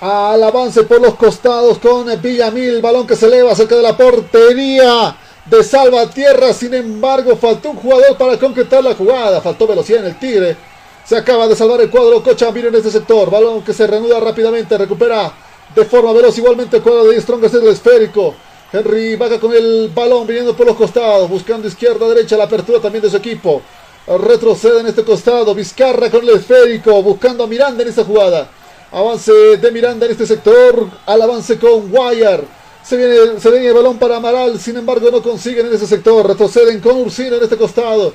Al 0.00 0.42
avance 0.42 0.84
por 0.84 1.00
los 1.00 1.14
costados 1.16 1.78
con 1.78 2.06
Villamil, 2.22 2.80
balón 2.80 3.06
que 3.06 3.16
se 3.16 3.26
eleva 3.26 3.54
cerca 3.56 3.74
de 3.74 3.82
la 3.82 3.96
portería 3.96 5.16
de 5.46 5.64
Salvatierra. 5.64 6.52
Sin 6.52 6.74
embargo, 6.74 7.36
faltó 7.36 7.70
un 7.70 7.76
jugador 7.76 8.16
para 8.16 8.38
concretar 8.38 8.84
la 8.84 8.94
jugada. 8.94 9.40
Faltó 9.40 9.66
velocidad 9.66 10.00
en 10.00 10.06
el 10.06 10.18
Tigre. 10.18 10.56
Se 11.04 11.16
acaba 11.16 11.48
de 11.48 11.56
salvar 11.56 11.80
el 11.80 11.90
cuadro 11.90 12.22
Cochabamba 12.22 12.68
en 12.68 12.74
este 12.76 12.90
sector. 12.90 13.28
Balón 13.28 13.62
que 13.62 13.72
se 13.72 13.86
reanuda 13.86 14.20
rápidamente. 14.20 14.78
Recupera 14.78 15.32
de 15.74 15.84
forma 15.84 16.12
veloz 16.12 16.38
igualmente 16.38 16.76
el 16.76 16.82
cuadro 16.82 17.04
de 17.04 17.20
Strongest 17.20 17.54
el 17.56 17.68
esférico. 17.68 18.34
Henry 18.72 19.16
vaga 19.16 19.40
con 19.40 19.52
el 19.52 19.90
balón 19.94 20.26
viniendo 20.26 20.56
por 20.56 20.66
los 20.66 20.76
costados. 20.76 21.28
Buscando 21.28 21.66
izquierda, 21.66 22.08
derecha 22.08 22.36
la 22.36 22.44
apertura 22.44 22.80
también 22.80 23.02
de 23.02 23.10
su 23.10 23.16
equipo. 23.16 23.62
Retrocede 24.06 24.80
en 24.80 24.86
este 24.86 25.02
costado. 25.02 25.54
Vizcarra 25.54 26.08
con 26.08 26.22
el 26.22 26.36
esférico. 26.36 27.02
Buscando 27.02 27.44
a 27.44 27.46
Miranda 27.48 27.82
en 27.82 27.88
esta 27.88 28.04
jugada. 28.04 28.48
Avance 28.92 29.32
de 29.32 29.72
Miranda 29.72 30.06
en 30.06 30.12
este 30.12 30.26
sector. 30.26 30.88
Al 31.04 31.20
avance 31.20 31.58
con 31.58 31.92
Wire. 31.92 32.44
Se 32.84 32.96
viene, 32.96 33.40
se 33.40 33.50
viene 33.50 33.66
el 33.66 33.74
balón 33.74 33.98
para 33.98 34.16
Amaral. 34.16 34.58
Sin 34.60 34.76
embargo, 34.76 35.10
no 35.10 35.20
consiguen 35.20 35.66
en 35.66 35.74
ese 35.74 35.86
sector. 35.86 36.26
Retroceden 36.26 36.80
con 36.80 36.96
Ursino 36.96 37.36
en 37.36 37.42
este 37.42 37.56
costado. 37.56 38.12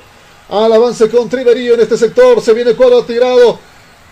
Al 0.50 0.72
avance 0.72 1.10
con 1.10 1.30
Triverío 1.30 1.74
en 1.74 1.82
este 1.82 1.98
sector. 1.98 2.42
Se 2.42 2.54
viene 2.54 2.76
cuadro 2.76 3.04
tirado. 3.04 3.60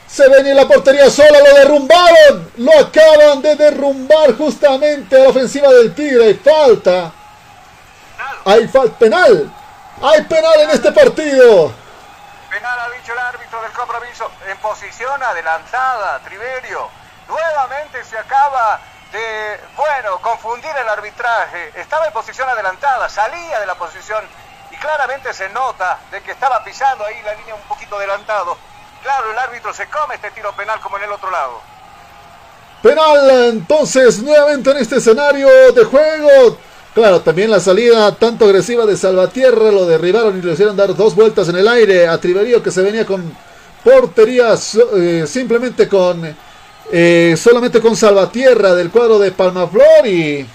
Se 0.07 0.28
viene 0.30 0.53
la 0.53 0.68
portería 0.68 1.10
sola. 1.10 1.40
Lo 1.40 1.53
derrumbaron. 1.56 2.52
Lo 2.57 2.72
acaban 2.80 3.41
de 3.41 3.56
derrumbar 3.56 4.36
justamente 4.38 5.16
a 5.16 5.24
la 5.24 5.30
ofensiva 5.30 5.70
del 5.70 5.95
Tigre. 5.95 6.26
Hay 6.26 6.34
falta. 6.34 7.12
Hay 8.44 8.68
falta 8.68 8.98
penal. 8.99 9.49
Hay 10.02 10.24
penal 10.24 10.60
en 10.60 10.70
este 10.72 10.91
partido. 10.91 11.72
Penal 12.49 12.80
ha 12.80 12.90
dicho 12.90 13.14
el 13.14 13.20
árbitro 13.20 13.62
del 13.62 13.72
compromiso. 13.72 14.30
En 14.49 14.57
posición 14.57 15.24
adelantada. 15.24 16.20
Triverio. 16.20 16.90
Nuevamente 17.30 18.03
se 18.03 18.18
acaba 18.18 18.82
de, 19.14 19.60
bueno, 19.78 20.20
confundir 20.22 20.72
el 20.82 20.90
arbitraje. 20.90 21.72
Estaba 21.80 22.07
en 22.07 22.14
posición 22.14 22.49
adelantada. 22.49 23.07
Salía 23.07 23.62
de 23.62 23.66
la 23.66 23.76
posición 23.76 24.24
claramente 24.86 25.34
se 25.34 25.49
nota 25.49 25.99
de 26.12 26.22
que 26.22 26.32
estaba 26.32 26.64
pisando 26.64 27.03
ahí 27.06 27.16
la 27.26 27.34
línea 27.34 27.56
un 27.56 27.62
poquito 27.62 27.98
adelantado. 27.98 28.56
Claro, 29.02 29.32
el 29.32 29.38
árbitro 29.38 29.74
se 29.74 29.88
come 29.88 30.16
este 30.16 30.30
tiro 30.32 30.56
penal 30.56 30.80
como 30.80 30.98
en 30.98 31.03
el 31.03 31.12
otro 31.12 31.32
lado. 31.32 31.60
Penal 32.84 33.49
entonces 33.49 34.22
nuevamente 34.22 34.70
en 34.70 34.78
este 34.78 34.98
escenario 34.98 35.48
de 35.74 35.84
juego. 35.86 36.57
Claro, 36.94 37.20
también 37.22 37.49
la 37.49 37.60
salida 37.60 38.14
tanto 38.16 38.45
agresiva 38.45 38.86
de 38.86 38.95
Salvatierra 38.95 39.72
lo 39.72 39.86
derribaron 39.86 40.38
y 40.38 40.41
le 40.41 40.53
hicieron 40.53 40.78
dar 40.78 40.95
dos 40.95 41.16
vueltas 41.16 41.49
en 41.49 41.57
el 41.57 41.68
aire 41.68 42.07
a 42.07 42.20
Triverío 42.20 42.62
que 42.62 42.72
se 42.72 42.84
venía 42.84 43.06
con 43.06 43.36
porterías 43.84 44.78
eh, 44.95 45.26
simplemente 45.28 45.90
con 45.90 46.36
eh, 46.91 47.36
solamente 47.38 47.82
con 47.82 47.95
Salvatierra 47.95 48.76
del 48.76 48.91
cuadro 48.91 49.18
de 49.18 49.32
Palmaflor 49.32 50.06
y 50.06 50.48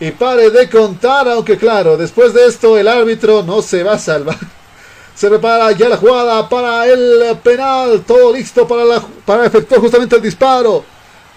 y 0.00 0.10
pare 0.10 0.50
de 0.50 0.68
contar, 0.68 1.28
aunque 1.28 1.56
claro, 1.56 1.96
después 1.96 2.34
de 2.34 2.46
esto 2.46 2.76
el 2.76 2.88
árbitro 2.88 3.42
no 3.42 3.62
se 3.62 3.82
va 3.82 3.92
a 3.92 3.98
salvar. 3.98 4.38
Se 5.14 5.28
prepara 5.28 5.70
ya 5.70 5.88
la 5.88 5.96
jugada 5.96 6.48
para 6.48 6.86
el 6.86 7.38
penal, 7.40 8.02
todo 8.04 8.32
listo 8.32 8.66
para, 8.66 8.84
la, 8.84 9.00
para 9.24 9.46
efectuar 9.46 9.80
justamente 9.80 10.16
el 10.16 10.22
disparo. 10.22 10.84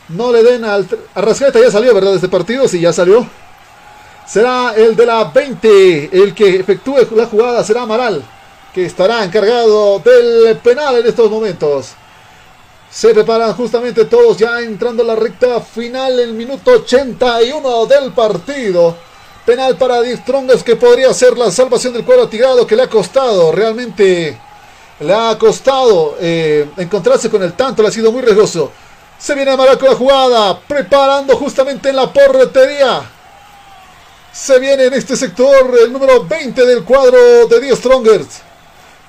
No 0.10 0.32
le 0.32 0.42
den 0.42 0.66
al... 0.66 0.88
Arrascaeta 1.14 1.60
ya 1.60 1.70
salió, 1.70 1.94
¿verdad? 1.94 2.10
De 2.10 2.16
este 2.16 2.28
partido, 2.28 2.68
sí, 2.68 2.80
ya 2.80 2.92
salió. 2.92 3.28
Será 4.26 4.74
el 4.76 4.96
de 4.96 5.06
la 5.06 5.26
20, 5.26 6.10
el 6.12 6.34
que 6.34 6.56
efectúe 6.56 7.08
la 7.16 7.28
jugada, 7.28 7.64
será 7.64 7.84
Amaral, 7.84 8.24
que 8.74 8.84
estará 8.84 9.24
encargado 9.24 10.00
del 10.00 10.58
penal 10.58 10.98
en 10.98 11.06
estos 11.06 11.30
momentos. 11.30 11.94
Se 12.90 13.14
preparan 13.14 13.54
justamente 13.54 14.06
todos 14.06 14.38
ya 14.38 14.62
entrando 14.62 15.04
a 15.04 15.08
la 15.08 15.16
recta 15.16 15.60
final 15.60 16.20
el 16.20 16.34
minuto 16.34 16.72
81 16.72 17.86
del 17.86 18.14
partido. 18.14 18.96
Penal 19.46 19.78
para 19.78 20.02
Di 20.02 20.14
que 20.66 20.76
podría 20.76 21.14
ser 21.14 21.38
la 21.38 21.52
salvación 21.52 21.94
del 21.94 22.04
cuadro 22.04 22.28
tirado 22.28 22.66
que 22.66 22.76
le 22.76 22.84
ha 22.84 22.90
costado. 22.90 23.52
Realmente 23.52 24.38
le 25.00 25.14
ha 25.14 25.38
costado 25.38 26.18
eh, 26.20 26.70
encontrarse 26.78 27.30
con 27.30 27.44
el 27.44 27.54
tanto. 27.54 27.82
Le 27.82 27.90
ha 27.90 27.92
sido 27.92 28.12
muy 28.12 28.22
riesgoso. 28.22 28.72
Se 29.20 29.36
viene 29.36 29.52
a 29.52 29.78
con 29.78 29.90
la 29.90 29.96
jugada. 29.96 30.60
Preparando 30.60 31.36
justamente 31.36 31.90
en 31.90 31.96
la 31.98 32.12
portería. 32.12 33.10
Se 34.32 34.60
viene 34.60 34.86
en 34.86 34.94
este 34.94 35.16
sector 35.16 35.78
el 35.82 35.92
número 35.92 36.26
20 36.26 36.66
del 36.66 36.84
cuadro 36.84 37.48
de 37.48 37.60
Die 37.60 37.76
Strongers. 37.76 38.47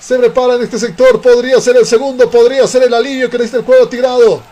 Se 0.01 0.17
prepara 0.19 0.55
en 0.55 0.63
este 0.63 0.79
sector. 0.79 1.21
Podría 1.21 1.61
ser 1.61 1.77
el 1.77 1.87
segundo. 1.87 2.31
Podría 2.31 2.67
ser 2.67 2.85
el 2.85 2.95
alivio 2.95 3.29
que 3.29 3.39
necesita 3.39 3.59
el 3.59 3.65
cuadro 3.65 3.89
tirado. 3.89 4.43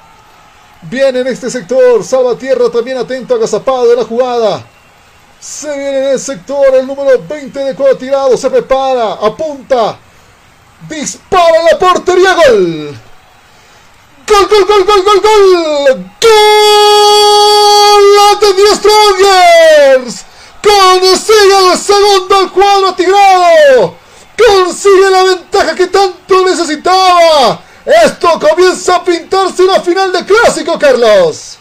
Viene 0.82 1.20
en 1.20 1.27
este 1.28 1.51
sector. 1.51 2.02
Salvatierra 2.05 2.70
también 2.70 2.98
atento, 2.98 3.35
agazapado 3.35 3.89
de 3.89 3.97
la 3.97 4.05
jugada. 4.05 4.66
Se 5.39 5.68
viene 5.68 5.98
en 5.98 6.12
el 6.12 6.20
sector 6.20 6.74
el 6.74 6.86
número 6.86 7.23
20 7.28 7.59
de 7.59 7.74
cuadro 7.74 7.97
tirado. 7.97 8.36
Se 8.36 8.51
prepara. 8.51 9.12
Apunta. 9.14 9.98
Dispara 10.89 11.62
la 11.70 11.78
portería. 11.78 12.35
Gol. 12.35 12.98
Gol, 14.28 14.48
gol, 14.48 14.66
gol, 14.66 14.85
gol, 14.85 15.02
gol, 15.05 15.20
gol. 15.20 16.10
Gol. 16.20 17.06
¡La 18.16 18.77
Strongers. 18.77 20.24
Consigue 20.62 21.73
el 21.73 21.78
segundo 21.78 22.52
cuadro 22.52 22.94
tirado 22.94 24.05
consigue 24.36 25.10
la 25.10 25.24
ventaja 25.24 25.74
que 25.74 25.86
tanto 25.86 26.44
necesitaba. 26.44 27.60
Esto 27.84 28.40
comienza 28.40 28.96
a 28.96 29.04
pintarse 29.04 29.62
una 29.62 29.80
final 29.80 30.12
de 30.12 30.24
clásico, 30.24 30.78
Carlos. 30.78 31.58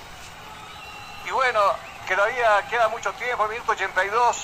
Y 1.26 1.32
bueno, 1.32 1.60
todavía 2.08 2.66
queda 2.70 2.88
mucho 2.90 3.12
tiempo, 3.14 3.48
minuto 3.48 3.72
82 3.72 4.38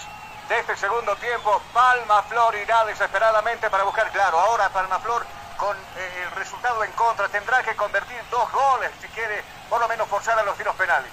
de 0.49 0.59
este 0.59 0.77
segundo 0.77 1.15
tiempo. 1.15 1.61
Palma 1.73 2.21
Flor 2.23 2.55
irá 2.55 2.85
desesperadamente 2.85 3.69
para 3.69 3.83
buscar, 3.83 4.11
claro, 4.11 4.39
ahora 4.39 4.69
Palma 4.69 4.99
Flor 4.99 5.25
con 5.57 5.77
eh, 5.77 6.23
el 6.23 6.31
resultado 6.31 6.83
en 6.83 6.91
contra 6.93 7.27
tendrá 7.29 7.61
que 7.61 7.75
convertir 7.75 8.17
dos 8.31 8.51
goles 8.51 8.89
si 8.99 9.07
quiere 9.09 9.43
por 9.69 9.79
lo 9.79 9.87
menos 9.87 10.07
forzar 10.07 10.37
a 10.39 10.43
los 10.43 10.57
tiros 10.57 10.75
penales. 10.75 11.11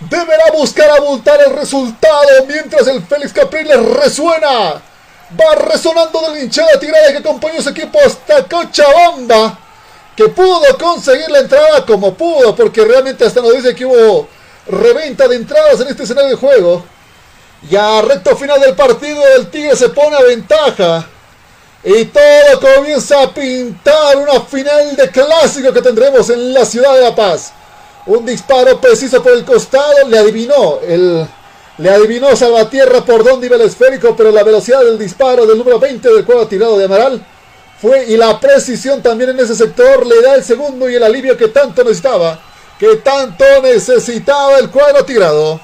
Deberá 0.00 0.50
buscar 0.52 0.90
abultar 0.90 1.40
el 1.40 1.56
resultado 1.56 2.28
mientras 2.46 2.86
el 2.86 3.04
Félix 3.06 3.32
Capriles 3.32 3.84
resuena 3.94 4.80
Va 5.38 5.54
resonando 5.54 6.20
de 6.22 6.30
la 6.30 6.40
hinchada 6.40 6.78
tirada 6.80 7.12
que 7.12 7.18
acompañó 7.18 7.60
su 7.60 7.68
equipo 7.68 7.98
hasta 8.04 8.44
Cochabamba. 8.44 9.58
Que 10.16 10.28
pudo 10.28 10.78
conseguir 10.78 11.30
la 11.30 11.40
entrada 11.40 11.84
como 11.84 12.14
pudo. 12.14 12.54
Porque 12.54 12.84
realmente 12.84 13.24
hasta 13.24 13.40
nos 13.40 13.54
dice 13.54 13.74
que 13.74 13.84
hubo 13.84 14.28
reventa 14.66 15.28
de 15.28 15.36
entradas 15.36 15.80
en 15.80 15.88
este 15.88 16.04
escenario 16.04 16.30
de 16.30 16.36
juego. 16.36 16.84
Ya 17.68 18.00
recto 18.02 18.36
final 18.36 18.60
del 18.60 18.74
partido 18.74 19.22
el 19.36 19.50
Tigre 19.50 19.76
se 19.76 19.88
pone 19.90 20.16
a 20.16 20.22
ventaja. 20.22 21.06
Y 21.84 22.06
todo 22.06 22.60
comienza 22.60 23.22
a 23.22 23.32
pintar 23.32 24.16
una 24.16 24.40
final 24.40 24.96
de 24.96 25.10
clásico 25.10 25.72
que 25.72 25.82
tendremos 25.82 26.28
en 26.30 26.52
la 26.52 26.64
ciudad 26.64 26.94
de 26.94 27.02
La 27.02 27.14
Paz. 27.14 27.52
Un 28.06 28.24
disparo 28.24 28.80
preciso 28.80 29.22
por 29.22 29.32
el 29.32 29.44
costado. 29.44 30.08
Le 30.08 30.18
adivinó 30.18 30.80
el 30.80 31.26
le 31.78 31.90
adivinó 31.90 32.34
Salvatierra 32.34 33.04
por 33.04 33.22
dónde 33.22 33.46
iba 33.46 33.56
el 33.56 33.62
esférico, 33.62 34.14
pero 34.16 34.32
la 34.32 34.42
velocidad 34.42 34.84
del 34.84 34.98
disparo 34.98 35.46
del 35.46 35.58
número 35.58 35.78
20 35.78 36.08
del 36.12 36.24
cuadro 36.24 36.46
tirado 36.48 36.76
de 36.76 36.84
Amaral 36.84 37.24
fue 37.80 38.06
y 38.06 38.16
la 38.16 38.38
precisión 38.40 39.00
también 39.00 39.30
en 39.30 39.38
ese 39.38 39.54
sector 39.54 40.04
le 40.04 40.20
da 40.20 40.34
el 40.34 40.42
segundo 40.42 40.90
y 40.90 40.96
el 40.96 41.02
alivio 41.04 41.36
que 41.36 41.48
tanto 41.48 41.84
necesitaba, 41.84 42.40
que 42.78 42.96
tanto 42.96 43.44
necesitaba 43.62 44.58
el 44.58 44.70
cuadro 44.70 45.04
tirado. 45.04 45.60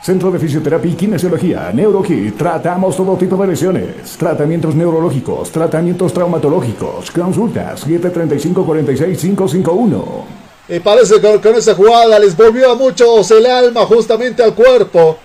Centro 0.00 0.30
de 0.30 0.38
Fisioterapia 0.38 0.90
y 0.90 0.94
Kinesiología, 0.94 1.70
NeuroKit. 1.74 2.36
Tratamos 2.38 2.96
todo 2.96 3.16
tipo 3.16 3.36
de 3.36 3.48
lesiones, 3.48 4.16
tratamientos 4.16 4.74
neurológicos, 4.74 5.50
tratamientos 5.50 6.14
traumatológicos, 6.14 7.10
consultas 7.10 7.80
735 7.80 8.64
46 8.64 9.18
551. 9.18 10.45
Y 10.68 10.80
parece 10.80 11.20
que 11.20 11.40
con 11.40 11.54
esa 11.54 11.74
jugada 11.74 12.18
les 12.18 12.36
volvió 12.36 12.72
a 12.72 12.74
muchos 12.74 13.30
el 13.30 13.46
alma 13.46 13.86
justamente 13.86 14.42
al 14.42 14.54
cuerpo. 14.54 15.16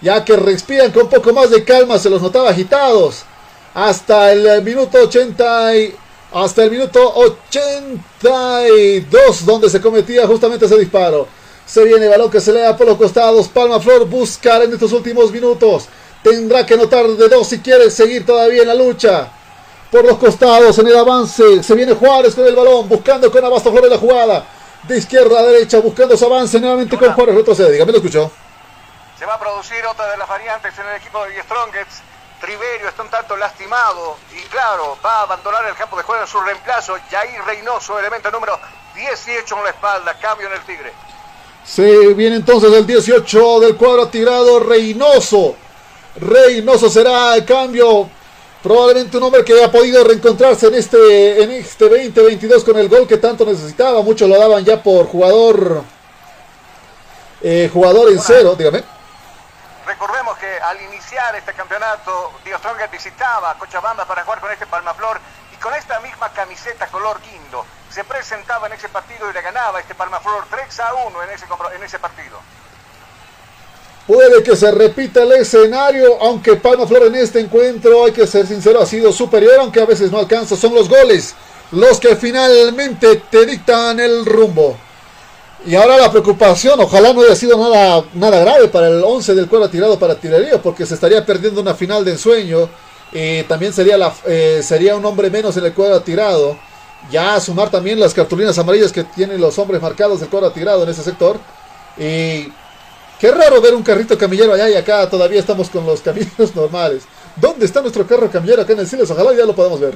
Ya 0.00 0.24
que 0.24 0.36
respiran 0.36 0.92
con 0.92 1.02
un 1.02 1.10
poco 1.10 1.32
más 1.32 1.50
de 1.50 1.64
calma, 1.64 1.98
se 1.98 2.08
los 2.08 2.22
notaba 2.22 2.50
agitados. 2.50 3.24
Hasta 3.74 4.32
el 4.32 4.62
minuto 4.62 4.96
80 4.98 5.76
y, 5.76 5.94
hasta 6.32 6.64
el 6.64 6.70
minuto 6.70 7.12
82 7.14 9.44
donde 9.44 9.68
se 9.68 9.80
cometía 9.80 10.24
justamente 10.26 10.64
ese 10.66 10.78
disparo. 10.78 11.26
Se 11.66 11.84
viene 11.84 12.06
el 12.06 12.10
balón 12.10 12.30
que 12.30 12.40
se 12.40 12.52
lea 12.52 12.76
por 12.76 12.86
los 12.86 12.96
costados. 12.96 13.48
Palma 13.48 13.78
Flor 13.78 14.06
buscar 14.06 14.62
en 14.62 14.72
estos 14.72 14.92
últimos 14.92 15.30
minutos. 15.30 15.84
Tendrá 16.22 16.64
que 16.64 16.78
notar 16.78 17.06
de 17.06 17.28
dos 17.28 17.48
si 17.48 17.58
quiere 17.58 17.90
seguir 17.90 18.24
todavía 18.24 18.62
en 18.62 18.68
la 18.68 18.74
lucha. 18.74 19.32
por 19.90 20.04
los 20.04 20.18
costados 20.18 20.78
en 20.78 20.86
el 20.86 20.96
avance. 20.96 21.62
Se 21.62 21.74
viene 21.74 21.94
Juárez 21.94 22.34
con 22.34 22.46
el 22.46 22.54
balón, 22.54 22.88
buscando 22.88 23.30
con 23.30 23.44
Abasto 23.44 23.70
Flores 23.70 23.90
la 23.90 23.98
jugada. 23.98 24.46
De 24.88 24.96
izquierda 24.96 25.40
a 25.40 25.42
derecha, 25.42 25.80
buscando 25.80 26.16
su 26.16 26.24
avance 26.24 26.58
nuevamente 26.58 26.96
con 26.96 27.12
Juárez. 27.12 27.34
Retrocede, 27.34 27.72
dígame, 27.72 27.92
lo 27.92 27.98
escuchó. 27.98 28.32
Se 29.18 29.26
va 29.26 29.34
a 29.34 29.38
producir 29.38 29.84
otra 29.84 30.10
de 30.10 30.16
las 30.16 30.26
variantes 30.26 30.72
en 30.78 30.86
el 30.86 30.96
equipo 30.96 31.22
de 31.26 31.42
Strongets. 31.42 32.00
Triverio 32.40 32.88
está 32.88 33.02
un 33.02 33.10
tanto 33.10 33.36
lastimado 33.36 34.16
y 34.32 34.40
claro, 34.48 34.96
va 35.04 35.16
a 35.16 35.22
abandonar 35.24 35.66
el 35.66 35.74
campo 35.74 35.94
de 35.98 36.04
juego 36.04 36.22
en 36.22 36.26
su 36.26 36.40
reemplazo. 36.40 36.96
Jair 37.10 37.42
Reynoso, 37.44 37.98
elemento 37.98 38.30
número 38.30 38.58
18 38.94 39.58
en 39.58 39.64
la 39.64 39.70
espalda, 39.70 40.14
cambio 40.18 40.46
en 40.46 40.54
el 40.54 40.60
Tigre. 40.60 40.92
Se 41.66 42.14
viene 42.14 42.36
entonces 42.36 42.72
el 42.72 42.86
18 42.86 43.60
del 43.60 43.76
cuadro 43.76 44.08
tirado 44.08 44.58
Reynoso. 44.60 45.54
Reynoso 46.16 46.88
será 46.88 47.34
el 47.34 47.44
cambio. 47.44 48.08
Probablemente 48.62 49.16
un 49.16 49.22
hombre 49.22 49.44
que 49.44 49.62
ha 49.62 49.70
podido 49.70 50.02
reencontrarse 50.02 50.66
en 50.66 50.74
este, 50.74 51.42
en 51.42 51.50
este 51.52 51.88
2022 51.88 52.64
con 52.64 52.76
el 52.76 52.88
gol 52.88 53.06
que 53.06 53.18
tanto 53.18 53.44
necesitaba. 53.44 54.02
Muchos 54.02 54.28
lo 54.28 54.36
daban 54.36 54.64
ya 54.64 54.82
por 54.82 55.06
jugador. 55.06 55.84
Eh, 57.40 57.70
jugador 57.72 58.10
en 58.10 58.18
cero, 58.18 58.56
dígame. 58.56 58.82
Recordemos 59.86 60.36
que 60.38 60.58
al 60.60 60.80
iniciar 60.82 61.36
este 61.36 61.52
campeonato, 61.52 62.32
Dios 62.44 62.58
Stronger 62.58 62.90
visitaba 62.90 63.54
Cochabamba 63.54 64.04
para 64.04 64.24
jugar 64.24 64.40
con 64.40 64.50
este 64.50 64.66
Palmaflor 64.66 65.20
y 65.52 65.56
con 65.56 65.72
esta 65.74 66.00
misma 66.00 66.32
camiseta 66.32 66.88
color 66.88 67.20
guindo 67.22 67.64
se 67.90 68.02
presentaba 68.04 68.66
en 68.66 68.72
ese 68.74 68.88
partido 68.88 69.30
y 69.30 69.32
le 69.32 69.40
ganaba 69.40 69.80
este 69.80 69.94
Palmaflor 69.94 70.46
3 70.50 70.80
a 70.80 70.94
1 70.94 71.22
en 71.22 71.30
ese, 71.30 71.46
en 71.76 71.82
ese 71.82 71.98
partido. 71.98 72.38
Puede 74.08 74.42
que 74.42 74.56
se 74.56 74.70
repita 74.70 75.22
el 75.22 75.32
escenario, 75.32 76.16
aunque 76.22 76.56
Palma 76.56 76.86
Flor 76.86 77.08
en 77.08 77.14
este 77.16 77.40
encuentro, 77.40 78.06
hay 78.06 78.12
que 78.12 78.26
ser 78.26 78.46
sincero, 78.46 78.80
ha 78.80 78.86
sido 78.86 79.12
superior, 79.12 79.56
aunque 79.60 79.82
a 79.82 79.84
veces 79.84 80.10
no 80.10 80.18
alcanza. 80.18 80.56
Son 80.56 80.74
los 80.74 80.88
goles 80.88 81.34
los 81.72 82.00
que 82.00 82.16
finalmente 82.16 83.22
te 83.30 83.44
dictan 83.44 84.00
el 84.00 84.24
rumbo. 84.24 84.78
Y 85.66 85.74
ahora 85.74 85.98
la 85.98 86.10
preocupación, 86.10 86.80
ojalá 86.80 87.12
no 87.12 87.20
haya 87.20 87.36
sido 87.36 87.58
nada, 87.58 88.02
nada 88.14 88.40
grave 88.40 88.68
para 88.68 88.88
el 88.88 89.04
11 89.04 89.34
del 89.34 89.46
cuero 89.46 89.68
tirado 89.68 89.98
para 89.98 90.14
Tirerío, 90.14 90.62
porque 90.62 90.86
se 90.86 90.94
estaría 90.94 91.26
perdiendo 91.26 91.60
una 91.60 91.74
final 91.74 92.02
de 92.02 92.12
ensueño. 92.12 92.70
Y 93.12 93.42
también 93.42 93.74
sería, 93.74 93.98
la, 93.98 94.14
eh, 94.26 94.62
sería 94.64 94.96
un 94.96 95.04
hombre 95.04 95.28
menos 95.28 95.54
en 95.58 95.66
el 95.66 95.74
cuadro 95.74 96.00
tirado. 96.00 96.56
Ya 97.10 97.38
sumar 97.40 97.70
también 97.70 98.00
las 98.00 98.14
cartulinas 98.14 98.56
amarillas 98.58 98.90
que 98.90 99.04
tienen 99.04 99.38
los 99.38 99.58
hombres 99.58 99.82
marcados 99.82 100.20
del 100.20 100.30
cuadro 100.30 100.50
tirado 100.50 100.82
en 100.84 100.88
ese 100.88 101.02
sector. 101.02 101.38
Y 101.98 102.50
Qué 103.18 103.32
raro 103.32 103.60
ver 103.60 103.74
un 103.74 103.82
carrito 103.82 104.16
camillero 104.16 104.52
allá 104.52 104.70
y 104.70 104.74
acá 104.74 105.10
todavía 105.10 105.40
estamos 105.40 105.68
con 105.70 105.84
los 105.84 106.00
caminos 106.00 106.54
normales. 106.54 107.02
¿Dónde 107.34 107.66
está 107.66 107.80
nuestro 107.80 108.06
carro 108.06 108.30
camillero 108.30 108.62
acá 108.62 108.74
en 108.74 108.80
el 108.80 108.86
Siles? 108.86 109.10
Ojalá 109.10 109.32
ya 109.34 109.44
lo 109.44 109.56
podamos 109.56 109.80
ver. 109.80 109.94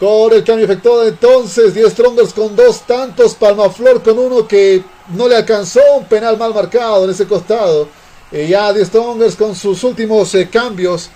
Con 0.00 0.32
el 0.32 0.42
cambio 0.42 0.64
efectuado 0.64 1.06
entonces, 1.06 1.74
10 1.74 1.92
Strongers 1.92 2.32
con 2.32 2.54
dos 2.56 2.82
tantos, 2.82 3.34
Palmaflor 3.34 4.02
con 4.02 4.18
uno 4.18 4.46
que 4.46 4.82
no 5.08 5.28
le 5.28 5.36
alcanzó, 5.36 5.80
un 5.98 6.04
penal 6.04 6.38
mal 6.38 6.54
marcado 6.54 7.04
en 7.04 7.10
ese 7.10 7.26
costado. 7.26 7.88
Y 8.32 8.48
ya 8.48 8.72
10 8.72 8.88
Strongers 8.88 9.36
con 9.36 9.54
sus 9.54 9.84
últimos 9.84 10.34
eh, 10.34 10.48
cambios. 10.50 11.10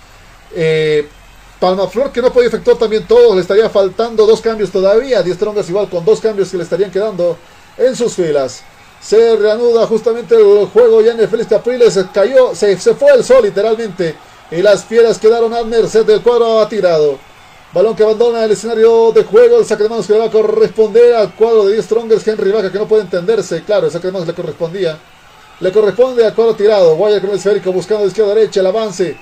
Eh, 0.55 1.07
Palmaflor 1.59 2.11
que 2.11 2.21
no 2.21 2.31
puede 2.31 2.47
efectuar 2.47 2.77
también 2.77 3.07
todos, 3.07 3.35
le 3.35 3.41
estaría 3.41 3.69
faltando 3.69 4.25
dos 4.25 4.41
cambios 4.41 4.71
todavía. 4.71 5.23
10 5.23 5.35
Strongers 5.35 5.69
igual 5.69 5.89
con 5.89 6.05
dos 6.05 6.19
cambios 6.19 6.49
que 6.49 6.57
le 6.57 6.63
estarían 6.63 6.91
quedando 6.91 7.37
en 7.77 7.95
sus 7.95 8.13
filas. 8.13 8.63
Se 9.01 9.35
reanuda 9.35 9.87
justamente 9.87 10.35
el 10.35 10.67
juego 10.67 11.01
ya 11.01 11.13
en 11.13 11.19
el 11.19 11.27
Félix 11.27 11.49
Capriles. 11.49 11.93
Se 11.93 12.07
cayó, 12.09 12.53
se, 12.53 12.77
fue 12.77 13.11
el 13.13 13.23
sol 13.23 13.43
literalmente. 13.43 14.15
Y 14.51 14.61
las 14.61 14.85
fieras 14.85 15.17
quedaron 15.17 15.53
a 15.53 15.63
merced 15.63 16.05
del 16.05 16.21
cuadro 16.21 16.59
atirado. 16.59 17.17
Balón 17.73 17.95
que 17.95 18.03
abandona 18.03 18.45
el 18.45 18.51
escenario 18.51 19.11
de 19.11 19.23
juego. 19.23 19.57
El 19.57 19.65
saque 19.65 19.83
de 19.83 19.89
manos 19.89 20.05
que 20.05 20.13
le 20.13 20.19
va 20.19 20.25
a 20.25 20.31
corresponder 20.31 21.15
al 21.15 21.33
cuadro 21.33 21.65
de 21.65 21.73
10 21.73 21.85
Strongers. 21.85 22.27
Henry 22.27 22.51
Vaca 22.51 22.71
que 22.71 22.77
no 22.77 22.87
puede 22.87 23.03
entenderse. 23.03 23.63
Claro, 23.63 23.87
el 23.87 23.91
saque 23.91 24.07
de 24.07 24.13
manos 24.13 24.27
le 24.27 24.35
correspondía. 24.35 24.99
Le 25.59 25.71
corresponde 25.71 26.25
al 26.25 26.35
cuadro 26.35 26.53
tirado. 26.53 26.95
Guaya 26.95 27.19
con 27.19 27.31
el 27.31 27.37
esférico 27.37 27.71
buscando 27.71 28.03
de 28.03 28.09
izquierda 28.09 28.33
a 28.33 28.35
derecha 28.35 28.59
el 28.59 28.67
avance. 28.67 29.17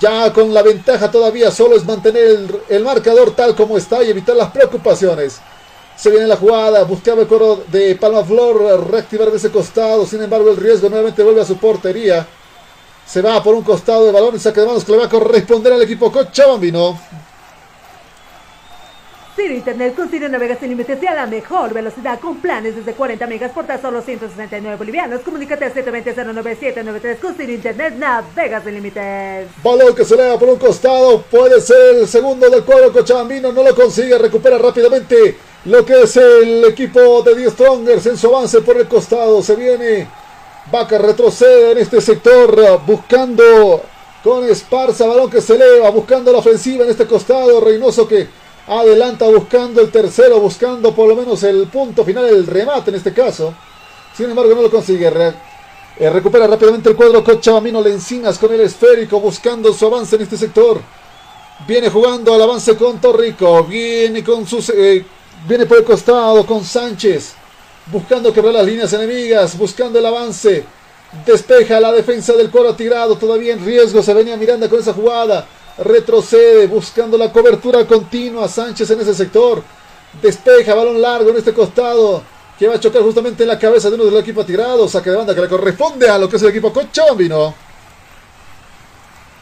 Ya 0.00 0.32
con 0.32 0.52
la 0.52 0.62
ventaja 0.62 1.10
todavía 1.10 1.50
solo 1.50 1.76
es 1.76 1.84
mantener 1.86 2.50
el 2.68 2.84
marcador 2.84 3.34
tal 3.34 3.54
como 3.54 3.78
está 3.78 4.02
y 4.02 4.10
evitar 4.10 4.36
las 4.36 4.50
preocupaciones. 4.50 5.40
Se 6.04 6.10
viene 6.10 6.26
la 6.26 6.36
jugada, 6.36 6.84
buscaba 6.84 7.22
el 7.22 7.26
coro 7.26 7.64
de 7.66 7.94
Palma 7.94 8.22
Flor, 8.22 8.90
reactivar 8.90 9.30
de 9.30 9.38
ese 9.38 9.50
costado. 9.50 10.04
Sin 10.04 10.22
embargo, 10.22 10.50
el 10.50 10.58
riesgo 10.58 10.90
nuevamente 10.90 11.22
vuelve 11.22 11.40
a 11.40 11.46
su 11.46 11.56
portería. 11.56 12.26
Se 13.06 13.22
va 13.22 13.42
por 13.42 13.54
un 13.54 13.62
costado 13.62 14.04
de 14.04 14.12
balón 14.12 14.36
y 14.36 14.38
saque 14.38 14.60
de 14.60 14.66
manos 14.66 14.84
que 14.84 14.92
le 14.92 14.98
va 14.98 15.06
a 15.06 15.08
corresponder 15.08 15.72
al 15.72 15.80
equipo 15.80 16.12
Cochabambino. 16.12 17.00
Ciro 19.34 19.54
Internet 19.54 19.94
con 19.96 20.10
Ciro 20.10 20.28
navega 20.28 20.56
sin 20.56 20.68
límites 20.68 21.02
y 21.02 21.06
a 21.06 21.14
la 21.14 21.26
mejor 21.26 21.72
velocidad 21.72 22.20
con 22.20 22.36
planes 22.36 22.76
desde 22.76 22.92
40 22.92 23.26
megas 23.26 23.52
por 23.52 23.64
tan 23.66 23.80
solo 23.80 24.02
169 24.02 24.76
bolivianos. 24.76 25.22
Comunícate 25.22 25.64
al 25.64 25.72
720-09793 25.72 27.18
con 27.18 27.34
Ciro 27.34 27.50
Internet 27.50 27.94
navega 27.96 28.62
sin 28.62 28.74
límites. 28.74 29.48
Balón 29.62 29.94
que 29.94 30.04
se 30.04 30.16
eleva 30.16 30.38
por 30.38 30.50
un 30.50 30.58
costado, 30.58 31.22
puede 31.22 31.62
ser 31.62 31.96
el 31.96 32.08
segundo 32.08 32.50
del 32.50 32.62
cuadro 32.62 32.92
Cochabambino, 32.92 33.52
no 33.52 33.62
lo 33.62 33.74
consigue, 33.74 34.18
recupera 34.18 34.58
rápidamente 34.58 35.53
lo 35.64 35.84
que 35.84 36.02
es 36.02 36.16
el 36.16 36.64
equipo 36.64 37.22
de 37.22 37.34
Die 37.34 37.50
Strongers 37.50 38.06
en 38.06 38.18
su 38.18 38.28
avance 38.28 38.60
por 38.60 38.76
el 38.76 38.86
costado. 38.86 39.42
Se 39.42 39.56
viene. 39.56 40.08
Vaca 40.70 40.96
retrocede 40.96 41.72
en 41.72 41.78
este 41.78 42.00
sector 42.00 42.80
buscando 42.86 43.82
con 44.22 44.48
Esparza, 44.48 45.06
balón 45.06 45.30
que 45.30 45.42
se 45.42 45.56
eleva, 45.56 45.90
buscando 45.90 46.32
la 46.32 46.38
ofensiva 46.38 46.84
en 46.84 46.90
este 46.90 47.06
costado. 47.06 47.60
Reynoso 47.60 48.08
que 48.08 48.28
adelanta 48.66 49.28
buscando 49.28 49.80
el 49.80 49.90
tercero, 49.90 50.40
buscando 50.40 50.94
por 50.94 51.08
lo 51.08 51.16
menos 51.16 51.42
el 51.42 51.66
punto 51.66 52.04
final, 52.04 52.24
el 52.26 52.46
remate 52.46 52.90
en 52.90 52.96
este 52.96 53.12
caso. 53.12 53.54
Sin 54.16 54.30
embargo, 54.30 54.54
no 54.54 54.62
lo 54.62 54.70
consigue. 54.70 55.12
Eh, 55.96 56.10
recupera 56.10 56.46
rápidamente 56.46 56.88
el 56.88 56.96
cuadro 56.96 57.22
Cochabamino 57.22 57.80
Lencinas 57.80 58.38
con 58.38 58.52
el 58.52 58.60
esférico, 58.60 59.20
buscando 59.20 59.72
su 59.72 59.86
avance 59.86 60.16
en 60.16 60.22
este 60.22 60.36
sector. 60.36 60.80
Viene 61.66 61.88
jugando 61.88 62.34
al 62.34 62.42
avance 62.42 62.76
con 62.76 63.00
Torrico. 63.00 63.64
Viene 63.64 64.24
con 64.24 64.46
sus. 64.46 64.70
Eh, 64.70 65.04
Viene 65.46 65.66
por 65.66 65.76
el 65.76 65.84
costado 65.84 66.46
con 66.46 66.64
Sánchez. 66.64 67.34
Buscando 67.92 68.32
quebrar 68.32 68.54
las 68.54 68.64
líneas 68.64 68.90
enemigas. 68.94 69.58
Buscando 69.58 69.98
el 69.98 70.06
avance. 70.06 70.64
Despeja 71.26 71.80
la 71.80 71.92
defensa 71.92 72.32
del 72.32 72.50
coro 72.50 72.74
tirado. 72.74 73.16
Todavía 73.16 73.52
en 73.52 73.64
riesgo. 73.64 74.02
Se 74.02 74.14
venía 74.14 74.38
Miranda 74.38 74.70
con 74.70 74.80
esa 74.80 74.94
jugada. 74.94 75.46
Retrocede. 75.76 76.66
Buscando 76.66 77.18
la 77.18 77.30
cobertura 77.30 77.86
continua. 77.86 78.48
Sánchez 78.48 78.90
en 78.90 79.00
ese 79.00 79.14
sector. 79.14 79.62
Despeja. 80.22 80.74
Balón 80.74 81.02
largo 81.02 81.28
en 81.28 81.36
este 81.36 81.52
costado. 81.52 82.22
Que 82.58 82.66
va 82.66 82.76
a 82.76 82.80
chocar 82.80 83.02
justamente 83.02 83.42
en 83.42 83.50
la 83.50 83.58
cabeza 83.58 83.90
de 83.90 83.96
uno 83.96 84.06
del 84.06 84.16
equipo 84.16 84.46
tirado. 84.46 84.88
Saque 84.88 85.10
de 85.10 85.16
banda 85.16 85.34
que 85.34 85.42
le 85.42 85.48
corresponde 85.48 86.08
a 86.08 86.16
lo 86.16 86.26
que 86.26 86.36
es 86.36 86.42
el 86.42 86.48
equipo 86.48 86.72
Cochabambino. 86.72 87.54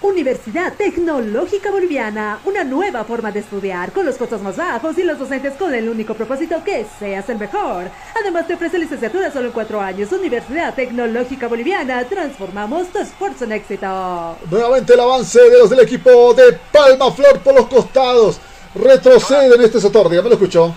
Universidad 0.02 0.72
Tecnológica 0.74 1.70
Boliviana, 1.70 2.40
una 2.44 2.64
nueva 2.64 3.04
forma 3.04 3.30
de 3.30 3.38
estudiar, 3.38 3.92
con 3.92 4.04
los 4.04 4.16
costos 4.16 4.42
más 4.42 4.56
bajos 4.56 4.98
y 4.98 5.04
los 5.04 5.16
docentes 5.16 5.54
con 5.54 5.72
el 5.72 5.88
único 5.88 6.14
propósito 6.14 6.62
que 6.64 6.84
seas 6.98 7.28
el 7.28 7.38
mejor. 7.38 7.88
Además 8.20 8.48
te 8.48 8.54
ofrece 8.54 8.78
licenciatura 8.78 9.30
solo 9.30 9.46
en 9.46 9.52
cuatro 9.52 9.80
años. 9.80 10.10
Universidad 10.10 10.74
Tecnológica 10.74 11.46
Boliviana, 11.46 12.04
transformamos 12.08 12.88
tu 12.88 12.98
esfuerzo 12.98 13.44
en 13.44 13.52
éxito. 13.52 14.36
Nuevamente 14.50 14.94
el 14.94 15.00
avance 15.00 15.40
de 15.40 15.58
los 15.58 15.70
del 15.70 15.80
equipo 15.80 16.34
de 16.34 16.52
Palma 16.72 17.12
Flor 17.12 17.38
por 17.40 17.54
los 17.54 17.68
costados. 17.68 18.40
Retrocede 18.74 19.54
en 19.54 19.62
este 19.62 19.80
sector, 19.80 20.08
dígame, 20.08 20.30
lo 20.30 20.34
escuchó. 20.34 20.74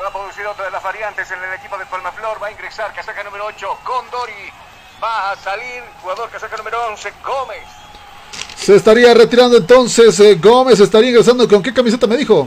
va 0.00 0.08
a 0.08 0.12
producir 0.12 0.46
otra 0.46 0.66
de 0.66 0.70
las 0.70 0.82
variantes 0.82 1.28
en 1.28 1.42
el 1.42 1.54
equipo 1.54 1.76
de 1.76 1.86
Palma 1.86 2.12
Flor, 2.12 2.40
va 2.40 2.46
a 2.46 2.52
ingresar 2.52 2.94
casaca 2.94 3.24
número 3.24 3.46
8, 3.46 3.78
Condori. 3.82 4.52
Va 5.02 5.32
a 5.32 5.36
salir 5.36 5.82
jugador 6.00 6.30
casaca 6.30 6.56
número 6.56 6.78
11, 6.88 7.12
Gómez. 7.24 7.79
Se 8.60 8.76
estaría 8.76 9.14
retirando 9.14 9.56
entonces 9.56 10.20
eh, 10.20 10.34
Gómez, 10.34 10.78
estaría 10.80 11.08
ingresando 11.08 11.48
con 11.48 11.62
qué 11.62 11.72
camiseta 11.72 12.06
me 12.06 12.18
dijo. 12.18 12.46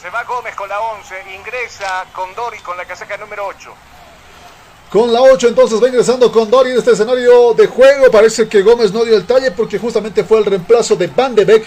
Se 0.00 0.08
va 0.08 0.22
Gómez 0.22 0.54
con 0.54 0.68
la 0.68 0.80
11, 0.80 1.14
ingresa 1.34 2.04
con 2.12 2.32
Dori 2.36 2.58
con 2.60 2.76
la 2.76 2.84
casaca 2.84 3.16
número 3.16 3.46
8. 3.46 3.74
Con 4.90 5.12
la 5.12 5.20
8 5.20 5.48
entonces 5.48 5.82
va 5.82 5.88
ingresando 5.88 6.30
con 6.30 6.48
Dori 6.48 6.70
en 6.70 6.78
este 6.78 6.92
escenario 6.92 7.54
de 7.54 7.66
juego. 7.66 8.08
Parece 8.10 8.48
que 8.48 8.62
Gómez 8.62 8.92
no 8.92 9.04
dio 9.04 9.16
el 9.16 9.26
talle 9.26 9.50
porque 9.50 9.80
justamente 9.80 10.22
fue 10.22 10.38
el 10.38 10.44
reemplazo 10.44 10.94
de 10.94 11.08
Van 11.08 11.34
de 11.34 11.44
Beek 11.44 11.64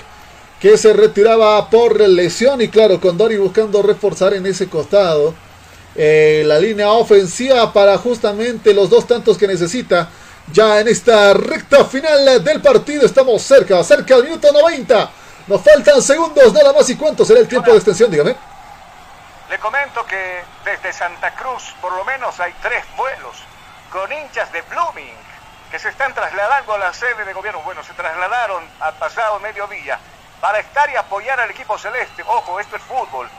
que 0.62 0.78
se 0.78 0.94
retiraba 0.94 1.70
por 1.70 2.00
lesión 2.00 2.62
y 2.62 2.70
claro, 2.70 3.02
con 3.02 3.18
Dori 3.18 3.36
buscando 3.36 3.82
reforzar 3.82 4.34
en 4.34 4.46
ese 4.46 4.70
costado 4.70 5.34
eh, 5.96 6.44
la 6.46 6.58
línea 6.60 6.92
ofensiva 6.94 7.74
para 7.74 7.98
justamente 7.98 8.74
los 8.74 8.90
dos 8.90 9.06
tantos 9.06 9.38
que 9.38 9.48
necesita 9.48 10.10
ya 10.52 10.80
en 10.80 10.88
esta 10.88 11.34
recta 11.34 11.86
final 11.86 12.44
del 12.44 12.62
partido 12.62 13.06
estamos 13.06 13.42
cerca, 13.42 13.84
cerca 13.84 14.16
del 14.16 14.26
minuto 14.26 14.52
90. 14.52 15.10
Nos 15.48 15.62
faltan 15.62 16.02
segundos 16.02 16.54
nada 16.54 16.74
más 16.74 16.90
y 16.90 16.96
cuánto 16.96 17.26
será 17.26 17.40
el 17.40 17.48
tiempo 17.48 17.72
de 17.72 17.78
extensión, 17.78 18.12
dígame. 18.12 18.36
Le 19.50 19.60
comento 19.60 20.06
que 20.06 20.44
desde 20.66 20.94
Santa 20.94 21.34
Cruz 21.36 21.76
por 21.82 21.94
lo 21.94 22.04
menos 22.06 22.40
hay 22.40 22.54
tres 22.62 22.84
vuelos 22.98 23.38
con 23.92 24.12
hinchas 24.12 24.52
de 24.52 24.62
Blooming 24.64 25.16
que 25.70 25.80
se 25.80 25.90
están 25.90 26.14
trasladando 26.14 26.74
a 26.74 26.78
la 26.78 26.94
sede 26.94 27.26
de 27.26 27.34
gobierno. 27.34 27.62
Bueno, 27.62 27.84
se 27.84 27.94
trasladaron 27.94 28.64
a 28.80 28.92
pasado 28.92 29.40
mediodía 29.40 30.00
para 30.40 30.60
estar 30.60 30.90
y 30.90 30.96
apoyar 30.96 31.40
al 31.40 31.52
equipo 31.52 31.78
celeste. 31.78 32.24
Ojo, 32.28 32.60
esto 32.60 32.76
es 32.76 32.82
fútbol. 32.84 33.30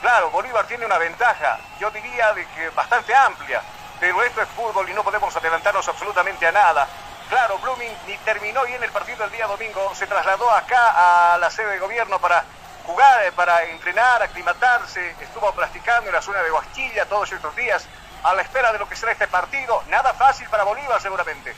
Claro, 0.00 0.30
Bolívar 0.30 0.66
tiene 0.66 0.84
una 0.84 0.98
ventaja, 0.98 1.58
yo 1.80 1.90
diría 1.90 2.32
de 2.34 2.46
que 2.48 2.68
bastante 2.70 3.14
amplia, 3.14 3.62
pero 4.00 4.22
esto 4.22 4.42
es 4.42 4.48
fútbol 4.48 4.88
y 4.88 4.94
no 4.94 5.02
podemos 5.02 5.34
adelantarnos 5.34 5.86
absolutamente 5.88 6.46
a 6.46 6.52
nada. 6.52 6.86
Claro, 7.28 7.58
Blooming 7.58 7.92
ni 8.06 8.16
terminó 8.18 8.64
bien 8.64 8.82
el 8.82 8.90
partido 8.90 9.24
el 9.24 9.32
día 9.32 9.46
domingo, 9.46 9.92
se 9.94 10.06
trasladó 10.06 10.50
acá 10.50 11.34
a 11.34 11.38
la 11.38 11.50
sede 11.50 11.72
de 11.72 11.78
gobierno 11.78 12.20
para 12.20 12.44
jugar, 12.84 13.24
eh, 13.24 13.32
para 13.32 13.64
entrenar, 13.64 14.22
aclimatarse, 14.22 15.14
estuvo 15.20 15.50
practicando 15.52 16.08
en 16.08 16.14
la 16.14 16.22
zona 16.22 16.42
de 16.42 16.52
Huasquilla 16.52 17.04
todos 17.06 17.32
estos 17.32 17.54
días, 17.56 17.84
a 18.22 18.34
la 18.34 18.42
espera 18.42 18.72
de 18.72 18.78
lo 18.78 18.88
que 18.88 18.94
será 18.94 19.12
este 19.12 19.26
partido. 19.26 19.82
Nada 19.90 20.14
fácil 20.14 20.48
para 20.48 20.62
Bolívar 20.62 21.00
seguramente. 21.02 21.54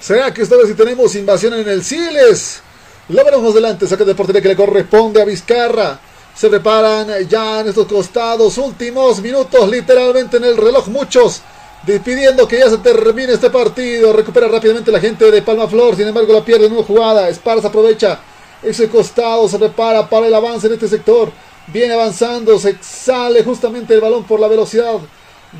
¿Será 0.00 0.32
que 0.32 0.42
esta 0.42 0.56
vez 0.56 0.68
si 0.68 0.74
tenemos 0.74 1.14
invasión 1.16 1.54
en 1.54 1.68
el 1.68 1.82
Siles? 1.84 2.62
Lo 3.08 3.24
veremos 3.24 3.54
delante, 3.54 3.86
saca 3.86 4.04
de 4.04 4.14
portería 4.14 4.42
que 4.42 4.48
le 4.48 4.56
corresponde 4.56 5.22
a 5.22 5.24
Vizcarra. 5.24 5.98
Se 6.36 6.50
preparan 6.50 7.08
ya 7.30 7.60
en 7.60 7.68
estos 7.68 7.86
costados, 7.86 8.58
últimos 8.58 9.22
minutos 9.22 9.70
literalmente 9.70 10.36
en 10.36 10.44
el 10.44 10.58
reloj, 10.58 10.88
muchos 10.88 11.40
despidiendo 11.86 12.46
que 12.46 12.58
ya 12.58 12.68
se 12.68 12.76
termine 12.76 13.32
este 13.32 13.48
partido. 13.48 14.12
Recupera 14.12 14.46
rápidamente 14.46 14.92
la 14.92 15.00
gente 15.00 15.30
de 15.30 15.40
Palma 15.40 15.66
Flor, 15.66 15.96
sin 15.96 16.08
embargo 16.08 16.34
la 16.34 16.44
pierde 16.44 16.66
en 16.66 16.72
una 16.72 16.82
jugada. 16.82 17.30
Esparza 17.30 17.68
aprovecha 17.68 18.20
ese 18.62 18.86
costado, 18.90 19.48
se 19.48 19.58
prepara 19.58 20.10
para 20.10 20.26
el 20.26 20.34
avance 20.34 20.66
en 20.66 20.74
este 20.74 20.88
sector. 20.88 21.32
Viene 21.68 21.94
avanzando, 21.94 22.58
se 22.58 22.76
sale 22.82 23.42
justamente 23.42 23.94
el 23.94 24.02
balón 24.02 24.24
por 24.24 24.38
la 24.38 24.48
velocidad 24.48 24.98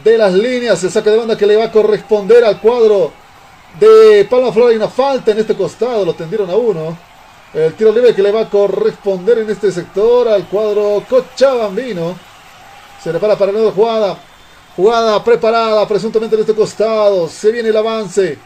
de 0.04 0.18
las 0.18 0.34
líneas. 0.34 0.78
Se 0.78 0.90
saca 0.90 1.10
de 1.10 1.16
banda 1.16 1.38
que 1.38 1.46
le 1.46 1.56
va 1.56 1.64
a 1.64 1.72
corresponder 1.72 2.44
al 2.44 2.60
cuadro 2.60 3.12
de 3.80 4.26
Palma 4.28 4.52
Flor. 4.52 4.70
Hay 4.72 4.76
una 4.76 4.88
falta 4.88 5.30
en 5.30 5.38
este 5.38 5.54
costado, 5.54 6.04
lo 6.04 6.12
tendieron 6.12 6.50
a 6.50 6.56
uno. 6.56 7.15
El 7.54 7.74
tiro 7.74 7.92
libre 7.92 8.14
que 8.14 8.22
le 8.22 8.32
va 8.32 8.42
a 8.42 8.50
corresponder 8.50 9.38
en 9.38 9.50
este 9.50 9.70
sector 9.70 10.28
al 10.28 10.46
cuadro 10.48 11.02
Cochabambino. 11.08 12.16
Se 13.02 13.10
prepara 13.10 13.36
para 13.36 13.52
nueva 13.52 13.70
jugada. 13.72 14.18
Jugada 14.74 15.22
preparada 15.24 15.86
presuntamente 15.86 16.34
en 16.34 16.40
este 16.42 16.54
costado. 16.54 17.28
Se 17.28 17.52
viene 17.52 17.68
el 17.68 17.76
avance. 17.76 18.38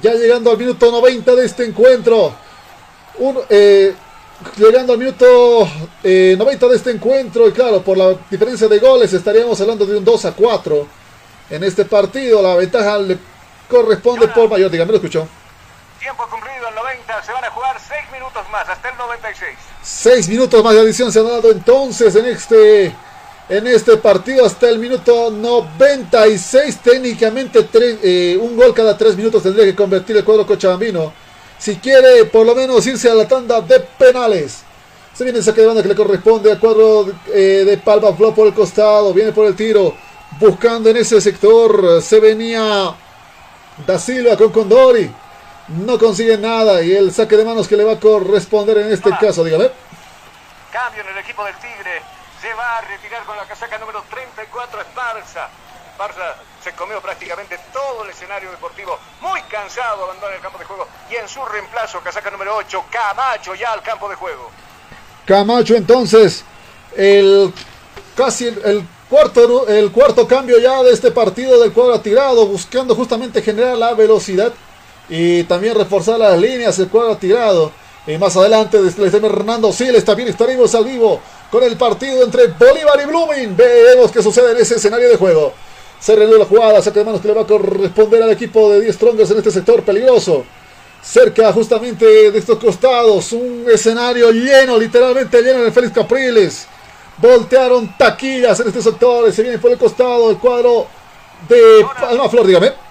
Ya 0.00 0.14
llegando 0.14 0.50
al 0.50 0.58
minuto 0.58 0.90
90 0.90 1.34
de 1.34 1.44
este 1.44 1.64
encuentro. 1.64 2.32
Eh, 3.50 3.94
llegando 4.56 4.92
al 4.92 4.98
minuto 4.98 5.68
90 6.02 6.04
eh, 6.04 6.68
de 6.68 6.76
este 6.76 6.90
encuentro. 6.92 7.48
Y 7.48 7.52
claro, 7.52 7.82
por 7.82 7.98
la 7.98 8.14
diferencia 8.30 8.68
de 8.68 8.78
goles 8.78 9.12
estaríamos 9.12 9.60
hablando 9.60 9.84
de 9.84 9.98
un 9.98 10.04
2 10.04 10.24
a 10.24 10.32
4 10.32 10.86
en 11.50 11.64
este 11.64 11.84
partido. 11.84 12.40
La 12.40 12.54
ventaja 12.54 12.98
le 12.98 13.18
corresponde 13.68 14.28
por 14.28 14.48
mayor. 14.48 14.70
Dígame, 14.70 14.92
lo 14.92 14.96
escuchó. 14.96 15.26
Tiempo 16.04 16.28
cumplido 16.30 16.68
el 16.68 16.74
90. 16.74 17.22
Se 17.22 17.32
van 17.32 17.44
a 17.44 17.50
jugar 17.50 17.80
6 17.80 18.12
minutos 18.12 18.42
más 18.52 18.68
hasta 18.68 18.90
el 18.90 18.98
96. 18.98 19.56
6 19.82 20.28
minutos 20.28 20.62
más 20.62 20.74
de 20.74 20.80
adición 20.80 21.10
se 21.10 21.20
han 21.20 21.28
dado 21.28 21.50
entonces 21.50 22.14
en 22.14 22.26
este 22.26 22.94
en 23.48 23.66
este 23.66 23.96
partido 23.96 24.44
hasta 24.44 24.68
el 24.68 24.80
minuto 24.80 25.30
96. 25.30 26.76
Técnicamente 26.80 27.66
eh, 27.72 28.38
un 28.38 28.54
gol 28.54 28.74
cada 28.74 28.98
3 28.98 29.16
minutos 29.16 29.44
tendría 29.44 29.64
que 29.64 29.74
convertir 29.74 30.14
el 30.18 30.24
cuadro 30.24 30.46
cochabambino. 30.46 31.10
Si 31.58 31.76
quiere 31.76 32.26
por 32.26 32.44
lo 32.44 32.54
menos 32.54 32.86
irse 32.86 33.08
a 33.08 33.14
la 33.14 33.26
tanda 33.26 33.62
de 33.62 33.80
penales. 33.80 34.62
Se 35.14 35.24
viene 35.24 35.38
el 35.38 35.44
saque 35.44 35.62
de 35.62 35.68
banda 35.68 35.82
que 35.82 35.88
le 35.88 35.94
corresponde 35.94 36.52
al 36.52 36.60
cuadro 36.60 37.06
eh, 37.32 37.64
de 37.64 37.78
Palma 37.78 38.12
Flo 38.12 38.34
por 38.34 38.46
el 38.46 38.52
costado. 38.52 39.14
Viene 39.14 39.32
por 39.32 39.46
el 39.46 39.56
tiro. 39.56 39.94
Buscando 40.38 40.90
en 40.90 40.98
ese 40.98 41.18
sector. 41.22 42.02
Se 42.02 42.20
venía 42.20 42.94
Da 43.86 43.98
Silva 43.98 44.36
con 44.36 44.50
Condori. 44.50 45.23
No 45.68 45.98
consigue 45.98 46.36
nada. 46.36 46.82
Y 46.82 46.94
el 46.94 47.12
saque 47.12 47.36
de 47.36 47.44
manos 47.44 47.68
que 47.68 47.76
le 47.76 47.84
va 47.84 47.92
a 47.92 48.00
corresponder 48.00 48.78
en 48.78 48.92
este 48.92 49.10
caso. 49.18 49.44
Dígame. 49.44 49.70
Cambio 50.72 51.02
en 51.02 51.08
el 51.08 51.18
equipo 51.18 51.44
del 51.44 51.54
Tigre. 51.56 52.02
Se 52.40 52.52
va 52.54 52.78
a 52.78 52.80
retirar 52.82 53.24
con 53.24 53.36
la 53.36 53.44
casaca 53.44 53.78
número 53.78 54.04
34 54.10 54.80
Esparza. 54.80 55.48
Esparza 55.90 56.34
se 56.62 56.72
comió 56.72 57.00
prácticamente 57.00 57.58
todo 57.72 58.04
el 58.04 58.10
escenario 58.10 58.50
deportivo. 58.50 58.98
Muy 59.20 59.40
cansado, 59.42 60.04
abandona 60.04 60.34
el 60.34 60.40
campo 60.40 60.58
de 60.58 60.64
juego. 60.64 60.88
Y 61.10 61.14
en 61.14 61.28
su 61.28 61.44
reemplazo, 61.44 62.00
casaca 62.00 62.30
número 62.30 62.56
8, 62.56 62.84
Camacho 62.90 63.54
ya 63.54 63.72
al 63.72 63.82
campo 63.82 64.08
de 64.08 64.16
juego. 64.16 64.50
Camacho 65.26 65.74
entonces, 65.74 66.44
el 66.96 67.52
casi 68.16 68.46
el, 68.46 68.86
cuarto, 69.08 69.68
el 69.68 69.90
cuarto 69.92 70.26
cambio 70.26 70.58
ya 70.58 70.82
de 70.82 70.92
este 70.92 71.10
partido 71.10 71.60
del 71.60 71.72
cuadro 71.72 72.00
tirado, 72.00 72.46
buscando 72.46 72.94
justamente 72.94 73.42
generar 73.42 73.76
la 73.76 73.94
velocidad 73.94 74.52
y 75.08 75.44
también 75.44 75.74
reforzar 75.74 76.18
las 76.18 76.38
líneas, 76.38 76.78
el 76.78 76.88
cuadro 76.88 77.16
tirado. 77.16 77.72
Y 78.06 78.18
más 78.18 78.36
adelante, 78.36 78.82
desde 78.82 79.16
Hernando 79.16 79.72
Siles, 79.72 80.04
también 80.04 80.28
estaremos 80.28 80.74
al 80.74 80.84
vivo 80.84 81.20
con 81.50 81.62
el 81.62 81.76
partido 81.76 82.22
entre 82.22 82.48
Bolívar 82.48 83.00
y 83.02 83.06
Blooming. 83.06 83.56
Veremos 83.56 84.10
qué 84.10 84.22
sucede 84.22 84.52
en 84.52 84.58
ese 84.58 84.74
escenario 84.74 85.08
de 85.08 85.16
juego. 85.16 85.52
Se 85.98 86.14
renueva 86.14 86.40
la 86.40 86.44
jugada, 86.44 86.82
saca 86.82 86.98
de 86.98 87.06
manos 87.06 87.22
que 87.22 87.28
le 87.28 87.34
va 87.34 87.42
a 87.42 87.46
corresponder 87.46 88.22
al 88.22 88.30
equipo 88.30 88.70
de 88.70 88.82
10 88.82 88.94
Strongers 88.94 89.30
en 89.30 89.38
este 89.38 89.50
sector 89.50 89.82
peligroso. 89.82 90.44
Cerca 91.02 91.52
justamente 91.52 92.04
de 92.30 92.38
estos 92.38 92.58
costados, 92.58 93.32
un 93.32 93.66
escenario 93.72 94.30
lleno, 94.30 94.78
literalmente 94.78 95.40
lleno 95.42 95.62
de 95.62 95.72
Félix 95.72 95.94
Capriles. 95.94 96.66
Voltearon 97.18 97.96
taquillas 97.96 98.58
en 98.60 98.68
este 98.68 98.82
sector, 98.82 99.32
se 99.32 99.42
viene 99.42 99.58
por 99.58 99.70
el 99.70 99.78
costado 99.78 100.30
el 100.30 100.38
cuadro 100.38 100.86
de 101.48 101.86
Palma 102.00 102.28
Flor, 102.28 102.46
dígame. 102.46 102.83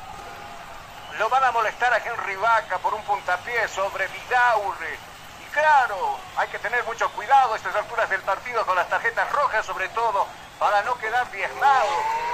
Lo 1.20 1.30
van 1.30 1.44
a 1.44 1.52
molestar 1.52 1.94
a 1.94 1.98
Henry 1.98 2.36
Vaca 2.36 2.78
por 2.80 2.94
un 2.94 3.04
puntapié 3.04 3.68
sobre 3.68 4.08
Vidaurre 4.08 5.14
claro, 5.54 6.18
hay 6.36 6.48
que 6.50 6.60
tener 6.60 6.84
mucho 6.84 7.08
cuidado 7.12 7.54
a 7.54 7.58
estas 7.58 7.76
alturas 7.76 8.10
del 8.10 8.22
partido 8.22 8.66
con 8.66 8.76
las 8.76 8.90
tarjetas 8.90 9.32
rojas 9.32 9.66
sobre 9.66 9.88
todo 9.90 10.26
para 10.60 10.82
no 10.84 10.98
quedar 10.98 11.32
diezmado 11.32 11.90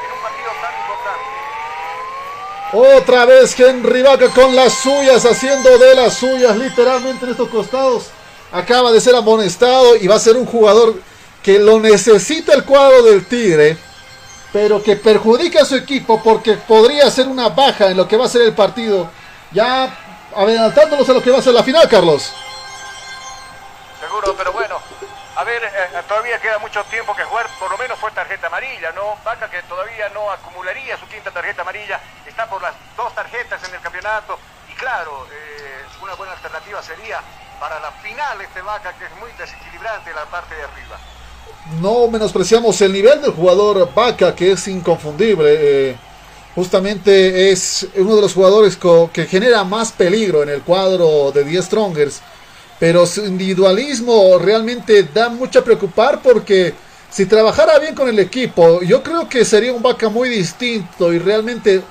en 0.06 0.12
un 0.16 0.22
partido 0.22 0.50
tan 0.62 0.74
importante. 0.80 1.28
Otra 2.98 3.26
vez 3.26 3.60
Henry 3.60 4.04
Vaca 4.04 4.30
con 4.30 4.56
las 4.56 4.74
suyas, 4.74 5.26
haciendo 5.26 5.78
de 5.78 5.96
las 5.96 6.14
suyas 6.14 6.56
literalmente 6.56 7.26
en 7.26 7.32
estos 7.32 7.50
costados. 7.50 8.12
Acaba 8.52 8.92
de 8.92 9.02
ser 9.02 9.16
amonestado 9.16 9.96
y 9.96 10.08
va 10.08 10.16
a 10.16 10.20
ser 10.20 10.38
un 10.38 10.46
jugador 10.46 10.96
que 11.44 11.60
lo 11.60 11.80
necesita 11.80 12.54
el 12.54 12.64
cuadro 12.64 13.04
del 13.04 13.26
Tigre, 13.26 13.78
pero 14.52 14.82
que 14.82 14.96
perjudica 14.96 15.62
a 15.62 15.66
su 15.66 15.76
equipo 15.76 16.22
porque 16.24 16.54
podría 16.54 17.10
ser 17.12 17.28
una 17.28 17.50
baja 17.50 17.92
en 17.92 17.98
lo 17.98 18.08
que 18.08 18.18
va 18.18 18.26
a 18.26 18.30
ser 18.30 18.42
el 18.42 18.54
partido. 18.54 19.10
Ya 19.52 19.96
adelantándonos 20.36 21.10
a 21.10 21.14
lo 21.14 21.22
que 21.22 21.32
va 21.32 21.40
a 21.40 21.42
ser 21.42 21.54
la 21.54 21.64
final, 21.64 21.88
Carlos 21.90 22.34
pero 24.38 24.52
bueno, 24.52 24.80
a 25.36 25.44
ver, 25.44 25.64
eh, 25.64 25.70
eh, 25.74 26.04
todavía 26.08 26.40
queda 26.40 26.60
mucho 26.60 26.84
tiempo 26.86 27.16
que 27.16 27.24
jugar, 27.24 27.48
por 27.60 27.70
lo 27.72 27.78
menos 27.78 27.98
fue 28.00 28.12
tarjeta 28.12 28.48
amarilla, 28.48 28.92
¿no? 28.92 29.18
Vaca 29.24 29.50
que 29.50 29.62
todavía 29.64 30.10
no 30.10 30.30
acumularía 30.32 30.98
su 30.98 31.08
quinta 31.08 31.32
tarjeta 31.32 31.62
amarilla, 31.62 32.00
está 32.26 32.48
por 32.48 32.62
las 32.62 32.74
dos 32.96 33.14
tarjetas 33.16 33.64
en 33.68 33.76
el 33.76 33.82
campeonato, 33.82 34.40
y 34.70 34.74
claro, 34.74 35.28
eh, 35.32 35.86
una 36.02 36.14
buena 36.16 36.34
alternativa 36.34 36.82
sería 36.84 37.22
para 37.60 37.80
la 37.80 37.92
final 37.92 38.42
este 38.42 38.62
Vaca 38.62 38.94
que 38.94 39.06
es 39.06 39.16
muy 39.18 39.32
desequilibrante 39.34 40.14
la 40.14 40.26
parte 40.26 40.56
de 40.56 40.64
arriba. 40.64 40.98
No 41.82 42.08
menospreciamos 42.08 42.82
el 42.82 42.94
nivel 42.94 43.22
del 43.22 43.32
jugador 43.32 43.90
Vaca, 43.94 44.36
que 44.36 44.52
es 44.52 44.68
inconfundible. 44.68 45.98
justamente 46.56 47.52
es 47.52 47.88
uno 47.96 48.16
de 48.16 48.22
los 48.22 48.34
jugadores 48.34 48.78
que 49.14 49.26
genera 49.26 49.64
más 49.64 49.92
peligro 49.92 50.44
en 50.44 50.50
el 50.50 50.62
cuadro 50.62 51.32
de 51.32 51.44
10 51.44 51.66
Strongers 51.66 52.22
pero 52.80 53.06
su 53.06 53.26
individualismo 53.26 54.40
realmente 54.40 55.04
da 55.04 55.30
mucho 55.30 55.60
a 55.60 55.64
preocupar 55.64 56.22
porque 56.22 56.74
si 57.12 57.26
trabajara 57.26 57.78
bien 57.78 57.94
con 57.94 58.08
el 58.08 58.18
equipo, 58.20 58.82
yo 58.82 59.04
creo 59.04 59.28
que 59.28 59.44
sería 59.44 59.74
un 59.74 59.84
vaca 59.84 60.08
muy 60.10 60.30
distinto 60.30 61.12
y 61.12 61.20
realmente 61.20 61.84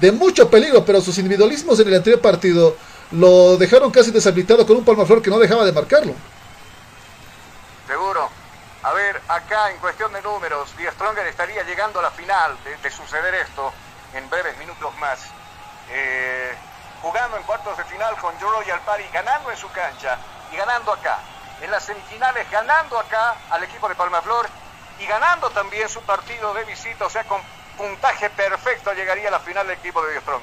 de 0.00 0.12
mucho 0.12 0.48
peligro, 0.48 0.84
pero 0.84 1.00
sus 1.00 1.18
individualismos 1.18 1.80
en 1.80 1.88
el 1.88 1.94
anterior 1.94 2.20
partido 2.20 2.76
lo 3.10 3.56
dejaron 3.56 3.90
casi 3.90 4.10
deshabilitado 4.12 4.64
con 4.66 4.76
un 4.76 4.84
palmaflor 4.84 5.20
que 5.20 5.30
no 5.30 5.38
dejaba 5.38 5.64
de 5.64 5.72
marcarlo. 5.72 6.14
Seguro. 7.88 8.35
A 8.86 8.92
ver, 8.92 9.20
acá 9.26 9.72
en 9.72 9.78
cuestión 9.78 10.12
de 10.12 10.22
números, 10.22 10.70
Die 10.78 10.88
Stronger 10.92 11.26
estaría 11.26 11.64
llegando 11.64 11.98
a 11.98 12.02
la 12.02 12.10
final 12.12 12.56
de, 12.62 12.88
suceder 12.88 13.34
esto 13.34 13.72
en 14.14 14.30
breves 14.30 14.56
minutos 14.58 14.96
más. 15.00 15.18
Eh, 15.90 16.54
jugando 17.02 17.36
en 17.36 17.42
cuartos 17.42 17.76
de 17.76 17.82
final 17.82 18.16
con 18.18 18.38
Royal 18.38 18.80
Party, 18.86 19.02
ganando 19.12 19.50
en 19.50 19.56
su 19.56 19.68
cancha 19.72 20.16
y 20.52 20.56
ganando 20.56 20.92
acá. 20.92 21.18
En 21.60 21.72
las 21.72 21.82
semifinales 21.82 22.48
ganando 22.48 22.96
acá 22.96 23.34
al 23.50 23.64
equipo 23.64 23.88
de 23.88 23.96
Palmaflor 23.96 24.46
y 25.00 25.06
ganando 25.06 25.50
también 25.50 25.88
su 25.88 26.00
partido 26.02 26.54
de 26.54 26.62
visita, 26.62 27.06
o 27.06 27.10
sea, 27.10 27.24
con 27.24 27.40
puntaje 27.76 28.30
perfecto 28.30 28.92
llegaría 28.92 29.26
a 29.26 29.32
la 29.32 29.40
final 29.40 29.66
del 29.66 29.78
equipo 29.78 30.00
de 30.06 30.20
Strong. 30.20 30.42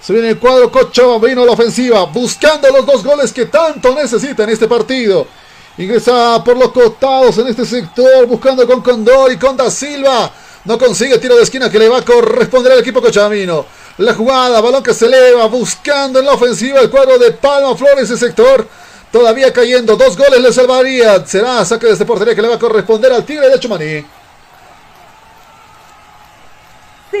Se 0.00 0.12
viene 0.12 0.30
el 0.30 0.40
cuadro 0.40 0.68
Cochabambino 0.72 1.46
la 1.46 1.52
ofensiva, 1.52 2.06
buscando 2.06 2.68
los 2.72 2.84
dos 2.84 3.04
goles 3.04 3.32
que 3.32 3.46
tanto 3.46 3.94
necesita 3.94 4.42
en 4.42 4.50
este 4.50 4.66
partido. 4.66 5.28
Ingresa 5.78 6.42
por 6.44 6.56
los 6.56 6.70
costados 6.70 7.38
en 7.38 7.48
este 7.48 7.64
sector, 7.64 8.26
buscando 8.26 8.66
con 8.66 8.82
Condor 8.82 9.32
y 9.32 9.38
con 9.38 9.56
Da 9.56 9.70
Silva. 9.70 10.30
No 10.64 10.78
consigue 10.78 11.18
tiro 11.18 11.36
de 11.36 11.42
esquina 11.42 11.70
que 11.70 11.78
le 11.78 11.88
va 11.88 11.98
a 11.98 12.04
corresponder 12.04 12.72
al 12.72 12.80
equipo 12.80 13.00
Cochabambino. 13.00 13.66
La 13.98 14.14
jugada, 14.14 14.60
balón 14.60 14.82
que 14.82 14.94
se 14.94 15.06
eleva, 15.06 15.46
buscando 15.46 16.18
en 16.20 16.26
la 16.26 16.32
ofensiva 16.32 16.80
el 16.80 16.90
cuadro 16.90 17.18
de 17.18 17.32
Palma 17.32 17.76
Flores, 17.76 18.04
ese 18.10 18.16
sector 18.16 18.66
Todavía 19.12 19.52
cayendo, 19.52 19.94
dos 19.94 20.16
goles 20.16 20.40
le 20.40 20.52
salvaría. 20.54 21.24
Será 21.26 21.62
saque 21.66 21.86
de 21.86 21.92
este 21.92 22.06
portería 22.06 22.34
que 22.34 22.40
le 22.40 22.48
va 22.48 22.54
a 22.54 22.58
corresponder 22.58 23.12
al 23.12 23.26
Tigre 23.26 23.50
de 23.50 23.60
Chumaní. 23.60 24.02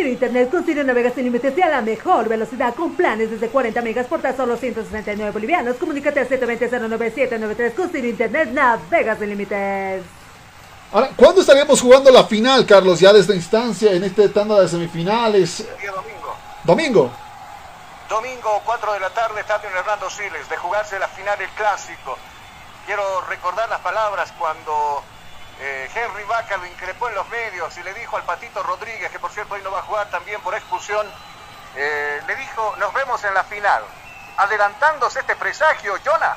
Internet 0.08 0.50
con 0.50 0.64
Ciro 0.64 0.84
Navegas 0.84 1.14
sin 1.14 1.24
límites 1.24 1.56
y 1.56 1.62
a 1.62 1.68
la 1.68 1.80
mejor 1.80 2.28
velocidad 2.28 2.74
con 2.74 2.94
planes 2.94 3.30
desde 3.30 3.48
40 3.48 3.82
megas 3.82 4.06
por 4.06 4.20
tan 4.20 4.36
solo 4.36 4.56
169 4.56 5.30
bolivianos. 5.30 5.76
Comunícate 5.76 6.20
al 6.20 6.28
720-09793 6.28 7.74
con 7.74 7.90
Ciro 7.90 8.06
Internet 8.06 8.50
Navegas 8.50 9.18
sin 9.18 9.28
límites. 9.28 10.02
Ahora, 10.92 11.10
¿cuándo 11.16 11.40
estaríamos 11.40 11.80
jugando 11.80 12.10
la 12.10 12.24
final, 12.24 12.66
Carlos? 12.66 13.00
Ya 13.00 13.12
de 13.12 13.20
esta 13.20 13.34
instancia, 13.34 13.92
en 13.92 14.04
este 14.04 14.28
tanda 14.28 14.60
de 14.60 14.68
semifinales. 14.68 15.66
Día 15.80 15.90
domingo. 15.90 16.36
Domingo. 16.64 17.10
Domingo, 18.10 18.62
4 18.66 18.92
de 18.92 19.00
la 19.00 19.08
tarde, 19.08 19.40
Estadio 19.40 19.70
Hernando 19.70 20.10
Siles, 20.10 20.48
de 20.50 20.56
jugarse 20.58 20.98
la 20.98 21.08
final 21.08 21.38
del 21.38 21.48
clásico. 21.50 22.18
Quiero 22.84 23.22
recordar 23.22 23.70
las 23.70 23.80
palabras 23.80 24.34
cuando 24.38 25.02
eh, 25.60 25.88
Henry 25.94 26.24
Vaca 26.24 26.56
lo 26.56 26.66
increpó 26.66 27.08
en 27.08 27.14
los 27.14 27.28
medios 27.28 27.76
y 27.78 27.82
le 27.82 27.94
dijo 27.94 28.16
al 28.16 28.24
Patito 28.24 28.62
Rodríguez, 28.62 29.10
que 29.10 29.18
por 29.18 29.30
cierto 29.30 29.54
hoy 29.54 29.60
no 29.62 29.70
va 29.70 29.80
a 29.80 29.82
jugar 29.82 30.10
también 30.10 30.40
por 30.40 30.54
expulsión, 30.54 31.06
eh, 31.76 32.20
le 32.26 32.36
dijo, 32.36 32.74
nos 32.78 32.92
vemos 32.94 33.22
en 33.24 33.34
la 33.34 33.44
final. 33.44 33.82
Adelantándose 34.36 35.20
este 35.20 35.36
presagio, 35.36 35.94
Jonah. 36.04 36.36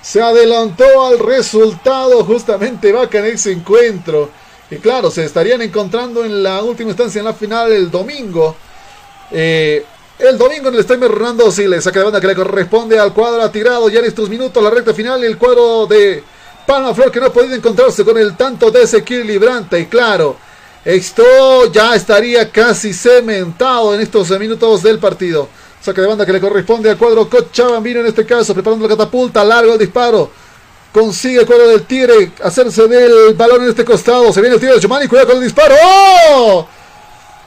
Se 0.00 0.22
adelantó 0.22 1.06
al 1.06 1.18
resultado 1.18 2.24
justamente 2.24 2.92
Vaca 2.92 3.18
en 3.18 3.26
ese 3.26 3.52
encuentro. 3.52 4.30
Y 4.70 4.76
claro, 4.76 5.10
se 5.10 5.24
estarían 5.24 5.62
encontrando 5.62 6.24
en 6.24 6.42
la 6.42 6.62
última 6.62 6.90
instancia 6.90 7.18
en 7.20 7.24
la 7.24 7.34
final 7.34 7.72
el 7.72 7.90
domingo. 7.90 8.56
Eh, 9.30 9.84
el 10.18 10.38
domingo 10.38 10.68
en 10.68 10.74
el 10.74 10.80
Estadio 10.80 11.06
Hernando 11.06 11.50
Siles, 11.50 11.84
saca 11.84 11.98
de 11.98 12.04
banda 12.04 12.20
que 12.20 12.26
le 12.26 12.34
corresponde 12.34 12.98
al 12.98 13.12
cuadro 13.12 13.42
ha 13.42 13.52
tirado 13.52 13.88
ya 13.88 13.98
en 13.98 14.06
estos 14.06 14.30
minutos 14.30 14.62
la 14.62 14.70
recta 14.70 14.94
final 14.94 15.22
el 15.22 15.36
cuadro 15.36 15.86
de 15.86 16.24
Palma 16.66 16.92
Flor 16.94 17.12
que 17.12 17.20
no 17.20 17.26
ha 17.26 17.32
podido 17.32 17.54
encontrarse 17.54 18.04
con 18.04 18.18
el 18.18 18.36
tanto 18.36 18.70
de 18.70 18.82
Ezequiel 18.82 19.26
Librante. 19.26 19.78
Y 19.78 19.86
claro, 19.86 20.36
esto 20.84 21.70
ya 21.72 21.94
estaría 21.94 22.50
casi 22.50 22.92
cementado 22.92 23.94
en 23.94 24.00
estos 24.00 24.30
minutos 24.38 24.82
del 24.82 24.98
partido. 24.98 25.48
Saca 25.80 26.02
de 26.02 26.08
banda 26.08 26.26
que 26.26 26.32
le 26.32 26.40
corresponde 26.40 26.90
al 26.90 26.98
cuadro 26.98 27.30
Cochabambino 27.30 28.00
en 28.00 28.06
este 28.06 28.26
caso, 28.26 28.52
preparando 28.52 28.88
la 28.88 28.96
catapulta, 28.96 29.44
largo 29.44 29.74
el 29.74 29.78
disparo. 29.78 30.30
Consigue 30.92 31.40
el 31.40 31.46
cuadro 31.46 31.68
del 31.68 31.84
Tigre 31.84 32.32
hacerse 32.42 32.88
del 32.88 33.34
balón 33.34 33.62
en 33.62 33.68
este 33.68 33.84
costado. 33.84 34.32
Se 34.32 34.40
viene 34.40 34.56
el 34.56 34.60
Tigre 34.60 34.74
de 34.74 34.80
Chumani, 34.80 35.06
cuidado 35.06 35.28
con 35.28 35.36
el 35.36 35.44
disparo. 35.44 35.74
¡Oh! 35.84 36.66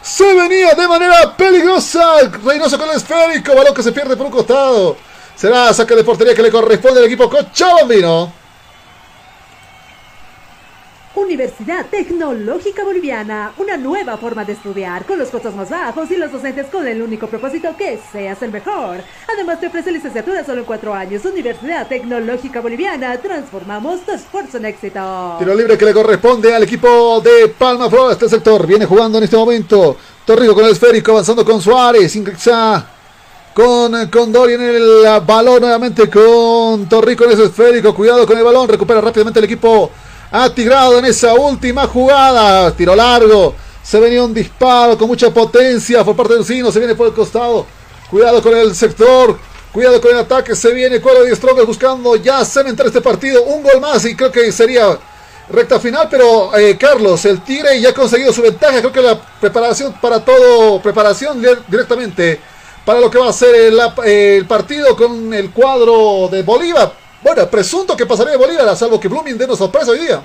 Se 0.02 0.34
venía 0.34 0.74
de 0.76 0.88
manera 0.88 1.36
peligrosa. 1.36 2.30
Reynoso 2.46 2.78
con 2.78 2.90
el 2.90 2.96
esférico. 2.96 3.54
Balón 3.54 3.74
que 3.74 3.84
se 3.84 3.92
pierde 3.92 4.16
por 4.16 4.28
un 4.28 4.32
costado. 4.32 4.96
Será 5.36 5.74
saque 5.74 5.96
de 5.96 6.04
portería 6.04 6.34
que 6.34 6.42
le 6.42 6.52
corresponde 6.52 7.00
al 7.00 7.06
equipo 7.08 7.30
Cochabambino. 7.30 8.39
Universidad 11.20 11.86
Tecnológica 11.92 12.84
Boliviana, 12.84 13.54
una 13.58 13.78
nueva 13.78 14.18
forma 14.18 14.46
de 14.46 14.54
estudiar, 14.54 15.06
con 15.06 15.20
los 15.20 15.30
costos 15.30 15.54
más 15.54 15.70
bajos 15.70 16.10
y 16.12 16.16
los 16.16 16.32
docentes 16.32 16.68
con 16.68 16.88
el 16.88 17.02
único 17.02 17.28
propósito 17.28 17.76
que 17.78 18.00
seas 18.12 18.42
el 18.42 18.52
mejor. 18.52 18.98
Además 19.32 19.60
te 19.60 19.68
ofrece 19.68 19.92
licenciatura 19.92 20.46
solo 20.46 20.62
en 20.62 20.66
cuatro 20.66 20.94
años. 20.94 21.24
Universidad 21.26 21.88
Tecnológica 21.88 22.62
Boliviana, 22.62 23.18
transformamos 23.18 24.02
tu 24.02 24.12
esfuerzo 24.12 24.58
en 24.58 24.66
éxito. 24.66 25.36
Tiro 25.40 25.54
libre 25.54 25.78
que 25.78 25.86
le 25.86 25.94
corresponde 25.94 26.56
al 26.56 26.64
equipo 26.64 27.22
de 27.22 27.50
Palma 27.50 27.90
Flor. 27.90 28.14
Este 28.14 28.30
sector 28.30 28.66
viene 28.66 28.86
jugando 28.86 29.18
en 29.18 29.26
este 29.26 29.36
momento. 29.36 29.98
Torrico 30.26 30.56
con 30.56 30.66
el 30.66 30.72
esférico, 30.72 31.12
avanzando 31.12 31.44
con 31.44 31.62
Suárez. 31.62 32.16
Ingresa 32.16 32.88
con, 33.54 34.08
con 34.10 34.32
Dorian 34.32 34.62
en 34.62 34.76
el 34.76 35.22
balón 35.26 35.62
nuevamente 35.62 36.10
con 36.10 36.88
Torrico 36.88 37.26
en 37.26 37.32
ese 37.32 37.44
esférico. 37.46 37.94
Cuidado 37.94 38.26
con 38.26 38.38
el 38.38 38.44
balón. 38.44 38.70
Recupera 38.70 39.02
rápidamente 39.02 39.40
el 39.40 39.46
equipo 39.46 39.92
atigrado 40.32 41.00
en 41.00 41.06
esa 41.06 41.34
última 41.34 41.88
jugada. 41.88 42.72
Tiro 42.72 42.96
largo. 42.96 43.56
Se 43.84 44.00
venía 44.00 44.24
un 44.24 44.34
disparo 44.34 44.98
con 44.98 45.08
mucha 45.08 45.34
potencia 45.34 46.04
por 46.04 46.16
parte 46.16 46.36
del 46.36 46.46
Sino. 46.46 46.72
Se 46.72 46.80
viene 46.80 46.96
por 46.96 47.08
el 47.08 47.14
costado. 47.14 47.66
Cuidado 48.10 48.42
con 48.42 48.56
el 48.56 48.76
sector. 48.76 49.38
Cuidado 49.72 50.00
con 50.02 50.12
el 50.12 50.20
ataque. 50.20 50.56
Se 50.56 50.74
viene 50.74 51.02
Cuadro 51.02 51.24
de 51.24 51.36
Strongers 51.36 51.68
buscando 51.68 52.16
ya 52.16 52.44
cementar 52.46 52.88
este 52.88 53.02
partido. 53.02 53.44
Un 53.44 53.64
gol 53.64 53.82
más 53.82 54.06
y 54.06 54.16
creo 54.16 54.32
que 54.32 54.52
sería 54.52 54.98
recta 55.50 55.80
final. 55.80 56.08
Pero 56.10 56.56
eh, 56.58 56.78
Carlos, 56.78 57.26
el 57.26 57.42
Tigre 57.44 57.80
ya 57.82 57.90
ha 57.90 57.94
conseguido 57.94 58.32
su 58.32 58.42
ventaja. 58.42 58.80
Creo 58.80 58.92
que 58.92 59.02
la 59.02 59.20
preparación 59.40 59.94
para 60.00 60.24
todo, 60.24 60.82
preparación 60.82 61.42
directamente 61.68 62.40
para 62.86 63.00
lo 63.00 63.10
que 63.12 63.20
va 63.20 63.30
a 63.30 63.34
ser 63.34 63.54
el, 63.54 63.80
el 64.06 64.46
partido 64.46 64.96
con 64.96 65.34
el 65.34 65.52
cuadro 65.52 66.28
de 66.32 66.44
Bolívar. 66.44 66.92
Bueno, 67.22 67.50
presunto 67.50 67.98
que 67.98 68.06
pasaría 68.06 68.32
de 68.32 68.38
Bolívar, 68.38 68.76
salvo 68.78 69.00
que 69.00 69.08
Blooming 69.08 69.38
dé 69.38 69.46
una 69.46 69.56
sorpresa 69.56 69.92
hoy 69.92 70.00
día. 70.00 70.22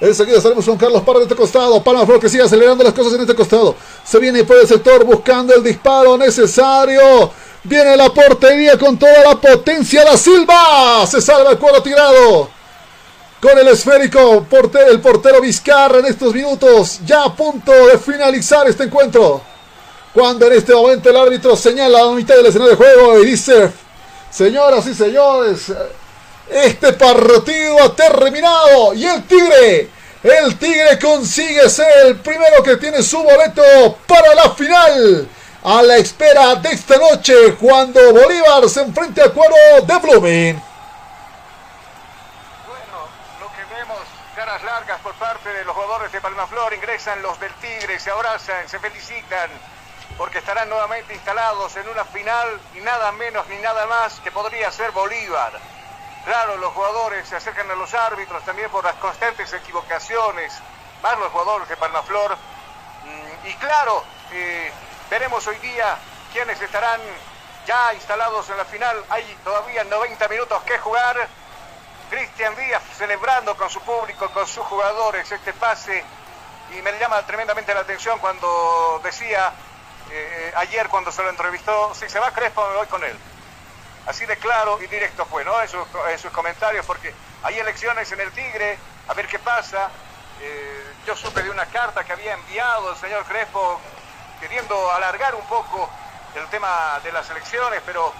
Enseguida 0.00 0.38
estaremos 0.38 0.64
con 0.64 0.76
Carlos 0.76 1.02
Parra 1.02 1.20
de 1.20 1.26
este 1.26 1.36
costado. 1.36 1.80
Palma 1.80 2.04
Flor 2.04 2.18
que 2.18 2.28
sigue 2.28 2.42
acelerando 2.42 2.82
las 2.82 2.92
cosas 2.92 3.12
en 3.12 3.20
este 3.20 3.36
costado. 3.36 3.76
Se 4.02 4.18
viene 4.18 4.42
por 4.42 4.56
el 4.56 4.66
sector 4.66 5.04
buscando 5.04 5.54
el 5.54 5.62
disparo 5.62 6.18
necesario. 6.18 7.30
Viene 7.62 7.96
la 7.96 8.12
portería 8.12 8.76
con 8.76 8.98
toda 8.98 9.22
la 9.22 9.40
potencia. 9.40 10.02
La 10.02 10.16
Silva. 10.16 11.06
Se 11.06 11.20
salva 11.20 11.52
el 11.52 11.58
cuadro 11.58 11.84
tirado. 11.84 12.50
Con 13.40 13.56
el 13.56 13.68
esférico. 13.68 14.44
Portero, 14.50 14.90
el 14.90 15.00
portero 15.00 15.40
Vizcarra 15.40 16.00
en 16.00 16.06
estos 16.06 16.34
minutos. 16.34 16.98
Ya 17.06 17.22
a 17.22 17.36
punto 17.36 17.70
de 17.70 17.96
finalizar 17.96 18.66
este 18.66 18.82
encuentro. 18.82 19.51
Cuando 20.14 20.46
en 20.46 20.52
este 20.52 20.74
momento 20.74 21.08
el 21.08 21.16
árbitro 21.16 21.56
señala 21.56 22.00
a 22.00 22.04
la 22.04 22.12
mitad 22.12 22.34
del 22.36 22.46
escenario 22.46 22.76
de 22.76 22.76
juego 22.76 23.18
y 23.20 23.26
dice, 23.26 23.72
señoras 24.30 24.86
y 24.86 24.94
señores, 24.94 25.72
este 26.50 26.92
partido 26.92 27.82
ha 27.82 27.96
terminado 27.96 28.92
y 28.92 29.06
el 29.06 29.24
Tigre, 29.24 29.88
el 30.22 30.58
Tigre 30.58 30.98
consigue 30.98 31.66
ser 31.70 32.08
el 32.08 32.16
primero 32.16 32.62
que 32.62 32.76
tiene 32.76 33.02
su 33.02 33.22
boleto 33.22 33.96
para 34.06 34.34
la 34.34 34.50
final. 34.50 35.28
A 35.64 35.80
la 35.80 35.96
espera 35.96 36.56
de 36.56 36.70
esta 36.70 36.96
noche 36.96 37.54
cuando 37.54 38.12
Bolívar 38.12 38.68
se 38.68 38.82
enfrente 38.82 39.22
al 39.22 39.32
cuadro 39.32 39.54
de 39.86 39.98
Blooming. 40.00 40.62
Bueno, 42.66 43.08
lo 43.40 43.46
que 43.46 43.74
vemos, 43.76 43.98
caras 44.34 44.60
largas 44.64 45.00
por 45.02 45.14
parte 45.14 45.48
de 45.50 45.64
los 45.64 45.72
jugadores 45.72 46.10
de 46.10 46.20
Palmaflor, 46.20 46.74
ingresan 46.74 47.22
los 47.22 47.38
del 47.38 47.52
Tigre, 47.60 48.00
se 48.00 48.10
abrazan, 48.10 48.68
se 48.68 48.80
felicitan 48.80 49.50
porque 50.16 50.38
estarán 50.38 50.68
nuevamente 50.68 51.14
instalados 51.14 51.74
en 51.76 51.88
una 51.88 52.04
final 52.04 52.60
y 52.74 52.80
nada 52.80 53.12
menos 53.12 53.46
ni 53.48 53.56
nada 53.56 53.86
más 53.86 54.20
que 54.20 54.30
podría 54.30 54.70
ser 54.70 54.90
Bolívar. 54.92 55.52
Claro, 56.24 56.56
los 56.56 56.72
jugadores 56.72 57.28
se 57.28 57.36
acercan 57.36 57.70
a 57.70 57.74
los 57.74 57.92
árbitros 57.94 58.44
también 58.44 58.70
por 58.70 58.84
las 58.84 58.94
constantes 58.96 59.52
equivocaciones, 59.52 60.52
más 61.02 61.18
los 61.18 61.32
jugadores 61.32 61.68
de 61.68 61.76
Palmaflor. 61.76 62.36
Mm, 62.36 63.48
Y 63.48 63.54
claro, 63.54 64.04
eh, 64.32 64.72
veremos 65.10 65.44
hoy 65.48 65.58
día 65.58 65.96
quiénes 66.32 66.60
estarán 66.60 67.00
ya 67.66 67.92
instalados 67.94 68.48
en 68.50 68.56
la 68.56 68.64
final. 68.64 69.04
Hay 69.08 69.24
todavía 69.42 69.84
90 69.84 70.28
minutos 70.28 70.62
que 70.62 70.78
jugar. 70.78 71.28
Cristian 72.10 72.54
Díaz 72.56 72.82
celebrando 72.98 73.56
con 73.56 73.70
su 73.70 73.80
público, 73.80 74.28
con 74.30 74.46
sus 74.46 74.64
jugadores 74.66 75.32
este 75.32 75.52
pase. 75.54 76.04
Y 76.76 76.82
me 76.82 76.92
llama 76.98 77.26
tremendamente 77.26 77.74
la 77.74 77.80
atención 77.80 78.18
cuando 78.18 79.00
decía 79.02 79.52
eh, 80.14 80.52
ayer 80.56 80.88
cuando 80.88 81.10
se 81.10 81.22
lo 81.22 81.30
entrevistó, 81.30 81.94
si 81.94 82.08
se 82.08 82.18
va 82.18 82.32
Crespo 82.32 82.68
me 82.68 82.76
voy 82.76 82.86
con 82.86 83.02
él. 83.02 83.16
Así 84.06 84.26
de 84.26 84.36
claro 84.36 84.78
y 84.82 84.86
directo 84.86 85.24
fue, 85.24 85.44
¿no? 85.44 85.60
En 85.62 85.68
sus, 85.68 85.86
en 86.10 86.18
sus 86.18 86.30
comentarios, 86.32 86.84
porque 86.84 87.14
hay 87.42 87.58
elecciones 87.58 88.10
en 88.12 88.20
el 88.20 88.30
Tigre, 88.32 88.78
a 89.08 89.14
ver 89.14 89.26
qué 89.26 89.38
pasa. 89.38 89.90
Eh, 90.40 90.94
yo 91.06 91.16
supe 91.16 91.42
de 91.42 91.50
una 91.50 91.66
carta 91.66 92.04
que 92.04 92.12
había 92.12 92.34
enviado 92.34 92.90
el 92.90 92.96
señor 92.96 93.24
Crespo 93.24 93.80
queriendo 94.40 94.90
alargar 94.90 95.34
un 95.34 95.46
poco 95.46 95.88
el 96.34 96.46
tema 96.48 97.00
de 97.02 97.12
las 97.12 97.30
elecciones, 97.30 97.80
pero 97.86 98.12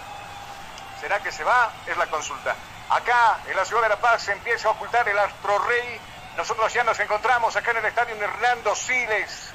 ¿será 1.01 1.21
que 1.21 1.31
se 1.31 1.45
va? 1.45 1.73
Es 1.87 1.97
la 1.97 2.07
consulta. 2.07 2.55
Acá, 2.89 3.41
en 3.47 3.57
la 3.57 3.65
ciudad 3.65 3.83
de 3.83 3.89
La 3.91 3.97
Paz, 3.97 4.23
se 4.23 4.33
empieza 4.33 4.69
a 4.69 4.71
ocultar 4.71 5.07
el 5.09 5.19
astro 5.19 5.59
rey. 5.59 6.01
Nosotros 6.37 6.73
ya 6.73 6.85
nos 6.85 6.99
encontramos 7.01 7.55
acá 7.57 7.73
en 7.73 7.79
el 7.79 7.85
estadio 7.87 8.15
Hernando 8.15 8.75
Siles 8.75 9.52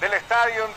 del 0.00 0.12
estadio 0.12 0.68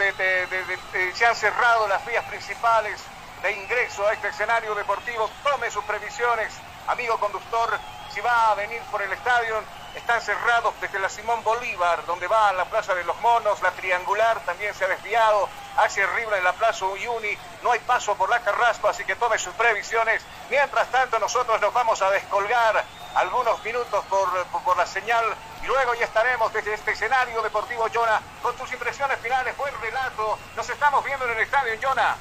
se 1.14 1.26
han 1.26 1.36
cerrado 1.36 1.88
las 1.88 2.06
vías 2.06 2.24
principales 2.26 3.00
de 3.42 3.52
ingreso 3.52 4.08
a 4.08 4.14
este 4.14 4.30
escenario 4.30 4.74
deportivo. 4.76 5.30
Tome 5.44 5.70
sus 5.72 5.84
previsiones, 5.84 6.54
amigo 6.88 7.20
conductor, 7.20 7.78
si 8.14 8.22
va 8.22 8.52
a 8.52 8.56
venir 8.56 8.82
por 8.92 9.02
el 9.02 9.12
estadio. 9.12 9.64
Están 9.96 10.22
cerrados 10.22 10.74
desde 10.82 11.00
la 11.00 11.10
Simón 11.10 11.44
Bolívar, 11.44 12.06
donde 12.06 12.28
va 12.28 12.50
a 12.50 12.54
la 12.54 12.66
Plaza 12.66 12.94
de 12.94 13.04
los 13.04 13.20
Monos, 13.22 13.62
la 13.62 13.72
Triangular 13.72 14.40
también 14.46 14.74
se 14.76 14.86
ha 14.86 14.88
desviado, 14.88 15.50
hacia 15.84 16.04
arriba 16.06 16.38
en 16.38 16.44
la 16.44 16.54
Plaza 16.54 16.86
Uyuni, 16.86 17.38
no 17.64 17.72
hay 17.72 17.80
paso 17.80 18.16
por 18.16 18.30
la 18.30 18.40
Carrasco, 18.40 18.88
así 18.88 19.04
que 19.04 19.16
tome 19.16 19.38
sus 19.38 19.54
previsiones. 19.54 20.22
Mientras 20.50 20.90
tanto, 20.92 21.20
nosotros 21.20 21.60
nos 21.62 21.74
vamos 21.74 22.02
a 22.02 22.12
descolgar 22.12 22.84
algunos 23.16 23.64
minutos 23.64 24.04
por, 24.10 24.30
por, 24.64 24.78
la 24.78 24.86
señal 24.86 25.26
y 25.64 25.68
luego 25.68 25.94
ya 25.96 26.06
estaremos 26.06 26.54
desde 26.54 26.74
este 26.74 26.92
escenario 26.92 27.42
deportivo, 27.42 27.86
Jonah, 27.94 28.22
con 28.42 28.56
tus 28.56 28.72
impresiones 28.72 29.18
finales, 29.20 29.56
buen 29.58 29.74
relato. 29.82 30.38
Nos 30.56 30.70
estamos 30.70 31.04
viendo 31.04 31.26
en 31.26 31.32
el 31.32 31.40
estadio, 31.40 31.74
Jonah. 31.82 32.16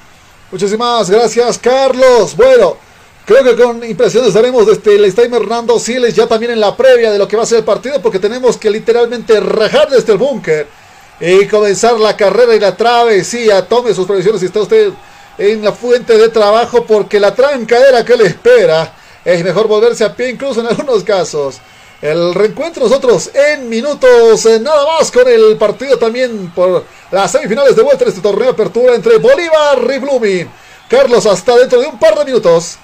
Muchísimas 0.51 1.09
gracias, 1.09 1.59
Carlos. 1.59 2.35
Bueno, 2.35 2.77
creo 3.25 3.43
que 3.43 3.55
con 3.55 3.83
impresiones 3.83 4.33
daremos 4.33 4.67
este, 4.67 4.97
le 4.97 5.07
está 5.07 5.23
Hernando 5.23 5.79
Siles 5.79 6.15
ya 6.15 6.27
también 6.27 6.53
en 6.53 6.59
la 6.59 6.75
previa 6.75 7.11
de 7.11 7.19
lo 7.19 7.27
que 7.27 7.37
va 7.37 7.43
a 7.43 7.45
ser 7.45 7.59
el 7.59 7.65
partido, 7.65 8.01
porque 8.01 8.19
tenemos 8.19 8.57
que 8.57 8.69
literalmente 8.69 9.39
rajar 9.39 9.89
desde 9.89 10.13
el 10.13 10.17
búnker 10.17 10.67
y 11.19 11.47
comenzar 11.47 11.99
la 11.99 12.15
carrera 12.15 12.55
y 12.55 12.59
la 12.59 12.75
travesía. 12.75 13.67
Tome 13.67 13.93
sus 13.93 14.07
previsiones 14.07 14.39
si 14.39 14.47
está 14.47 14.61
usted 14.61 14.91
en 15.37 15.63
la 15.63 15.71
fuente 15.71 16.17
de 16.17 16.29
trabajo, 16.29 16.85
porque 16.85 17.19
la 17.19 17.33
trancadera 17.33 18.03
que 18.03 18.15
le 18.15 18.25
espera 18.25 18.93
es 19.23 19.43
mejor 19.43 19.67
volverse 19.67 20.03
a 20.03 20.15
pie, 20.15 20.29
incluso 20.29 20.61
en 20.61 20.67
algunos 20.67 21.03
casos. 21.03 21.59
El 22.01 22.33
reencuentro 22.33 22.83
nosotros 22.83 23.29
en 23.33 23.67
minutos, 23.67 24.45
eh, 24.45 24.59
nada 24.61 24.85
más 24.85 25.11
con 25.11 25.27
el 25.27 25.57
partido 25.57 25.97
también 25.97 26.49
por 26.51 26.85
las 27.11 27.31
semifinales 27.31 27.75
de 27.75 27.81
vuelta 27.81 28.05
en 28.05 28.09
este 28.09 28.21
torneo 28.21 28.45
de 28.45 28.51
apertura 28.51 28.95
entre 28.95 29.17
Bolívar 29.17 29.79
y 29.93 29.99
Blooming. 29.99 30.51
Carlos, 30.89 31.25
hasta 31.25 31.57
dentro 31.57 31.81
de 31.81 31.87
un 31.87 31.99
par 31.99 32.17
de 32.17 32.23
minutos. 32.23 32.79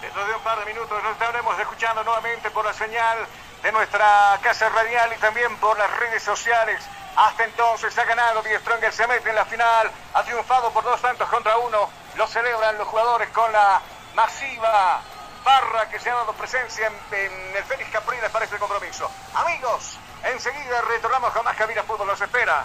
Dentro 0.00 0.26
de 0.26 0.34
un 0.34 0.40
par 0.42 0.58
de 0.60 0.72
minutos 0.72 1.02
nos 1.02 1.12
estaremos 1.12 1.60
escuchando 1.60 2.02
nuevamente 2.04 2.50
por 2.50 2.64
la 2.64 2.72
señal 2.72 3.18
de 3.62 3.72
nuestra 3.72 4.38
casa 4.42 4.70
radial 4.70 5.10
y 5.14 5.20
también 5.20 5.54
por 5.56 5.76
las 5.78 5.90
redes 5.98 6.22
sociales. 6.22 6.80
Hasta 7.18 7.42
entonces 7.42 7.98
ha 7.98 8.04
ganado 8.04 8.42
Die 8.42 8.56
Stronger, 8.60 8.92
se 8.92 9.04
mete 9.08 9.28
en 9.28 9.34
la 9.34 9.44
final, 9.44 9.90
ha 10.14 10.22
triunfado 10.22 10.70
por 10.70 10.84
dos 10.84 11.02
tantos 11.02 11.28
contra 11.28 11.58
uno. 11.58 11.90
Lo 12.14 12.28
celebran 12.28 12.78
los 12.78 12.86
jugadores 12.86 13.28
con 13.30 13.50
la 13.50 13.80
masiva 14.14 15.00
barra 15.42 15.88
que 15.88 15.98
se 15.98 16.10
ha 16.10 16.14
dado 16.14 16.32
presencia 16.34 16.86
en, 16.86 17.56
el 17.56 17.64
Félix 17.64 17.90
Capriles 17.90 18.30
para 18.30 18.44
este 18.44 18.56
compromiso. 18.58 19.10
Amigos, 19.34 19.98
enseguida 20.22 20.80
retornamos 20.82 21.32
con 21.32 21.44
más 21.44 21.56
Cabina 21.56 21.82
Fútbol, 21.82 22.06
nos 22.06 22.20
espera. 22.20 22.64